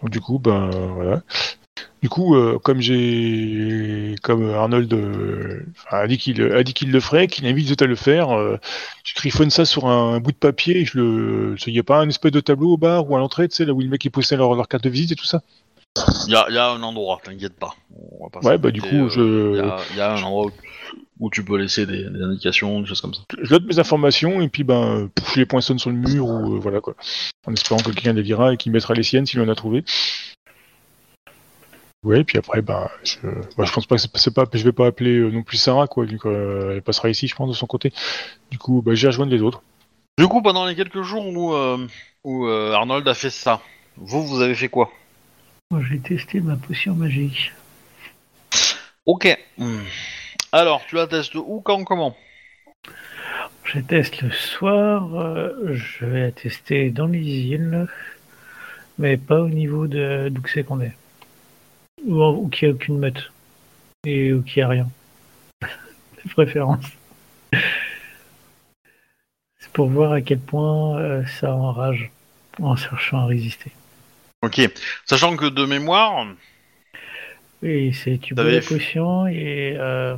Donc 0.00 0.10
du 0.10 0.20
coup, 0.20 0.38
ben 0.38 0.70
voilà. 0.70 1.22
Du 2.02 2.08
coup, 2.08 2.34
euh, 2.34 2.58
comme 2.58 2.80
j'ai, 2.80 4.14
comme 4.22 4.48
Arnold 4.54 4.92
euh, 4.94 5.66
a 5.90 6.06
dit 6.06 6.16
qu'il 6.16 6.40
a 6.42 6.62
dit 6.62 6.72
qu'il 6.72 6.90
le 6.90 7.00
ferait, 7.00 7.26
qu'il 7.26 7.46
invite 7.46 7.82
à 7.82 7.86
le 7.86 7.94
faire, 7.94 8.30
euh, 8.30 8.56
je 9.04 9.14
griffonne 9.14 9.50
ça 9.50 9.66
sur 9.66 9.86
un, 9.86 10.18
bout 10.18 10.32
de 10.32 10.36
papier. 10.36 10.78
Et 10.78 10.84
je 10.86 10.98
le, 10.98 11.56
il 11.66 11.74
y 11.74 11.78
a 11.78 11.82
pas 11.82 11.98
un 12.00 12.08
espèce 12.08 12.32
de 12.32 12.40
tableau 12.40 12.72
au 12.72 12.76
bar 12.78 13.10
ou 13.10 13.16
à 13.16 13.18
l'entrée, 13.18 13.48
tu 13.48 13.56
sais, 13.56 13.64
là 13.66 13.74
où 13.74 13.80
les 13.80 13.88
mecs 13.88 14.04
ils 14.04 14.10
postaient 14.10 14.36
leur, 14.36 14.54
leur 14.54 14.66
carte 14.68 14.84
de 14.84 14.88
visite 14.88 15.12
et 15.12 15.16
tout 15.16 15.26
ça. 15.26 15.42
Il 16.26 16.32
y 16.32 16.36
a, 16.36 16.48
y 16.50 16.56
a 16.56 16.70
un 16.70 16.82
endroit, 16.82 17.20
t'inquiète 17.22 17.58
pas. 17.58 17.74
On 18.20 18.24
va 18.24 18.30
pas 18.30 18.40
Ouais, 18.48 18.58
bah 18.58 18.70
du 18.70 18.80
coup, 18.80 18.86
euh, 18.94 19.08
je, 19.08 19.50
Il 19.50 19.56
y, 19.56 19.60
a, 19.60 19.96
y 19.96 20.00
a 20.00 20.12
un 20.14 20.22
endroit 20.22 20.46
où, 20.46 20.52
où 21.18 21.30
tu 21.30 21.44
peux 21.44 21.56
laisser 21.56 21.84
des, 21.84 22.04
des 22.08 22.22
indications, 22.22 22.80
des 22.80 22.86
choses 22.86 23.00
comme 23.00 23.12
ça. 23.12 23.22
je 23.42 23.52
note 23.52 23.64
mes 23.64 23.78
informations 23.78 24.40
et 24.40 24.48
puis 24.48 24.62
ben, 24.62 25.10
je 25.34 25.40
les 25.40 25.46
poinçonne 25.46 25.78
sur 25.78 25.90
le 25.90 25.96
mur 25.96 26.26
ou 26.26 26.54
euh, 26.54 26.58
voilà 26.58 26.80
quoi. 26.80 26.94
En 27.46 27.52
espérant 27.52 27.80
que 27.80 27.90
quelqu'un 27.90 28.12
les 28.12 28.22
lira 28.22 28.52
et 28.52 28.56
qu'il 28.56 28.70
mettra 28.72 28.94
les 28.94 29.02
siennes 29.02 29.26
s'il 29.26 29.40
en 29.40 29.48
a 29.48 29.54
trouvé. 29.54 29.84
Ouais, 32.02 32.20
et 32.20 32.24
puis 32.24 32.38
après, 32.38 32.62
ben, 32.62 32.88
je, 33.02 33.18
bah, 33.58 33.64
je 33.64 33.72
pense 33.72 33.86
pas 33.86 33.96
que 33.96 34.02
c'est 34.14 34.32
pas, 34.34 34.44
je 34.52 34.64
vais 34.64 34.72
pas 34.72 34.86
appeler 34.86 35.18
euh, 35.18 35.30
non 35.30 35.42
plus 35.42 35.58
Sarah 35.58 35.86
quoi, 35.86 36.04
vu 36.04 36.18
qu'elle 36.18 36.80
passera 36.82 37.10
ici, 37.10 37.26
je 37.26 37.34
pense, 37.34 37.48
de 37.50 37.54
son 37.54 37.66
côté. 37.66 37.92
Du 38.50 38.58
coup, 38.58 38.80
bah, 38.80 38.94
j'ai 38.94 39.08
rejoindre 39.08 39.32
les 39.32 39.42
autres. 39.42 39.62
Du 40.18 40.26
coup, 40.28 40.40
pendant 40.40 40.64
les 40.64 40.74
quelques 40.76 41.02
jours 41.02 41.26
où, 41.26 41.54
où 42.24 42.46
Arnold 42.46 43.06
a 43.08 43.14
fait 43.14 43.30
ça, 43.30 43.60
vous, 43.96 44.26
vous 44.26 44.40
avez 44.40 44.54
fait 44.54 44.68
quoi? 44.68 44.90
Moi, 45.70 45.82
j'ai 45.88 46.00
testé 46.00 46.40
ma 46.40 46.56
potion 46.56 46.94
magique. 46.96 47.52
Ok. 49.06 49.38
Alors, 50.52 50.84
tu 50.88 50.96
la 50.96 51.06
testes 51.06 51.36
où, 51.36 51.60
quand, 51.60 51.84
comment? 51.84 52.16
Je 53.64 53.78
teste 53.78 54.20
le 54.22 54.30
soir. 54.32 55.14
euh, 55.14 55.74
je 55.74 56.04
vais 56.06 56.20
la 56.22 56.32
tester 56.32 56.90
dans 56.90 57.06
les 57.06 57.20
îles, 57.20 57.86
mais 58.98 59.16
pas 59.16 59.40
au 59.40 59.48
niveau 59.48 59.86
de 59.86 60.28
d'où 60.30 60.42
que 60.42 60.50
c'est 60.50 60.64
qu'on 60.64 60.80
est. 60.80 60.96
Ou, 62.04 62.20
en- 62.20 62.34
ou 62.34 62.48
qu'il 62.48 62.66
n'y 62.68 62.72
a 62.72 62.74
aucune 62.74 62.98
meute. 62.98 63.30
Et 64.04 64.32
où 64.32 64.42
qu'il 64.42 64.60
n'y 64.60 64.64
a 64.64 64.68
rien. 64.68 64.90
de 65.62 66.30
préférence. 66.30 66.84
C'est 69.58 69.70
pour 69.72 69.88
voir 69.88 70.12
à 70.12 70.20
quel 70.20 70.40
point 70.40 70.98
euh, 70.98 71.24
ça 71.38 71.54
enrage 71.54 72.10
en 72.60 72.74
cherchant 72.74 73.18
à 73.18 73.26
résister. 73.26 73.70
Ok. 74.42 74.60
Sachant 75.06 75.36
que 75.36 75.46
de 75.46 75.64
mémoire, 75.64 76.26
Oui, 77.62 77.92
c'est 77.94 78.18
tu 78.18 78.34
bois 78.34 78.50
la 78.50 78.60
f- 78.60 78.62
potion 78.62 79.26
et 79.26 79.76
euh, 79.78 80.16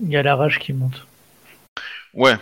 il 0.00 0.08
y 0.10 0.16
a 0.16 0.22
la 0.22 0.36
rage 0.36 0.58
qui 0.58 0.72
monte. 0.72 1.06
ouais. 2.14 2.36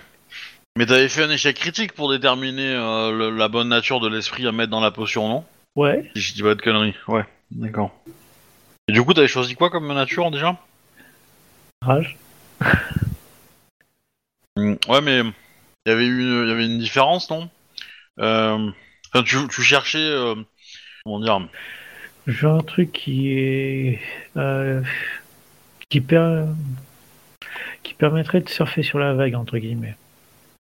Mais 0.78 0.86
t'avais 0.86 1.08
fait 1.08 1.24
un 1.24 1.30
échec 1.30 1.56
critique 1.56 1.92
pour 1.94 2.10
déterminer 2.10 2.74
euh, 2.74 3.12
le- 3.12 3.30
la 3.36 3.48
bonne 3.48 3.68
nature 3.68 4.00
de 4.00 4.08
l'esprit 4.08 4.46
à 4.46 4.52
mettre 4.52 4.70
dans 4.70 4.80
la 4.80 4.90
potion, 4.92 5.28
non? 5.28 5.44
Ouais, 5.74 6.10
Si 6.16 6.22
je 6.22 6.34
dis 6.34 6.42
pas 6.42 6.54
de 6.54 6.62
conneries. 6.62 6.96
Ouais, 7.08 7.24
d'accord. 7.52 7.92
Et 8.88 8.92
du 8.92 9.02
coup, 9.02 9.14
t'avais 9.14 9.28
choisi 9.28 9.54
quoi 9.56 9.70
comme 9.70 9.92
nature 9.92 10.30
déjà? 10.30 10.58
Rage. 11.82 12.16
Hmm, 14.56 14.74
Ouais, 14.88 15.00
mais 15.00 15.20
il 15.20 15.88
y 15.88 15.90
avait 15.92 16.06
une, 16.06 16.48
y 16.48 16.50
avait 16.50 16.66
une 16.66 16.78
différence, 16.78 17.30
non? 17.30 17.50
Euh... 18.20 18.70
Enfin, 19.14 19.24
tu, 19.24 19.36
tu 19.48 19.62
cherchais, 19.62 19.98
euh, 20.00 20.36
comment 21.04 21.20
dire 21.20 21.48
J'ai 22.26 22.46
un 22.46 22.60
truc 22.62 22.92
qui 22.92 23.32
est 23.32 24.00
euh, 24.36 24.82
qui, 25.88 26.00
per- 26.00 26.44
qui 27.82 27.94
permettrait 27.94 28.40
de 28.40 28.48
surfer 28.48 28.82
sur 28.82 28.98
la 28.98 29.14
vague 29.14 29.34
entre 29.34 29.58
guillemets. 29.58 29.96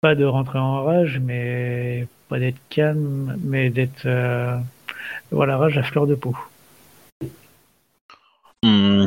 Pas 0.02 0.16
de 0.16 0.26
rentrer 0.26 0.60
en 0.60 0.84
rage, 0.84 1.20
mais 1.24 2.08
pas 2.30 2.40
d'être 2.40 2.60
calme, 2.70 3.38
mais 3.44 3.70
d'être 3.70 4.06
euh, 4.06 4.58
voilà 5.32 5.58
rage 5.58 5.78
à 5.78 5.84
fleur 5.84 6.08
de 6.08 6.16
peau. 6.16 6.36
Hmm, 8.64 9.06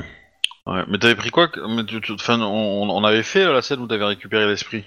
Ouais, 0.66 0.82
mais 0.88 0.98
t'avais 0.98 1.14
pris 1.16 1.30
quoi 1.30 1.50
mais 1.68 1.84
tu, 1.84 2.00
tu- 2.00 2.12
enfin, 2.12 2.40
on, 2.40 2.88
on 2.90 3.04
avait 3.04 3.22
fait 3.22 3.44
euh, 3.44 3.52
la 3.52 3.62
scène 3.62 3.80
où 3.80 3.86
t'avais 3.86 4.04
récupéré 4.04 4.46
l'esprit. 4.46 4.84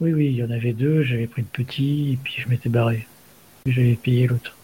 Oui, 0.00 0.12
oui, 0.12 0.26
il 0.26 0.36
y 0.36 0.42
en 0.42 0.50
avait 0.50 0.72
deux. 0.72 1.02
J'avais 1.02 1.26
pris 1.26 1.42
le 1.42 1.48
petit 1.48 2.12
et 2.14 2.16
puis 2.16 2.34
je 2.38 2.48
m'étais 2.48 2.68
barré. 2.68 3.06
J'avais 3.66 3.94
payé 3.94 4.26
l'autre. 4.26 4.56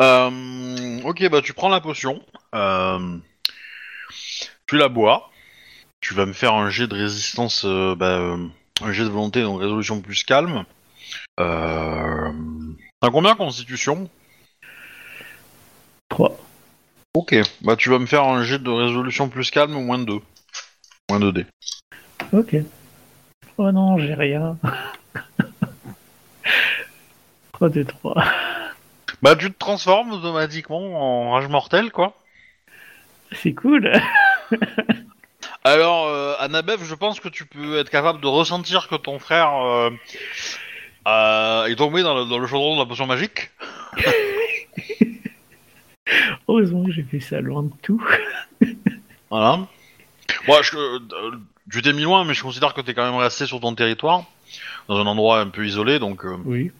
Euh, 0.00 1.00
ok, 1.04 1.28
bah 1.30 1.40
tu 1.40 1.52
prends 1.52 1.68
la 1.68 1.80
potion, 1.80 2.20
euh, 2.54 3.18
tu 4.66 4.76
la 4.76 4.88
bois, 4.88 5.30
tu 6.00 6.14
vas 6.14 6.26
me 6.26 6.32
faire 6.32 6.54
un 6.54 6.68
jet 6.68 6.88
de 6.88 6.94
résistance, 6.96 7.64
euh, 7.64 7.94
bah, 7.94 8.36
un 8.82 8.92
jet 8.92 9.04
de 9.04 9.08
volonté, 9.08 9.42
donc 9.42 9.60
résolution 9.60 10.00
plus 10.00 10.24
calme. 10.24 10.64
Euh, 11.38 12.32
T'as 13.00 13.10
combien 13.10 13.36
constitution? 13.36 14.10
3. 16.08 16.36
Ok, 17.14 17.36
bah 17.60 17.76
tu 17.76 17.90
vas 17.90 17.98
me 18.00 18.06
faire 18.06 18.24
un 18.24 18.42
jet 18.42 18.58
de 18.58 18.70
résolution 18.70 19.28
plus 19.28 19.50
calme, 19.50 19.72
moins 19.72 19.98
de 19.98 20.04
2. 20.04 20.20
Moins 21.10 21.20
2 21.20 21.32
dés. 21.32 21.46
Ok. 22.32 22.56
Oh 23.58 23.70
non, 23.70 23.98
j'ai 23.98 24.14
rien. 24.14 24.56
3 27.52 27.68
de 27.68 27.84
3. 27.84 28.24
Bah 29.24 29.36
tu 29.36 29.50
te 29.50 29.58
transformes 29.58 30.12
automatiquement 30.12 31.28
en 31.28 31.30
rage 31.30 31.48
mortel, 31.48 31.90
quoi. 31.90 32.12
C'est 33.32 33.54
cool. 33.54 33.90
Alors, 35.64 36.08
euh, 36.08 36.34
Annabeth, 36.40 36.84
je 36.84 36.94
pense 36.94 37.20
que 37.20 37.30
tu 37.30 37.46
peux 37.46 37.78
être 37.78 37.88
capable 37.88 38.20
de 38.20 38.26
ressentir 38.26 38.86
que 38.86 38.96
ton 38.96 39.18
frère 39.18 39.56
euh, 39.64 39.88
euh, 41.08 41.64
est 41.64 41.76
tombé 41.76 42.02
dans 42.02 42.14
le, 42.14 42.26
dans 42.26 42.36
le 42.38 42.46
chaudron 42.46 42.74
de 42.74 42.80
la 42.80 42.86
potion 42.86 43.06
magique. 43.06 43.50
Heureusement 46.46 46.84
que 46.84 46.92
j'ai 46.92 47.04
fait 47.04 47.20
ça 47.20 47.40
loin 47.40 47.62
de 47.62 47.72
tout. 47.80 48.06
Voilà. 49.30 49.66
Bon, 50.46 50.62
je, 50.62 50.76
euh, 50.76 51.00
tu 51.72 51.80
t'es 51.80 51.94
mis 51.94 52.02
loin, 52.02 52.26
mais 52.26 52.34
je 52.34 52.42
considère 52.42 52.74
que 52.74 52.82
t'es 52.82 52.92
quand 52.92 53.10
même 53.10 53.18
resté 53.18 53.46
sur 53.46 53.58
ton 53.58 53.74
territoire, 53.74 54.24
dans 54.86 54.98
un 54.98 55.06
endroit 55.06 55.40
un 55.40 55.48
peu 55.48 55.66
isolé, 55.66 55.98
donc 55.98 56.26
euh, 56.26 56.36
Oui. 56.44 56.70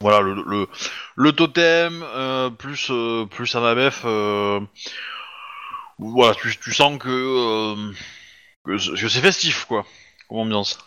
Voilà, 0.00 0.20
le, 0.20 0.34
le, 0.46 0.68
le 1.16 1.32
totem, 1.32 2.02
euh, 2.02 2.50
plus, 2.50 2.88
euh, 2.90 3.26
plus 3.26 3.54
Annabeth, 3.56 4.02
euh, 4.04 4.60
voilà, 5.98 6.34
tu, 6.34 6.56
tu 6.56 6.72
sens 6.72 6.98
que, 6.98 7.08
euh, 7.08 7.92
que 8.64 8.78
c'est 8.78 8.92
que 8.92 9.08
c'est 9.08 9.20
festif, 9.20 9.64
quoi, 9.64 9.84
comme 10.28 10.38
ambiance. 10.38 10.78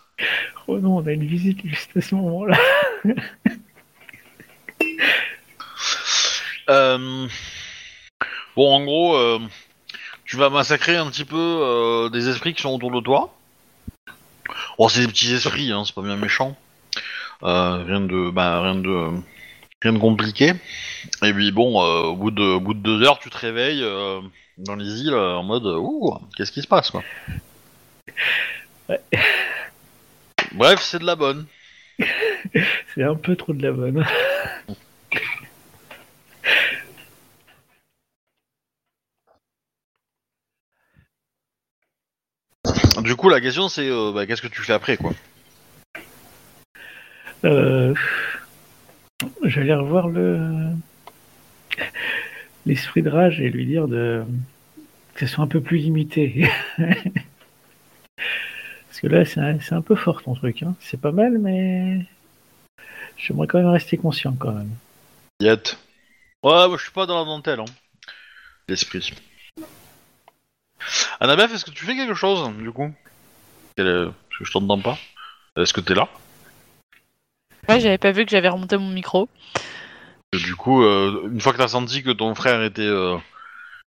Oh 0.67 0.77
non, 0.79 0.97
on 0.97 1.07
a 1.07 1.11
une 1.11 1.25
visite 1.25 1.59
juste 1.65 1.95
à 1.97 2.01
ce 2.01 2.15
moment-là. 2.15 2.57
Euh, 6.69 7.27
Bon, 8.55 8.73
en 8.73 8.83
gros, 8.83 9.15
euh, 9.15 9.39
tu 10.25 10.35
vas 10.35 10.49
massacrer 10.49 10.97
un 10.97 11.09
petit 11.09 11.23
peu 11.25 11.37
euh, 11.37 12.09
des 12.09 12.27
esprits 12.27 12.53
qui 12.53 12.61
sont 12.61 12.73
autour 12.73 12.91
de 12.91 12.99
toi. 12.99 13.33
Bon, 14.77 14.89
c'est 14.89 15.01
des 15.01 15.07
petits 15.07 15.33
esprits, 15.33 15.71
hein, 15.71 15.83
c'est 15.85 15.95
pas 15.95 16.01
bien 16.01 16.17
méchant. 16.17 16.55
Euh, 17.43 17.83
rien 17.83 18.01
de, 18.01 18.29
bah, 18.31 18.61
rien 18.61 18.75
de, 18.75 19.09
rien 19.81 19.93
de 19.93 19.97
compliqué. 19.97 20.53
Et 21.23 21.33
puis 21.33 21.51
bon, 21.51 21.81
euh, 21.83 22.03
au 22.09 22.15
bout 22.15 22.31
de, 22.31 22.43
au 22.43 22.59
bout 22.59 22.73
de 22.73 22.79
deux 22.79 23.03
heures, 23.03 23.19
tu 23.19 23.29
te 23.29 23.37
réveilles 23.37 23.83
euh, 23.83 24.21
dans 24.57 24.75
les 24.75 25.01
îles 25.01 25.15
en 25.15 25.43
mode, 25.43 25.65
ouh, 25.65 26.17
qu'est-ce 26.35 26.51
qui 26.51 26.61
se 26.61 26.67
passe, 26.67 26.91
quoi? 26.91 27.03
Ouais. 28.89 28.99
Bref, 30.53 30.81
c'est 30.81 30.99
de 30.99 31.05
la 31.05 31.15
bonne. 31.15 31.45
C'est 32.95 33.03
un 33.03 33.15
peu 33.15 33.35
trop 33.35 33.53
de 33.53 33.63
la 33.63 33.71
bonne. 33.71 34.03
Du 43.01 43.15
coup, 43.15 43.29
la 43.29 43.41
question 43.41 43.69
c'est, 43.69 43.89
euh, 43.89 44.11
bah, 44.13 44.25
qu'est-ce 44.25 44.41
que 44.41 44.47
tu 44.47 44.61
fais 44.61 44.73
après, 44.73 44.97
quoi? 44.97 45.11
Euh, 47.43 47.93
J'allais 49.43 49.73
revoir 49.73 50.07
le 50.07 50.71
l'esprit 52.65 53.01
de 53.01 53.09
rage 53.09 53.41
et 53.41 53.49
lui 53.49 53.65
dire 53.65 53.87
de 53.87 54.23
que 55.15 55.25
ce 55.25 55.35
soit 55.35 55.43
un 55.43 55.47
peu 55.47 55.61
plus 55.61 55.77
limité. 55.77 56.47
Parce 56.77 56.99
que 59.01 59.07
là, 59.07 59.25
c'est 59.25 59.39
un, 59.39 59.59
c'est 59.59 59.73
un 59.73 59.81
peu 59.81 59.95
fort 59.95 60.21
ton 60.21 60.35
truc. 60.35 60.63
Hein. 60.63 60.75
C'est 60.79 60.99
pas 60.99 61.11
mal, 61.11 61.37
mais 61.39 62.05
j'aimerais 63.17 63.47
quand 63.47 63.59
même 63.59 63.69
rester 63.69 63.97
conscient 63.97 64.33
quand 64.33 64.51
même. 64.51 64.71
Yet. 65.39 65.77
Ouais, 66.43 66.67
moi 66.67 66.77
je 66.77 66.83
suis 66.83 66.91
pas 66.91 67.05
dans 67.05 67.19
la 67.19 67.25
dentelle, 67.25 67.59
hein. 67.59 67.65
L'esprit. 68.67 69.13
Annabeth, 71.19 71.51
est-ce 71.51 71.65
que 71.65 71.71
tu 71.71 71.85
fais 71.85 71.95
quelque 71.95 72.15
chose, 72.15 72.49
du 72.57 72.71
coup? 72.71 72.91
Parce 73.75 74.13
que 74.39 74.45
je 74.45 74.51
t'entends 74.51 74.79
pas. 74.79 74.97
Est-ce 75.55 75.73
que 75.73 75.81
t'es 75.81 75.93
là? 75.93 76.07
Ouais, 77.69 77.79
j'avais 77.79 77.97
pas 77.97 78.11
vu 78.11 78.25
que 78.25 78.31
j'avais 78.31 78.49
remonté 78.49 78.77
mon 78.77 78.89
micro. 78.89 79.29
Du 80.33 80.55
coup, 80.55 80.81
euh, 80.83 81.29
une 81.31 81.41
fois 81.41 81.51
que 81.51 81.57
t'as 81.57 81.67
senti 81.67 82.03
que 82.03 82.11
ton 82.11 82.33
frère 82.35 82.63
était, 82.63 82.81
euh, 82.81 83.17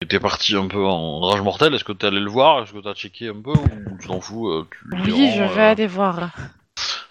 était 0.01 0.19
parti 0.19 0.55
un 0.55 0.67
peu 0.67 0.85
en 0.85 1.19
rage 1.19 1.41
mortelle, 1.41 1.73
est-ce 1.73 1.83
que 1.83 1.91
t'es 1.91 2.07
allé 2.07 2.21
le 2.21 2.29
voir? 2.29 2.63
Est-ce 2.63 2.71
que 2.71 2.79
t'as 2.79 2.93
checké 2.93 3.27
un 3.27 3.41
peu 3.41 3.51
Ou 3.51 3.97
tu 3.99 4.07
t'en 4.07 4.21
fous 4.21 4.47
euh, 4.49 4.65
tu 4.71 5.11
Oui, 5.11 5.11
rends, 5.11 5.31
je 5.35 5.43
vais 5.43 5.63
aller 5.63 5.87
voir. 5.87 6.29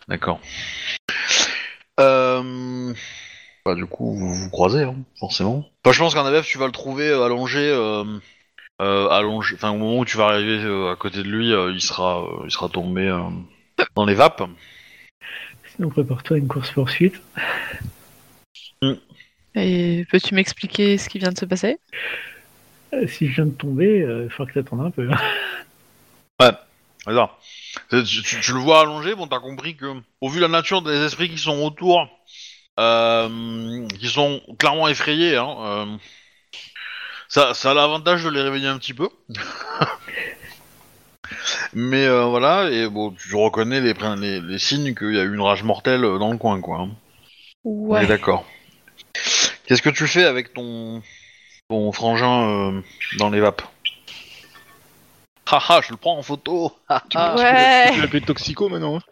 D'accord. 0.08 0.40
Bah 1.98 3.74
du 3.74 3.84
coup, 3.84 4.14
vous 4.14 4.34
vous 4.34 4.50
croisez, 4.50 4.84
hein, 4.84 4.96
forcément. 5.20 5.68
Enfin, 5.84 5.92
je 5.92 5.98
pense 5.98 6.14
qu'Annabeth, 6.14 6.44
tu 6.44 6.56
vas 6.56 6.64
le 6.66 6.72
trouver 6.72 7.12
allongé, 7.12 7.70
allongé. 8.78 9.56
Enfin, 9.56 9.70
au 9.72 9.76
moment 9.76 9.98
où 9.98 10.04
tu 10.06 10.16
vas 10.16 10.28
arriver 10.28 10.62
à 10.90 10.96
côté 10.96 11.18
de 11.18 11.28
lui, 11.28 11.50
il 11.50 11.82
sera, 11.82 12.24
il 12.44 12.50
sera 12.50 12.70
tombé 12.70 13.14
dans 13.94 14.06
les 14.06 14.14
vapes. 14.14 14.42
Sinon, 15.78 15.90
prépare-toi 15.90 16.36
à 16.36 16.38
une 16.40 16.48
course 16.48 16.70
poursuite. 16.72 17.14
Et 19.54 20.04
peux-tu 20.10 20.34
m'expliquer 20.34 20.98
ce 20.98 21.08
qui 21.08 21.18
vient 21.18 21.30
de 21.30 21.38
se 21.38 21.44
passer? 21.44 21.78
Euh, 22.92 23.06
Si 23.06 23.28
je 23.28 23.34
viens 23.36 23.46
de 23.46 23.50
tomber, 23.52 24.02
euh, 24.02 24.24
il 24.24 24.30
faudra 24.30 24.52
que 24.52 24.58
t'attendes 24.58 24.86
un 24.86 24.90
peu. 24.90 25.08
Ça. 27.06 27.38
C'est- 27.90 28.04
Tu, 28.04 28.22
tu- 28.22 28.40
tu 28.40 28.52
le 28.52 28.58
vois 28.58 28.80
allongé, 28.82 29.14
bon, 29.14 29.26
t'as 29.26 29.40
compris 29.40 29.76
que, 29.76 29.86
au 30.20 30.28
vu 30.28 30.36
de 30.36 30.42
la 30.42 30.48
nature 30.48 30.82
des 30.82 30.96
esprits 31.04 31.30
qui 31.30 31.38
sont 31.38 31.58
autour, 31.62 32.06
euh, 32.78 33.86
qui 33.88 34.08
sont 34.08 34.40
clairement 34.58 34.88
effrayés, 34.88 35.36
hein, 35.36 35.56
euh, 35.60 35.96
ça, 37.28 37.54
ça 37.54 37.70
a 37.72 37.74
l'avantage 37.74 38.24
de 38.24 38.30
les 38.30 38.42
réveiller 38.42 38.68
un 38.68 38.78
petit 38.78 38.94
peu. 38.94 39.08
Mais 41.74 42.04
euh, 42.06 42.24
voilà, 42.24 42.70
et 42.70 42.88
bon, 42.88 43.10
tu 43.12 43.34
reconnais 43.36 43.80
les, 43.80 43.94
prin- 43.94 44.16
les, 44.16 44.40
les 44.40 44.58
signes 44.58 44.94
qu'il 44.94 45.14
y 45.14 45.18
a 45.18 45.22
eu 45.24 45.34
une 45.34 45.40
rage 45.40 45.62
mortelle 45.62 46.04
euh, 46.04 46.18
dans 46.18 46.30
le 46.32 46.38
coin, 46.38 46.60
quoi. 46.60 46.80
hein. 46.80 46.90
On 47.64 47.96
est 47.96 48.00
Ouais. 48.00 48.06
d'accord. 48.06 48.44
Qu'est-ce 49.66 49.82
que 49.82 49.90
tu 49.90 50.06
fais 50.06 50.24
avec 50.24 50.54
ton, 50.54 51.02
ton 51.68 51.92
frangin 51.92 52.48
euh, 52.48 52.80
dans 53.18 53.30
les 53.30 53.40
vapes? 53.40 53.62
Haha, 55.50 55.80
je 55.82 55.90
le 55.90 55.96
prends 55.96 56.18
en 56.18 56.22
photo 56.22 56.72
Tu 57.08 57.16
Ouais. 57.18 57.88
tu 57.90 57.94
peux 57.96 58.00
l'appeler 58.02 58.20
Toxico 58.20 58.68
maintenant. 58.68 58.98
hein. 58.98 59.02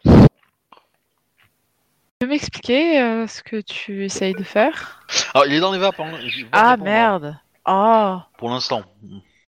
Tu 2.19 2.27
peux 2.27 2.27
m'expliquer 2.29 3.01
euh, 3.01 3.27
ce 3.27 3.43
que 3.43 3.61
tu 3.61 4.05
essayes 4.05 4.35
de 4.35 4.43
faire 4.43 5.03
Ah, 5.35 5.43
il 5.47 5.53
est 5.55 5.61
dans 5.61 5.73
les 5.73 5.79
vapes, 5.79 6.01
hein. 6.01 6.13
Ah 6.53 6.73
hein, 6.73 6.77
merde 6.83 7.39
Ah 7.65 8.29
Pour 8.39 8.49
l'instant. 8.51 8.83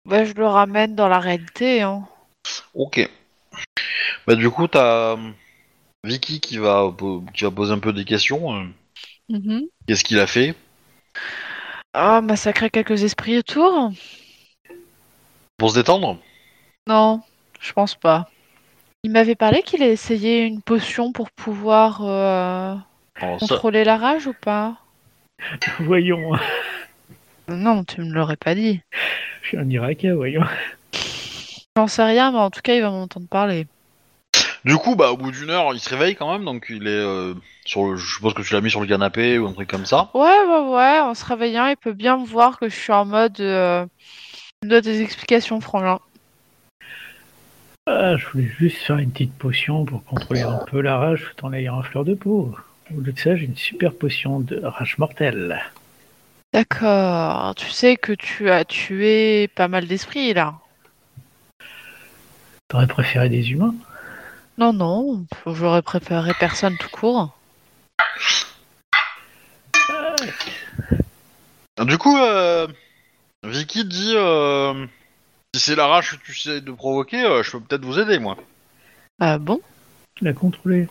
Bah 0.05 0.23
je 0.25 0.33
le 0.33 0.45
ramène 0.47 0.95
dans 0.95 1.07
la 1.07 1.19
réalité, 1.19 1.81
hein. 1.81 2.07
Ok. 2.73 3.09
Bah 4.25 4.35
du 4.35 4.49
coup, 4.49 4.67
t'as 4.67 5.13
euh, 5.15 5.31
Vicky 6.05 6.39
qui 6.41 6.57
va, 6.57 6.93
qui 7.33 7.45
va 7.45 7.51
poser 7.51 7.73
un 7.73 7.79
peu 7.79 7.93
des 7.93 8.05
questions. 8.05 8.55
euh. 8.55 8.65
Mhm. 9.29 9.67
Qu'est-ce 9.87 10.03
qu'il 10.03 10.19
a 10.19 10.27
fait? 10.27 10.55
Ah, 11.93 12.21
massacrer 12.21 12.69
quelques 12.69 13.03
esprits 13.03 13.37
autour? 13.39 13.91
Pour 15.57 15.71
se 15.71 15.75
détendre? 15.75 16.19
Non, 16.87 17.21
je 17.59 17.73
pense 17.73 17.95
pas. 17.95 18.29
Il 19.03 19.11
m'avait 19.11 19.35
parlé 19.35 19.63
qu'il 19.63 19.83
a 19.83 19.89
essayé 19.89 20.45
une 20.45 20.61
potion 20.61 21.11
pour 21.13 21.31
pouvoir 21.31 22.01
euh, 22.03 22.75
ça- 23.19 23.37
contrôler 23.39 23.83
la 23.83 23.97
rage 23.97 24.27
ou 24.27 24.33
pas? 24.33 24.77
Voyons, 25.79 26.33
Non, 27.49 27.83
tu 27.83 28.01
me 28.01 28.13
l'aurais 28.13 28.37
pas 28.37 28.55
dit. 28.55 28.79
je 29.41 29.47
suis 29.49 29.57
un 29.57 29.69
Irakais, 29.69 30.11
voyons. 30.11 30.43
J'en 31.77 31.85
sais 31.85 32.03
rien, 32.03 32.31
mais 32.31 32.39
en 32.39 32.49
tout 32.49 32.61
cas, 32.63 32.73
il 32.73 32.81
va 32.81 32.89
m'entendre 32.89 33.27
parler. 33.27 33.67
Du 34.65 34.77
coup, 34.77 34.95
bah 34.95 35.11
au 35.11 35.17
bout 35.17 35.29
d'une 35.29 35.51
heure, 35.51 35.75
il 35.75 35.79
se 35.79 35.91
réveille 35.91 36.15
quand 36.15 36.31
même, 36.31 36.43
donc 36.43 36.65
il 36.69 36.87
est 36.87 36.89
euh, 36.89 37.35
sur 37.65 37.85
le... 37.85 37.97
Je 37.97 38.15
suppose 38.15 38.33
que 38.33 38.41
tu 38.41 38.55
l'as 38.55 38.61
mis 38.61 38.71
sur 38.71 38.81
le 38.81 38.87
canapé 38.87 39.37
ou 39.37 39.45
un 39.45 39.53
truc 39.53 39.69
comme 39.69 39.85
ça. 39.85 40.09
Ouais, 40.15 40.21
ouais, 40.21 40.69
ouais, 40.71 40.99
en 41.01 41.13
se 41.13 41.23
réveillant, 41.23 41.67
il 41.67 41.77
peut 41.77 41.93
bien 41.93 42.17
me 42.17 42.25
voir 42.25 42.57
que 42.57 42.67
je 42.67 42.75
suis 42.75 42.91
en 42.91 43.05
mode. 43.05 43.39
Euh... 43.41 43.85
Donne 44.65 44.81
des 44.81 45.03
explications, 45.03 45.61
frangin. 45.61 45.99
Ah, 47.85 48.17
je 48.17 48.25
voulais 48.25 48.51
juste 48.57 48.77
faire 48.77 48.97
une 48.97 49.11
petite 49.11 49.37
potion 49.37 49.85
pour 49.85 50.03
contrôler 50.03 50.41
un 50.41 50.65
peu 50.65 50.81
la 50.81 50.97
rage 50.97 51.31
tout 51.37 51.45
en 51.45 51.53
ayant 51.53 51.77
un 51.77 51.83
fleur 51.83 52.05
de 52.05 52.15
peau. 52.15 52.55
Au 52.89 53.01
lieu 53.01 53.11
de 53.11 53.19
ça, 53.19 53.35
j'ai 53.35 53.45
une 53.45 53.55
super 53.55 53.93
potion 53.93 54.39
de 54.39 54.59
rage 54.63 54.97
mortelle. 54.97 55.61
D'accord. 56.55 57.53
Tu 57.53 57.69
sais 57.69 57.97
que 57.97 58.13
tu 58.13 58.49
as 58.49 58.65
tué 58.65 59.47
pas 59.49 59.67
mal 59.67 59.85
d'esprits 59.85 60.33
là. 60.33 60.55
T'aurais 62.69 62.87
préféré 62.87 63.29
des 63.29 63.51
humains? 63.51 63.75
Non, 64.57 64.73
non, 64.73 65.25
j'aurais 65.45 65.81
préparé 65.81 66.33
personne 66.39 66.77
tout 66.77 66.89
court. 66.89 67.37
Du 71.79 71.97
coup, 71.97 72.17
euh, 72.17 72.67
Vicky 73.43 73.85
dit 73.85 74.13
euh, 74.15 74.85
si 75.55 75.61
c'est 75.61 75.75
la 75.75 75.87
rage 75.87 76.11
que 76.11 76.25
tu 76.25 76.35
sais 76.35 76.59
de 76.59 76.71
provoquer, 76.71 77.23
euh, 77.23 77.43
je 77.43 77.51
peux 77.51 77.61
peut-être 77.61 77.85
vous 77.85 77.99
aider, 77.99 78.19
moi. 78.19 78.35
Ah 79.19 79.37
bon? 79.37 79.61
La 80.21 80.33
contrôler. 80.33 80.87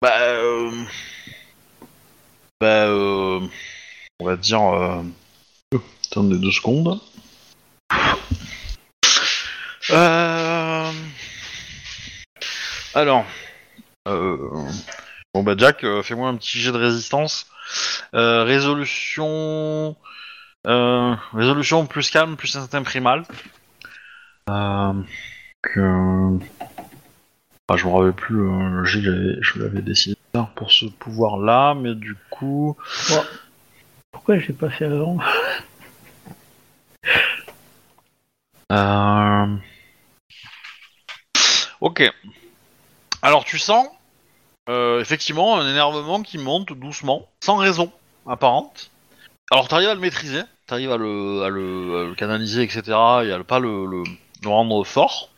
Bah, 0.00 0.18
euh... 0.20 0.70
bah, 2.60 2.86
euh... 2.86 3.40
on 4.20 4.24
va 4.24 4.36
dire. 4.36 4.62
Euh... 4.62 5.02
Attendez 6.10 6.38
deux 6.38 6.52
secondes. 6.52 7.00
Euh... 9.90 10.33
Alors, 12.94 13.24
euh... 14.08 14.68
bon 15.34 15.42
bah 15.42 15.54
Jack, 15.56 15.84
euh, 15.84 16.02
fais-moi 16.02 16.28
un 16.28 16.36
petit 16.36 16.60
jet 16.60 16.72
de 16.72 16.78
résistance. 16.78 17.46
Euh, 18.14 18.44
résolution, 18.44 19.96
euh... 20.66 21.14
résolution 21.32 21.86
plus 21.86 22.10
calme 22.10 22.36
plus 22.36 22.56
instinct 22.56 22.82
primal. 22.82 23.24
Euh... 24.48 24.92
Que... 25.62 26.38
Ah, 27.68 27.76
je 27.76 27.86
me 27.86 27.92
rappelle 27.92 28.12
plus, 28.12 28.40
euh, 28.40 28.68
le 28.68 28.84
jet, 28.84 29.00
j'avais- 29.00 29.38
je 29.40 29.58
l'avais 29.58 29.80
décidé 29.82 30.16
pour 30.54 30.70
ce 30.70 30.84
pouvoir-là, 30.86 31.74
mais 31.74 31.94
du 31.94 32.14
coup... 32.30 32.76
Pourquoi 34.12 34.38
j'ai 34.38 34.52
pas 34.52 34.70
fait 34.70 34.84
avant? 34.84 35.18
Euh... 38.70 39.56
Ok. 41.84 42.02
Alors 43.20 43.44
tu 43.44 43.58
sens, 43.58 43.86
euh, 44.70 45.02
effectivement, 45.02 45.60
un 45.60 45.68
énervement 45.70 46.22
qui 46.22 46.38
monte 46.38 46.72
doucement, 46.72 47.28
sans 47.40 47.56
raison 47.56 47.92
apparente. 48.26 48.90
Alors 49.50 49.68
t'arrives 49.68 49.90
à 49.90 49.94
le 49.94 50.00
maîtriser, 50.00 50.40
t'arrives 50.66 50.90
à 50.92 50.96
le, 50.96 51.42
à, 51.42 51.50
le, 51.50 52.00
à 52.00 52.04
le 52.08 52.14
canaliser, 52.14 52.62
etc., 52.62 52.82
et 52.88 53.32
à 53.32 53.36
le- 53.36 53.44
pas 53.44 53.58
le, 53.58 53.84
le, 53.84 54.02
le 54.42 54.48
rendre 54.48 54.82
fort. 54.84 55.28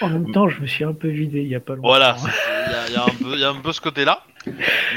En 0.00 0.08
même 0.08 0.32
temps, 0.32 0.48
je 0.48 0.60
me 0.60 0.66
suis 0.66 0.82
un 0.82 0.92
peu 0.94 1.06
vidé 1.06 1.42
il 1.42 1.48
y 1.48 1.54
a 1.54 1.60
pas 1.60 1.76
longtemps. 1.76 1.86
Voilà, 1.86 2.16
il 2.66 2.72
y, 2.72 2.74
a- 2.74 2.88
y 2.88 2.96
un 2.96 3.14
peu- 3.14 3.34
il 3.34 3.38
y 3.40 3.44
a 3.44 3.50
un 3.50 3.60
peu 3.60 3.72
ce 3.72 3.80
côté-là. 3.80 4.24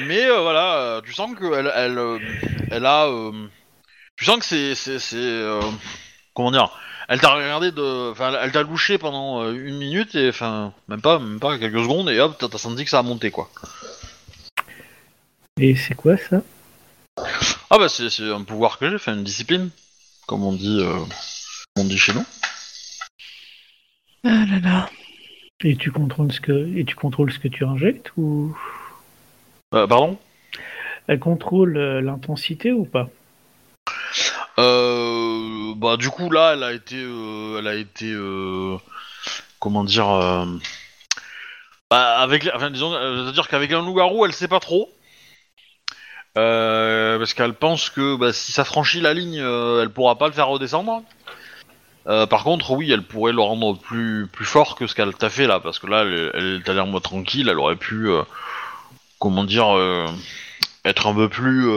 Mais 0.08 0.26
euh, 0.26 0.41
voilà, 0.41 0.78
euh, 0.78 1.02
tu 1.02 1.14
sens 1.14 1.30
qu'elle 1.38 1.72
elle, 1.76 2.20
elle 2.72 2.86
a... 2.88 3.06
euh, 3.06 3.32
tu 4.16 4.26
sens 4.26 4.40
que 4.40 4.45
c'est... 4.45 4.74
c'est- 4.74 4.98
c'est, 4.98 5.44
comment 6.34 6.49
dire 6.52 6.72
Elle 7.11 7.19
t'a 7.19 7.33
regardé 7.33 7.73
de... 7.73 8.11
Enfin, 8.11 8.33
elle 8.41 8.53
t'a 8.53 8.63
louché 8.63 8.97
pendant 8.97 9.43
euh, 9.43 9.51
une 9.51 9.77
minute, 9.77 10.15
et 10.15 10.29
enfin, 10.29 10.73
même 10.88 11.01
pas, 11.01 11.19
même 11.19 11.41
pas 11.41 11.57
quelques 11.57 11.83
secondes, 11.83 12.09
et 12.09 12.17
hop, 12.21 12.38
t'as 12.39 12.57
senti 12.57 12.85
que 12.85 12.89
ça 12.89 12.99
a 12.99 13.03
monté, 13.03 13.31
quoi. 13.31 13.51
Et 15.59 15.75
c'est 15.75 15.93
quoi 15.93 16.15
ça? 16.15 16.41
Ah 17.69 17.77
bah 17.77 17.89
c'est 17.89 18.09
c'est 18.09 18.31
un 18.31 18.43
pouvoir 18.43 18.79
que 18.79 18.89
j'ai, 18.89 18.97
fait 18.97 19.11
une 19.11 19.25
discipline, 19.25 19.71
comme 20.25 20.45
on 20.45 20.53
dit, 20.53 20.79
euh, 20.79 20.99
on 21.77 21.83
dit 21.83 21.97
chez 21.97 22.13
nous. 22.13 22.23
Ah 24.23 24.45
là 24.49 24.59
là. 24.63 24.89
Et 25.65 25.75
tu 25.75 25.91
contrôles 25.91 26.31
ce 26.31 26.39
que 26.39 26.77
et 26.77 26.85
tu 26.85 26.95
contrôles 26.95 27.33
ce 27.33 27.39
que 27.39 27.49
tu 27.49 27.65
injectes 27.65 28.13
ou? 28.15 28.57
Euh, 29.75 29.85
pardon? 29.85 30.17
Elle 31.07 31.19
contrôle 31.19 31.75
euh, 31.75 31.99
l'intensité 31.99 32.71
ou 32.71 32.85
pas? 32.85 33.09
Euh, 34.59 35.31
bah 35.76 35.98
du 35.98 36.10
coup 36.10 36.30
là, 36.30 36.53
elle 36.53 36.64
a 36.64 36.73
été, 36.73 36.95
euh, 36.98 37.60
elle 37.60 37.68
a 37.68 37.76
été, 37.76 38.11
euh, 38.11 38.77
comment 39.60 39.84
dire, 39.84 40.10
euh, 40.10 40.45
bah, 41.89 42.19
avec, 42.19 42.49
enfin 42.53 42.69
disons, 42.69 42.91
c'est-à-dire 42.91 43.48
qu'avec 43.48 43.72
un 43.72 43.81
loup-garou, 43.84 44.26
elle 44.26 44.34
sait 44.34 44.48
pas 44.48 44.60
trop, 44.60 44.89
parce 46.35 47.34
qu'elle 47.34 47.53
pense 47.53 47.89
que 47.89 48.15
bah, 48.15 48.34
si 48.34 48.52
ça 48.52 48.64
franchit 48.64 49.02
la 49.02 49.14
ligne, 49.14 49.39
euh, 49.39 49.81
elle 49.81 49.89
pourra 49.89 50.18
pas 50.18 50.27
le 50.27 50.34
faire 50.34 50.48
redescendre. 50.48 51.03
Par 52.06 52.43
contre, 52.43 52.72
oui, 52.72 52.91
elle 52.91 53.03
pourrait 53.03 53.31
le 53.31 53.41
rendre 53.41 53.77
plus 53.77 54.27
plus 54.27 54.45
fort 54.45 54.76
que 54.76 54.88
ce 54.88 54.95
qu'elle 54.95 55.14
t'a 55.14 55.30
fait 55.30 55.48
là, 55.48 55.60
parce 55.60 55.80
que 55.80 55.88
là, 55.88 56.02
elle, 56.02 56.31
elle 56.34 56.64
t'a 56.64 56.73
l'air 56.73 56.88
moins 56.88 56.99
tranquille, 56.99 57.48
elle 57.48 57.60
aurait 57.60 57.76
pu, 57.76 58.10
comment 59.19 59.43
dire, 59.43 59.77
être 60.84 61.07
un 61.07 61.14
peu 61.14 61.30
plus 61.30 61.68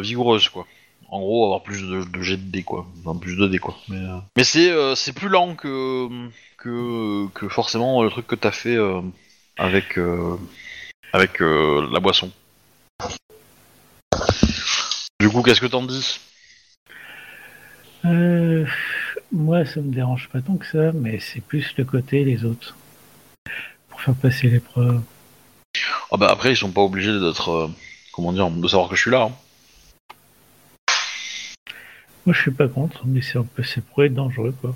vigoureuse 0.00 0.48
quoi. 0.48 0.66
En 1.14 1.20
gros, 1.20 1.44
avoir 1.44 1.62
plus 1.62 1.80
de, 1.80 2.02
de 2.02 2.22
jet 2.22 2.36
de 2.36 2.50
dés, 2.50 2.64
quoi. 2.64 2.88
Enfin, 2.98 3.16
plus 3.16 3.36
de 3.36 3.46
dés, 3.46 3.60
quoi. 3.60 3.76
Mais, 3.88 3.98
euh, 3.98 4.18
mais 4.36 4.42
c'est, 4.42 4.68
euh, 4.72 4.96
c'est 4.96 5.12
plus 5.12 5.28
lent 5.28 5.54
que, 5.54 6.08
que, 6.58 7.28
que 7.28 7.48
forcément 7.48 8.02
le 8.02 8.10
truc 8.10 8.26
que 8.26 8.34
t'as 8.34 8.50
fait 8.50 8.74
euh, 8.74 9.00
avec, 9.56 9.96
avec 11.12 11.38
la 11.38 12.00
boisson. 12.00 12.32
Du 15.20 15.28
coup, 15.28 15.42
qu'est-ce 15.42 15.60
que 15.60 15.66
t'en 15.66 15.84
dis? 15.84 16.18
Euh, 18.04 18.66
Moi, 19.30 19.64
ça 19.66 19.80
me 19.82 19.92
dérange 19.94 20.28
pas 20.32 20.40
tant 20.40 20.56
que 20.56 20.66
ça, 20.66 20.90
mais 20.92 21.20
c'est 21.20 21.40
plus 21.42 21.74
le 21.76 21.84
côté 21.84 22.24
les 22.24 22.44
autres 22.44 22.76
pour 23.88 24.00
faire 24.00 24.16
passer 24.16 24.48
l'épreuve. 24.48 25.00
Ah 26.10 26.16
bah 26.16 26.26
après, 26.28 26.50
ils 26.50 26.56
sont 26.56 26.72
pas 26.72 26.82
obligés 26.82 27.12
d'être, 27.20 27.70
comment 28.12 28.32
dire, 28.32 28.50
de 28.50 28.66
savoir 28.66 28.88
que 28.88 28.96
je 28.96 29.02
suis 29.02 29.12
là. 29.12 29.28
hein. 29.30 29.32
Moi, 32.26 32.34
je 32.34 32.40
suis 32.40 32.50
pas 32.50 32.68
contre, 32.68 33.06
mais 33.06 33.20
c'est 33.20 33.38
un 33.38 33.44
peu, 33.44 33.62
c'est 33.62 33.84
pourrait 33.84 34.06
être 34.06 34.14
dangereux, 34.14 34.54
quoi. 34.60 34.74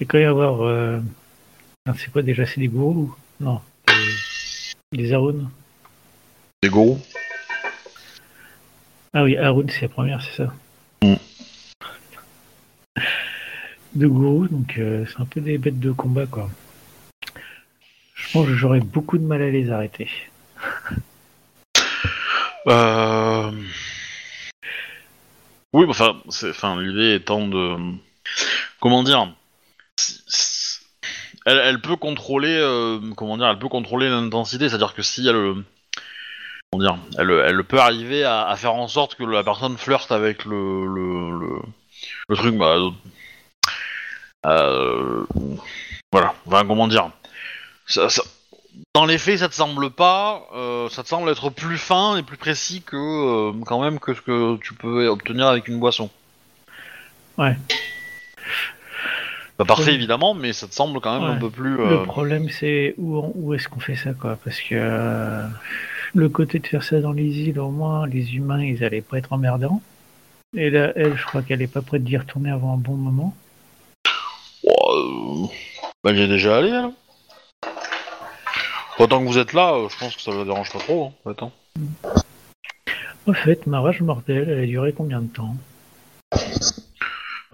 Et 0.00 0.06
quand 0.06 0.18
il 0.18 0.22
y 0.22 0.24
avoir, 0.24 0.62
euh... 0.62 0.98
ah, 1.86 1.94
c'est 1.96 2.10
quoi 2.10 2.22
déjà, 2.22 2.44
c'est 2.44 2.60
des 2.60 2.68
gourous? 2.68 3.14
Non, 3.38 3.60
des, 4.92 5.08
des. 5.08 5.12
Des 6.62 6.68
gourous? 6.68 7.00
Ah 9.12 9.24
oui, 9.24 9.36
Haroun, 9.36 9.68
c'est 9.68 9.82
la 9.82 9.88
première, 9.88 10.22
c'est 10.22 10.44
ça 10.44 10.54
Mm. 11.02 11.14
De 13.94 14.06
gourou, 14.06 14.48
donc 14.48 14.76
euh, 14.78 15.04
c'est 15.06 15.20
un 15.20 15.24
peu 15.24 15.40
des 15.40 15.56
bêtes 15.58 15.80
de 15.80 15.92
combat, 15.92 16.26
quoi. 16.26 16.50
Je 18.14 18.32
pense 18.32 18.46
que 18.46 18.54
j'aurais 18.54 18.80
beaucoup 18.80 19.18
de 19.18 19.24
mal 19.24 19.40
à 19.42 19.50
les 19.50 19.70
arrêter. 19.70 20.08
Euh... 22.66 23.50
Oui, 25.72 25.86
enfin, 25.88 26.80
l'idée 26.80 27.14
étant 27.14 27.46
de, 27.46 27.76
comment 28.80 29.04
dire, 29.04 29.32
elle, 31.46 31.80
peut 31.80 31.96
contrôler, 31.96 32.56
euh, 32.56 32.98
elle 33.00 33.58
peut 33.58 33.68
contrôler 33.68 34.08
l'intensité, 34.08 34.68
c'est-à-dire 34.68 34.94
que 34.94 35.02
si 35.02 35.26
elle, 35.28 35.62
comment 36.72 36.82
dire, 36.82 36.98
elle, 37.18 37.64
peut 37.64 37.78
arriver 37.78 38.24
à, 38.24 38.54
faire 38.56 38.74
en 38.74 38.88
sorte 38.88 39.14
que 39.14 39.22
la 39.24 39.44
personne 39.44 39.78
flirte 39.78 40.10
avec 40.10 40.44
le, 40.44 41.62
truc, 42.34 42.56
bah, 42.56 42.76
euh, 44.46 45.24
voilà, 46.10 46.34
comment 46.66 46.88
dire, 46.88 47.10
dans 48.94 49.04
les 49.06 49.18
faits, 49.18 49.38
ça 49.38 49.48
te 49.48 49.54
semble 49.54 49.90
pas, 49.90 50.48
euh, 50.54 50.88
ça 50.88 51.02
te 51.04 51.08
semble 51.08 51.30
être 51.30 51.48
plus 51.50 51.78
fin 51.78 52.16
et 52.16 52.22
plus 52.24 52.36
précis 52.36 52.82
que 52.82 52.96
euh, 52.96 53.52
quand 53.64 53.80
même 53.80 54.00
que 54.00 54.14
ce 54.14 54.20
que 54.20 54.56
tu 54.56 54.74
peux 54.74 55.06
obtenir 55.06 55.46
avec 55.46 55.68
une 55.68 55.78
boisson. 55.78 56.10
Ouais. 57.38 57.56
Pas 59.56 59.64
parfait 59.64 59.90
Oui. 59.90 59.94
évidemment, 59.94 60.34
mais 60.34 60.52
ça 60.52 60.66
te 60.66 60.74
semble 60.74 61.00
quand 61.00 61.12
même 61.20 61.28
Ouais. 61.30 61.36
un 61.36 61.38
peu 61.38 61.50
plus. 61.50 61.76
Le 61.76 62.00
euh, 62.00 62.04
problème, 62.04 62.48
c'est 62.48 62.94
où, 62.98 63.16
on- 63.18 63.32
où 63.36 63.54
est-ce 63.54 63.68
qu'on 63.68 63.78
fait 63.80 63.94
ça, 63.94 64.12
quoi? 64.12 64.36
Parce 64.42 64.60
que 64.60 64.74
euh, 64.74 65.46
le 66.14 66.28
côté 66.28 66.58
de 66.58 66.66
faire 66.66 66.82
ça 66.82 67.00
dans 67.00 67.12
les 67.12 67.28
îles, 67.42 67.60
au 67.60 67.70
moins, 67.70 68.06
les 68.08 68.34
humains, 68.34 68.64
ils 68.64 68.82
allaient 68.82 69.02
pas 69.02 69.18
être 69.18 69.32
emmerdants. 69.32 69.80
Et 70.56 70.68
là, 70.70 70.92
elle, 70.96 71.16
je 71.16 71.24
crois 71.26 71.42
qu'elle 71.42 71.62
est 71.62 71.72
pas 71.72 71.82
prête 71.82 72.02
d'y 72.02 72.16
retourner 72.16 72.50
avant 72.50 72.74
un 72.74 72.78
bon 72.78 72.94
moment. 72.96 73.36
euh, 74.64 75.46
bah, 76.02 76.12
j'y 76.12 76.22
ai 76.22 76.26
déjà 76.28 76.56
allé. 76.58 76.70
Elle. 76.70 76.90
Autant 79.00 79.20
que 79.22 79.26
vous 79.26 79.38
êtes 79.38 79.54
là, 79.54 79.72
euh, 79.72 79.88
je 79.88 79.96
pense 79.98 80.14
que 80.14 80.20
ça 80.20 80.30
ne 80.30 80.44
dérange 80.44 80.70
pas 80.70 80.78
trop. 80.78 81.06
Hein, 81.06 81.12
en 81.24 81.32
fait, 81.32 81.42
hein. 81.42 81.52
En 83.26 83.32
fait, 83.32 83.66
ma 83.66 83.80
rage 83.80 84.02
mortelle, 84.02 84.46
elle 84.50 84.62
a 84.62 84.66
duré 84.66 84.92
combien 84.92 85.22
de 85.22 85.28
temps? 85.28 85.56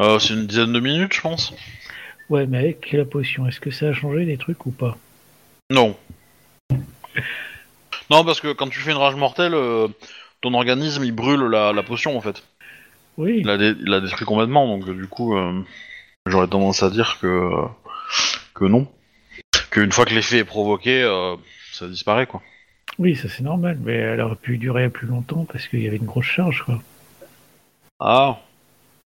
Euh, 0.00 0.18
c'est 0.18 0.34
une 0.34 0.48
dizaine 0.48 0.72
de 0.72 0.80
minutes, 0.80 1.12
je 1.14 1.20
pense. 1.20 1.54
Ouais, 2.30 2.46
mais 2.48 2.58
avec 2.58 2.90
la 2.90 3.04
potion, 3.04 3.46
est-ce 3.46 3.60
que 3.60 3.70
ça 3.70 3.86
a 3.86 3.92
changé 3.92 4.24
des 4.24 4.36
trucs 4.38 4.66
ou 4.66 4.72
pas? 4.72 4.98
Non. 5.70 5.96
Non, 8.10 8.24
parce 8.24 8.40
que 8.40 8.52
quand 8.52 8.66
tu 8.68 8.80
fais 8.80 8.90
une 8.90 8.96
rage 8.96 9.14
mortelle, 9.14 9.54
euh, 9.54 9.86
ton 10.40 10.52
organisme 10.52 11.04
il 11.04 11.12
brûle 11.12 11.44
la, 11.44 11.72
la 11.72 11.82
potion 11.84 12.18
en 12.18 12.20
fait. 12.20 12.42
Oui, 13.18 13.38
Il 13.38 13.46
la, 13.46 13.56
dé- 13.56 13.76
il 13.78 13.88
la 13.88 14.00
détruit 14.00 14.26
complètement, 14.26 14.66
donc 14.66 14.90
du 14.90 15.06
coup, 15.06 15.36
j'aurais 16.26 16.48
tendance 16.48 16.82
à 16.82 16.90
dire 16.90 17.18
que 17.20 17.50
que 18.54 18.64
non. 18.64 18.88
Qu'une 19.76 19.92
fois 19.92 20.06
que 20.06 20.14
l'effet 20.14 20.38
est 20.38 20.44
provoqué, 20.44 21.02
euh, 21.02 21.36
ça 21.70 21.86
disparaît 21.86 22.26
quoi. 22.26 22.40
oui, 22.98 23.14
ça 23.14 23.28
c'est 23.28 23.42
normal, 23.42 23.76
mais 23.82 23.92
elle 23.92 24.22
aurait 24.22 24.34
pu 24.36 24.56
durer 24.56 24.88
plus 24.88 25.06
longtemps 25.06 25.44
parce 25.44 25.68
qu'il 25.68 25.82
y 25.82 25.86
avait 25.86 25.98
une 25.98 26.06
grosse 26.06 26.24
charge, 26.24 26.62
quoi. 26.64 26.82
Ah. 28.00 28.38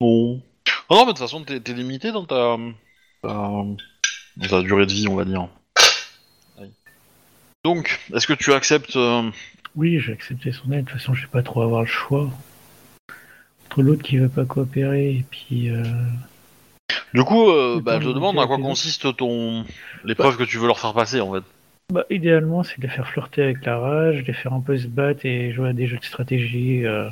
Bon. 0.00 0.40
Ah 0.88 0.94
non, 0.94 1.00
mais 1.00 1.04
de 1.04 1.08
toute 1.10 1.18
façon, 1.18 1.44
t'es 1.44 1.60
t'es 1.60 1.74
limité 1.74 2.12
dans 2.12 2.24
ta, 2.24 2.56
ta, 3.22 3.28
dans 3.28 3.76
ta 4.48 4.62
durée 4.62 4.86
de 4.86 4.92
vie, 4.92 5.06
on 5.06 5.16
va 5.16 5.26
dire. 5.26 5.48
Donc, 7.62 8.00
est-ce 8.14 8.26
que 8.26 8.32
tu 8.32 8.54
acceptes 8.54 8.96
euh, 8.96 9.30
Oui, 9.76 10.00
j'ai 10.00 10.14
accepté 10.14 10.50
son 10.50 10.72
aide. 10.72 10.86
De 10.86 10.90
toute 10.90 10.98
façon, 10.98 11.12
je 11.12 11.22
vais 11.22 11.30
pas 11.30 11.42
trop 11.42 11.60
avoir 11.60 11.82
le 11.82 11.86
choix. 11.86 12.30
Entre 13.66 13.82
l'autre 13.82 14.02
qui 14.02 14.16
veut 14.16 14.30
pas 14.30 14.46
coopérer 14.46 15.10
et 15.10 15.24
puis. 15.30 15.68
euh, 15.68 15.82
Du 17.14 17.22
coup, 17.22 17.48
euh, 17.48 17.80
bah, 17.80 18.00
je 18.00 18.06
te 18.06 18.08
de 18.08 18.14
demande 18.14 18.38
à 18.40 18.46
quoi 18.46 18.58
consiste 18.58 19.16
ton 19.16 19.64
l'épreuve 20.04 20.36
que 20.36 20.42
tu 20.42 20.58
veux 20.58 20.66
leur 20.66 20.80
faire 20.80 20.94
passer 20.94 21.20
en 21.20 21.32
fait. 21.32 21.44
Bah, 21.92 22.04
idéalement, 22.10 22.64
c'est 22.64 22.78
de 22.78 22.82
les 22.82 22.88
faire 22.88 23.06
flirter 23.06 23.42
avec 23.42 23.64
la 23.64 23.78
rage, 23.78 24.22
de 24.22 24.26
les 24.26 24.32
faire 24.32 24.52
un 24.52 24.60
peu 24.60 24.76
se 24.76 24.88
battre 24.88 25.24
et 25.24 25.52
jouer 25.52 25.68
à 25.68 25.72
des 25.72 25.86
jeux 25.86 25.98
de 25.98 26.04
stratégie 26.04 26.84
euh, 26.84 27.08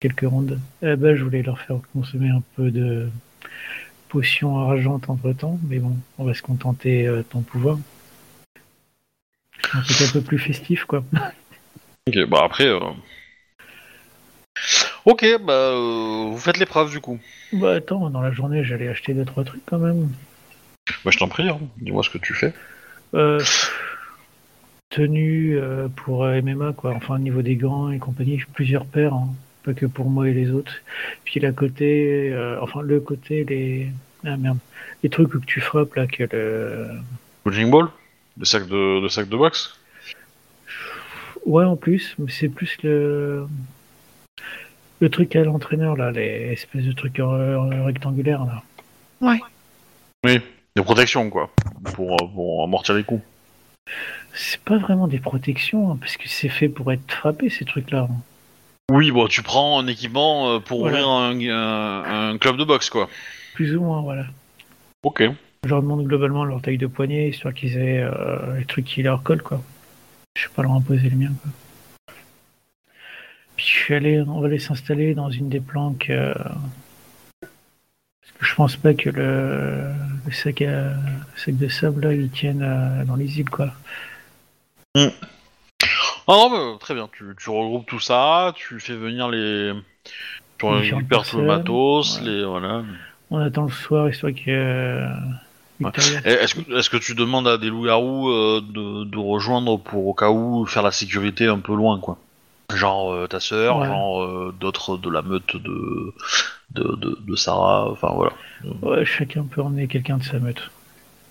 quelques 0.00 0.28
rondes. 0.28 0.58
Eh 0.82 0.96
ben, 0.96 1.14
je 1.14 1.22
voulais 1.22 1.42
leur 1.42 1.60
faire 1.60 1.76
consommer 1.92 2.30
un 2.30 2.42
peu 2.56 2.72
de 2.72 3.08
potions 4.08 4.66
rageantes 4.66 5.08
entre 5.08 5.32
temps, 5.32 5.60
mais 5.68 5.78
bon, 5.78 5.96
on 6.18 6.24
va 6.24 6.34
se 6.34 6.42
contenter 6.42 7.06
euh, 7.06 7.18
de 7.18 7.22
ton 7.22 7.42
pouvoir. 7.42 7.78
Un 9.72 9.82
truc 9.82 10.08
un 10.08 10.12
peu 10.12 10.20
plus 10.22 10.38
festif, 10.38 10.84
quoi. 10.86 11.04
Ok, 12.08 12.18
bah 12.28 12.40
après. 12.42 12.68
Ok, 15.06 15.24
bah 15.42 15.52
euh, 15.52 16.26
vous 16.30 16.38
faites 16.38 16.58
l'épreuve 16.58 16.90
du 16.90 17.00
coup. 17.00 17.18
Bah, 17.52 17.74
attends, 17.74 18.10
dans 18.10 18.20
la 18.20 18.32
journée, 18.32 18.64
j'allais 18.64 18.88
acheter 18.88 19.14
deux 19.14 19.24
trois 19.24 19.44
trucs 19.44 19.64
quand 19.64 19.78
même. 19.78 20.10
Bah 21.04 21.10
je 21.10 21.18
t'en 21.18 21.28
prie, 21.28 21.48
hein. 21.48 21.58
dis-moi 21.78 22.02
ce 22.02 22.10
que 22.10 22.18
tu 22.18 22.34
fais. 22.34 22.52
Euh, 23.14 23.42
tenue 24.90 25.58
euh, 25.58 25.88
pour 25.88 26.24
euh, 26.24 26.40
MMA, 26.42 26.74
quoi. 26.74 26.92
Enfin, 26.92 27.14
au 27.16 27.18
niveau 27.18 27.42
des 27.42 27.56
gants 27.56 27.90
et 27.90 27.98
compagnie, 27.98 28.42
plusieurs 28.52 28.84
paires, 28.84 29.14
hein. 29.14 29.28
pas 29.64 29.72
que 29.72 29.86
pour 29.86 30.10
moi 30.10 30.28
et 30.28 30.34
les 30.34 30.50
autres. 30.50 30.74
Puis 31.24 31.40
la 31.40 31.52
côté, 31.52 32.34
enfin 32.60 32.82
le 32.82 33.00
côté, 33.00 33.44
les, 33.44 33.88
ah 34.24 34.36
merde, 34.36 34.58
les 35.02 35.08
trucs 35.08 35.32
où 35.34 35.40
tu 35.40 35.60
frappes 35.60 35.94
là, 35.94 36.06
que 36.06 36.24
le, 36.30 36.88
Coaching 37.44 37.70
ball? 37.70 37.88
Le 38.38 38.44
sac 38.44 38.66
de, 38.68 39.00
le 39.00 39.08
sac 39.08 39.28
de 39.28 39.36
boxe? 39.36 39.78
Ouais 41.46 41.64
en 41.64 41.76
plus, 41.76 42.14
mais 42.18 42.30
c'est 42.30 42.50
plus 42.50 42.76
le, 42.82 43.46
le 45.00 45.08
truc 45.08 45.34
à 45.36 45.44
l'entraîneur 45.44 45.96
là, 45.96 46.10
les 46.10 46.52
espèces 46.52 46.84
de 46.84 46.92
trucs 46.92 47.20
rectangulaires 47.86 48.44
là. 48.44 48.62
Oui, 50.24 50.38
des 50.76 50.82
protections 50.82 51.30
quoi, 51.30 51.50
pour, 51.94 52.12
euh, 52.14 52.26
pour 52.34 52.62
amortir 52.64 52.94
les 52.94 53.04
coups. 53.04 53.22
C'est 54.32 54.60
pas 54.60 54.76
vraiment 54.78 55.08
des 55.08 55.18
protections, 55.18 55.90
hein, 55.92 55.96
parce 56.00 56.16
que 56.16 56.28
c'est 56.28 56.48
fait 56.48 56.68
pour 56.68 56.92
être 56.92 57.10
frappé 57.10 57.50
ces 57.50 57.64
trucs-là. 57.64 58.06
hein. 58.10 58.14
Oui, 58.92 59.10
bon, 59.10 59.26
tu 59.28 59.42
prends 59.42 59.78
un 59.80 59.86
équipement 59.86 60.50
euh, 60.50 60.58
pour 60.58 60.80
Voilà. 60.80 60.98
ouvrir 61.06 61.08
un, 61.08 61.40
un- 61.50 62.30
un 62.34 62.38
club 62.38 62.56
de 62.56 62.64
boxe 62.64 62.90
quoi. 62.90 63.08
Plus 63.54 63.74
ou 63.76 63.82
moins, 63.82 64.00
voilà. 64.02 64.24
Ok. 65.02 65.22
Je 65.64 65.68
leur 65.68 65.82
demande 65.82 66.04
globalement 66.04 66.44
leur 66.44 66.60
taille 66.62 66.78
de 66.78 66.86
poignet, 66.86 67.28
histoire 67.28 67.52
qu'ils 67.54 67.76
aient 67.76 68.02
euh, 68.02 68.56
les 68.58 68.64
trucs 68.64 68.84
qui 68.86 69.02
leur 69.02 69.22
collent, 69.22 69.42
quoi. 69.42 69.60
Je 70.36 70.44
vais 70.46 70.54
pas 70.54 70.62
leur 70.62 70.72
imposer 70.72 71.08
le 71.10 71.16
mien, 71.16 71.32
quoi. 71.42 71.50
Puis 73.60 73.68
je 73.68 73.74
suis 73.84 73.94
allé, 73.94 74.22
on 74.26 74.40
va 74.40 74.46
aller 74.46 74.58
s'installer 74.58 75.12
dans 75.14 75.28
une 75.28 75.50
des 75.50 75.60
planques. 75.60 76.08
euh, 76.08 76.32
parce 77.42 78.32
que 78.38 78.46
je 78.46 78.54
pense 78.54 78.76
pas 78.76 78.94
que 78.94 79.10
le, 79.10 79.92
le 80.24 80.32
sac, 80.32 80.62
à, 80.62 80.94
le 80.94 80.94
sac 81.36 81.58
de 81.58 81.68
sable, 81.68 82.06
là, 82.06 82.14
il 82.14 82.30
tienne 82.30 82.62
euh, 82.62 83.04
dans 83.04 83.16
les 83.16 83.38
îles, 83.38 83.50
quoi. 83.50 83.68
Ah 84.96 85.10
non, 86.26 86.48
mais, 86.48 86.78
très 86.78 86.94
bien, 86.94 87.06
tu, 87.12 87.24
tu 87.38 87.50
regroupes 87.50 87.84
tout 87.86 88.00
ça, 88.00 88.54
tu 88.56 88.80
fais 88.80 88.96
venir 88.96 89.28
les... 89.28 89.74
Tu 90.56 90.64
récupères 90.64 91.24
tout 91.24 91.36
le 91.36 91.44
matos, 91.44 92.18
ouais. 92.20 92.30
les... 92.30 92.44
Voilà. 92.46 92.82
On 93.30 93.40
attend 93.40 93.64
le 93.64 93.72
soir, 93.72 94.08
histoire 94.08 94.32
que. 94.32 94.40
euh, 94.48 95.06
Est-ce 96.24 96.54
que, 96.54 96.78
est-ce 96.78 96.88
que 96.88 96.96
tu 96.96 97.14
demandes 97.14 97.46
à 97.46 97.58
des 97.58 97.68
loups-garous 97.68 98.30
de, 98.62 99.04
de 99.04 99.18
rejoindre 99.18 99.76
pour 99.76 100.06
au 100.06 100.14
cas 100.14 100.30
où 100.30 100.64
faire 100.64 100.82
la 100.82 100.92
sécurité 100.92 101.46
un 101.46 101.58
peu 101.58 101.74
loin, 101.74 101.98
quoi? 102.00 102.16
Genre 102.76 103.12
euh, 103.12 103.26
ta 103.26 103.40
sœur, 103.40 103.78
Ouais. 103.78 103.86
genre 103.86 104.22
euh, 104.22 104.54
d'autres 104.58 104.96
de 104.96 105.10
la 105.10 105.22
meute 105.22 105.56
de, 105.56 106.14
de, 106.70 106.96
de, 106.96 107.18
de 107.20 107.36
Sarah, 107.36 107.90
enfin 107.90 108.08
voilà. 108.14 108.32
Ouais, 108.82 109.04
chacun 109.04 109.44
peut 109.44 109.62
emmener 109.62 109.88
quelqu'un 109.88 110.18
de 110.18 110.24
sa 110.24 110.38
meute 110.38 110.70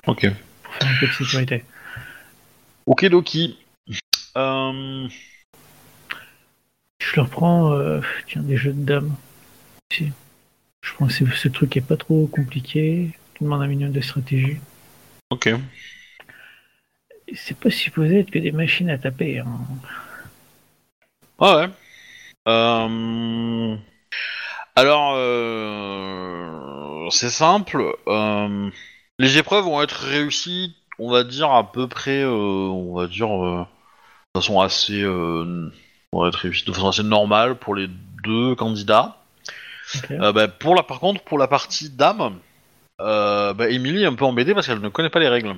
Ok. 0.08 0.28
pour 0.64 0.74
faire 0.74 0.88
un 0.90 1.00
peu 1.00 1.08
de 1.08 1.12
sécurité. 1.14 1.64
Ok, 2.86 3.06
Doki. 3.06 3.58
Euh, 4.38 5.08
Je 7.00 7.16
leur 7.16 7.30
prends 7.30 7.72
euh, 7.74 8.02
tiens, 8.28 8.42
des 8.42 8.58
jeux 8.58 8.74
de 8.74 8.84
dames. 8.84 9.16
Si. 9.92 10.12
Je 10.82 10.94
pense 10.98 11.18
que 11.20 11.30
ce 11.36 11.48
truc 11.48 11.76
est 11.78 11.82
pas 11.82 11.98
trop 11.98 12.28
compliqué. 12.28 13.12
Tu 13.34 13.44
demandes 13.44 13.62
un 13.62 13.68
minimum 13.68 13.92
de 13.94 14.02
stratégie. 14.02 14.58
ok. 15.30 15.50
C'est 17.36 17.58
pas 17.58 17.70
supposé 17.70 18.20
être 18.22 18.32
que 18.32 18.40
des 18.40 18.52
machines 18.52 18.90
à 18.90 18.98
taper. 18.98 19.40
hein. 19.40 19.60
Ah 21.40 21.58
ouais. 21.58 21.70
Euh, 22.48 23.76
Alors, 24.76 25.14
euh, 25.16 27.10
c'est 27.12 27.30
simple. 27.30 27.84
euh, 28.08 28.70
Les 29.20 29.38
épreuves 29.38 29.66
vont 29.66 29.82
être 29.82 29.94
réussies, 29.94 30.76
on 30.98 31.12
va 31.12 31.24
dire 31.24 31.52
à 31.52 31.72
peu 31.72 31.88
près, 31.88 32.26
on 32.26 32.94
va 32.96 33.08
dire 33.08 33.30
de 33.30 33.66
façon 34.36 34.60
assez, 34.62 35.04
vont 35.04 36.28
être 36.28 36.36
réussies 36.36 36.66
de 36.66 36.74
façon 36.74 36.90
assez 36.90 37.04
normale 37.04 37.56
pour 37.56 37.76
les 37.76 37.88
deux 38.24 38.56
candidats. 38.56 39.16
Ok. 39.96 40.12
Euh, 40.12 40.32
bah, 40.32 40.48
pour 40.48 40.76
la, 40.76 40.84
par 40.84 41.00
contre, 41.00 41.24
pour 41.24 41.38
la 41.40 41.48
partie 41.48 41.90
dame, 41.90 42.40
euh, 43.02 43.54
bah, 43.54 43.70
Emily 43.70 44.04
est 44.04 44.08
un 44.08 44.16
peu 44.16 44.26
embêtée 44.26 44.54
parce 44.54 44.68
qu'elle 44.68 44.82
ne 44.82 44.90
connaît 44.90 45.10
pas 45.10 45.20
les 45.20 45.30
règles. 45.30 45.56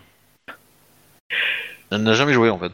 Elle 1.91 2.03
n'a 2.03 2.13
jamais 2.13 2.33
joué 2.33 2.49
en 2.49 2.59
fait. 2.59 2.71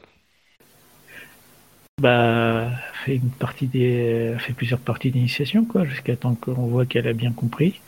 Bah, 2.00 2.70
fait 3.08 3.16
une 3.16 3.30
partie 3.30 3.68
des, 3.68 4.36
fait 4.38 4.52
plusieurs 4.52 4.80
parties 4.80 5.12
d'initiation, 5.12 5.64
quoi, 5.64 5.86
jusqu'à 5.86 6.18
temps 6.18 6.36
qu'on 6.36 6.68
voit 6.68 6.86
qu'elle 6.86 7.08
a 7.08 7.14
bien 7.14 7.32
compris. 7.32 7.80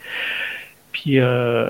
Puis, 0.94 1.20
euh, 1.20 1.70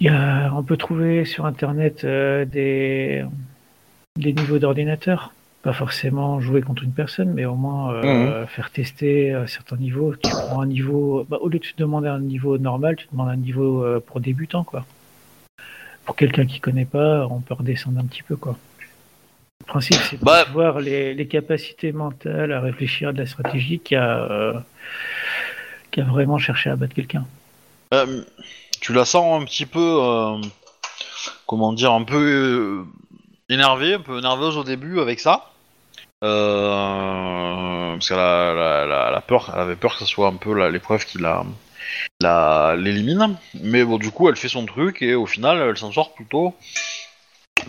y 0.00 0.08
a, 0.08 0.52
on 0.54 0.62
peut 0.62 0.76
trouver 0.76 1.24
sur 1.24 1.44
Internet 1.44 2.04
euh, 2.04 2.44
des, 2.44 3.24
des 4.16 4.32
niveaux 4.32 4.60
d'ordinateur. 4.60 5.32
Pas 5.62 5.72
forcément 5.72 6.38
jouer 6.38 6.62
contre 6.62 6.84
une 6.84 6.92
personne, 6.92 7.32
mais 7.34 7.44
au 7.44 7.56
moins 7.56 7.92
euh, 7.92 8.46
faire 8.46 8.70
tester 8.70 9.36
certains 9.48 9.76
niveaux. 9.76 10.14
Tu 10.14 10.30
prends 10.30 10.60
un 10.60 10.66
niveau, 10.66 11.26
bah, 11.28 11.38
au 11.40 11.48
lieu 11.48 11.58
de 11.58 11.64
te 11.64 11.76
demander 11.76 12.06
un 12.06 12.20
niveau 12.20 12.58
normal, 12.58 12.94
tu 12.94 13.08
demandes 13.10 13.30
un 13.30 13.36
niveau 13.36 13.84
pour 14.06 14.20
débutant, 14.20 14.62
quoi. 14.62 14.86
Pour 16.04 16.14
quelqu'un 16.14 16.46
qui 16.46 16.60
connaît 16.60 16.84
pas, 16.84 17.26
on 17.28 17.40
peut 17.40 17.54
redescendre 17.54 17.98
un 17.98 18.04
petit 18.04 18.22
peu, 18.22 18.36
quoi. 18.36 18.56
Le 19.60 19.66
principe, 19.66 19.96
c'est 20.10 20.22
Bah- 20.22 20.44
voir 20.52 20.80
les, 20.80 21.14
les 21.14 21.26
capacités 21.28 21.92
mentales 21.92 22.52
à 22.52 22.60
réfléchir 22.60 23.08
à 23.10 23.12
de 23.12 23.18
la 23.18 23.26
stratégie 23.26 23.78
qui 23.80 23.94
a, 23.96 24.22
euh, 24.24 24.54
qui 25.90 26.00
a 26.00 26.04
vraiment 26.04 26.38
cherché 26.38 26.70
à 26.70 26.76
battre 26.76 26.94
quelqu'un. 26.94 27.26
Euh, 27.94 28.22
tu 28.80 28.92
la 28.92 29.04
sens 29.04 29.42
un 29.42 29.44
petit 29.44 29.66
peu, 29.66 29.98
euh, 30.02 30.38
comment 31.46 31.72
dire, 31.72 31.92
un 31.92 32.04
peu 32.04 32.84
énervée, 33.48 33.94
un 33.94 34.00
peu 34.00 34.20
nerveuse 34.20 34.56
au 34.56 34.64
début 34.64 35.00
avec 35.00 35.20
ça. 35.20 35.50
Parce 36.20 38.08
qu'elle 38.08 38.18
a, 38.18 39.22
peur, 39.26 39.52
elle 39.54 39.60
avait 39.60 39.76
peur 39.76 39.94
que 39.94 40.00
ce 40.00 40.06
soit 40.06 40.28
un 40.28 40.36
peu 40.36 40.68
l'épreuve 40.68 41.04
qui 41.04 41.18
la- 41.18 42.76
l'élimine. 42.76 43.36
Mais 43.62 43.84
bon, 43.84 43.98
du 43.98 44.10
coup, 44.10 44.28
elle 44.28 44.36
fait 44.36 44.48
son 44.48 44.66
truc 44.66 45.02
et 45.02 45.14
au 45.14 45.26
final, 45.26 45.58
elle 45.58 45.76
s'en 45.76 45.92
sort 45.92 46.14
plutôt 46.14 46.54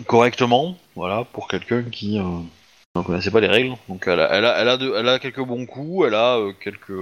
correctement. 0.06 0.76
Voilà, 0.96 1.24
pour 1.24 1.48
quelqu'un 1.48 1.82
qui 1.82 2.18
euh, 2.18 2.22
ne 2.96 3.02
connaissait 3.02 3.30
pas 3.30 3.40
les 3.40 3.48
règles. 3.48 3.74
Donc, 3.88 4.04
elle 4.06 4.20
a, 4.20 4.28
elle 4.32 4.44
a, 4.44 4.58
elle 4.60 4.68
a, 4.68 4.76
de- 4.76 4.94
elle 4.96 5.08
a 5.08 5.18
quelques 5.18 5.44
bons 5.44 5.66
coups, 5.66 6.06
elle 6.06 6.14
a 6.14 6.36
euh, 6.38 6.52
quelques 6.52 6.92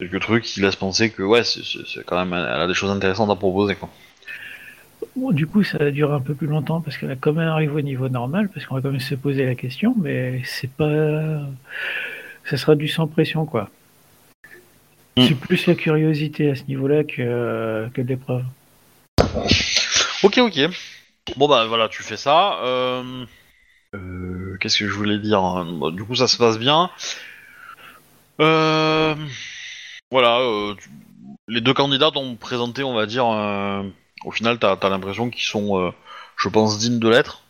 quelques 0.00 0.20
trucs 0.20 0.44
qui 0.44 0.60
laissent 0.60 0.76
penser 0.76 1.10
que 1.10 1.22
ouais, 1.22 1.42
c'est- 1.44 2.04
quand 2.06 2.24
même, 2.24 2.32
elle 2.32 2.60
a 2.60 2.66
des 2.66 2.74
choses 2.74 2.90
intéressantes 2.90 3.30
à 3.30 3.36
proposer 3.36 3.74
quoi. 3.74 3.88
Bon, 5.16 5.32
du 5.32 5.46
coup, 5.46 5.62
ça 5.64 5.78
va 5.78 5.90
durer 5.90 6.14
un 6.14 6.20
peu 6.20 6.34
plus 6.34 6.46
longtemps 6.46 6.80
parce 6.80 6.96
qu'elle 6.96 7.10
a 7.10 7.16
quand 7.16 7.32
même 7.32 7.48
arrivé 7.48 7.72
au 7.72 7.80
niveau 7.80 8.08
normal, 8.08 8.48
parce 8.52 8.66
qu'on 8.66 8.76
va 8.76 8.80
quand 8.80 8.90
même 8.90 9.00
se 9.00 9.14
poser 9.14 9.44
la 9.46 9.54
question, 9.54 9.94
mais 10.00 10.42
c'est 10.44 10.70
pas. 10.70 11.40
Ça 12.44 12.56
sera 12.56 12.74
du 12.74 12.88
sans 12.88 13.06
pression, 13.06 13.44
quoi. 13.44 13.70
Mm. 15.16 15.26
C'est 15.26 15.34
plus 15.34 15.66
la 15.66 15.74
curiosité 15.74 16.50
à 16.50 16.54
ce 16.54 16.62
niveau-là 16.64 17.04
que, 17.04 17.88
que 17.92 18.00
l'épreuve. 18.00 18.44
Ok, 20.22 20.38
ok. 20.38 20.58
Bon 21.36 21.48
bah 21.48 21.66
voilà, 21.66 21.88
tu 21.88 22.02
fais 22.02 22.16
ça. 22.16 22.58
Euh... 22.62 23.24
euh, 23.94 24.56
Qu'est-ce 24.60 24.78
que 24.78 24.88
je 24.88 24.92
voulais 24.92 25.18
dire 25.18 25.40
hein? 25.40 25.90
Du 25.92 26.04
coup, 26.04 26.14
ça 26.14 26.28
se 26.28 26.36
passe 26.36 26.58
bien. 26.58 26.90
Euh... 28.40 29.14
Voilà, 30.10 30.38
euh, 30.40 30.74
tu- 30.74 30.90
les 31.48 31.60
deux 31.60 31.74
candidats 31.74 32.10
t'ont 32.10 32.34
présenté, 32.36 32.82
on 32.82 32.94
va 32.94 33.06
dire. 33.06 33.26
Au 34.24 34.30
final, 34.32 34.58
t'as 34.58 34.72
as, 34.74 34.88
l'impression 34.88 35.30
qu'ils 35.30 35.44
sont, 35.44 35.92
je 36.36 36.48
pense, 36.48 36.78
dignes 36.78 36.98
de 36.98 37.08
l'être. 37.08 37.42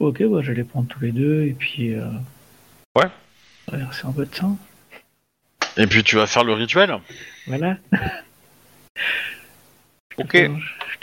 Ok, 0.00 0.22
bah, 0.24 0.40
je 0.42 0.50
vais 0.50 0.56
les 0.56 0.64
prendre 0.64 0.88
tous 0.88 1.00
les 1.00 1.12
deux, 1.12 1.44
et 1.44 1.52
puis. 1.52 1.94
Ouais. 2.96 3.08
C'est 3.92 4.04
un 4.06 4.12
peu 4.12 4.26
de 4.26 4.34
sang. 4.34 4.58
Et 5.76 5.86
puis 5.86 6.04
tu 6.04 6.16
vas 6.16 6.26
faire 6.26 6.44
le 6.44 6.52
rituel? 6.52 6.98
Voilà. 7.46 7.76
Ok. 10.18 10.34
Je 10.34 10.48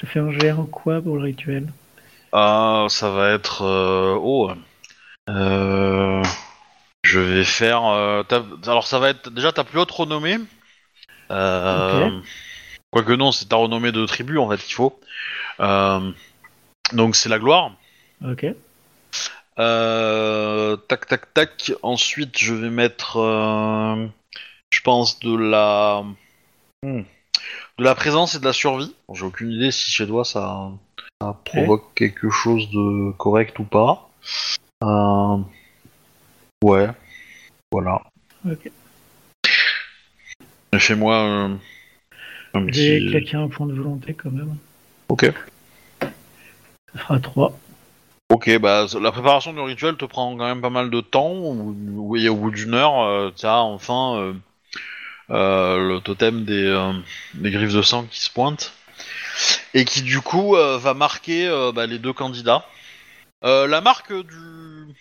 te 0.02 0.06
fais 0.07 0.19
un 0.19 0.65
quoi 0.72 1.02
pour 1.02 1.15
le 1.18 1.23
rituel? 1.23 1.68
Ah, 2.34 2.88
ça 2.90 3.10
va 3.10 3.30
être. 3.32 3.64
euh, 3.64 4.18
Oh. 4.19 4.52
Euh, 5.30 6.23
Je 7.03 7.19
vais 7.19 7.44
faire. 7.44 7.86
euh, 7.86 8.23
Alors, 8.65 8.88
ça 8.88 8.99
va 8.99 9.10
être. 9.10 9.30
Déjà, 9.30 9.52
ta 9.52 9.64
plus 9.64 9.80
haute 9.80 9.91
renommée. 9.91 10.38
Euh, 11.30 12.19
Quoique 12.91 13.14
non, 13.14 13.32
c'est 13.32 13.45
ta 13.45 13.56
renommée 13.56 13.91
de 13.91 14.06
tribu 14.06 14.38
en 14.38 14.49
fait 14.49 14.57
qu'il 14.57 14.73
faut. 14.76 14.99
Euh, 15.60 16.11
Donc, 16.94 17.15
c'est 17.15 17.30
la 17.30 17.40
gloire. 17.40 17.72
Ok. 18.26 18.45
Euh, 19.60 20.76
Tac, 20.78 21.06
tac, 21.07 21.34
tac. 21.34 21.72
Ensuite, 21.84 22.38
je 22.38 22.53
vais 22.53 22.69
mettre. 22.69 23.18
euh, 23.18 24.07
Je 24.72 24.82
pense 24.82 25.19
de 25.19 25.36
la. 25.36 26.03
Hmm. 26.84 27.02
De 27.82 27.86
la 27.88 27.95
présence 27.95 28.36
et 28.36 28.40
de 28.40 28.45
la 28.45 28.53
survie. 28.53 28.94
Bon, 29.08 29.16
J'ai 29.16 29.26
aucune 29.26 29.52
idée 29.52 29.72
si 29.72 29.90
chez 29.90 30.06
toi 30.06 30.24
ça, 30.24 30.70
ça 31.20 31.36
provoque 31.44 31.95
quelque 31.95 32.30
chose 32.30 32.70
de 32.70 33.10
correct 33.18 33.58
ou 33.58 33.64
pas. 33.64 34.08
Euh, 34.84 35.38
Ouais. 36.64 36.90
Voilà. 37.72 38.03
Ok. 38.48 38.70
Euh, 40.76 41.56
un 42.53 42.68
J'ai 42.68 42.99
petit. 42.99 43.08
claqué 43.10 43.38
un 43.38 43.48
point 43.48 43.66
de 43.66 43.74
volonté 43.74 44.14
quand 44.14 44.30
même. 44.30 44.58
Ok. 45.10 45.34
Ça 46.02 46.10
fera 46.99 47.20
3. 47.20 47.58
Ok, 48.32 48.60
bah 48.60 48.86
la 49.02 49.12
préparation 49.12 49.53
du 49.53 49.60
rituel 49.60 49.95
te 49.98 50.06
prend 50.06 50.38
quand 50.38 50.45
même 50.45 50.62
pas 50.62 50.70
mal 50.70 50.91
de 50.91 51.02
temps. 51.02 51.32
ou- 51.34 51.76
Oui, 51.95 52.30
au 52.30 52.36
bout 52.36 52.52
d'une 52.52 52.76
heure, 52.76 52.99
euh, 53.02 53.32
tu 53.36 53.48
as 53.48 53.58
enfin 53.64 54.18
euh, 54.18 54.34
le 55.38 55.99
totem 55.99 56.44
des, 56.45 56.66
euh, 56.66 56.94
des 57.34 57.52
griffes 57.52 57.74
de 57.74 57.82
sang 57.82 58.03
qui 58.03 58.22
se 58.22 58.30
pointe 58.30 58.74
et 59.74 59.86
qui 59.86 60.02
du 60.02 60.22
coup 60.22 60.56
euh, 60.56 60.78
va 60.78 60.94
marquer 60.94 61.48
euh, 61.48 61.72
bah, 61.72 61.86
les 61.86 61.99
deux 61.99 62.14
candidats. 62.14 62.66
Euh, 63.44 63.68
la 63.68 63.82
marque 63.82 64.14
du 64.14 64.94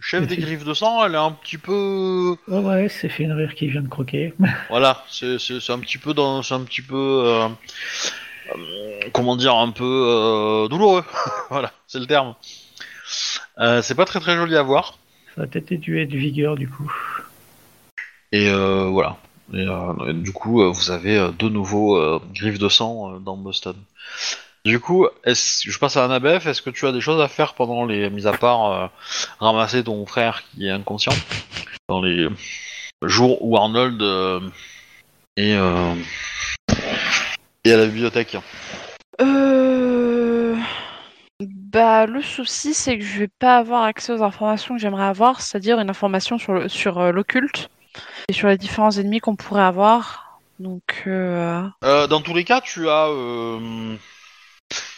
chef 0.00 0.26
des 0.26 0.36
griffes 0.38 0.64
de 0.64 0.74
sang, 0.74 1.04
elle 1.04 1.14
est 1.14 1.18
un 1.18 1.32
petit 1.32 1.58
peu, 1.58 2.36
Oh 2.48 2.60
ouais, 2.60 2.88
c'est 2.88 3.08
fait 3.08 3.24
une 3.24 3.32
rire 3.32 3.54
qui 3.54 3.68
vient 3.68 3.82
de 3.82 3.88
croquer. 3.88 4.34
voilà, 4.70 5.04
c'est 5.10 5.36
un 5.70 5.78
petit 5.78 5.98
peu 5.98 6.14
dans, 6.14 6.42
c'est 6.42 6.54
un 6.54 6.62
petit 6.62 6.82
peu, 6.82 7.22
euh, 7.24 7.48
euh, 8.54 9.00
comment 9.12 9.36
dire, 9.36 9.54
un 9.54 9.70
peu 9.70 9.84
euh, 9.84 10.68
douloureux. 10.68 11.04
voilà, 11.50 11.72
c'est 11.86 11.98
le 11.98 12.06
terme. 12.06 12.34
Euh, 13.58 13.82
c'est 13.82 13.94
pas 13.94 14.04
très 14.04 14.20
très 14.20 14.36
joli 14.36 14.56
à 14.56 14.62
voir. 14.62 14.98
Ça 15.34 15.42
a 15.42 15.46
peut-être 15.46 15.80
dû 15.80 16.00
être 16.00 16.12
vigueur 16.12 16.56
du 16.56 16.68
coup. 16.68 16.92
Et 18.30 18.48
euh, 18.48 18.84
voilà. 18.84 19.16
Euh, 19.54 20.10
et 20.10 20.12
du 20.12 20.32
coup, 20.32 20.62
euh, 20.62 20.70
vous 20.70 20.90
avez 20.90 21.16
euh, 21.18 21.30
de 21.30 21.48
nouveaux 21.48 21.96
euh, 21.96 22.20
griffes 22.34 22.58
de 22.58 22.68
sang 22.68 23.18
dans 23.20 23.36
Boston. 23.36 23.76
Du 24.64 24.80
coup, 24.80 25.06
je 25.24 25.78
passe 25.78 25.96
à 25.96 26.04
Annabeth. 26.04 26.44
Est-ce 26.44 26.60
que 26.60 26.70
tu 26.70 26.86
as 26.86 26.92
des 26.92 27.00
choses 27.00 27.20
à 27.20 27.28
faire 27.28 27.54
pendant 27.54 27.86
les 27.86 28.10
mis 28.10 28.26
à 28.26 28.32
part 28.32 28.90
ramasser 29.38 29.82
ton 29.84 30.04
frère 30.04 30.42
qui 30.50 30.66
est 30.66 30.70
inconscient 30.70 31.14
dans 31.88 32.02
les 32.02 32.28
jours 33.02 33.38
où 33.40 33.56
Arnold 33.56 34.02
euh, 34.02 34.40
est, 35.36 35.54
à 35.54 35.94
la 37.64 37.86
bibliothèque? 37.86 38.36
Bah, 41.40 42.06
le 42.06 42.20
souci, 42.20 42.74
c'est 42.74 42.98
que 42.98 43.04
je 43.04 43.20
vais 43.20 43.30
pas 43.38 43.58
avoir 43.58 43.84
accès 43.84 44.12
aux 44.12 44.22
informations 44.22 44.74
que 44.74 44.80
j'aimerais 44.80 45.06
avoir, 45.06 45.40
c'est-à-dire 45.40 45.78
une 45.78 45.88
information 45.88 46.36
sur 46.36 46.68
sur 46.70 47.12
l'occulte 47.12 47.70
et 48.28 48.32
sur 48.32 48.48
les 48.48 48.58
différents 48.58 48.90
ennemis 48.90 49.20
qu'on 49.20 49.36
pourrait 49.36 49.62
avoir. 49.62 50.40
Donc, 50.58 51.04
euh... 51.06 51.62
Euh, 51.84 52.06
dans 52.06 52.20
tous 52.20 52.34
les 52.34 52.44
cas, 52.44 52.60
tu 52.60 52.88
as, 52.88 53.08
euh, 53.08 53.96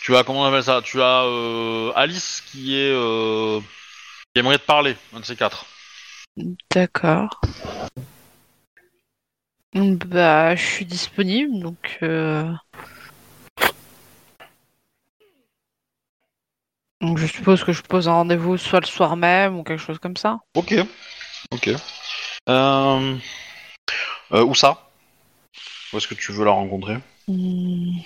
tu 0.01 0.16
as 0.16 0.24
comment 0.24 0.43
on 0.43 0.44
appelle 0.44 0.64
ça? 0.64 0.81
Tu 0.82 1.02
as 1.02 1.24
euh, 1.24 1.93
Alice 1.94 2.43
qui 2.47 2.77
est, 2.77 2.93
qui 2.93 4.40
aimerait 4.40 4.59
te 4.59 4.66
parler, 4.66 4.97
un 5.14 5.20
de 5.20 5.24
ces 5.24 5.36
quatre. 5.36 5.66
d'accord. 6.70 7.40
Bah, 9.74 10.56
je 10.56 10.64
suis 10.64 10.85
disponible, 10.85 11.60
donc. 11.60 12.01
Donc, 17.01 17.16
je 17.16 17.27
suppose 17.27 17.64
que 17.64 17.72
je 17.72 17.82
pose 17.82 18.09
un 18.09 18.12
rendez-vous 18.12 18.59
soit 18.59 18.81
le 18.81 18.86
soir 18.86 19.16
même 19.16 19.59
ou 19.59 19.62
quelque 19.62 19.81
chose 19.81 19.98
comme 19.98 20.16
ça. 20.16 20.40
Ok, 20.55 20.74
ok. 21.51 21.70
Euh... 22.49 23.17
euh, 24.33 24.45
où 24.45 24.55
ça? 24.55 24.89
Où 25.93 25.97
est-ce 25.97 26.09
que 26.09 26.15
tu 26.15 26.33
veux 26.33 26.45
la 26.45 26.53
rencontrer? 26.53 26.97
Hmm. 27.29 27.99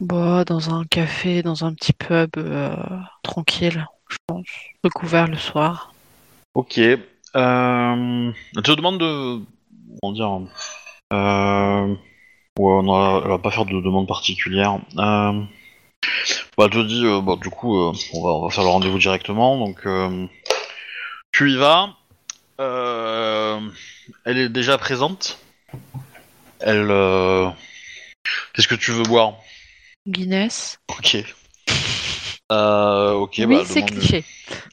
Bah, 0.00 0.44
dans 0.44 0.74
un 0.74 0.84
café, 0.84 1.42
dans 1.42 1.64
un 1.64 1.74
petit 1.74 1.92
pub 1.92 2.30
euh, 2.36 2.74
tranquille, 3.22 3.86
je 4.08 4.16
pense. 4.26 4.46
Recouvert 4.84 5.26
le 5.26 5.36
soir. 5.36 5.92
Ok. 6.54 6.78
Euh... 6.78 6.98
Elle 7.34 8.62
te 8.62 8.72
demande 8.72 8.98
de, 8.98 9.40
comment 10.00 10.12
dire 10.12 10.40
euh... 11.12 11.94
Ouais, 12.58 12.72
on 12.72 12.94
a... 12.94 13.20
elle 13.22 13.30
va 13.30 13.38
pas 13.38 13.50
faire 13.50 13.66
de 13.66 13.80
demande 13.80 14.08
particulière. 14.08 14.78
Euh... 14.96 15.42
Bah, 16.56 16.64
elle 16.64 16.70
te 16.70 16.82
dit, 16.82 17.04
bah, 17.22 17.36
du 17.40 17.50
coup, 17.50 17.76
on, 17.76 17.92
va, 17.92 18.28
on 18.30 18.44
va 18.44 18.50
faire 18.50 18.64
le 18.64 18.70
rendez-vous 18.70 18.98
directement. 18.98 19.58
Donc, 19.58 19.86
tu 21.32 21.52
y 21.52 21.56
vas. 21.56 21.94
Euh, 22.60 23.60
elle 24.24 24.38
est 24.38 24.48
déjà 24.48 24.78
présente. 24.78 25.38
Elle. 26.60 26.90
euh, 26.90 27.48
Qu'est-ce 28.52 28.68
que 28.68 28.74
tu 28.74 28.90
veux 28.92 29.04
boire? 29.04 29.34
Guinness. 30.06 30.78
Ok. 30.88 31.16
Euh, 32.50 33.12
ok, 33.12 33.34
oui, 33.38 33.46
bah, 33.46 33.56
elle 33.60 33.66
c'est 33.66 33.74
demande 33.76 33.90
une- 33.90 33.98
cliché. 33.98 34.24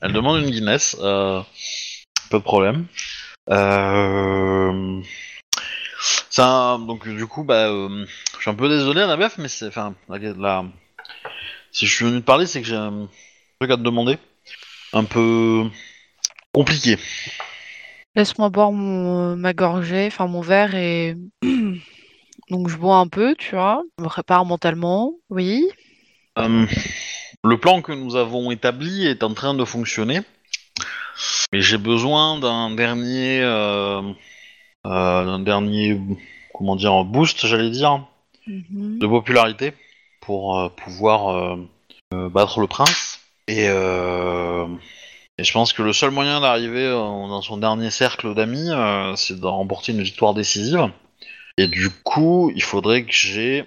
Elle 0.01 0.13
demande 0.13 0.41
une 0.43 0.49
Guinness. 0.49 0.95
Euh, 0.99 1.41
pas 2.31 2.37
de 2.39 2.43
problème. 2.43 2.87
Euh, 3.49 5.01
ça, 6.29 6.77
donc 6.79 7.07
du 7.07 7.27
coup, 7.27 7.43
bah, 7.43 7.67
euh, 7.69 8.05
je 8.35 8.41
suis 8.41 8.49
un 8.49 8.55
peu 8.55 8.67
désolé, 8.69 9.01
Annabeth, 9.01 9.37
mais 9.37 9.47
c'est, 9.47 9.67
enfin, 9.67 9.93
la, 10.09 10.17
la- 10.17 10.65
si 11.71 11.85
je 11.85 11.93
suis 11.93 12.05
venu 12.05 12.21
te 12.21 12.25
parler, 12.25 12.45
c'est 12.47 12.61
que 12.61 12.67
j'ai 12.67 12.75
un 12.75 13.07
truc 13.59 13.71
à 13.71 13.77
te 13.77 13.81
demander, 13.81 14.17
un 14.93 15.03
peu 15.03 15.69
compliqué. 16.53 16.97
Laisse-moi 18.15 18.49
boire 18.49 18.71
mon, 18.71 19.35
ma 19.35 19.53
gorgée, 19.53 20.07
enfin 20.07 20.27
mon 20.27 20.41
verre 20.41 20.75
et 20.75 21.15
donc 22.49 22.69
je 22.69 22.77
bois 22.77 22.97
un 22.97 23.07
peu, 23.07 23.35
tu 23.35 23.55
vois. 23.55 23.83
Je 23.97 24.03
me 24.03 24.09
prépare 24.09 24.45
mentalement, 24.45 25.13
oui. 25.29 25.67
Euh, 26.37 26.65
le 27.43 27.57
plan 27.57 27.81
que 27.81 27.91
nous 27.91 28.15
avons 28.15 28.51
établi 28.51 29.05
est 29.05 29.23
en 29.23 29.33
train 29.33 29.53
de 29.53 29.65
fonctionner, 29.65 30.21
mais 31.51 31.61
j'ai 31.61 31.77
besoin 31.77 32.39
d'un 32.39 32.71
dernier, 32.71 33.41
euh, 33.41 34.01
euh, 34.85 35.25
d'un 35.25 35.39
dernier, 35.39 35.99
comment 36.53 36.75
dire, 36.75 37.03
boost, 37.03 37.45
j'allais 37.45 37.69
dire. 37.69 38.05
Mhm. 38.47 38.99
de 38.99 39.07
popularité 39.07 39.73
pour 40.21 40.59
euh, 40.59 40.69
pouvoir 40.69 41.29
euh, 41.29 41.55
euh, 42.13 42.29
battre 42.29 42.59
le 42.59 42.67
prince. 42.67 43.19
Et, 43.47 43.67
euh, 43.69 44.67
et 45.37 45.43
je 45.43 45.51
pense 45.51 45.73
que 45.73 45.81
le 45.81 45.93
seul 45.93 46.11
moyen 46.11 46.41
d'arriver 46.41 46.85
euh, 46.85 46.95
dans 46.95 47.41
son 47.41 47.57
dernier 47.57 47.91
cercle 47.91 48.33
d'amis, 48.33 48.69
euh, 48.69 49.15
c'est 49.15 49.39
de 49.39 49.45
remporter 49.45 49.91
une 49.91 50.01
victoire 50.01 50.33
décisive. 50.33 50.89
Et 51.57 51.67
du 51.67 51.89
coup, 51.89 52.51
il 52.55 52.63
faudrait 52.63 53.03
que 53.03 53.13
j'ai 53.13 53.65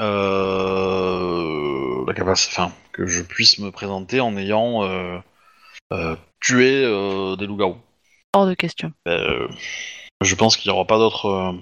euh, 0.00 2.04
la 2.06 2.14
capacité, 2.14 2.54
enfin, 2.56 2.72
que 2.92 3.06
je 3.06 3.22
puisse 3.22 3.58
me 3.58 3.70
présenter 3.70 4.20
en 4.20 4.36
ayant 4.36 4.84
euh, 4.84 5.18
euh, 5.92 6.16
tué 6.40 6.82
des 7.36 7.46
loups-garous. 7.46 7.78
Hors 8.34 8.46
de 8.46 8.54
question. 8.54 8.92
Je 9.06 10.34
pense 10.34 10.56
qu'il 10.56 10.70
n'y 10.70 10.76
aura 10.76 10.86
pas 10.86 10.98
d'autre. 10.98 11.54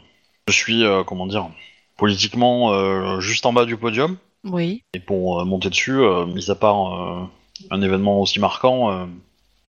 Je 0.47 0.53
suis, 0.53 0.85
comment 1.07 1.27
dire, 1.27 1.49
politiquement 1.97 3.21
juste 3.21 3.47
en 3.47 3.53
bas 3.53 3.65
du 3.65 3.77
podium. 3.77 4.17
Oui. 4.45 4.83
Et 4.95 5.01
pour 5.01 5.45
monter 5.45 5.71
dessus, 5.71 6.01
mis 6.27 6.51
à 6.51 6.55
part 6.55 7.29
un 7.71 7.83
événement 7.83 8.21
aussi 8.21 8.41
marquant, 8.41 9.09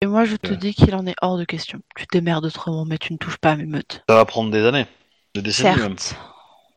Et 0.02 0.08
moi 0.08 0.26
je 0.26 0.36
te 0.36 0.54
dis 0.54 0.74
qu'il 0.74 0.94
en 0.96 1.08
est 1.08 1.16
hors 1.22 1.38
de 1.38 1.46
question. 1.46 1.80
Tu 1.96 2.06
te 2.06 2.18
démerdes 2.18 2.46
autrement, 2.46 2.86
mais 2.86 2.98
tu 2.98 3.14
ne 3.14 3.18
touches 3.18 3.38
pas 3.38 3.52
à 3.52 3.56
mes 3.56 3.66
meutes. 3.66 4.04
ça 4.10 4.16
va 4.16 4.26
prendre 4.26 4.52
des 4.52 4.66
années, 4.66 4.86
des 5.34 5.42
décennies 5.42 5.82
même. 5.82 5.98
Certes. 5.98 6.20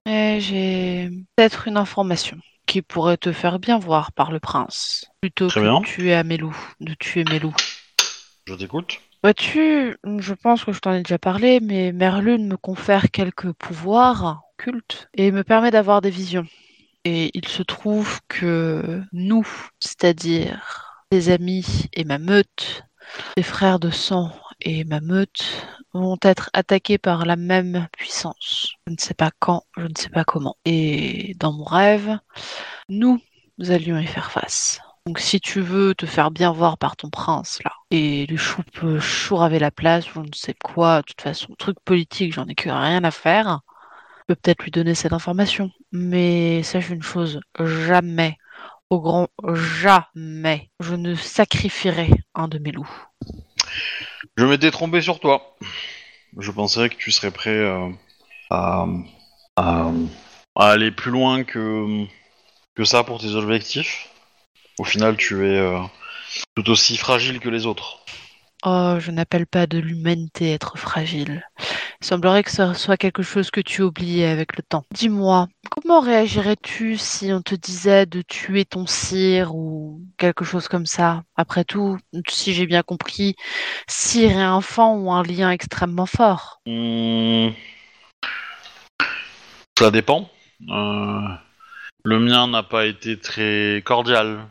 Et 0.06 0.40
j'ai 0.40 1.10
peut-être 1.36 1.68
une 1.68 1.76
information 1.76 2.38
qui 2.66 2.82
pourrait 2.82 3.16
te 3.16 3.32
faire 3.32 3.58
bien 3.58 3.78
voir 3.78 4.12
par 4.12 4.30
le 4.30 4.40
prince. 4.40 5.06
Plutôt 5.20 5.48
Très 5.48 5.60
que 5.60 5.64
bien. 5.66 5.80
de 5.80 5.84
tuer 5.84 6.14
à 6.14 6.22
mes 6.22 6.36
loups, 6.36 6.56
de 6.80 6.94
tuer. 6.94 7.24
Je 8.46 8.54
t'écoute. 8.54 9.00
Vois-tu, 9.22 9.96
je 10.18 10.34
pense 10.34 10.64
que 10.64 10.72
je 10.72 10.78
t'en 10.78 10.92
ai 10.92 11.02
déjà 11.02 11.18
parlé, 11.18 11.60
mais 11.60 11.92
Merlune 11.92 12.46
me 12.46 12.56
confère 12.56 13.10
quelques 13.10 13.52
pouvoirs 13.52 14.42
cultes 14.56 15.08
et 15.14 15.32
me 15.32 15.42
permet 15.42 15.70
d'avoir 15.70 16.00
des 16.00 16.10
visions. 16.10 16.46
Et 17.04 17.30
il 17.34 17.48
se 17.48 17.62
trouve 17.62 18.20
que 18.28 19.02
nous, 19.12 19.46
c'est-à-dire 19.80 21.04
les 21.10 21.30
amis 21.30 21.86
et 21.94 22.04
ma 22.04 22.18
meute, 22.18 22.82
les 23.36 23.42
frères 23.42 23.78
de 23.78 23.90
sang 23.90 24.30
et 24.60 24.84
ma 24.84 25.00
meute, 25.00 25.66
vont 25.94 26.18
être 26.22 26.50
attaqués 26.52 26.98
par 26.98 27.24
la 27.24 27.36
même 27.36 27.88
puissance. 27.96 28.74
Je 28.86 28.92
ne 28.92 28.98
sais 28.98 29.14
pas 29.14 29.30
quand, 29.38 29.64
je 29.76 29.84
ne 29.84 29.94
sais 29.96 30.10
pas 30.10 30.24
comment. 30.24 30.56
Et 30.64 31.34
dans 31.38 31.52
mon 31.52 31.64
rêve, 31.64 32.18
nous 32.88 33.20
allions 33.68 33.98
y 33.98 34.06
faire 34.06 34.30
face. 34.30 34.80
Donc 35.06 35.20
si 35.20 35.40
tu 35.40 35.60
veux 35.60 35.94
te 35.94 36.04
faire 36.04 36.30
bien 36.30 36.52
voir 36.52 36.76
par 36.76 36.96
ton 36.96 37.08
prince 37.08 37.62
là, 37.64 37.72
et 37.90 38.26
les 38.26 38.36
choupes 38.36 38.98
chouraver 39.00 39.58
la 39.58 39.70
place, 39.70 40.14
ou 40.14 40.22
je 40.22 40.28
ne 40.28 40.34
sais 40.34 40.54
quoi, 40.54 40.98
de 40.98 41.06
toute 41.06 41.22
façon, 41.22 41.54
truc 41.58 41.78
politique, 41.84 42.34
j'en 42.34 42.46
ai 42.46 42.54
que 42.54 42.68
rien 42.68 43.02
à 43.04 43.10
faire, 43.10 43.60
je 44.18 44.24
peux 44.26 44.34
peut-être 44.34 44.64
lui 44.64 44.70
donner 44.70 44.94
cette 44.94 45.14
information. 45.14 45.70
Mais 45.92 46.62
sache 46.62 46.90
une 46.90 47.02
chose, 47.02 47.40
jamais, 47.58 48.36
au 48.90 49.00
grand 49.00 49.28
jamais, 49.54 50.70
je 50.80 50.94
ne 50.94 51.14
sacrifierai 51.14 52.10
un 52.34 52.48
de 52.48 52.58
mes 52.58 52.72
loups. 52.72 52.90
Je 54.36 54.44
m'étais 54.44 54.70
trompé 54.70 55.00
sur 55.00 55.20
toi. 55.20 55.56
Je 56.38 56.50
pensais 56.50 56.88
que 56.88 56.96
tu 56.96 57.10
serais 57.10 57.30
prêt 57.30 57.50
euh, 57.50 57.88
à, 58.50 58.86
à- 59.56 59.90
à 60.56 60.70
aller 60.70 60.90
plus 60.90 61.10
loin 61.10 61.44
que, 61.44 62.04
que 62.74 62.84
ça 62.84 63.04
pour 63.04 63.20
tes 63.20 63.34
objectifs. 63.34 64.08
Au 64.78 64.84
final, 64.84 65.16
tu 65.16 65.46
es 65.46 65.58
euh, 65.58 65.80
tout 66.54 66.68
aussi 66.70 66.96
fragile 66.96 67.40
que 67.40 67.48
les 67.48 67.66
autres. 67.66 68.00
Oh, 68.64 68.96
je 68.98 69.10
n'appelle 69.10 69.46
pas 69.46 69.66
de 69.66 69.78
l'humanité 69.78 70.52
être 70.52 70.76
fragile. 70.78 71.44
Il 72.00 72.06
semblerait 72.06 72.44
que 72.44 72.52
ce 72.52 72.74
soit 72.74 72.96
quelque 72.96 73.22
chose 73.22 73.50
que 73.50 73.60
tu 73.60 73.82
oublies 73.82 74.22
avec 74.22 74.56
le 74.56 74.62
temps. 74.62 74.84
Dis-moi, 74.94 75.48
comment 75.68 76.00
réagirais-tu 76.00 76.96
si 76.96 77.32
on 77.32 77.42
te 77.42 77.56
disait 77.56 78.06
de 78.06 78.22
tuer 78.22 78.64
ton 78.64 78.86
sire 78.86 79.56
ou 79.56 80.00
quelque 80.16 80.44
chose 80.44 80.68
comme 80.68 80.86
ça? 80.86 81.24
Après 81.34 81.64
tout, 81.64 81.98
si 82.28 82.54
j'ai 82.54 82.66
bien 82.66 82.82
compris, 82.82 83.34
sire 83.88 84.30
et 84.30 84.46
enfant 84.46 84.94
ont 84.94 85.12
un 85.12 85.24
lien 85.24 85.50
extrêmement 85.50 86.06
fort. 86.06 86.60
Hmm. 86.66 87.48
Ça 89.76 89.90
dépend. 89.90 90.30
Euh, 90.68 91.28
le 92.04 92.20
mien 92.20 92.46
n'a 92.46 92.62
pas 92.62 92.86
été 92.86 93.18
très 93.18 93.82
cordial. 93.84 94.46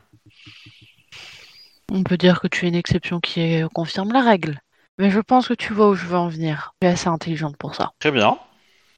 On 1.90 2.04
peut 2.04 2.18
dire 2.18 2.42
que 2.42 2.48
tu 2.48 2.66
es 2.66 2.70
une 2.70 2.76
exception 2.76 3.22
qui 3.22 3.62
confirme 3.74 4.12
la 4.12 4.22
règle. 4.22 4.60
Mais 5.00 5.12
je 5.12 5.20
pense 5.20 5.48
que 5.48 5.54
tu 5.54 5.74
vois 5.74 5.90
où 5.90 5.96
je 5.96 6.06
veux 6.06 6.18
en 6.18 6.28
venir. 6.28 6.74
Tu 6.82 6.88
es 6.88 6.92
assez 6.92 7.08
intelligente 7.08 7.56
pour 7.58 7.76
ça. 7.76 7.92
Très 8.00 8.12
bien. 8.12 8.38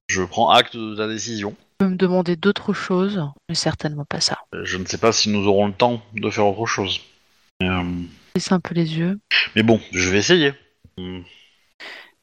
Je 0.07 0.23
prends 0.23 0.49
acte 0.49 0.75
de 0.77 0.95
ta 0.95 1.07
décision. 1.07 1.51
Tu 1.51 1.85
peux 1.85 1.87
me 1.87 1.95
demander 1.97 2.35
d'autres 2.35 2.73
choses, 2.73 3.21
mais 3.47 3.55
certainement 3.55 4.05
pas 4.05 4.19
ça. 4.21 4.39
Je 4.63 4.77
ne 4.77 4.85
sais 4.85 4.97
pas 4.97 5.11
si 5.11 5.29
nous 5.29 5.45
aurons 5.47 5.67
le 5.67 5.73
temps 5.73 6.01
de 6.15 6.29
faire 6.29 6.47
autre 6.47 6.65
chose. 6.65 6.99
Mais, 7.61 7.69
euh, 7.69 7.83
Laisse 8.35 8.51
un 8.51 8.59
peu 8.59 8.73
les 8.73 8.97
yeux. 8.97 9.19
mais 9.55 9.63
bon, 9.63 9.79
je 9.91 10.09
vais 10.09 10.17
essayer. 10.19 10.53
Hmm. 10.97 11.21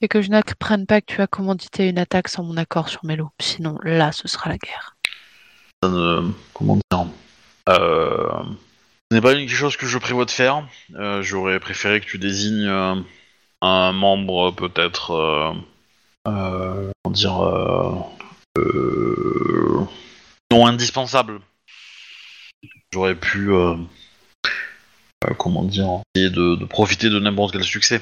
Et 0.01 0.09
que 0.09 0.20
je 0.20 0.28
n'apprenne 0.31 0.86
pas 0.86 1.01
que 1.01 1.07
tu 1.12 1.20
as 1.23 1.27
commandité 1.27 1.89
une 1.89 1.98
attaque 1.98 2.28
sans 2.28 2.43
mon 2.43 2.57
accord 2.57 2.89
sur 2.89 3.05
Mélo. 3.05 3.31
Sinon, 3.40 3.78
là, 3.82 4.12
ce 4.12 4.28
sera 4.28 4.51
la 4.51 4.59
guerre. 4.59 4.97
Ça 5.82 5.89
ne- 5.90 6.31
comment 6.53 6.77
dire 6.90 7.07
euh, 7.69 8.43
Ce 9.11 9.15
n'est 9.16 9.23
pas 9.23 9.35
quelque 9.35 9.53
chose 9.53 9.77
que 9.77 9.86
je 9.86 9.98
prévois 9.98 10.24
de 10.27 10.31
faire. 10.31 10.66
Euh, 10.94 11.23
J'aurais 11.23 11.61
préféré 11.61 12.01
que 12.01 12.07
tu 12.07 12.19
désignes 12.19 12.66
euh, 12.66 12.94
un 13.62 13.93
membre 13.93 14.53
peut-être... 14.53 15.12
Euh, 15.12 15.53
euh, 16.28 16.91
comment 17.03 17.15
dire... 17.15 17.43
euh, 17.43 17.95
non 20.53 20.66
indispensable. 20.66 21.41
J'aurais 22.93 23.15
pu... 23.15 23.51
comment 25.39 25.65
dire 25.65 26.01
Essayer 26.15 26.31
de, 26.31 26.57
de 26.57 26.65
profiter 26.65 27.11
de 27.11 27.19
n'importe 27.19 27.53
quel 27.53 27.65
succès. 27.65 28.01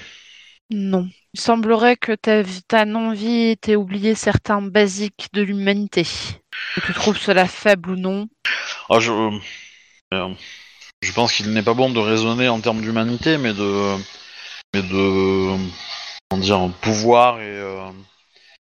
Non. 0.70 1.08
Il 1.34 1.40
semblerait 1.40 1.96
que 1.96 2.12
ta, 2.12 2.42
ta 2.68 2.84
non-vie 2.84 3.56
t'ait 3.56 3.76
oublié 3.76 4.14
certains 4.14 4.62
basiques 4.62 5.28
de 5.32 5.42
l'humanité. 5.42 6.06
Que 6.74 6.80
tu 6.80 6.94
trouves 6.94 7.18
cela 7.18 7.46
faible 7.46 7.90
ou 7.90 7.96
non. 7.96 8.28
Ah, 8.88 9.00
je, 9.00 9.10
euh, 10.12 10.34
je 11.02 11.12
pense 11.12 11.32
qu'il 11.32 11.52
n'est 11.52 11.62
pas 11.62 11.74
bon 11.74 11.90
de 11.90 11.98
raisonner 11.98 12.48
en 12.48 12.60
termes 12.60 12.80
d'humanité, 12.80 13.36
mais 13.36 13.52
de, 13.52 13.96
mais 14.74 14.82
de, 14.82 15.56
comment 16.28 16.42
dire, 16.42 16.70
pouvoir 16.82 17.40
et 17.40 17.44
euh, 17.46 17.90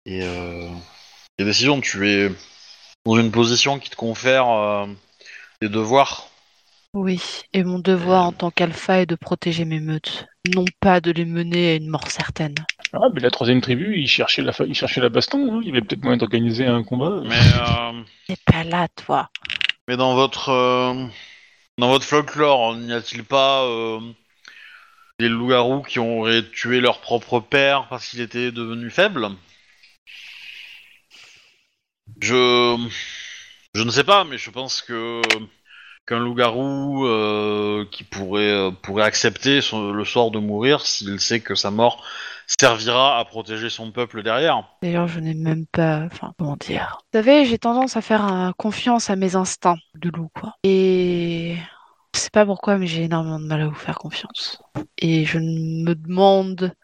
et, 0.06 0.20
euh, 0.22 0.68
et 1.38 1.44
décision. 1.44 1.80
Tu 1.80 2.08
es 2.08 2.30
dans 3.04 3.16
une 3.16 3.30
position 3.32 3.78
qui 3.78 3.90
te 3.90 3.96
confère 3.96 4.48
euh, 4.48 4.86
des 5.60 5.68
devoirs. 5.68 6.28
Oui, 6.94 7.20
et 7.54 7.64
mon 7.64 7.78
devoir 7.78 8.24
en 8.26 8.32
tant 8.32 8.50
qu'alpha 8.50 9.00
est 9.00 9.06
de 9.06 9.14
protéger 9.14 9.64
mes 9.64 9.80
meutes. 9.80 10.26
Non 10.54 10.66
pas 10.80 11.00
de 11.00 11.10
les 11.10 11.24
mener 11.24 11.70
à 11.70 11.74
une 11.76 11.88
mort 11.88 12.06
certaine. 12.08 12.54
Ah, 12.92 13.08
mais 13.14 13.20
la 13.22 13.30
troisième 13.30 13.62
tribu, 13.62 13.98
il 13.98 14.06
cherchait 14.06 14.42
la, 14.42 14.52
fa- 14.52 14.66
il 14.66 14.74
cherchait 14.74 15.00
la 15.00 15.08
baston. 15.08 15.54
hein. 15.54 15.60
Il 15.62 15.68
y 15.68 15.70
avait 15.70 15.80
peut-être 15.80 16.02
moyen 16.02 16.18
d'organiser 16.18 16.66
un 16.66 16.82
combat. 16.82 17.22
Mais, 17.24 17.34
euh, 17.36 18.02
T'es 18.28 18.36
pas 18.44 18.64
là, 18.64 18.88
toi. 18.88 19.30
mais 19.88 19.96
dans 19.96 20.14
votre, 20.14 20.50
euh, 20.50 21.06
dans 21.78 21.88
votre 21.88 22.04
folklore, 22.04 22.76
n'y 22.76 22.92
a-t-il 22.92 23.24
pas 23.24 23.64
des 25.22 25.28
loups-garous 25.28 25.82
qui 25.82 26.00
auraient 26.00 26.42
tué 26.42 26.80
leur 26.80 27.00
propre 27.00 27.38
père 27.38 27.86
parce 27.88 28.08
qu'il 28.08 28.20
était 28.20 28.50
devenu 28.50 28.90
faible 28.90 29.28
Je, 32.20 32.76
je 33.72 33.82
ne 33.82 33.90
sais 33.90 34.02
pas, 34.02 34.24
mais 34.24 34.36
je 34.36 34.50
pense 34.50 34.82
que 34.82 35.22
qu'un 36.08 36.18
loup-garou 36.18 37.06
euh, 37.06 37.86
qui 37.92 38.02
pourrait 38.02 38.50
euh, 38.50 38.72
pourrait 38.72 39.04
accepter 39.04 39.60
le 39.72 40.04
sort 40.04 40.32
de 40.32 40.40
mourir 40.40 40.84
s'il 40.84 41.20
sait 41.20 41.38
que 41.38 41.54
sa 41.54 41.70
mort 41.70 42.04
servira 42.48 43.20
à 43.20 43.24
protéger 43.24 43.70
son 43.70 43.92
peuple 43.92 44.24
derrière. 44.24 44.64
D'ailleurs, 44.82 45.06
je 45.06 45.20
n'ai 45.20 45.34
même 45.34 45.66
pas. 45.66 46.08
Comment 46.36 46.56
dire 46.56 46.98
Vous 47.12 47.20
savez, 47.20 47.44
j'ai 47.44 47.58
tendance 47.58 47.96
à 47.96 48.02
faire 48.02 48.52
confiance 48.58 49.08
à 49.08 49.14
mes 49.14 49.36
instincts 49.36 49.78
de 49.94 50.10
loup, 50.10 50.30
quoi. 50.34 50.56
Et. 50.64 51.56
C'est 52.14 52.32
pas 52.32 52.44
pourquoi, 52.44 52.76
mais 52.76 52.86
j'ai 52.86 53.04
énormément 53.04 53.40
de 53.40 53.46
mal 53.46 53.62
à 53.62 53.68
vous 53.68 53.74
faire 53.74 53.98
confiance. 53.98 54.62
Et 54.98 55.24
je 55.24 55.38
me 55.38 55.94
demande 55.94 56.74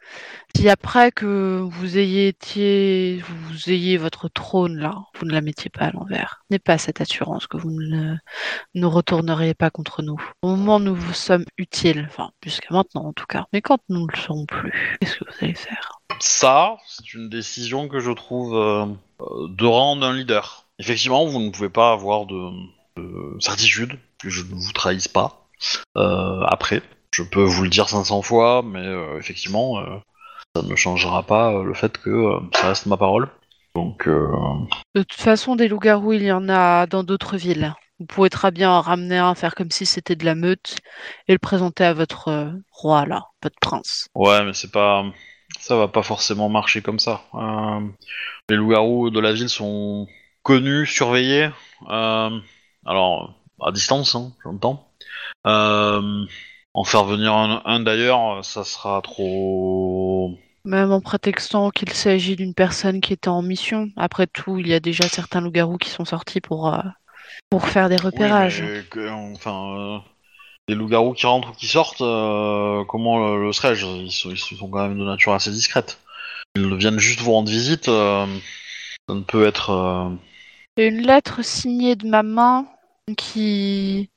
si 0.57 0.69
après 0.71 1.13
que 1.13 1.61
vous 1.71 1.99
ayez 1.99 2.29
été, 2.29 3.23
vous 3.29 3.71
ayez 3.71 3.99
votre 3.99 4.29
trône 4.29 4.79
là, 4.79 4.95
vous 5.19 5.27
ne 5.27 5.33
la 5.33 5.43
mettiez 5.43 5.71
pas 5.71 5.87
à 5.87 5.91
l'envers. 5.91 6.43
N'est 6.51 6.59
pas 6.59 6.79
cette 6.79 7.03
assurance 7.03 7.47
que 7.47 7.59
vous 7.59 7.71
ne, 7.71 8.17
ne 8.75 8.87
retourneriez 8.87 9.53
pas 9.53 9.69
contre 9.69 10.03
nous. 10.03 10.21
Au 10.41 10.49
moment 10.49 10.77
où 10.77 10.81
nous 10.81 10.95
vous 10.95 11.13
sommes 11.13 11.45
utiles, 11.59 12.07
enfin, 12.09 12.31
jusqu'à 12.43 12.75
maintenant 12.75 13.05
en 13.05 13.13
tout 13.13 13.27
cas. 13.27 13.47
Mais 13.53 13.61
quand 13.61 13.81
nous 13.91 14.07
ne 14.07 14.11
le 14.11 14.19
serons 14.19 14.47
plus, 14.47 14.97
qu'est-ce 15.01 15.19
que 15.19 15.25
vous 15.25 15.45
allez 15.45 15.55
faire? 15.55 16.01
Ça, 16.21 16.79
c'est 16.87 17.13
une 17.13 17.29
décision 17.29 17.89
que 17.89 18.01
je 18.01 18.11
trouve 18.11 18.57
euh, 18.57 18.87
de 19.49 19.67
rang 19.67 19.97
d'un 19.97 20.15
leader. 20.15 20.67
Effectivement, 20.79 21.27
vous 21.27 21.41
ne 21.41 21.51
pouvez 21.51 21.69
pas 21.69 21.93
avoir 21.93 22.25
de, 22.25 22.51
de 22.97 23.41
certitude 23.41 23.99
que 24.21 24.31
je 24.31 24.43
ne 24.43 24.55
vous 24.55 24.73
trahisse 24.73 25.09
pas. 25.09 25.49
Euh, 25.97 26.43
après, 26.47 26.83
je 27.13 27.23
peux 27.23 27.43
vous 27.43 27.63
le 27.65 27.71
dire 27.71 27.89
500 27.89 28.23
fois, 28.23 28.63
mais 28.65 28.87
euh, 28.87 29.19
effectivement, 29.19 29.79
euh, 29.81 29.97
ça 30.55 30.63
ne 30.63 30.75
changera 30.77 31.23
pas 31.23 31.63
le 31.63 31.75
fait 31.75 31.99
que 31.99 32.39
ça 32.55 32.69
reste 32.69 32.87
ma 32.87 32.97
parole. 32.97 33.29
Donc, 33.75 34.09
euh, 34.09 34.29
De 34.95 35.03
toute 35.03 35.21
façon, 35.21 35.57
des 35.57 35.69
loups-garous, 35.69 36.15
il 36.15 36.23
y 36.25 36.33
en 36.33 36.49
a 36.49 36.87
dans 36.87 37.05
d'autres 37.05 37.37
villes. 37.37 37.75
Vous 38.01 38.07
pouvez 38.07 38.31
très 38.31 38.51
bien 38.51 38.71
en 38.71 38.81
ramener 38.81 39.19
un, 39.19 39.35
faire 39.35 39.55
comme 39.55 39.71
si 39.71 39.87
c'était 39.87 40.17
de 40.17 40.25
la 40.25 40.35
meute, 40.35 40.79
et 41.27 41.33
le 41.33 41.39
présenter 41.39 41.85
à 41.85 41.95
votre 41.95 42.29
euh, 42.29 42.51
roi, 42.73 43.07
là, 43.07 43.27
votre 43.43 43.59
prince. 43.61 44.09
ouais, 44.15 44.45
mais 44.45 44.53
c'est 44.53 44.71
pas, 44.71 45.05
ça 45.61 45.77
va 45.77 45.89
pas 45.89 46.03
forcément 46.03 46.49
marcher 46.49 46.83
comme 46.83 46.99
ça. 46.99 47.23
Euh, 47.35 47.81
les 48.49 48.57
loups-garous 48.57 49.11
de 49.11 49.21
la 49.21 49.33
ville 49.33 49.49
sont 49.49 50.09
connus, 50.43 50.87
surveillés. 50.87 51.51
alors, 51.89 53.35
à 53.63 53.73
distance, 53.73 54.15
hein, 54.15 54.33
j'entends. 54.45 54.89
Euh, 55.47 56.25
en 56.75 56.85
faire 56.85 57.05
venir 57.05 57.33
un, 57.35 57.63
un 57.65 57.81
d'ailleurs, 57.81 58.45
ça 58.45 58.65
sera 58.65 59.01
trop. 59.03 60.33
Même 60.65 60.93
en 60.93 61.01
prétextant 61.01 61.71
qu'il 61.71 61.93
s'agit 61.93 62.37
d'une 62.37 62.55
personne 62.55 63.01
qui 63.01 63.13
était 63.13 63.29
en 63.29 63.43
mission. 63.43 63.89
Après 63.97 64.27
tout, 64.27 64.59
il 64.59 64.69
y 64.69 64.75
a 64.75 64.81
déjà 64.81 65.09
certains 65.09 65.41
loups-garous 65.41 65.79
qui 65.79 65.91
sont 65.91 66.05
sortis 66.05 66.41
pour, 66.41 66.73
euh, 66.73 66.81
pour 67.51 67.67
faire 67.67 67.89
des 67.89 67.97
repérages. 67.97 68.63
Oui, 68.63 68.85
que- 68.91 69.09
enfin, 69.35 69.77
euh, 69.79 69.99
les 70.69 70.75
loups-garous 70.75 71.15
qui 71.15 71.27
rentrent 71.27 71.51
ou 71.51 71.55
qui 71.55 71.67
sortent, 71.67 71.99
comment 72.89 73.19
le, 73.37 73.47
le 73.47 73.53
serais-je? 73.53 73.87
Ils 73.87 74.13
sont, 74.13 74.31
ils 74.31 74.39
sont 74.39 74.69
quand 74.69 74.87
même 74.89 74.99
de 74.99 75.05
nature 75.05 75.33
assez 75.33 75.51
discrète. 75.51 75.99
Ils 76.57 76.75
viennent 76.77 76.99
juste 76.99 77.21
vous 77.21 77.33
rendre 77.33 77.51
visite. 77.51 77.87
ça 77.87 78.27
ne 79.09 79.21
peut 79.23 79.47
être. 79.47 79.71
euh, 79.71 80.11
une 80.77 81.03
lettre 81.07 81.43
signée 81.43 81.97
de 81.97 82.07
ma 82.07 82.23
main 82.23 82.67
qui 83.15 84.11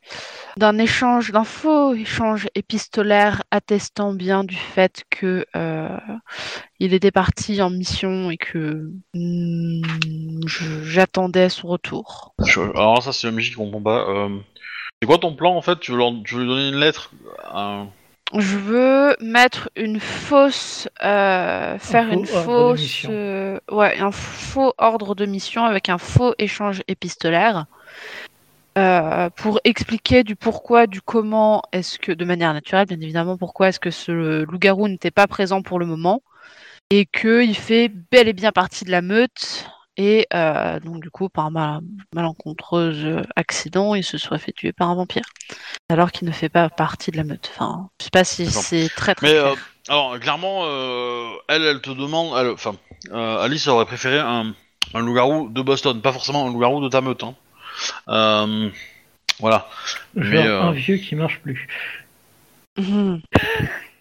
d'un 0.58 0.78
échange, 0.78 1.32
d'un 1.32 1.44
faux 1.44 1.94
échange 1.94 2.48
épistolaire 2.56 3.44
attestant 3.52 4.14
bien 4.14 4.44
du 4.44 4.56
fait 4.56 5.04
que 5.10 5.46
euh, 5.56 5.98
il 6.80 6.94
était 6.94 7.12
parti 7.12 7.62
en 7.62 7.70
mission 7.70 8.32
et 8.32 8.38
que 8.38 8.92
mm, 9.14 10.42
j'attendais 10.84 11.50
son 11.50 11.68
retour. 11.70 12.34
je- 12.44 12.62
Alors 12.62 13.02
ça, 13.04 13.14
c'est 13.14 13.28
la 13.28 13.34
musique 13.34 13.54
qui 13.54 13.58
comprend 13.60 13.82
pas. 13.82 14.06
euh, 14.10 14.30
C'est 15.02 15.08
quoi 15.08 15.18
ton 15.18 15.36
plan 15.36 15.56
en 15.56 15.62
fait? 15.62 15.80
Tu 15.80 15.92
veux, 15.92 15.98
leur- 15.98 16.14
tu 16.26 16.36
veux 16.36 16.42
lui 16.42 16.50
donner 16.50 16.70
une 16.70 16.80
lettre? 16.80 17.12
Je 18.38 18.58
veux 18.58 19.16
mettre 19.20 19.70
une 19.76 20.00
fausse, 20.00 20.88
euh, 21.04 21.78
faire 21.80 22.10
une 22.10 22.26
fausse, 22.26 23.06
euh, 23.10 23.60
ouais, 23.72 24.00
un 24.00 24.12
faux 24.12 24.74
ordre 24.78 25.16
de 25.16 25.26
mission 25.26 25.66
avec 25.66 25.90
un 25.90 25.98
faux 25.98 26.34
échange 26.38 26.82
épistolaire 26.88 27.66
euh, 28.78 29.30
pour 29.32 29.60
expliquer 29.64 30.24
du 30.24 30.36
pourquoi, 30.36 30.88
du 30.88 31.02
comment 31.02 31.62
est-ce 31.72 32.00
que, 32.00 32.12
de 32.12 32.26
manière 32.26 32.54
naturelle, 32.54 32.88
bien 32.88 33.00
évidemment, 33.02 33.38
pourquoi 33.38 33.70
est-ce 33.70 33.80
que 33.80 33.92
ce 33.92 34.44
loup-garou 34.44 34.88
n'était 34.88 35.12
pas 35.12 35.28
présent 35.28 35.62
pour 35.62 35.80
le 35.80 35.86
moment 35.86 36.22
et 36.90 37.06
qu'il 37.06 37.56
fait 37.56 37.90
bel 38.12 38.28
et 38.28 38.34
bien 38.34 38.52
partie 38.52 38.86
de 38.86 38.92
la 38.92 39.02
meute. 39.02 39.68
Et 39.98 40.26
euh, 40.34 40.80
donc 40.80 41.02
du 41.02 41.12
coup, 41.12 41.28
par 41.28 41.52
mal 41.52 41.82
malencontreuse 42.16 43.22
accident, 43.36 43.94
il 43.94 44.04
se 44.04 44.18
serait 44.18 44.40
fait 44.40 44.54
tuer 44.54 44.72
par 44.72 44.90
un 44.90 44.96
vampire 44.96 45.24
alors 45.90 46.12
qu'il 46.12 46.28
ne 46.28 46.34
fait 46.34 46.50
pas 46.50 46.70
partie 46.70 47.12
de 47.12 47.18
la 47.18 47.26
meute. 47.26 47.52
Enfin, 47.54 47.90
je 48.00 48.06
sais 48.06 48.10
pas 48.10 48.24
si 48.24 48.50
c'est 48.50 48.90
très 48.96 49.16
très 49.16 49.28
Mais 49.28 49.34
clair. 49.34 49.48
euh, 49.48 49.56
alors 49.90 50.20
clairement, 50.20 50.64
elle, 51.50 51.64
elle 51.64 51.82
te 51.82 51.90
demande, 51.90 52.38
elle- 52.38 52.54
enfin, 52.54 52.76
Alice 53.12 53.68
aurait 53.68 53.86
préféré 53.86 54.18
un, 54.20 54.54
un 54.94 55.00
loup-garou 55.02 55.50
de 55.50 55.62
Boston, 55.62 56.02
pas 56.02 56.14
forcément 56.14 56.48
un 56.48 56.52
loup-garou 56.52 56.82
de 56.82 56.88
ta 56.88 57.02
meute. 57.02 57.24
Hein. 57.24 57.36
Euh, 58.10 58.70
voilà. 59.40 59.70
Mais, 60.16 60.46
euh, 60.48 60.62
un 60.62 60.72
vieux 60.72 60.98
qui 60.98 61.16
marche 61.16 61.40
plus. 61.40 61.68
Mhm. 62.78 63.22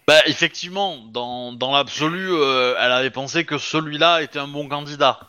Bah 0.07 0.19
effectivement, 0.25 0.97
dans, 1.11 1.53
dans 1.53 1.71
l'absolu, 1.71 2.29
euh, 2.31 2.75
elle 2.79 2.91
avait 2.91 3.11
pensé 3.11 3.45
que 3.45 3.57
celui-là 3.57 4.21
était 4.21 4.39
un 4.39 4.47
bon 4.47 4.67
candidat. 4.67 5.19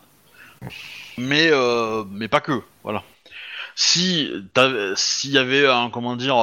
Mais 1.19 1.49
euh, 1.51 2.05
mais 2.11 2.29
pas 2.29 2.41
que, 2.41 2.63
voilà. 2.83 3.03
Si 3.75 4.31
s'il 4.97 5.31
y 5.31 5.39
avait 5.39 5.67
un 5.67 5.91
comment 5.91 6.17
dire 6.17 6.37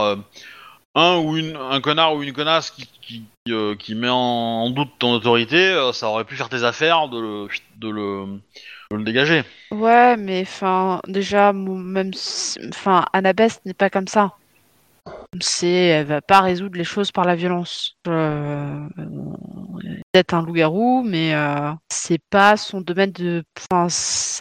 un 0.96 1.18
ou 1.18 1.38
une 1.38 1.56
un 1.56 1.82
connard 1.82 2.16
ou 2.16 2.24
une 2.24 2.34
connasse 2.34 2.72
qui 2.72 2.88
qui, 3.02 3.24
qui, 3.46 3.54
euh, 3.54 3.76
qui 3.76 3.96
met 3.96 4.10
en, 4.10 4.16
en 4.16 4.70
doute 4.70 4.90
ton 5.00 5.14
autorité, 5.14 5.58
euh, 5.58 5.94
ça 5.94 6.08
aurait 6.10 6.26
pu 6.26 6.36
faire 6.36 6.50
tes 6.50 6.64
affaires 6.64 7.08
de 7.08 7.20
le 7.20 7.48
de 7.78 7.90
le, 7.90 8.26
le 8.98 9.04
dégager. 9.04 9.44
Ouais, 9.72 10.18
mais 10.18 10.42
enfin, 10.42 11.00
déjà, 11.08 11.54
même, 11.54 12.14
si- 12.14 12.60
enfin, 12.70 13.06
Annabeth 13.14 13.62
n'est 13.66 13.74
pas 13.74 13.90
comme 13.90 14.08
ça. 14.08 14.36
C'est, 15.42 15.68
elle 15.68 16.08
va 16.08 16.22
pas 16.22 16.42
résoudre 16.42 16.78
les 16.78 16.84
choses 16.84 17.12
par 17.12 17.24
la 17.26 17.36
violence. 17.36 17.96
Euh, 18.08 18.88
peut-être 20.12 20.34
un 20.34 20.42
loup-garou, 20.44 21.04
mais 21.04 21.34
euh, 21.36 21.72
c'est 21.92 22.22
pas 22.30 22.58
son 22.58 22.82
domaine 22.82 23.12
de. 23.12 23.44
Enfin, 23.72 23.88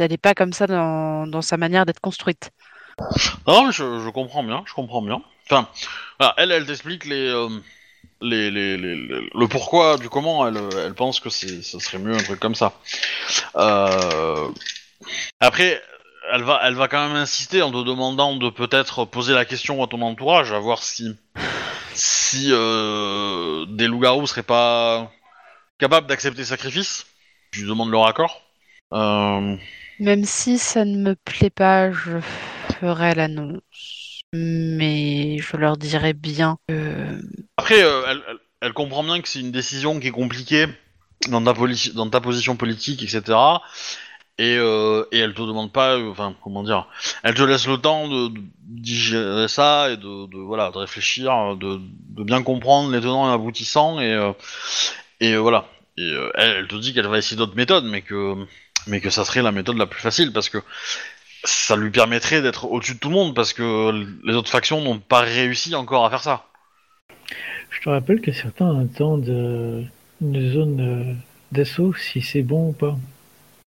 elle 0.00 0.12
est 0.12 0.18
pas 0.18 0.34
comme 0.34 0.52
ça 0.52 0.66
dans, 0.66 1.26
dans 1.26 1.42
sa 1.42 1.56
manière 1.56 1.86
d'être 1.86 2.00
construite. 2.00 2.50
Non, 3.46 3.70
je, 3.70 4.00
je 4.00 4.10
comprends 4.10 4.42
bien, 4.44 4.62
je 4.66 4.74
comprends 4.74 5.02
bien. 5.02 5.22
Enfin, 5.46 5.68
voilà, 6.18 6.34
elle, 6.36 6.52
elle 6.52 6.66
t'explique 6.66 7.04
les, 7.04 7.28
euh, 7.28 7.48
le 8.20 9.46
pourquoi 9.46 9.96
du 9.98 10.08
comment. 10.08 10.46
Elle, 10.46 10.94
pense 10.94 11.20
que 11.20 11.30
ça 11.30 11.80
serait 11.80 11.98
mieux 11.98 12.14
un 12.14 12.22
truc 12.22 12.40
comme 12.40 12.54
ça. 12.54 12.72
Euh, 13.56 14.48
Après, 15.40 15.80
elle 16.32 16.42
va, 16.42 16.60
elle 16.64 16.74
va 16.74 16.88
quand 16.88 17.06
même 17.06 17.16
insister 17.16 17.62
en 17.62 17.70
te 17.70 17.84
demandant 17.84 18.36
de 18.36 18.50
peut-être 18.50 19.04
poser 19.04 19.34
la 19.34 19.44
question 19.44 19.82
à 19.82 19.86
ton 19.86 20.02
entourage, 20.02 20.52
à 20.52 20.58
voir 20.58 20.82
si, 20.82 21.16
si 21.94 22.48
euh, 22.50 23.64
des 23.66 23.86
loups-garous 23.86 24.26
seraient 24.26 24.42
pas 24.42 25.10
capables 25.78 26.06
d'accepter 26.06 26.44
sacrifice. 26.44 27.06
Tu 27.50 27.66
demandes 27.66 27.90
leur 27.90 28.06
accord. 28.06 28.42
Euh, 28.92 29.56
Même 30.00 30.24
si 30.24 30.58
ça 30.58 30.84
ne 30.84 30.98
me 30.98 31.14
plaît 31.14 31.50
pas, 31.50 31.90
je 31.92 32.18
ferai 32.80 33.14
l'annonce. 33.14 33.97
Mais 34.34 35.38
je 35.38 35.56
leur 35.56 35.76
dirai 35.76 36.12
bien 36.12 36.58
que 36.68 37.20
Après, 37.56 37.82
euh, 37.82 38.14
elle, 38.60 38.72
comprend 38.74 39.02
bien 39.02 39.20
que 39.22 39.28
c'est 39.28 39.40
une 39.40 39.52
décision 39.52 39.98
qui 40.00 40.08
est 40.08 40.12
compliquée 40.12 40.66
dans 41.28 41.42
ta, 41.42 42.20
position 42.20 42.56
politique, 42.56 43.02
etc. 43.02 43.38
Et, 44.36 44.56
euh, 44.56 45.04
et 45.12 45.18
elle 45.18 45.34
te 45.34 45.42
demande 45.42 45.72
pas, 45.72 45.96
euh, 45.96 46.10
enfin, 46.10 46.34
comment 46.44 46.62
dire, 46.62 46.86
elle 47.24 47.34
te 47.34 47.42
laisse 47.42 47.66
le 47.66 47.78
temps 47.78 48.06
de, 48.06 48.28
de 48.28 48.40
digérer 48.60 49.48
ça 49.48 49.90
et 49.90 49.96
de, 49.96 50.36
voilà, 50.36 50.70
de 50.70 50.78
réfléchir, 50.78 51.56
de, 51.56 51.80
bien 52.22 52.42
comprendre 52.42 52.92
les 52.92 53.00
tenants 53.00 53.30
et 53.30 53.34
aboutissants 53.34 53.98
et, 54.00 54.12
euh, 54.12 55.38
voilà. 55.40 55.68
Elle, 55.96 56.30
elle 56.36 56.68
te 56.68 56.76
dit 56.76 56.94
qu'elle 56.94 57.08
va 57.08 57.18
essayer 57.18 57.36
d'autres 57.36 57.56
méthodes, 57.56 57.84
mais 57.84 58.02
que, 58.02 58.36
mais 58.86 59.00
que 59.00 59.10
ça 59.10 59.24
serait 59.24 59.42
la 59.42 59.50
méthode 59.50 59.78
la 59.78 59.86
plus 59.86 60.00
facile 60.00 60.32
parce 60.32 60.48
que 60.48 60.58
ça 61.44 61.76
lui 61.76 61.90
permettrait 61.90 62.42
d'être 62.42 62.66
au-dessus 62.66 62.94
de 62.94 62.98
tout 62.98 63.08
le 63.08 63.14
monde 63.14 63.34
parce 63.34 63.52
que 63.52 63.90
les 64.24 64.34
autres 64.34 64.50
factions 64.50 64.80
n'ont 64.80 64.98
pas 64.98 65.20
réussi 65.20 65.74
encore 65.74 66.04
à 66.04 66.10
faire 66.10 66.22
ça. 66.22 66.44
Je 67.70 67.80
te 67.80 67.88
rappelle 67.88 68.20
que 68.20 68.32
certains 68.32 68.80
attendent 68.80 69.28
euh, 69.28 69.82
une 70.20 70.52
zone 70.52 70.80
euh, 70.80 71.14
d'assaut, 71.52 71.94
si 71.94 72.22
c'est 72.22 72.42
bon 72.42 72.70
ou 72.70 72.72
pas. 72.72 72.96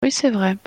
Oui, 0.04 0.12
c'est 0.12 0.32
vrai. 0.32 0.58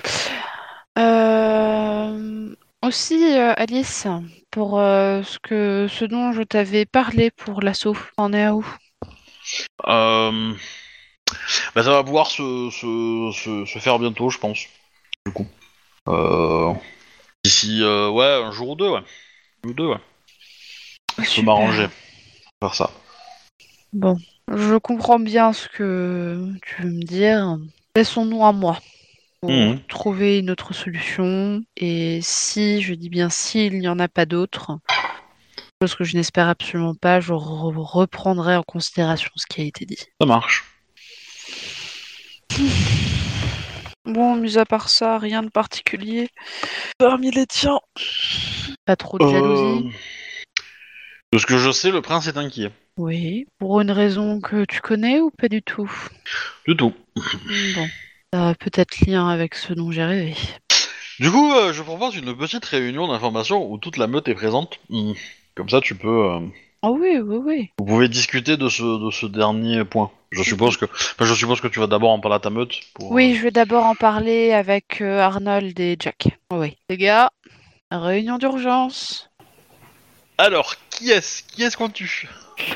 Euh, 0.97 2.53
Aussi, 2.83 3.37
euh, 3.37 3.53
Alice, 3.57 4.07
pour 4.49 4.79
euh, 4.79 5.23
ce 5.23 5.37
que 5.39 5.87
ce 5.89 6.03
dont 6.03 6.31
je 6.33 6.43
t'avais 6.43 6.85
parlé 6.85 7.31
pour 7.31 7.61
l'assaut, 7.61 7.97
en 8.17 8.33
est 8.33 8.43
à 8.43 8.55
où? 8.55 8.65
Euh, 9.87 10.53
bah, 11.75 11.83
ça 11.83 11.91
va 11.91 12.03
pouvoir 12.03 12.27
se, 12.27 12.69
se, 12.71 13.31
se, 13.33 13.65
se 13.65 13.79
faire 13.79 13.99
bientôt, 13.99 14.29
je 14.29 14.37
pense. 14.37 14.65
Du 15.25 15.31
coup. 15.31 15.47
Euh, 16.09 16.73
D'ici, 17.43 17.81
euh, 17.81 18.09
ouais, 18.09 18.43
un 18.43 18.51
jour 18.51 18.69
ou 18.69 18.75
deux, 18.75 18.89
ouais. 18.89 19.03
Ou 19.65 19.73
deux, 19.73 19.87
ouais. 19.87 19.99
Je 21.19 21.35
peux 21.35 21.41
m'arranger. 21.41 21.87
Faire 22.61 22.75
ça. 22.75 22.91
Bon, 23.93 24.17
je 24.47 24.77
comprends 24.77 25.19
bien 25.19 25.51
ce 25.53 25.67
que 25.67 26.51
tu 26.63 26.83
veux 26.83 26.91
me 26.91 27.03
dire. 27.03 27.57
Laissons-nous 27.95 28.43
un 28.43 28.53
mois 28.53 28.79
pour 29.41 29.51
Mhm. 29.51 29.79
trouver 29.87 30.39
une 30.39 30.51
autre 30.51 30.73
solution. 30.73 31.61
Et 31.77 32.19
si, 32.21 32.81
je 32.81 32.93
dis 32.93 33.09
bien 33.09 33.29
s'il 33.29 33.79
n'y 33.79 33.87
en 33.87 33.99
a 33.99 34.07
pas 34.07 34.25
d'autre, 34.25 34.77
Chose 35.81 35.95
que 35.95 36.03
je 36.03 36.15
n'espère 36.15 36.47
absolument 36.47 36.93
pas, 36.93 37.19
je 37.21 37.33
re- 37.33 37.73
reprendrai 37.75 38.55
en 38.55 38.61
considération 38.61 39.31
ce 39.35 39.47
qui 39.47 39.61
a 39.61 39.63
été 39.63 39.83
dit. 39.87 39.97
Ça 40.19 40.27
marche. 40.27 40.63
Bon, 44.05 44.35
mis 44.35 44.57
à 44.57 44.65
part 44.65 44.89
ça, 44.89 45.17
rien 45.19 45.43
de 45.43 45.49
particulier. 45.49 46.29
Parmi 46.97 47.31
les 47.31 47.45
tiens. 47.45 47.79
Pas 48.85 48.95
trop 48.95 49.17
de 49.19 49.27
jalousie. 49.27 49.87
Euh, 49.87 49.91
De 51.33 51.37
ce 51.37 51.45
que 51.45 51.57
je 51.57 51.71
sais, 51.71 51.91
le 51.91 52.01
prince 52.01 52.27
est 52.27 52.37
inquiet. 52.37 52.71
Oui. 52.97 53.45
Pour 53.59 53.79
une 53.81 53.91
raison 53.91 54.41
que 54.41 54.65
tu 54.65 54.81
connais 54.81 55.19
ou 55.19 55.29
pas 55.31 55.47
du 55.49 55.61
tout? 55.61 55.91
Du 56.67 56.75
tout. 56.75 56.93
Bon. 57.15 57.87
Ça 58.33 58.49
a 58.49 58.55
peut-être 58.55 59.05
lien 59.05 59.27
avec 59.27 59.55
ce 59.55 59.73
dont 59.73 59.91
j'ai 59.91 60.03
rêvé. 60.03 60.35
Du 61.19 61.29
coup, 61.29 61.53
euh, 61.53 61.71
je 61.73 61.83
propose 61.83 62.15
une 62.15 62.35
petite 62.35 62.65
réunion 62.65 63.07
d'information 63.07 63.69
où 63.71 63.77
toute 63.77 63.97
la 63.97 64.07
meute 64.07 64.27
est 64.27 64.33
présente. 64.33 64.79
Hmm. 64.89 65.13
Comme 65.55 65.69
ça, 65.69 65.79
tu 65.81 65.95
peux. 65.95 66.07
euh, 66.31 66.39
Ah 66.83 66.91
oui, 66.91 67.19
oui, 67.19 67.37
oui. 67.43 67.69
vous 67.77 67.85
pouvez 67.85 68.07
discuter 68.07 68.57
de 68.57 68.67
ce, 68.67 69.05
de 69.05 69.11
ce 69.11 69.27
dernier 69.27 69.85
point. 69.85 70.09
Je 70.31 70.41
suppose 70.41 70.77
que. 70.77 70.85
enfin, 70.85 71.25
je 71.25 71.33
suppose 71.33 71.61
que 71.61 71.67
tu 71.67 71.79
vas 71.79 71.87
d'abord 71.87 72.09
en 72.11 72.19
parler 72.19 72.37
à 72.37 72.39
ta 72.39 72.49
meute. 72.49 72.79
Pour, 72.93 73.11
Oui, 73.11 73.35
je 73.35 73.43
vais 73.43 73.51
d'abord 73.51 73.85
en 73.85 73.95
parler 73.95 74.51
avec 74.51 75.01
euh, 75.01 75.19
Arnold 75.19 75.79
et 75.79 75.95
Jack. 75.99 76.29
Oui. 76.51 76.77
Les 76.89 76.97
gars, 76.97 77.31
réunion 77.91 78.37
d'urgence. 78.37 79.29
Alors, 80.37 80.73
qui 80.89 81.11
est-ce 81.11 81.43
Qui 81.43 81.63
est-ce 81.63 81.77
qu'on 81.77 81.89
tue? 81.89 82.27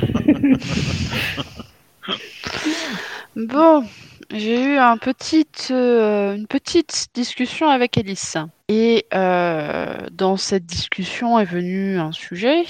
Bon, 3.36 3.84
j'ai 4.32 4.64
eu 4.64 4.78
un 4.78 4.98
petit, 4.98 5.46
euh, 5.70 6.36
une 6.36 6.48
petite 6.48 7.08
discussion 7.14 7.70
avec 7.70 7.98
Alice. 7.98 8.38
Et 8.70 9.06
euh, 9.14 9.98
dans 10.12 10.38
cette 10.38 10.66
discussion 10.66 11.38
est 11.38 11.46
venu 11.46 12.00
un 12.00 12.14
sujet 12.14 12.64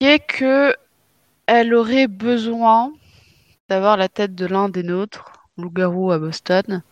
est 0.00 0.18
que 0.18 0.74
elle 1.46 1.74
aurait 1.74 2.08
besoin 2.08 2.92
d'avoir 3.68 3.96
la 3.96 4.08
tête 4.08 4.34
de 4.34 4.46
l'un 4.46 4.68
des 4.68 4.82
nôtres, 4.82 5.32
loup-garou 5.56 6.10
à 6.12 6.18
Boston, 6.18 6.82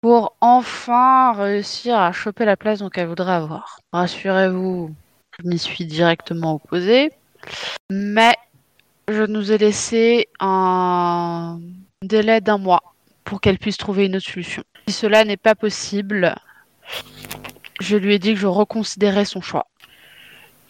pour 0.00 0.36
enfin 0.40 1.32
réussir 1.32 1.98
à 1.98 2.12
choper 2.12 2.44
la 2.44 2.56
place 2.56 2.80
donc 2.80 2.98
elle 2.98 3.08
voudrait 3.08 3.32
avoir. 3.32 3.78
Rassurez-vous, 3.92 4.94
je 5.38 5.48
m'y 5.48 5.58
suis 5.58 5.86
directement 5.86 6.54
opposée, 6.54 7.10
mais 7.90 8.36
je 9.08 9.22
nous 9.22 9.52
ai 9.52 9.58
laissé 9.58 10.28
un 10.40 11.60
délai 12.02 12.40
d'un 12.40 12.58
mois 12.58 12.82
pour 13.24 13.40
qu'elle 13.40 13.58
puisse 13.58 13.76
trouver 13.76 14.06
une 14.06 14.16
autre 14.16 14.28
solution. 14.28 14.62
Si 14.88 14.94
cela 14.94 15.24
n'est 15.24 15.38
pas 15.38 15.54
possible, 15.54 16.34
je 17.80 17.96
lui 17.96 18.14
ai 18.14 18.18
dit 18.18 18.34
que 18.34 18.40
je 18.40 18.46
reconsidérais 18.46 19.24
son 19.24 19.40
choix. 19.40 19.66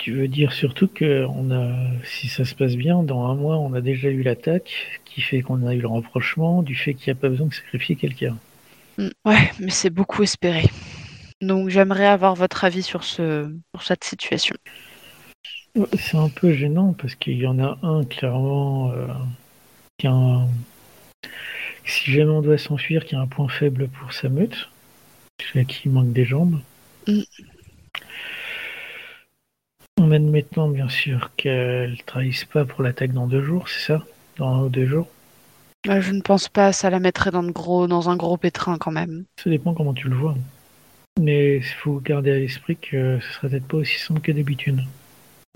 Tu 0.05 0.13
veux 0.13 0.29
dire 0.29 0.53
surtout 0.53 0.87
que 0.87 1.25
on 1.31 1.51
a, 1.51 1.73
si 2.05 2.29
ça 2.29 2.45
se 2.45 2.55
passe 2.55 2.77
bien, 2.77 3.03
dans 3.03 3.25
un 3.25 3.35
mois, 3.35 3.57
on 3.57 3.73
a 3.73 3.81
déjà 3.81 4.11
eu 4.11 4.23
l'attaque, 4.23 5.01
qui 5.07 5.23
fait 5.23 5.41
qu'on 5.41 5.67
a 5.67 5.75
eu 5.75 5.81
le 5.81 5.89
rapprochement, 5.89 6.63
du 6.63 6.75
fait 6.75 6.93
qu'il 6.93 7.11
n'y 7.11 7.17
a 7.19 7.21
pas 7.23 7.31
besoin 7.31 7.47
de 7.47 7.55
sacrifier 7.55 7.97
quelqu'un. 7.97 8.37
Mm, 8.99 9.09
Ouais, 9.25 9.51
mais 9.59 9.71
c'est 9.71 9.89
beaucoup 9.89 10.23
espéré. 10.23 10.67
Donc 11.41 11.71
j'aimerais 11.71 12.05
avoir 12.05 12.35
votre 12.35 12.65
avis 12.65 12.83
sur, 12.83 13.03
ce, 13.03 13.51
sur 13.75 13.83
cette 13.83 14.05
situation. 14.05 14.55
C'est 15.99 16.19
un 16.19 16.29
peu 16.29 16.53
gênant 16.53 16.93
parce 16.93 17.15
qu'il 17.15 17.39
y 17.39 17.47
en 17.47 17.59
a 17.59 17.79
un 17.83 18.05
clairement 18.05 18.93
euh, 18.93 19.07
qui 19.97 20.07
a 20.07 20.13
un... 20.13 20.49
Si 21.87 22.13
jamais 22.13 22.31
on 22.31 22.43
doit 22.43 22.59
s'enfuir, 22.59 23.07
qui 23.07 23.15
a 23.15 23.21
un 23.21 23.27
point 23.27 23.49
faible 23.49 23.89
pour 23.89 24.13
sa 24.13 24.29
meute, 24.29 24.69
celui 25.41 25.65
qui 25.65 25.89
manque 25.89 26.13
des 26.13 26.27
jambes. 26.27 26.61
Mm. 27.07 27.23
En 30.01 30.11
admettant 30.11 30.69
bien 30.69 30.89
sûr 30.89 31.31
qu'elle 31.37 31.99
trahisse 32.05 32.45
pas 32.45 32.65
pour 32.65 32.83
l'attaque 32.83 33.12
dans 33.12 33.27
deux 33.27 33.43
jours, 33.43 33.69
c'est 33.69 33.87
ça? 33.93 34.05
Dans 34.37 34.55
un 34.55 34.62
ou 34.65 34.69
deux 34.69 34.87
jours? 34.87 35.09
Euh, 35.89 36.01
Je 36.01 36.12
ne 36.12 36.21
pense 36.21 36.49
pas, 36.49 36.73
ça 36.73 36.91
la 36.91 36.99
mettrait 36.99 37.31
dans, 37.31 37.43
de 37.43 37.53
gros, 37.53 37.87
dans 37.87 38.11
un 38.11 38.16
gros 38.16 38.37
pétrin 38.37 38.77
quand 38.79 38.91
même. 38.91 39.25
Ça 39.43 39.51
dépend 39.51 39.75
comment 39.75 39.95
tu 39.95 40.09
le 40.09 40.16
vois. 40.16 40.35
Mais 41.21 41.57
il 41.59 41.62
faut 41.62 42.01
garder 42.01 42.33
à 42.33 42.39
l'esprit 42.39 42.77
que 42.77 43.21
ce 43.21 43.33
sera 43.35 43.49
peut-être 43.49 43.69
pas 43.69 43.77
aussi 43.77 43.99
simple 43.99 44.21
que 44.21 44.33
d'habitude. 44.33 44.81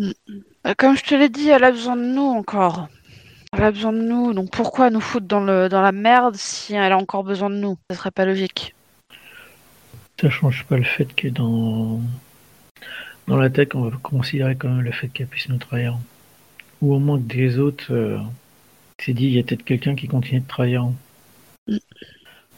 Euh, 0.01 0.13
Comme 0.77 0.97
je 0.97 1.03
te 1.03 1.15
l'ai 1.17 1.29
dit, 1.29 1.49
elle 1.49 1.65
a 1.65 1.73
besoin 1.73 1.97
de 1.97 2.05
nous 2.05 2.23
encore. 2.23 2.87
Elle 3.57 3.65
a 3.65 3.73
besoin 3.73 3.93
de 3.93 4.03
nous, 4.03 4.35
donc 4.35 4.51
pourquoi 4.51 4.91
nous 4.91 5.01
foutre 5.01 5.27
dans, 5.27 5.41
le, 5.41 5.69
dans 5.69 5.81
la 5.83 5.91
merde 5.91 6.37
si 6.37 6.75
elle 6.75 6.93
a 6.93 6.99
encore 6.99 7.25
besoin 7.25 7.51
de 7.51 7.57
nous? 7.57 7.77
Ça 7.91 7.97
serait 7.97 8.11
pas 8.11 8.27
logique. 8.27 8.75
Ça 10.21 10.31
change 10.31 10.65
pas 10.67 10.77
le 10.77 10.85
fait 10.85 11.13
que 11.15 11.29
dans 11.29 12.01
dans 13.29 13.37
l'attaque, 13.37 13.75
on 13.75 13.83
va 13.83 13.97
considérer 14.03 14.57
quand 14.57 14.69
même 14.69 14.81
le 14.81 14.91
fait 14.91 15.09
qu'elle 15.09 15.27
puisse 15.27 15.51
nous 15.51 15.59
trahir. 15.59 15.99
Ou 16.81 16.95
au 16.95 16.99
moins 16.99 17.19
que 17.19 17.25
des 17.25 17.59
autres, 17.59 17.93
euh, 17.93 18.19
c'est 18.99 19.13
dit, 19.13 19.27
il 19.27 19.33
y 19.33 19.39
a 19.39 19.43
peut-être 19.43 19.65
quelqu'un 19.65 19.95
qui 19.95 20.09
continue 20.09 20.41
de 20.41 20.49
trahir. 20.49 20.87
Mm. 21.67 21.77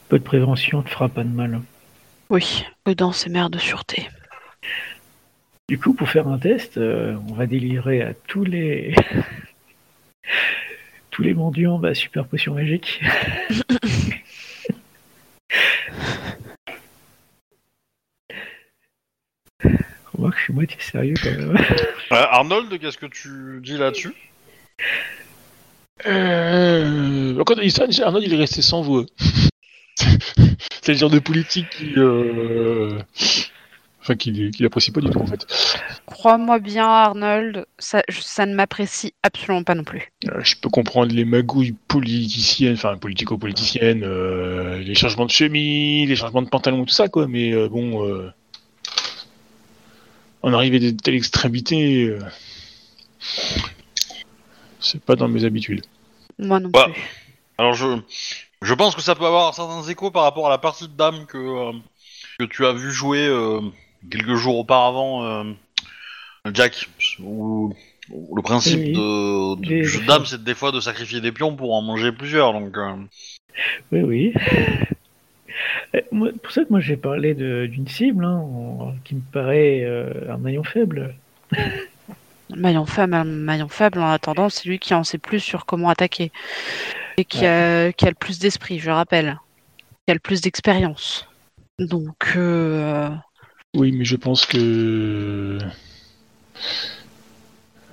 Peu 0.09 0.19
de 0.19 0.25
prévention 0.25 0.83
ne 0.83 0.89
fera 0.89 1.09
pas 1.09 1.25
de 1.25 1.29
mal. 1.29 1.61
Oui, 2.31 2.65
prudence 2.85 3.27
et 3.27 3.31
mère 3.31 3.51
de 3.51 3.59
sûreté. 3.59 4.09
Du 5.69 5.79
coup, 5.79 5.95
pour 5.95 6.09
faire 6.09 6.29
un 6.29 6.39
test, 6.39 6.79
euh, 6.79 7.17
on 7.29 7.35
va 7.35 7.47
délivrer 7.47 8.03
à 8.03 8.15
tous 8.15 8.45
les 8.45 8.95
tous 11.11 11.23
les 11.23 11.35
mendiants 11.35 11.79
bah, 11.79 11.95
super 11.95 12.27
potion 12.27 12.55
magique. 12.55 13.01
Remarque, 20.21 20.39
je 20.39 20.45
suis 20.45 20.53
moitié 20.53 20.77
sérieux 20.81 21.15
quand 21.23 21.31
même. 21.31 21.57
Euh, 22.13 22.27
Arnold, 22.29 22.77
qu'est-ce 22.81 22.99
que 22.99 23.07
tu 23.07 23.61
dis 23.63 23.79
là-dessus? 23.79 24.13
Euh, 26.07 27.41
quand 27.45 27.55
on 27.57 27.69
ça, 27.69 27.85
Arnold 28.05 28.25
il 28.27 28.35
est 28.35 28.37
resté 28.37 28.63
sans 28.63 28.83
voix. 28.83 29.05
C'est 30.83 30.93
le 30.93 30.99
genre 30.99 31.11
de 31.11 31.21
politique 31.21 31.69
qui, 31.71 31.93
euh, 31.97 32.99
enfin, 34.03 34.17
qu'il 34.17 34.51
qu'il 34.51 34.67
apprécie 34.67 34.91
pas 34.91 35.01
du 35.01 35.09
tout 35.11 35.21
en 35.21 35.27
fait. 35.27 35.47
Crois-moi 36.07 36.59
bien, 36.59 36.89
Arnold, 36.89 37.65
ça, 37.79 38.03
je- 38.09 38.21
ça 38.23 38.45
ne 38.45 38.55
m'apprécie 38.57 39.15
absolument 39.23 39.63
pas 39.63 39.77
non 39.77 39.85
plus. 39.85 40.11
Euh, 40.29 40.41
je 40.43 40.57
peux 40.61 40.69
comprendre 40.71 41.15
les 41.15 41.25
magouilles 41.25 41.77
politiciennes, 41.87 42.75
enfin 42.75 42.97
politico-politiciennes, 42.97 44.03
euh, 44.03 44.79
les 44.79 44.97
changements 44.97 45.27
de 45.27 45.31
chemise, 45.31 46.09
les 46.09 46.17
changements 46.17 46.43
de 46.43 46.49
pantalon, 46.49 46.85
tout 46.85 46.95
ça 46.95 47.07
quoi. 47.09 47.29
Mais 47.29 47.53
euh, 47.53 47.69
bon, 47.69 48.05
euh, 48.05 48.33
en 50.43 50.53
arriver 50.53 50.77
à 50.79 50.93
de 50.93 50.97
telles 50.97 51.15
extrémités, 51.15 52.05
euh, 52.09 52.19
c'est 54.81 55.03
pas 55.03 55.17
dans 55.17 55.29
mes 55.29 55.45
habitudes. 55.45 55.85
Moi 56.39 56.61
non 56.61 56.71
Bah, 56.71 56.89
plus. 56.93 57.03
Alors, 57.59 57.75
je, 57.75 57.87
je 58.63 58.75
pense 58.75 58.95
que 58.97 59.03
ça 59.03 59.15
peut 59.15 59.27
avoir 59.27 59.55
certains 59.55 59.83
échos 59.89 60.11
par 60.11 60.23
rapport 60.23 60.47
à 60.47 60.51
la 60.51 60.59
partie 60.59 60.89
de 60.89 60.95
dame 60.95 61.27
que, 61.27 61.37
euh, 61.39 61.73
que 62.39 62.45
tu 62.45 62.65
as 62.65 62.73
vu 62.73 62.91
jouer 62.91 63.27
euh, 63.27 63.61
quelques 64.11 64.35
jours 64.37 64.57
auparavant, 64.59 65.25
euh, 65.25 65.45
Jack. 66.55 66.89
Où, 67.23 67.75
où 68.11 68.35
le 68.35 68.43
principe 68.43 68.79
Oui. 68.81 68.93
de, 68.95 69.61
du 69.61 69.85
jeu 69.85 70.01
de 70.01 70.07
dame, 70.07 70.25
c'est 70.25 70.43
des 70.43 70.55
fois 70.55 70.73
de 70.73 70.81
sacrifier 70.81 71.21
des 71.21 71.33
pions 71.33 71.55
pour 71.55 71.75
en 71.75 71.83
manger 71.83 72.13
plusieurs. 72.13 72.55
Donc, 72.55 72.75
euh, 72.79 72.95
Oui, 73.93 74.01
oui. 74.01 74.33
Euh, 75.95 76.01
moi, 76.13 76.31
pour 76.43 76.53
ça 76.53 76.65
que 76.65 76.71
moi 76.71 76.81
j'ai 76.81 76.97
parlé 76.97 77.35
d'une 77.35 77.89
cible 77.89 78.25
hein, 78.25 78.37
en- 78.39 78.95
qui 79.05 79.15
me 79.17 79.21
paraît 79.33 79.83
euh, 79.85 80.33
un 80.33 80.37
maillon 80.39 80.65
faible. 80.65 81.15
Maillon 82.57 82.85
faible, 82.85 83.15
un 83.15 83.23
maillon 83.23 83.69
faible, 83.69 84.01
en 84.01 84.11
attendant, 84.11 84.49
c'est 84.49 84.69
lui 84.69 84.81
qui 84.81 84.93
en 84.93 85.05
sait 85.05 85.19
plus 85.19 85.39
sur 85.39 85.67
comment 85.67 85.89
attaquer. 85.89 86.33
Et 87.17 87.25
qui, 87.25 87.47
a, 87.47 87.93
qui 87.93 88.07
a 88.07 88.09
le 88.09 88.17
plus 88.17 88.41
d'esprit, 88.41 88.81
je 88.81 88.91
rappelle. 88.91 89.39
Qui 90.05 90.11
a 90.11 90.15
le 90.15 90.21
plus 90.21 90.41
d'expérience. 90.41 91.29
Donc, 91.79 92.33
euh, 92.35 93.09
Oui, 93.75 93.93
mais 93.93 94.05
je 94.05 94.17
pense 94.17 94.47
que 94.47 95.59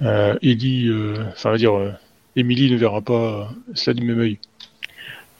euh, 0.01 0.35
Ellie, 0.41 0.87
euh, 0.87 1.23
enfin, 1.33 1.51
va 1.51 1.57
dire, 1.57 1.75
euh, 1.77 1.91
Emily 2.35 2.71
ne 2.71 2.77
verra 2.77 3.01
pas 3.01 3.51
cela 3.75 3.93
du 3.93 4.03
même 4.05 4.19
œil. 4.19 4.39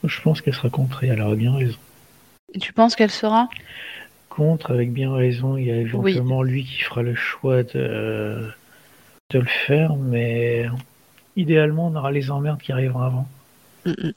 Je 0.04 0.22
pense 0.22 0.42
qu'elle 0.42 0.54
sera 0.54 0.70
contre 0.70 1.04
et 1.04 1.08
elle 1.08 1.22
aura 1.22 1.36
bien 1.36 1.56
raison. 1.56 1.78
Tu 2.60 2.74
penses 2.74 2.96
qu'elle 2.96 3.12
sera? 3.12 3.50
Contre, 4.30 4.72
avec 4.72 4.92
bien 4.94 5.14
raison, 5.14 5.58
il 5.58 5.66
y 5.66 5.72
a 5.72 5.78
éventuellement 5.78 6.44
lui 6.44 6.64
qui 6.64 6.82
fera 6.82 7.02
le 7.02 7.16
choix 7.16 7.64
de, 7.64 8.48
de 9.32 9.40
le 9.40 9.46
faire, 9.46 9.96
mais 9.96 10.68
idéalement 11.36 11.88
on 11.88 11.96
aura 11.96 12.12
les 12.12 12.30
emmerdes 12.32 12.62
qui 12.62 12.72
arriveront 12.72 13.02
avant. 13.02 13.28
Mm, 13.86 13.92
mm. 13.92 14.12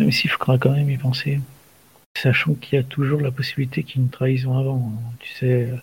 Même 0.00 0.12
s'il 0.12 0.30
faudra 0.30 0.58
quand 0.58 0.70
même 0.70 0.90
y 0.90 0.96
penser. 0.98 1.40
Sachant 2.16 2.54
qu'il 2.54 2.76
y 2.76 2.80
a 2.80 2.82
toujours 2.82 3.20
la 3.20 3.30
possibilité 3.30 3.82
qu'il 3.84 4.00
y 4.00 4.02
ait 4.02 4.04
une 4.06 4.10
trahison 4.10 4.58
avant. 4.58 4.92
hein. 4.92 5.12
Tu 5.20 5.32
sais, 5.34 5.70
euh, 5.70 5.76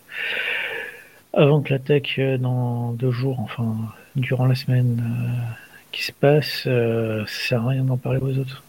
avant 1.32 1.62
que 1.62 1.72
l'attaque 1.72 2.16
euh, 2.18 2.36
dans 2.36 2.92
deux 2.92 3.10
jours, 3.10 3.40
enfin, 3.40 3.76
durant 4.16 4.46
la 4.46 4.54
semaine 4.54 5.02
euh, 5.02 5.52
qui 5.92 6.02
se 6.04 6.12
passe, 6.12 6.64
euh, 6.66 7.24
ça 7.26 7.48
sert 7.48 7.62
à 7.64 7.68
rien 7.70 7.84
d'en 7.84 7.96
parler 7.96 8.18
aux 8.20 8.36
autres. 8.38 8.62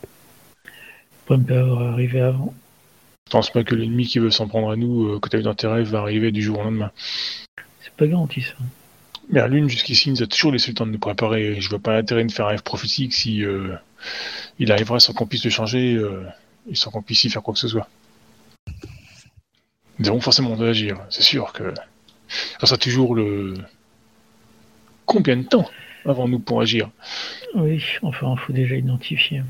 Arriver 1.31 2.22
avant. 2.22 2.53
Je 3.27 3.31
pense 3.31 3.51
pas 3.51 3.64
que 3.64 3.76
l'ennemi 3.76 4.07
qui 4.07 4.18
veut 4.18 4.31
s'en 4.31 4.47
prendre 4.47 4.72
à 4.72 4.76
nous, 4.76 5.10
euh, 5.10 5.41
dans 5.41 5.53
tes 5.53 5.68
rêves, 5.68 5.89
va 5.89 5.99
arriver 5.99 6.31
du 6.31 6.41
jour 6.41 6.60
au 6.60 6.64
lendemain. 6.64 6.91
C'est 7.81 7.93
pas 7.93 8.07
garanti 8.07 8.41
ça. 8.41 8.56
Merlune, 9.30 9.69
jusqu'ici, 9.69 10.10
nous 10.10 10.23
a 10.23 10.26
toujours 10.26 10.51
laissé 10.51 10.72
le 10.72 10.76
temps 10.76 10.88
de 10.88 10.91
nous 10.91 10.97
préparer. 10.97 11.61
Je 11.61 11.69
vois 11.69 11.77
pas 11.77 11.93
l'intérêt 11.93 12.26
de 12.26 12.31
faire 12.31 12.47
un 12.47 12.49
rêve 12.49 12.64
prophétique 12.64 13.14
si 13.14 13.45
euh, 13.45 13.76
il 14.57 14.72
arrivera 14.72 14.99
sans 14.99 15.14
qu'on 15.14 15.27
puisse 15.27 15.43
le 15.43 15.51
changer 15.51 15.93
euh, 15.93 16.26
et 16.68 16.73
sans 16.73 16.89
qu'on 16.89 17.03
puisse 17.03 17.23
y 17.26 17.30
faire 17.30 17.43
quoi 17.43 17.53
que 17.53 17.60
ce 17.60 17.68
soit. 17.68 17.88
Nous 19.99 20.07
avons 20.07 20.22
forcément 20.22 20.56
de 20.56 20.68
agir. 20.68 20.97
C'est 21.11 21.22
sûr 21.22 21.53
que 21.53 21.73
ça 22.60 22.65
sera 22.65 22.77
toujours 22.77 23.14
le. 23.14 23.53
Combien 25.06 25.38
de 25.38 25.43
temps 25.43 25.69
avons-nous 26.06 26.39
pour 26.39 26.61
agir? 26.61 26.89
Oui, 27.53 27.84
enfin, 28.01 28.34
il 28.35 28.39
faut 28.39 28.53
déjà 28.53 28.76
identifier. 28.76 29.43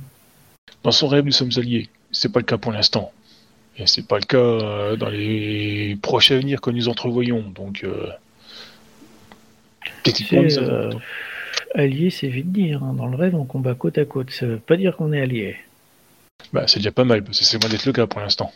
Dans 0.83 0.91
son 0.91 1.07
rêve, 1.07 1.25
nous 1.25 1.31
sommes 1.31 1.51
alliés. 1.57 1.89
C'est 2.11 2.31
pas 2.31 2.39
le 2.39 2.45
cas 2.45 2.57
pour 2.57 2.71
l'instant. 2.71 3.11
Et 3.77 3.87
c'est 3.87 4.05
pas 4.07 4.17
le 4.17 4.25
cas 4.25 4.37
euh, 4.37 4.95
dans 4.95 5.09
les 5.09 5.97
prochains 6.01 6.35
avenirs 6.35 6.61
que 6.61 6.69
nous 6.69 6.89
entrevoyons. 6.89 7.41
Donc, 7.55 7.83
euh, 7.83 8.07
techniquement, 10.03 10.39
avons- 10.41 10.57
euh, 10.57 10.91
allié, 11.75 12.09
c'est 12.09 12.27
vite 12.27 12.51
dire. 12.51 12.83
hein. 12.83 12.93
Dans 12.93 13.07
le 13.07 13.15
rêve, 13.15 13.35
on 13.35 13.45
combat 13.45 13.75
côte 13.75 13.97
à 13.97 14.05
côte. 14.05 14.31
Ça 14.31 14.45
veut 14.47 14.57
pas 14.59 14.75
dire 14.77 14.95
qu'on 14.97 15.13
est 15.13 15.21
allié. 15.21 15.55
bah, 16.53 16.65
c'est 16.67 16.79
déjà 16.79 16.91
pas 16.91 17.03
mal, 17.03 17.23
parce 17.23 17.39
que 17.39 17.45
c'est 17.45 17.61
loin 17.61 17.69
d'être 17.69 17.85
le 17.85 17.93
cas 17.93 18.07
pour 18.07 18.21
l'instant. 18.21 18.51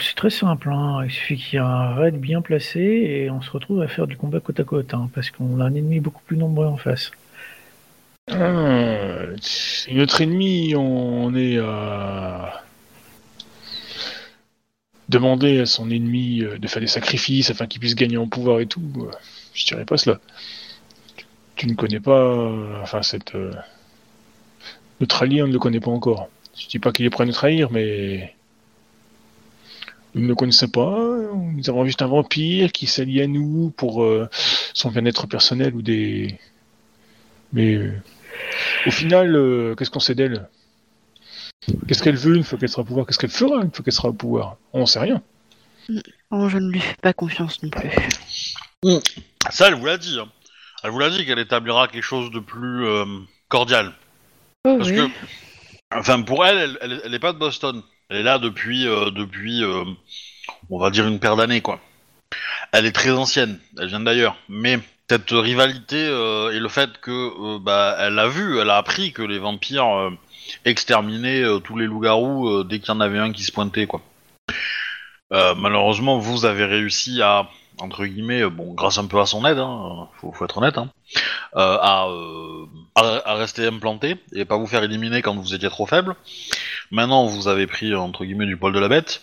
C'est 0.00 0.14
très 0.16 0.30
simple. 0.30 0.70
hein. 0.70 1.04
Il 1.04 1.10
suffit 1.10 1.36
qu'il 1.36 1.54
y 1.54 1.56
ait 1.56 1.64
un 1.64 1.94
raid 1.94 2.18
bien 2.18 2.40
placé 2.42 2.80
et 2.80 3.30
on 3.30 3.40
se 3.42 3.50
retrouve 3.50 3.82
à 3.82 3.88
faire 3.88 4.06
du 4.06 4.16
combat 4.16 4.40
côte 4.40 4.58
à 4.60 4.64
côte. 4.64 4.92
hein, 4.94 5.08
parce 5.14 5.30
qu'on 5.30 5.60
a 5.60 5.64
un 5.64 5.74
ennemi 5.74 6.00
beaucoup 6.00 6.22
plus 6.26 6.36
nombreux 6.36 6.66
en 6.66 6.76
face. 6.76 7.10
Ah, 8.28 9.26
c'est 9.40 9.92
notre 9.94 10.20
ennemi, 10.20 10.74
on 10.76 11.34
est 11.34 11.58
à 11.58 12.62
demander 15.08 15.60
à 15.60 15.66
son 15.66 15.90
ennemi 15.90 16.42
euh, 16.42 16.58
de 16.58 16.66
faire 16.68 16.80
des 16.80 16.86
sacrifices 16.88 17.50
afin 17.50 17.66
qu'il 17.66 17.80
puisse 17.80 17.94
gagner 17.94 18.16
en 18.16 18.28
pouvoir 18.28 18.60
et 18.60 18.66
tout. 18.66 18.82
euh, 18.98 19.10
Je 19.54 19.66
dirais 19.66 19.84
pas 19.84 19.96
cela. 19.96 20.20
Tu, 21.56 21.66
ne 21.66 21.74
connais 21.74 22.00
pas, 22.00 22.20
euh, 22.20 22.80
enfin 22.82 23.02
cette 23.02 23.34
euh, 23.34 23.50
notre 25.00 25.22
allié, 25.22 25.42
on 25.42 25.46
ne 25.48 25.52
le 25.52 25.58
connaît 25.58 25.80
pas 25.80 25.90
encore. 25.90 26.28
Je 26.58 26.66
dis 26.68 26.78
pas 26.78 26.92
qu'il 26.92 27.04
est 27.04 27.10
prêt 27.10 27.24
à 27.24 27.26
nous 27.26 27.32
trahir, 27.32 27.70
mais 27.70 28.34
nous 30.14 30.22
ne 30.22 30.28
le 30.28 30.34
connaissons 30.34 30.68
pas. 30.68 30.98
Nous 31.34 31.68
avons 31.70 31.84
juste 31.84 32.02
un 32.02 32.06
vampire 32.06 32.72
qui 32.72 32.86
s'allie 32.86 33.20
à 33.22 33.26
nous 33.26 33.70
pour 33.76 34.02
euh, 34.02 34.28
son 34.74 34.90
bien-être 34.90 35.26
personnel 35.26 35.74
ou 35.74 35.82
des. 35.82 36.38
Mais 37.52 37.74
euh, 37.74 37.92
au 38.86 38.90
final, 38.90 39.34
euh, 39.36 39.74
qu'est-ce 39.74 39.90
qu'on 39.90 40.00
sait 40.00 40.14
d'elle? 40.14 40.48
Qu'est-ce 41.88 42.02
qu'elle 42.02 42.16
veut? 42.16 42.36
Une 42.36 42.44
fois 42.44 42.58
qu'elle 42.58 42.68
sera 42.68 42.82
au 42.82 42.84
pouvoir 42.84 43.06
Qu'est-ce 43.06 43.18
qu'elle 43.18 43.30
fera? 43.30 43.56
Une 43.62 43.72
fois 43.72 43.84
qu'elle 43.84 43.92
sera 43.92 44.08
au 44.08 44.12
pouvoir? 44.12 44.56
On 44.72 44.80
n'en 44.80 44.86
sait 44.86 45.00
rien. 45.00 45.20
Oh, 46.30 46.48
je 46.48 46.58
ne 46.58 46.70
lui 46.70 46.80
fais 46.80 46.96
pas 47.02 47.12
confiance 47.12 47.62
non 47.62 47.70
plus. 47.70 47.90
Ça, 49.50 49.68
elle 49.68 49.74
vous 49.74 49.86
l'a 49.86 49.98
dit. 49.98 50.18
hein. 50.20 50.28
Elle 50.84 50.90
vous 50.90 50.98
l'a 50.98 51.10
dit 51.10 51.24
qu'elle 51.26 51.38
établira 51.38 51.88
quelque 51.88 52.02
chose 52.02 52.30
de 52.30 52.38
plus 52.38 52.84
euh, 52.84 53.04
cordial. 53.48 53.92
Oh, 54.64 54.76
Parce 54.78 54.90
oui. 54.90 54.96
que, 54.96 55.96
enfin, 55.98 56.22
pour 56.22 56.44
elle, 56.46 56.58
elle, 56.58 56.78
elle, 56.82 57.00
elle 57.04 57.14
est 57.14 57.18
pas 57.20 57.32
de 57.32 57.38
Boston. 57.38 57.82
Elle 58.08 58.18
est 58.18 58.22
là 58.22 58.38
depuis, 58.38 58.86
euh, 58.86 59.10
depuis, 59.10 59.64
euh, 59.64 59.84
on 60.70 60.78
va 60.78 60.90
dire 60.90 61.06
une 61.08 61.18
paire 61.18 61.36
d'années, 61.36 61.60
quoi. 61.60 61.80
Elle 62.72 62.86
est 62.86 62.92
très 62.92 63.10
ancienne. 63.10 63.58
Elle 63.78 63.88
vient 63.88 64.00
d'ailleurs. 64.00 64.36
Mais 64.48 64.78
cette 65.08 65.30
rivalité 65.30 65.96
euh, 65.96 66.52
et 66.52 66.58
le 66.58 66.68
fait 66.68 66.98
que, 67.00 67.10
euh, 67.10 67.58
bah, 67.60 67.96
elle 68.00 68.18
a 68.18 68.28
vu, 68.28 68.58
elle 68.58 68.70
a 68.70 68.76
appris 68.76 69.12
que 69.12 69.22
les 69.22 69.38
vampires 69.38 69.88
euh, 69.88 70.10
exterminaient 70.64 71.44
tous 71.62 71.76
les 71.76 71.86
loups-garous 71.86 72.64
dès 72.64 72.78
qu'il 72.78 72.88
y 72.88 72.96
en 72.96 73.00
avait 73.00 73.18
un 73.18 73.32
qui 73.32 73.42
se 73.42 73.52
pointait, 73.52 73.86
quoi. 73.86 74.00
Malheureusement, 75.30 76.18
vous 76.18 76.44
avez 76.44 76.64
réussi 76.64 77.20
à, 77.20 77.48
entre 77.78 78.06
guillemets, 78.06 78.48
bon, 78.48 78.74
grâce 78.74 78.98
un 78.98 79.06
peu 79.06 79.20
à 79.20 79.26
son 79.26 79.44
aide, 79.44 79.58
hein, 79.58 80.08
faut, 80.20 80.32
être 80.44 80.58
honnête, 80.58 80.78
hein, 80.78 80.88
à, 81.52 82.06
rester 83.34 83.66
implanté 83.66 84.16
et 84.32 84.44
pas 84.44 84.56
vous 84.56 84.68
faire 84.68 84.84
éliminer 84.84 85.20
quand 85.20 85.34
vous 85.34 85.52
étiez 85.52 85.68
trop 85.68 85.86
faible. 85.86 86.14
Maintenant, 86.92 87.26
vous 87.26 87.48
avez 87.48 87.66
pris 87.66 87.92
entre 87.92 88.24
guillemets 88.24 88.46
du 88.46 88.56
poil 88.56 88.72
de 88.72 88.78
la 88.78 88.88
bête, 88.88 89.22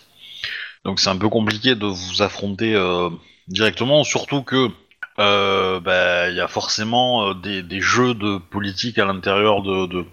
donc 0.84 1.00
c'est 1.00 1.08
un 1.08 1.16
peu 1.16 1.30
compliqué 1.30 1.74
de 1.74 1.86
vous 1.86 2.20
affronter 2.20 2.78
directement, 3.48 4.04
surtout 4.04 4.42
que 4.42 4.70
euh, 5.18 5.78
bah, 5.80 6.28
il 6.30 6.36
y 6.36 6.40
a 6.40 6.48
forcément 6.48 7.28
euh, 7.30 7.34
des, 7.34 7.80
jeux 7.80 8.14
de 8.14 8.38
politique 8.38 8.98
à 8.98 9.04
l'intérieur 9.04 9.62
de, 9.62 9.86
de 9.86 10.04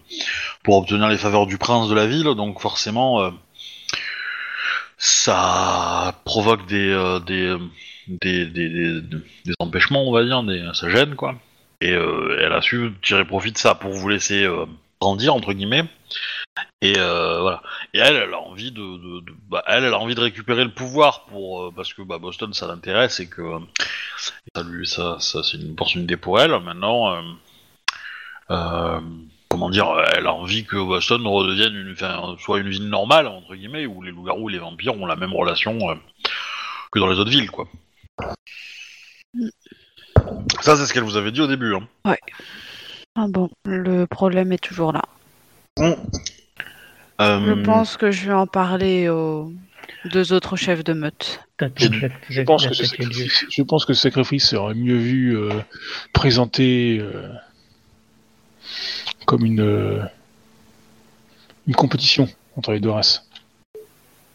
pour 0.64 0.78
obtenir 0.78 1.08
les 1.10 1.18
faveurs 1.18 1.48
du 1.48 1.58
prince 1.58 1.90
de 1.90 1.96
la 1.96 2.06
ville, 2.06 2.36
donc 2.36 2.60
forcément 2.60 3.22
euh, 3.22 3.32
ça 4.98 6.22
provoque 6.26 6.68
des, 6.68 7.20
des, 7.26 7.56
des, 8.08 8.46
des, 8.46 9.02
des, 9.02 9.54
empêchements, 9.60 10.08
on 10.08 10.12
va 10.12 10.24
dire, 10.24 10.44
ça 10.76 10.90
gêne 10.90 11.16
quoi. 11.16 11.36
Et 11.82 11.90
elle 11.90 12.54
a 12.54 12.62
su 12.62 12.92
tirer 13.02 13.26
profit 13.26 13.52
de 13.52 13.58
ça 13.58 13.74
pour 13.74 13.92
vous 13.92 14.08
laisser 14.08 14.48
grandir 15.02 15.34
entre 15.34 15.54
guillemets. 15.54 15.86
Et 16.82 16.96
euh, 16.98 17.42
voilà. 17.42 17.62
Et 17.94 18.00
elle, 18.00 18.16
elle 18.16 18.34
a 18.34 18.40
envie 18.40 18.72
de, 18.72 18.80
de, 18.80 19.20
de- 19.22 19.34
bah, 19.50 19.64
elle, 19.68 19.84
elle 19.84 19.94
a 19.94 20.00
envie 20.00 20.16
de 20.16 20.22
récupérer 20.22 20.64
le 20.64 20.72
pouvoir 20.72 21.26
pour 21.26 21.64
euh, 21.64 21.72
parce 21.76 21.94
que 21.94 22.02
bah, 22.02 22.18
Boston 22.18 22.54
ça 22.54 22.68
l'intéresse 22.68 23.20
et 23.20 23.28
que 23.30 23.42
euh, 23.42 23.60
ça 24.56 24.64
lui, 24.64 24.88
ça, 24.88 25.18
ça 25.20 25.44
c'est 25.44 25.58
une 25.58 25.72
opportunité 25.72 26.18
pour 26.18 26.40
elle. 26.40 26.52
Maintenant, 26.60 27.22
comment 29.50 29.70
dire, 29.70 29.88
elle 30.16 30.28
a 30.28 30.34
envie 30.34 30.66
que 30.66 30.76
Boston 30.78 31.26
redevienne 31.28 31.76
une, 31.76 31.94
enfin, 31.94 32.36
soit 32.40 32.60
une 32.60 32.70
ville 32.70 32.90
normale 32.90 33.28
entre 33.28 33.56
guillemets 33.56 33.86
où 33.86 34.02
les 34.02 34.12
loups-garous 34.12 34.50
et 34.50 34.54
les 34.54 34.60
vampires 34.60 34.96
ont 34.96 35.06
la 35.06 35.16
même 35.16 35.34
relation 35.34 35.78
que 36.92 37.00
dans 37.00 37.08
les 37.08 37.20
autres 37.20 37.32
villes, 37.32 37.52
quoi. 37.52 37.68
Ça, 40.62 40.76
c'est 40.76 40.86
ce 40.86 40.94
qu'elle 40.94 41.04
vous 41.04 41.18
avait 41.18 41.32
dit 41.32 41.42
au 41.42 41.48
début. 41.48 41.74
Hein. 41.76 41.88
Ah 43.16 43.26
bon, 43.30 43.50
le 43.66 44.06
problème 44.06 44.52
est 44.52 44.64
toujours 44.64 44.94
là. 44.94 45.02
Je 47.46 47.64
pense 47.64 47.98
que 47.98 48.12
je 48.12 48.28
vais 48.28 48.34
en 48.34 48.48
parler 48.48 49.10
aux 49.10 49.52
deux 50.06 50.34
autres 50.34 50.56
chefs 50.56 50.84
de 50.84 50.94
meute. 50.94 51.40
Je- 51.78 52.42
pense, 52.42 52.66
que 52.66 52.74
je 53.50 53.62
pense 53.62 53.86
que 53.86 53.94
ce 53.94 54.02
sacrifice 54.02 54.48
serait 54.48 54.74
mieux 54.74 54.98
vu 54.98 55.38
euh, 55.38 55.60
présenté 56.14 56.98
euh, 57.00 57.30
comme 59.26 59.46
une, 59.46 59.62
euh, 59.62 60.02
une 61.68 61.76
compétition 61.76 62.28
entre 62.58 62.72
les 62.74 62.80
deux 62.80 62.90
races. 62.90 63.28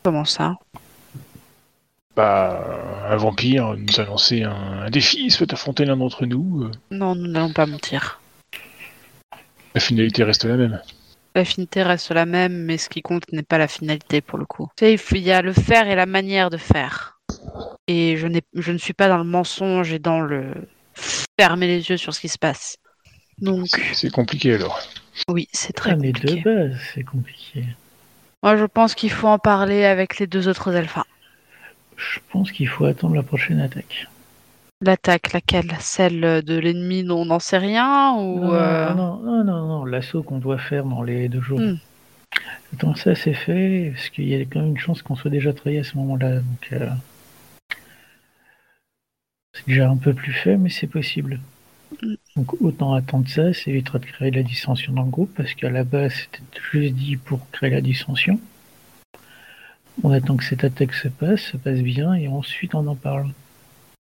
Comment 0.05 0.25
ça? 0.25 0.55
Bah, 2.15 2.65
un 3.11 3.17
vampire 3.17 3.75
nous 3.77 4.01
a 4.01 4.05
lancé 4.05 4.43
un, 4.45 4.53
un 4.53 4.91
défi, 4.91 5.25
il 5.27 5.31
souhaite 5.33 5.53
affronter 5.53 5.85
l'un 5.85 5.97
d'entre 5.97 6.25
nous. 6.27 6.63
euh, 6.65 6.71
Non, 6.91 7.15
nous 7.15 7.27
n'allons 7.27 7.53
pas 7.53 7.67
mentir. 7.67 8.21
la 9.75 9.81
finalité 9.81 10.23
reste 10.25 10.45
la 10.45 10.57
même. 10.57 10.81
La 11.37 11.45
finalité 11.45 11.83
reste 11.83 12.11
la 12.13 12.25
même, 12.25 12.65
mais 12.65 12.79
ce 12.79 12.89
qui 12.89 13.03
compte 13.03 13.31
n'est 13.31 13.43
pas 13.43 13.59
la 13.59 13.69
finalité 13.69 14.23
pour 14.23 14.39
le 14.39 14.47
coup. 14.47 14.69
Tu 14.75 14.87
sais, 14.87 14.93
il 14.95 14.99
faut- 14.99 15.17
il 15.17 15.23
y 15.23 15.33
a 15.33 15.43
le 15.43 15.53
faire 15.53 15.87
et 15.87 15.95
la 15.95 16.07
manière 16.07 16.49
de 16.49 16.57
faire. 16.57 17.21
Et 17.87 18.17
je, 18.17 18.27
n'ai- 18.27 18.41
je 18.55 18.73
ne 18.73 18.79
suis 18.79 18.95
pas 18.95 19.07
dans 19.09 19.19
le 19.19 19.25
mensonge 19.25 19.93
et 19.93 19.99
dans 19.99 20.21
le 20.23 20.55
fermer 21.39 21.67
les 21.67 21.91
yeux 21.91 21.99
sur 21.99 22.15
ce 22.15 22.21
qui 22.21 22.29
se 22.31 22.39
passe. 22.39 22.79
Donc, 23.39 23.69
C'est- 23.93 24.09
compliqué 24.11 24.55
alors. 24.55 24.81
oui, 25.29 25.47
c'est 25.53 25.75
très 25.75 25.91
Ah, 25.91 25.97
mais 25.97 26.13
de 26.13 26.21
compliqué. 26.21 26.41
base, 26.41 26.77
c'est 26.95 27.05
compliqué. 27.05 27.65
Moi, 28.43 28.57
je 28.57 28.65
pense 28.65 28.95
qu'il 28.95 29.11
faut 29.11 29.29
en 29.29 29.39
parler 29.39 29.85
avec 29.85 30.19
les 30.19 30.27
deux 30.27 30.49
autres 30.49 30.75
alphas. 30.75 31.05
Je 31.99 32.19
pense 32.31 32.51
qu'il 32.51 32.69
faut 32.69 32.87
attendre 32.87 33.15
la 33.15 33.23
prochaine 33.23 33.61
attaque. 33.61 34.07
L'attaque, 34.87 35.33
laquelle? 35.33 35.73
Celle 35.81 36.43
de 36.45 36.57
l'ennemi 36.57 37.03
dont 37.03 37.23
on 37.23 37.25
n'en 37.25 37.41
sait 37.41 37.59
rien 37.59 38.15
ou 38.15 38.39
Non, 38.39 38.55
euh, 38.55 38.95
non, 38.95 39.17
non, 39.17 39.43
non, 39.43 39.67
non, 39.67 39.85
l'assaut 39.85 40.23
qu'on 40.23 40.39
doit 40.39 40.59
faire 40.59 40.85
dans 40.85 41.03
les 41.03 41.29
deux 41.29 41.41
jours. 41.41 41.59
Hmm. 41.59 41.79
Attends, 42.73 42.95
ça 42.95 43.17
c'est 43.17 43.35
fait, 43.35 43.91
parce 43.93 44.11
qu'il 44.11 44.29
y 44.29 44.37
a 44.37 44.41
quand 44.43 44.61
même 44.61 44.71
une 44.71 44.79
chance 44.79 45.03
qu'on 45.03 45.17
soit 45.17 45.31
déjà 45.31 45.53
trahi 45.53 45.79
à 45.79 45.83
ce 45.83 45.97
moment-là. 45.97 46.37
Donc, 46.37 46.69
euh, 46.73 46.89
c'est 49.55 49.67
déjà 49.67 49.91
un 49.91 49.97
peu 49.97 50.15
plus 50.15 50.33
fait, 50.33 50.57
mais 50.57 50.71
c'est 50.71 50.87
possible. 50.87 51.41
Hmm. 52.01 52.15
Donc 52.37 52.55
autant 52.61 52.95
attendre 52.95 53.29
ça, 53.29 53.53
ça 53.53 53.63
évitera 53.67 53.99
de 53.99 54.07
créer 54.07 54.31
de 54.31 54.37
la 54.37 54.45
dissension 54.45 54.93
dans 54.93 55.03
le 55.03 55.11
groupe, 55.11 55.35
parce 55.37 55.55
qu'à 55.55 55.69
la 55.69 55.83
base 55.83 56.13
c'était 56.13 56.61
juste 56.71 56.95
dit 56.95 57.17
pour 57.17 57.51
créer 57.51 57.71
la 57.71 57.81
dissension. 57.81 58.39
On 60.05 60.13
attend 60.13 60.37
que 60.37 60.45
cette 60.45 60.63
attaque 60.63 60.95
se 60.95 61.09
passe, 61.09 61.41
se 61.41 61.57
passe 61.57 61.81
bien, 61.81 62.15
et 62.15 62.29
ensuite 62.29 62.77
on 62.77 62.87
en 62.87 62.95
parle. 62.95 63.31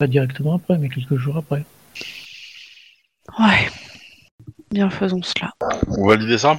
Pas 0.00 0.06
directement 0.06 0.54
après, 0.54 0.78
mais 0.78 0.88
quelques 0.88 1.18
jours 1.18 1.36
après. 1.36 1.62
Ouais. 3.38 3.68
Bien, 4.70 4.88
faisons 4.88 5.20
cela. 5.22 5.52
Vous 5.88 6.08
validez 6.08 6.38
ça? 6.38 6.58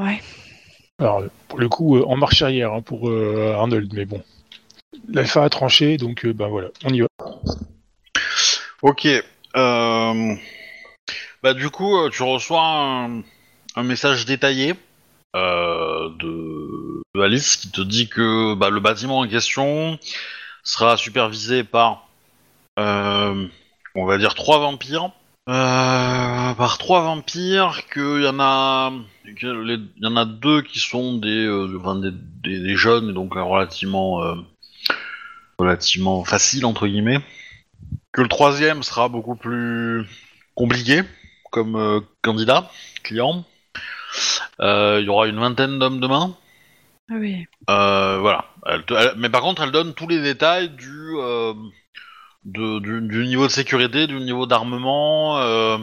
Ouais. 0.00 0.22
Alors, 0.98 1.24
pour 1.48 1.58
le 1.58 1.68
coup, 1.68 1.98
euh, 1.98 2.06
en 2.06 2.16
marche 2.16 2.40
arrière 2.40 2.72
hein, 2.72 2.80
pour 2.80 3.10
euh, 3.10 3.52
Arnold, 3.54 3.92
mais 3.92 4.06
bon. 4.06 4.22
L'alpha 5.10 5.44
a 5.44 5.50
tranché, 5.50 5.98
donc 5.98 6.24
euh, 6.24 6.32
ben 6.32 6.48
voilà, 6.48 6.68
on 6.84 6.88
y 6.88 7.02
va. 7.02 7.08
Ok. 8.80 9.06
Euh... 9.06 10.34
Bah 11.42 11.52
du 11.52 11.68
coup, 11.68 12.08
tu 12.08 12.22
reçois 12.22 12.64
un, 12.64 13.20
un 13.76 13.82
message 13.82 14.24
détaillé 14.24 14.72
euh, 15.36 16.08
de... 16.18 17.02
de 17.14 17.20
Alice 17.20 17.56
qui 17.56 17.70
te 17.70 17.82
dit 17.82 18.08
que 18.08 18.54
bah, 18.54 18.70
le 18.70 18.80
bâtiment 18.80 19.18
en 19.18 19.28
question 19.28 19.98
sera 20.62 20.96
supervisé 20.96 21.62
par 21.62 22.03
on 22.76 24.06
va 24.06 24.18
dire 24.18 24.34
trois 24.34 24.58
vampires. 24.58 25.10
Euh, 25.46 26.54
par 26.54 26.78
trois 26.78 27.02
vampires, 27.02 27.82
qu'il 27.92 28.22
y 28.22 28.26
en 28.26 28.40
a, 28.40 28.90
il 29.26 29.88
y 29.98 30.06
en 30.06 30.16
a 30.16 30.24
deux 30.24 30.62
qui 30.62 30.78
sont 30.78 31.18
des, 31.18 31.44
euh, 31.44 31.78
enfin, 31.78 31.96
des, 31.96 32.10
des- 32.12 32.60
des 32.60 32.76
jeunes 32.76 33.10
et 33.10 33.12
donc 33.12 33.36
euh, 33.36 33.42
relativement, 33.42 34.22
euh, 34.22 34.34
relativement 35.58 36.24
facile 36.24 36.64
entre 36.64 36.86
guillemets. 36.86 37.20
Que 38.12 38.22
le 38.22 38.28
troisième 38.28 38.82
sera 38.82 39.08
beaucoup 39.10 39.36
plus 39.36 40.06
compliqué 40.54 41.02
comme 41.50 41.76
euh, 41.76 42.00
candidat, 42.22 42.70
client. 43.02 43.44
Euh, 44.60 44.98
Il 45.00 45.06
y 45.06 45.08
aura 45.10 45.26
une 45.26 45.38
vingtaine 45.40 45.78
d'hommes 45.78 46.00
de 46.00 46.06
main. 46.06 46.34
Ah 47.10 47.14
oui. 47.18 47.44
Euh, 47.68 48.18
voilà. 48.18 48.46
Elle 48.66 48.82
te- 48.84 48.94
elle- 48.94 49.12
mais 49.18 49.28
par 49.28 49.42
contre, 49.42 49.62
elle 49.62 49.72
donne 49.72 49.92
tous 49.92 50.08
les 50.08 50.22
détails 50.22 50.70
du, 50.70 51.16
euh, 51.18 51.52
de- 52.44 52.78
du, 52.80 53.00
du 53.08 53.26
niveau 53.26 53.46
de 53.46 53.52
sécurité, 53.52 54.06
du 54.06 54.18
niveau 54.20 54.46
d'armement. 54.46 55.38
euh, 55.38 55.78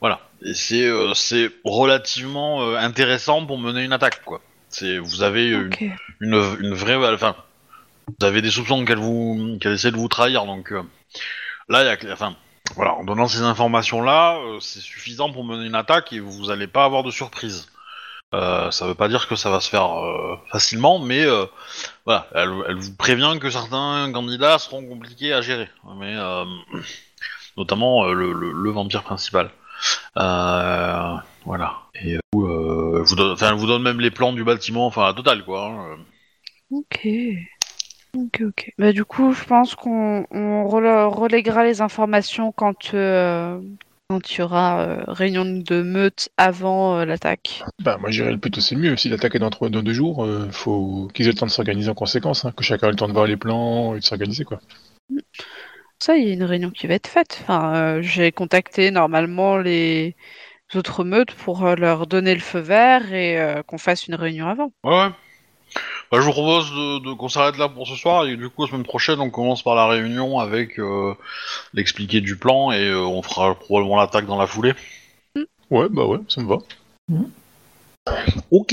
voilà. 0.00 0.20
Et 0.42 0.54
c'est 0.54 0.84
euh, 0.86 1.14
c'est 1.14 1.50
relativement 1.64 2.62
euh, 2.62 2.76
intéressant 2.76 3.44
pour 3.44 3.58
mener 3.58 3.82
une 3.84 3.92
attaque, 3.92 4.22
quoi. 4.24 4.40
C'est 4.68 4.98
vous 4.98 5.22
avez 5.22 5.48
une, 5.48 5.70
une, 6.20 6.34
une 6.60 6.74
vraie, 6.74 6.96
enfin, 7.12 7.34
vous 8.20 8.26
avez 8.26 8.42
des 8.42 8.50
soupçons 8.50 8.84
qu'elle 8.84 8.98
vous, 8.98 9.58
qu'elle 9.60 9.72
essaie 9.72 9.90
de 9.90 9.96
vous 9.96 10.08
trahir, 10.08 10.44
donc 10.46 10.72
euh, 10.72 10.82
là, 11.68 11.82
il 11.82 12.06
y 12.06 12.10
a, 12.10 12.12
enfin, 12.12 12.36
voilà, 12.76 12.94
en 12.94 13.04
donnant 13.04 13.26
ces 13.28 13.40
informations-là, 13.42 14.36
euh, 14.38 14.60
c'est 14.60 14.80
suffisant 14.80 15.32
pour 15.32 15.42
mener 15.44 15.66
une 15.66 15.74
attaque 15.74 16.12
et 16.12 16.20
vous 16.20 16.50
allez 16.50 16.66
pas 16.66 16.84
avoir 16.84 17.02
de 17.02 17.10
surprise. 17.10 17.66
Euh, 18.34 18.70
ça 18.70 18.86
veut 18.86 18.94
pas 18.94 19.08
dire 19.08 19.26
que 19.26 19.36
ça 19.36 19.48
va 19.48 19.60
se 19.60 19.70
faire 19.70 20.04
euh, 20.04 20.36
facilement, 20.52 20.98
mais 20.98 21.24
euh, 21.24 21.46
voilà, 22.04 22.28
elle, 22.34 22.76
vous 22.76 22.94
prévient 22.94 23.38
que 23.40 23.48
certains 23.48 24.12
candidats 24.12 24.58
seront 24.58 24.84
compliqués 24.84 25.32
à 25.32 25.40
gérer, 25.40 25.68
euh, 26.02 26.44
notamment 27.56 28.06
le, 28.06 28.70
vampire 28.70 29.02
principal. 29.02 29.50
Voilà. 30.14 31.78
Et 32.02 32.18
vous 32.32 33.16
donne, 33.16 33.36
elle 33.40 33.54
vous 33.54 33.66
donne 33.66 33.82
même 33.82 34.00
les 34.00 34.10
plans 34.10 34.34
du 34.34 34.44
bâtiment, 34.44 34.86
enfin 34.86 35.06
la 35.06 35.14
totale 35.14 35.44
quoi. 35.44 35.64
hein. 35.66 35.96
Ok. 36.70 37.08
Ok, 38.14 38.42
ok. 38.42 38.72
Bah, 38.78 38.92
du 38.92 39.04
coup, 39.04 39.32
je 39.32 39.44
pense 39.44 39.74
qu'on 39.74 40.24
relèguera 40.66 41.64
les 41.64 41.80
informations 41.80 42.52
quand 42.52 42.92
quand 44.08 44.30
il 44.30 44.38
y 44.38 44.42
aura 44.42 44.80
euh, 44.80 45.04
réunion 45.06 45.44
de 45.44 45.82
meute 45.82 46.30
avant 46.38 46.98
euh, 46.98 47.04
l'attaque. 47.04 47.62
Bah, 47.82 47.98
moi, 47.98 48.10
j'irais 48.10 48.38
plutôt 48.38 48.62
c'est 48.62 48.74
mieux. 48.74 48.96
Si 48.96 49.10
l'attaque 49.10 49.34
est 49.34 49.38
dans, 49.38 49.50
trois- 49.50 49.68
dans 49.68 49.82
deux 49.82 49.92
jours, 49.92 50.24
euh, 50.24 50.48
faut 50.50 51.08
qu'ils 51.12 51.26
aient 51.26 51.32
le 51.32 51.36
temps 51.36 51.46
de 51.46 51.50
s'organiser 51.50 51.90
en 51.90 51.94
conséquence, 51.94 52.46
hein, 52.46 52.52
que 52.56 52.64
chacun 52.64 52.86
ait 52.88 52.90
le 52.92 52.96
temps 52.96 53.08
de 53.08 53.12
voir 53.12 53.26
les 53.26 53.36
plans 53.36 53.94
et 53.94 54.00
de 54.00 54.04
s'organiser, 54.04 54.44
quoi. 54.44 54.60
Ça, 56.00 56.16
il 56.16 56.26
y 56.28 56.30
a 56.30 56.34
une 56.34 56.44
réunion 56.44 56.70
qui 56.70 56.86
va 56.86 56.94
être 56.94 57.08
faite. 57.08 57.38
Enfin, 57.42 57.74
euh, 57.98 58.02
j'ai 58.02 58.32
contacté 58.32 58.90
normalement 58.90 59.58
les 59.58 60.16
autres 60.74 61.04
meutes 61.04 61.34
pour 61.34 61.64
euh, 61.66 61.76
leur 61.76 62.06
donner 62.06 62.34
le 62.34 62.40
feu 62.40 62.60
vert 62.60 63.12
et 63.12 63.40
euh, 63.40 63.62
qu'on 63.64 63.78
fasse 63.78 64.08
une 64.08 64.14
réunion 64.16 64.48
avant. 64.48 64.72
Ouais. 64.84 64.90
ouais. 64.92 65.10
Bah, 66.10 66.18
je 66.20 66.24
vous 66.24 66.32
propose 66.32 66.70
de, 66.70 66.98
de- 67.10 67.12
qu'on 67.14 67.28
s'arrête 67.28 67.58
là 67.58 67.68
pour 67.68 67.86
ce 67.86 67.94
soir 67.94 68.26
et 68.26 68.36
du 68.36 68.48
coup 68.48 68.64
la 68.64 68.70
semaine 68.70 68.82
prochaine 68.84 69.20
on 69.20 69.28
commence 69.30 69.62
par 69.62 69.74
la 69.74 69.86
réunion 69.86 70.38
avec 70.40 70.78
euh, 70.78 71.14
l'expliqué 71.74 72.20
du 72.22 72.36
plan 72.36 72.72
et 72.72 72.88
euh, 72.88 73.00
on 73.00 73.22
fera 73.22 73.54
probablement 73.54 73.96
l'attaque 73.98 74.24
dans 74.26 74.38
la 74.38 74.46
foulée. 74.46 74.72
Ouais, 75.70 75.88
bah 75.90 76.06
ouais, 76.06 76.18
ça 76.28 76.40
me 76.40 76.48
va. 76.48 76.56
Ok. 78.50 78.72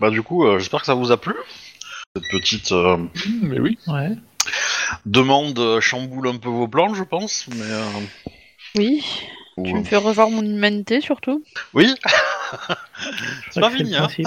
Bah 0.00 0.10
du 0.10 0.22
coup 0.22 0.46
euh, 0.46 0.58
j'espère 0.58 0.80
que 0.80 0.86
ça 0.86 0.94
vous 0.94 1.10
a 1.12 1.16
plu. 1.16 1.34
Cette 2.14 2.28
petite 2.30 2.72
euh, 2.72 2.96
Mmh, 2.98 3.08
Mais 3.42 3.58
oui. 3.60 3.78
Ouais. 3.88 4.10
demande 5.06 5.58
euh, 5.58 5.80
chamboule 5.80 6.28
un 6.28 6.36
peu 6.36 6.48
vos 6.48 6.68
plans 6.68 6.94
je 6.94 7.02
pense. 7.04 7.46
Mais 7.48 7.62
euh, 7.64 7.84
Oui. 8.76 9.04
ou- 9.56 9.64
Tu 9.66 9.74
me 9.74 9.82
fais 9.84 9.96
revoir 9.96 10.30
mon 10.30 10.42
humanité 10.42 11.00
surtout. 11.00 11.42
Oui. 11.74 11.92
C'est 13.50 13.60
pas 13.60 13.70
fini, 13.70 13.96
hein. 13.96 14.06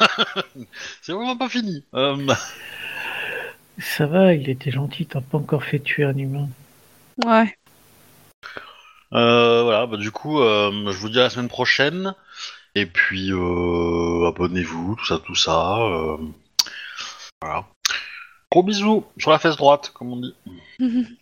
C'est 1.02 1.12
vraiment 1.12 1.36
pas 1.36 1.48
fini. 1.48 1.84
Euh, 1.94 2.16
Ça 3.78 4.06
va, 4.06 4.34
il 4.34 4.48
était 4.50 4.70
gentil, 4.72 5.06
t'as 5.06 5.20
pas 5.20 5.38
encore 5.38 5.62
fait 5.64 5.78
tuer 5.80 6.04
un 6.04 6.16
humain. 6.16 6.48
Ouais. 7.24 7.56
Euh, 9.12 9.62
voilà, 9.62 9.86
bah 9.86 9.96
du 9.96 10.10
coup, 10.10 10.40
euh, 10.40 10.70
je 10.90 10.96
vous 10.98 11.08
dis 11.08 11.18
à 11.20 11.24
la 11.24 11.30
semaine 11.30 11.48
prochaine. 11.48 12.14
Et 12.74 12.86
puis, 12.86 13.30
euh, 13.32 14.26
abonnez-vous, 14.28 14.96
tout 14.96 15.06
ça, 15.06 15.18
tout 15.18 15.36
ça. 15.36 15.78
euh, 15.78 16.16
voilà. 17.40 17.66
Gros 18.50 18.62
bisous 18.62 19.04
sur 19.18 19.30
la 19.30 19.38
fesse 19.38 19.56
droite, 19.56 19.90
comme 19.94 20.12
on 20.12 20.16
dit. 20.20 20.34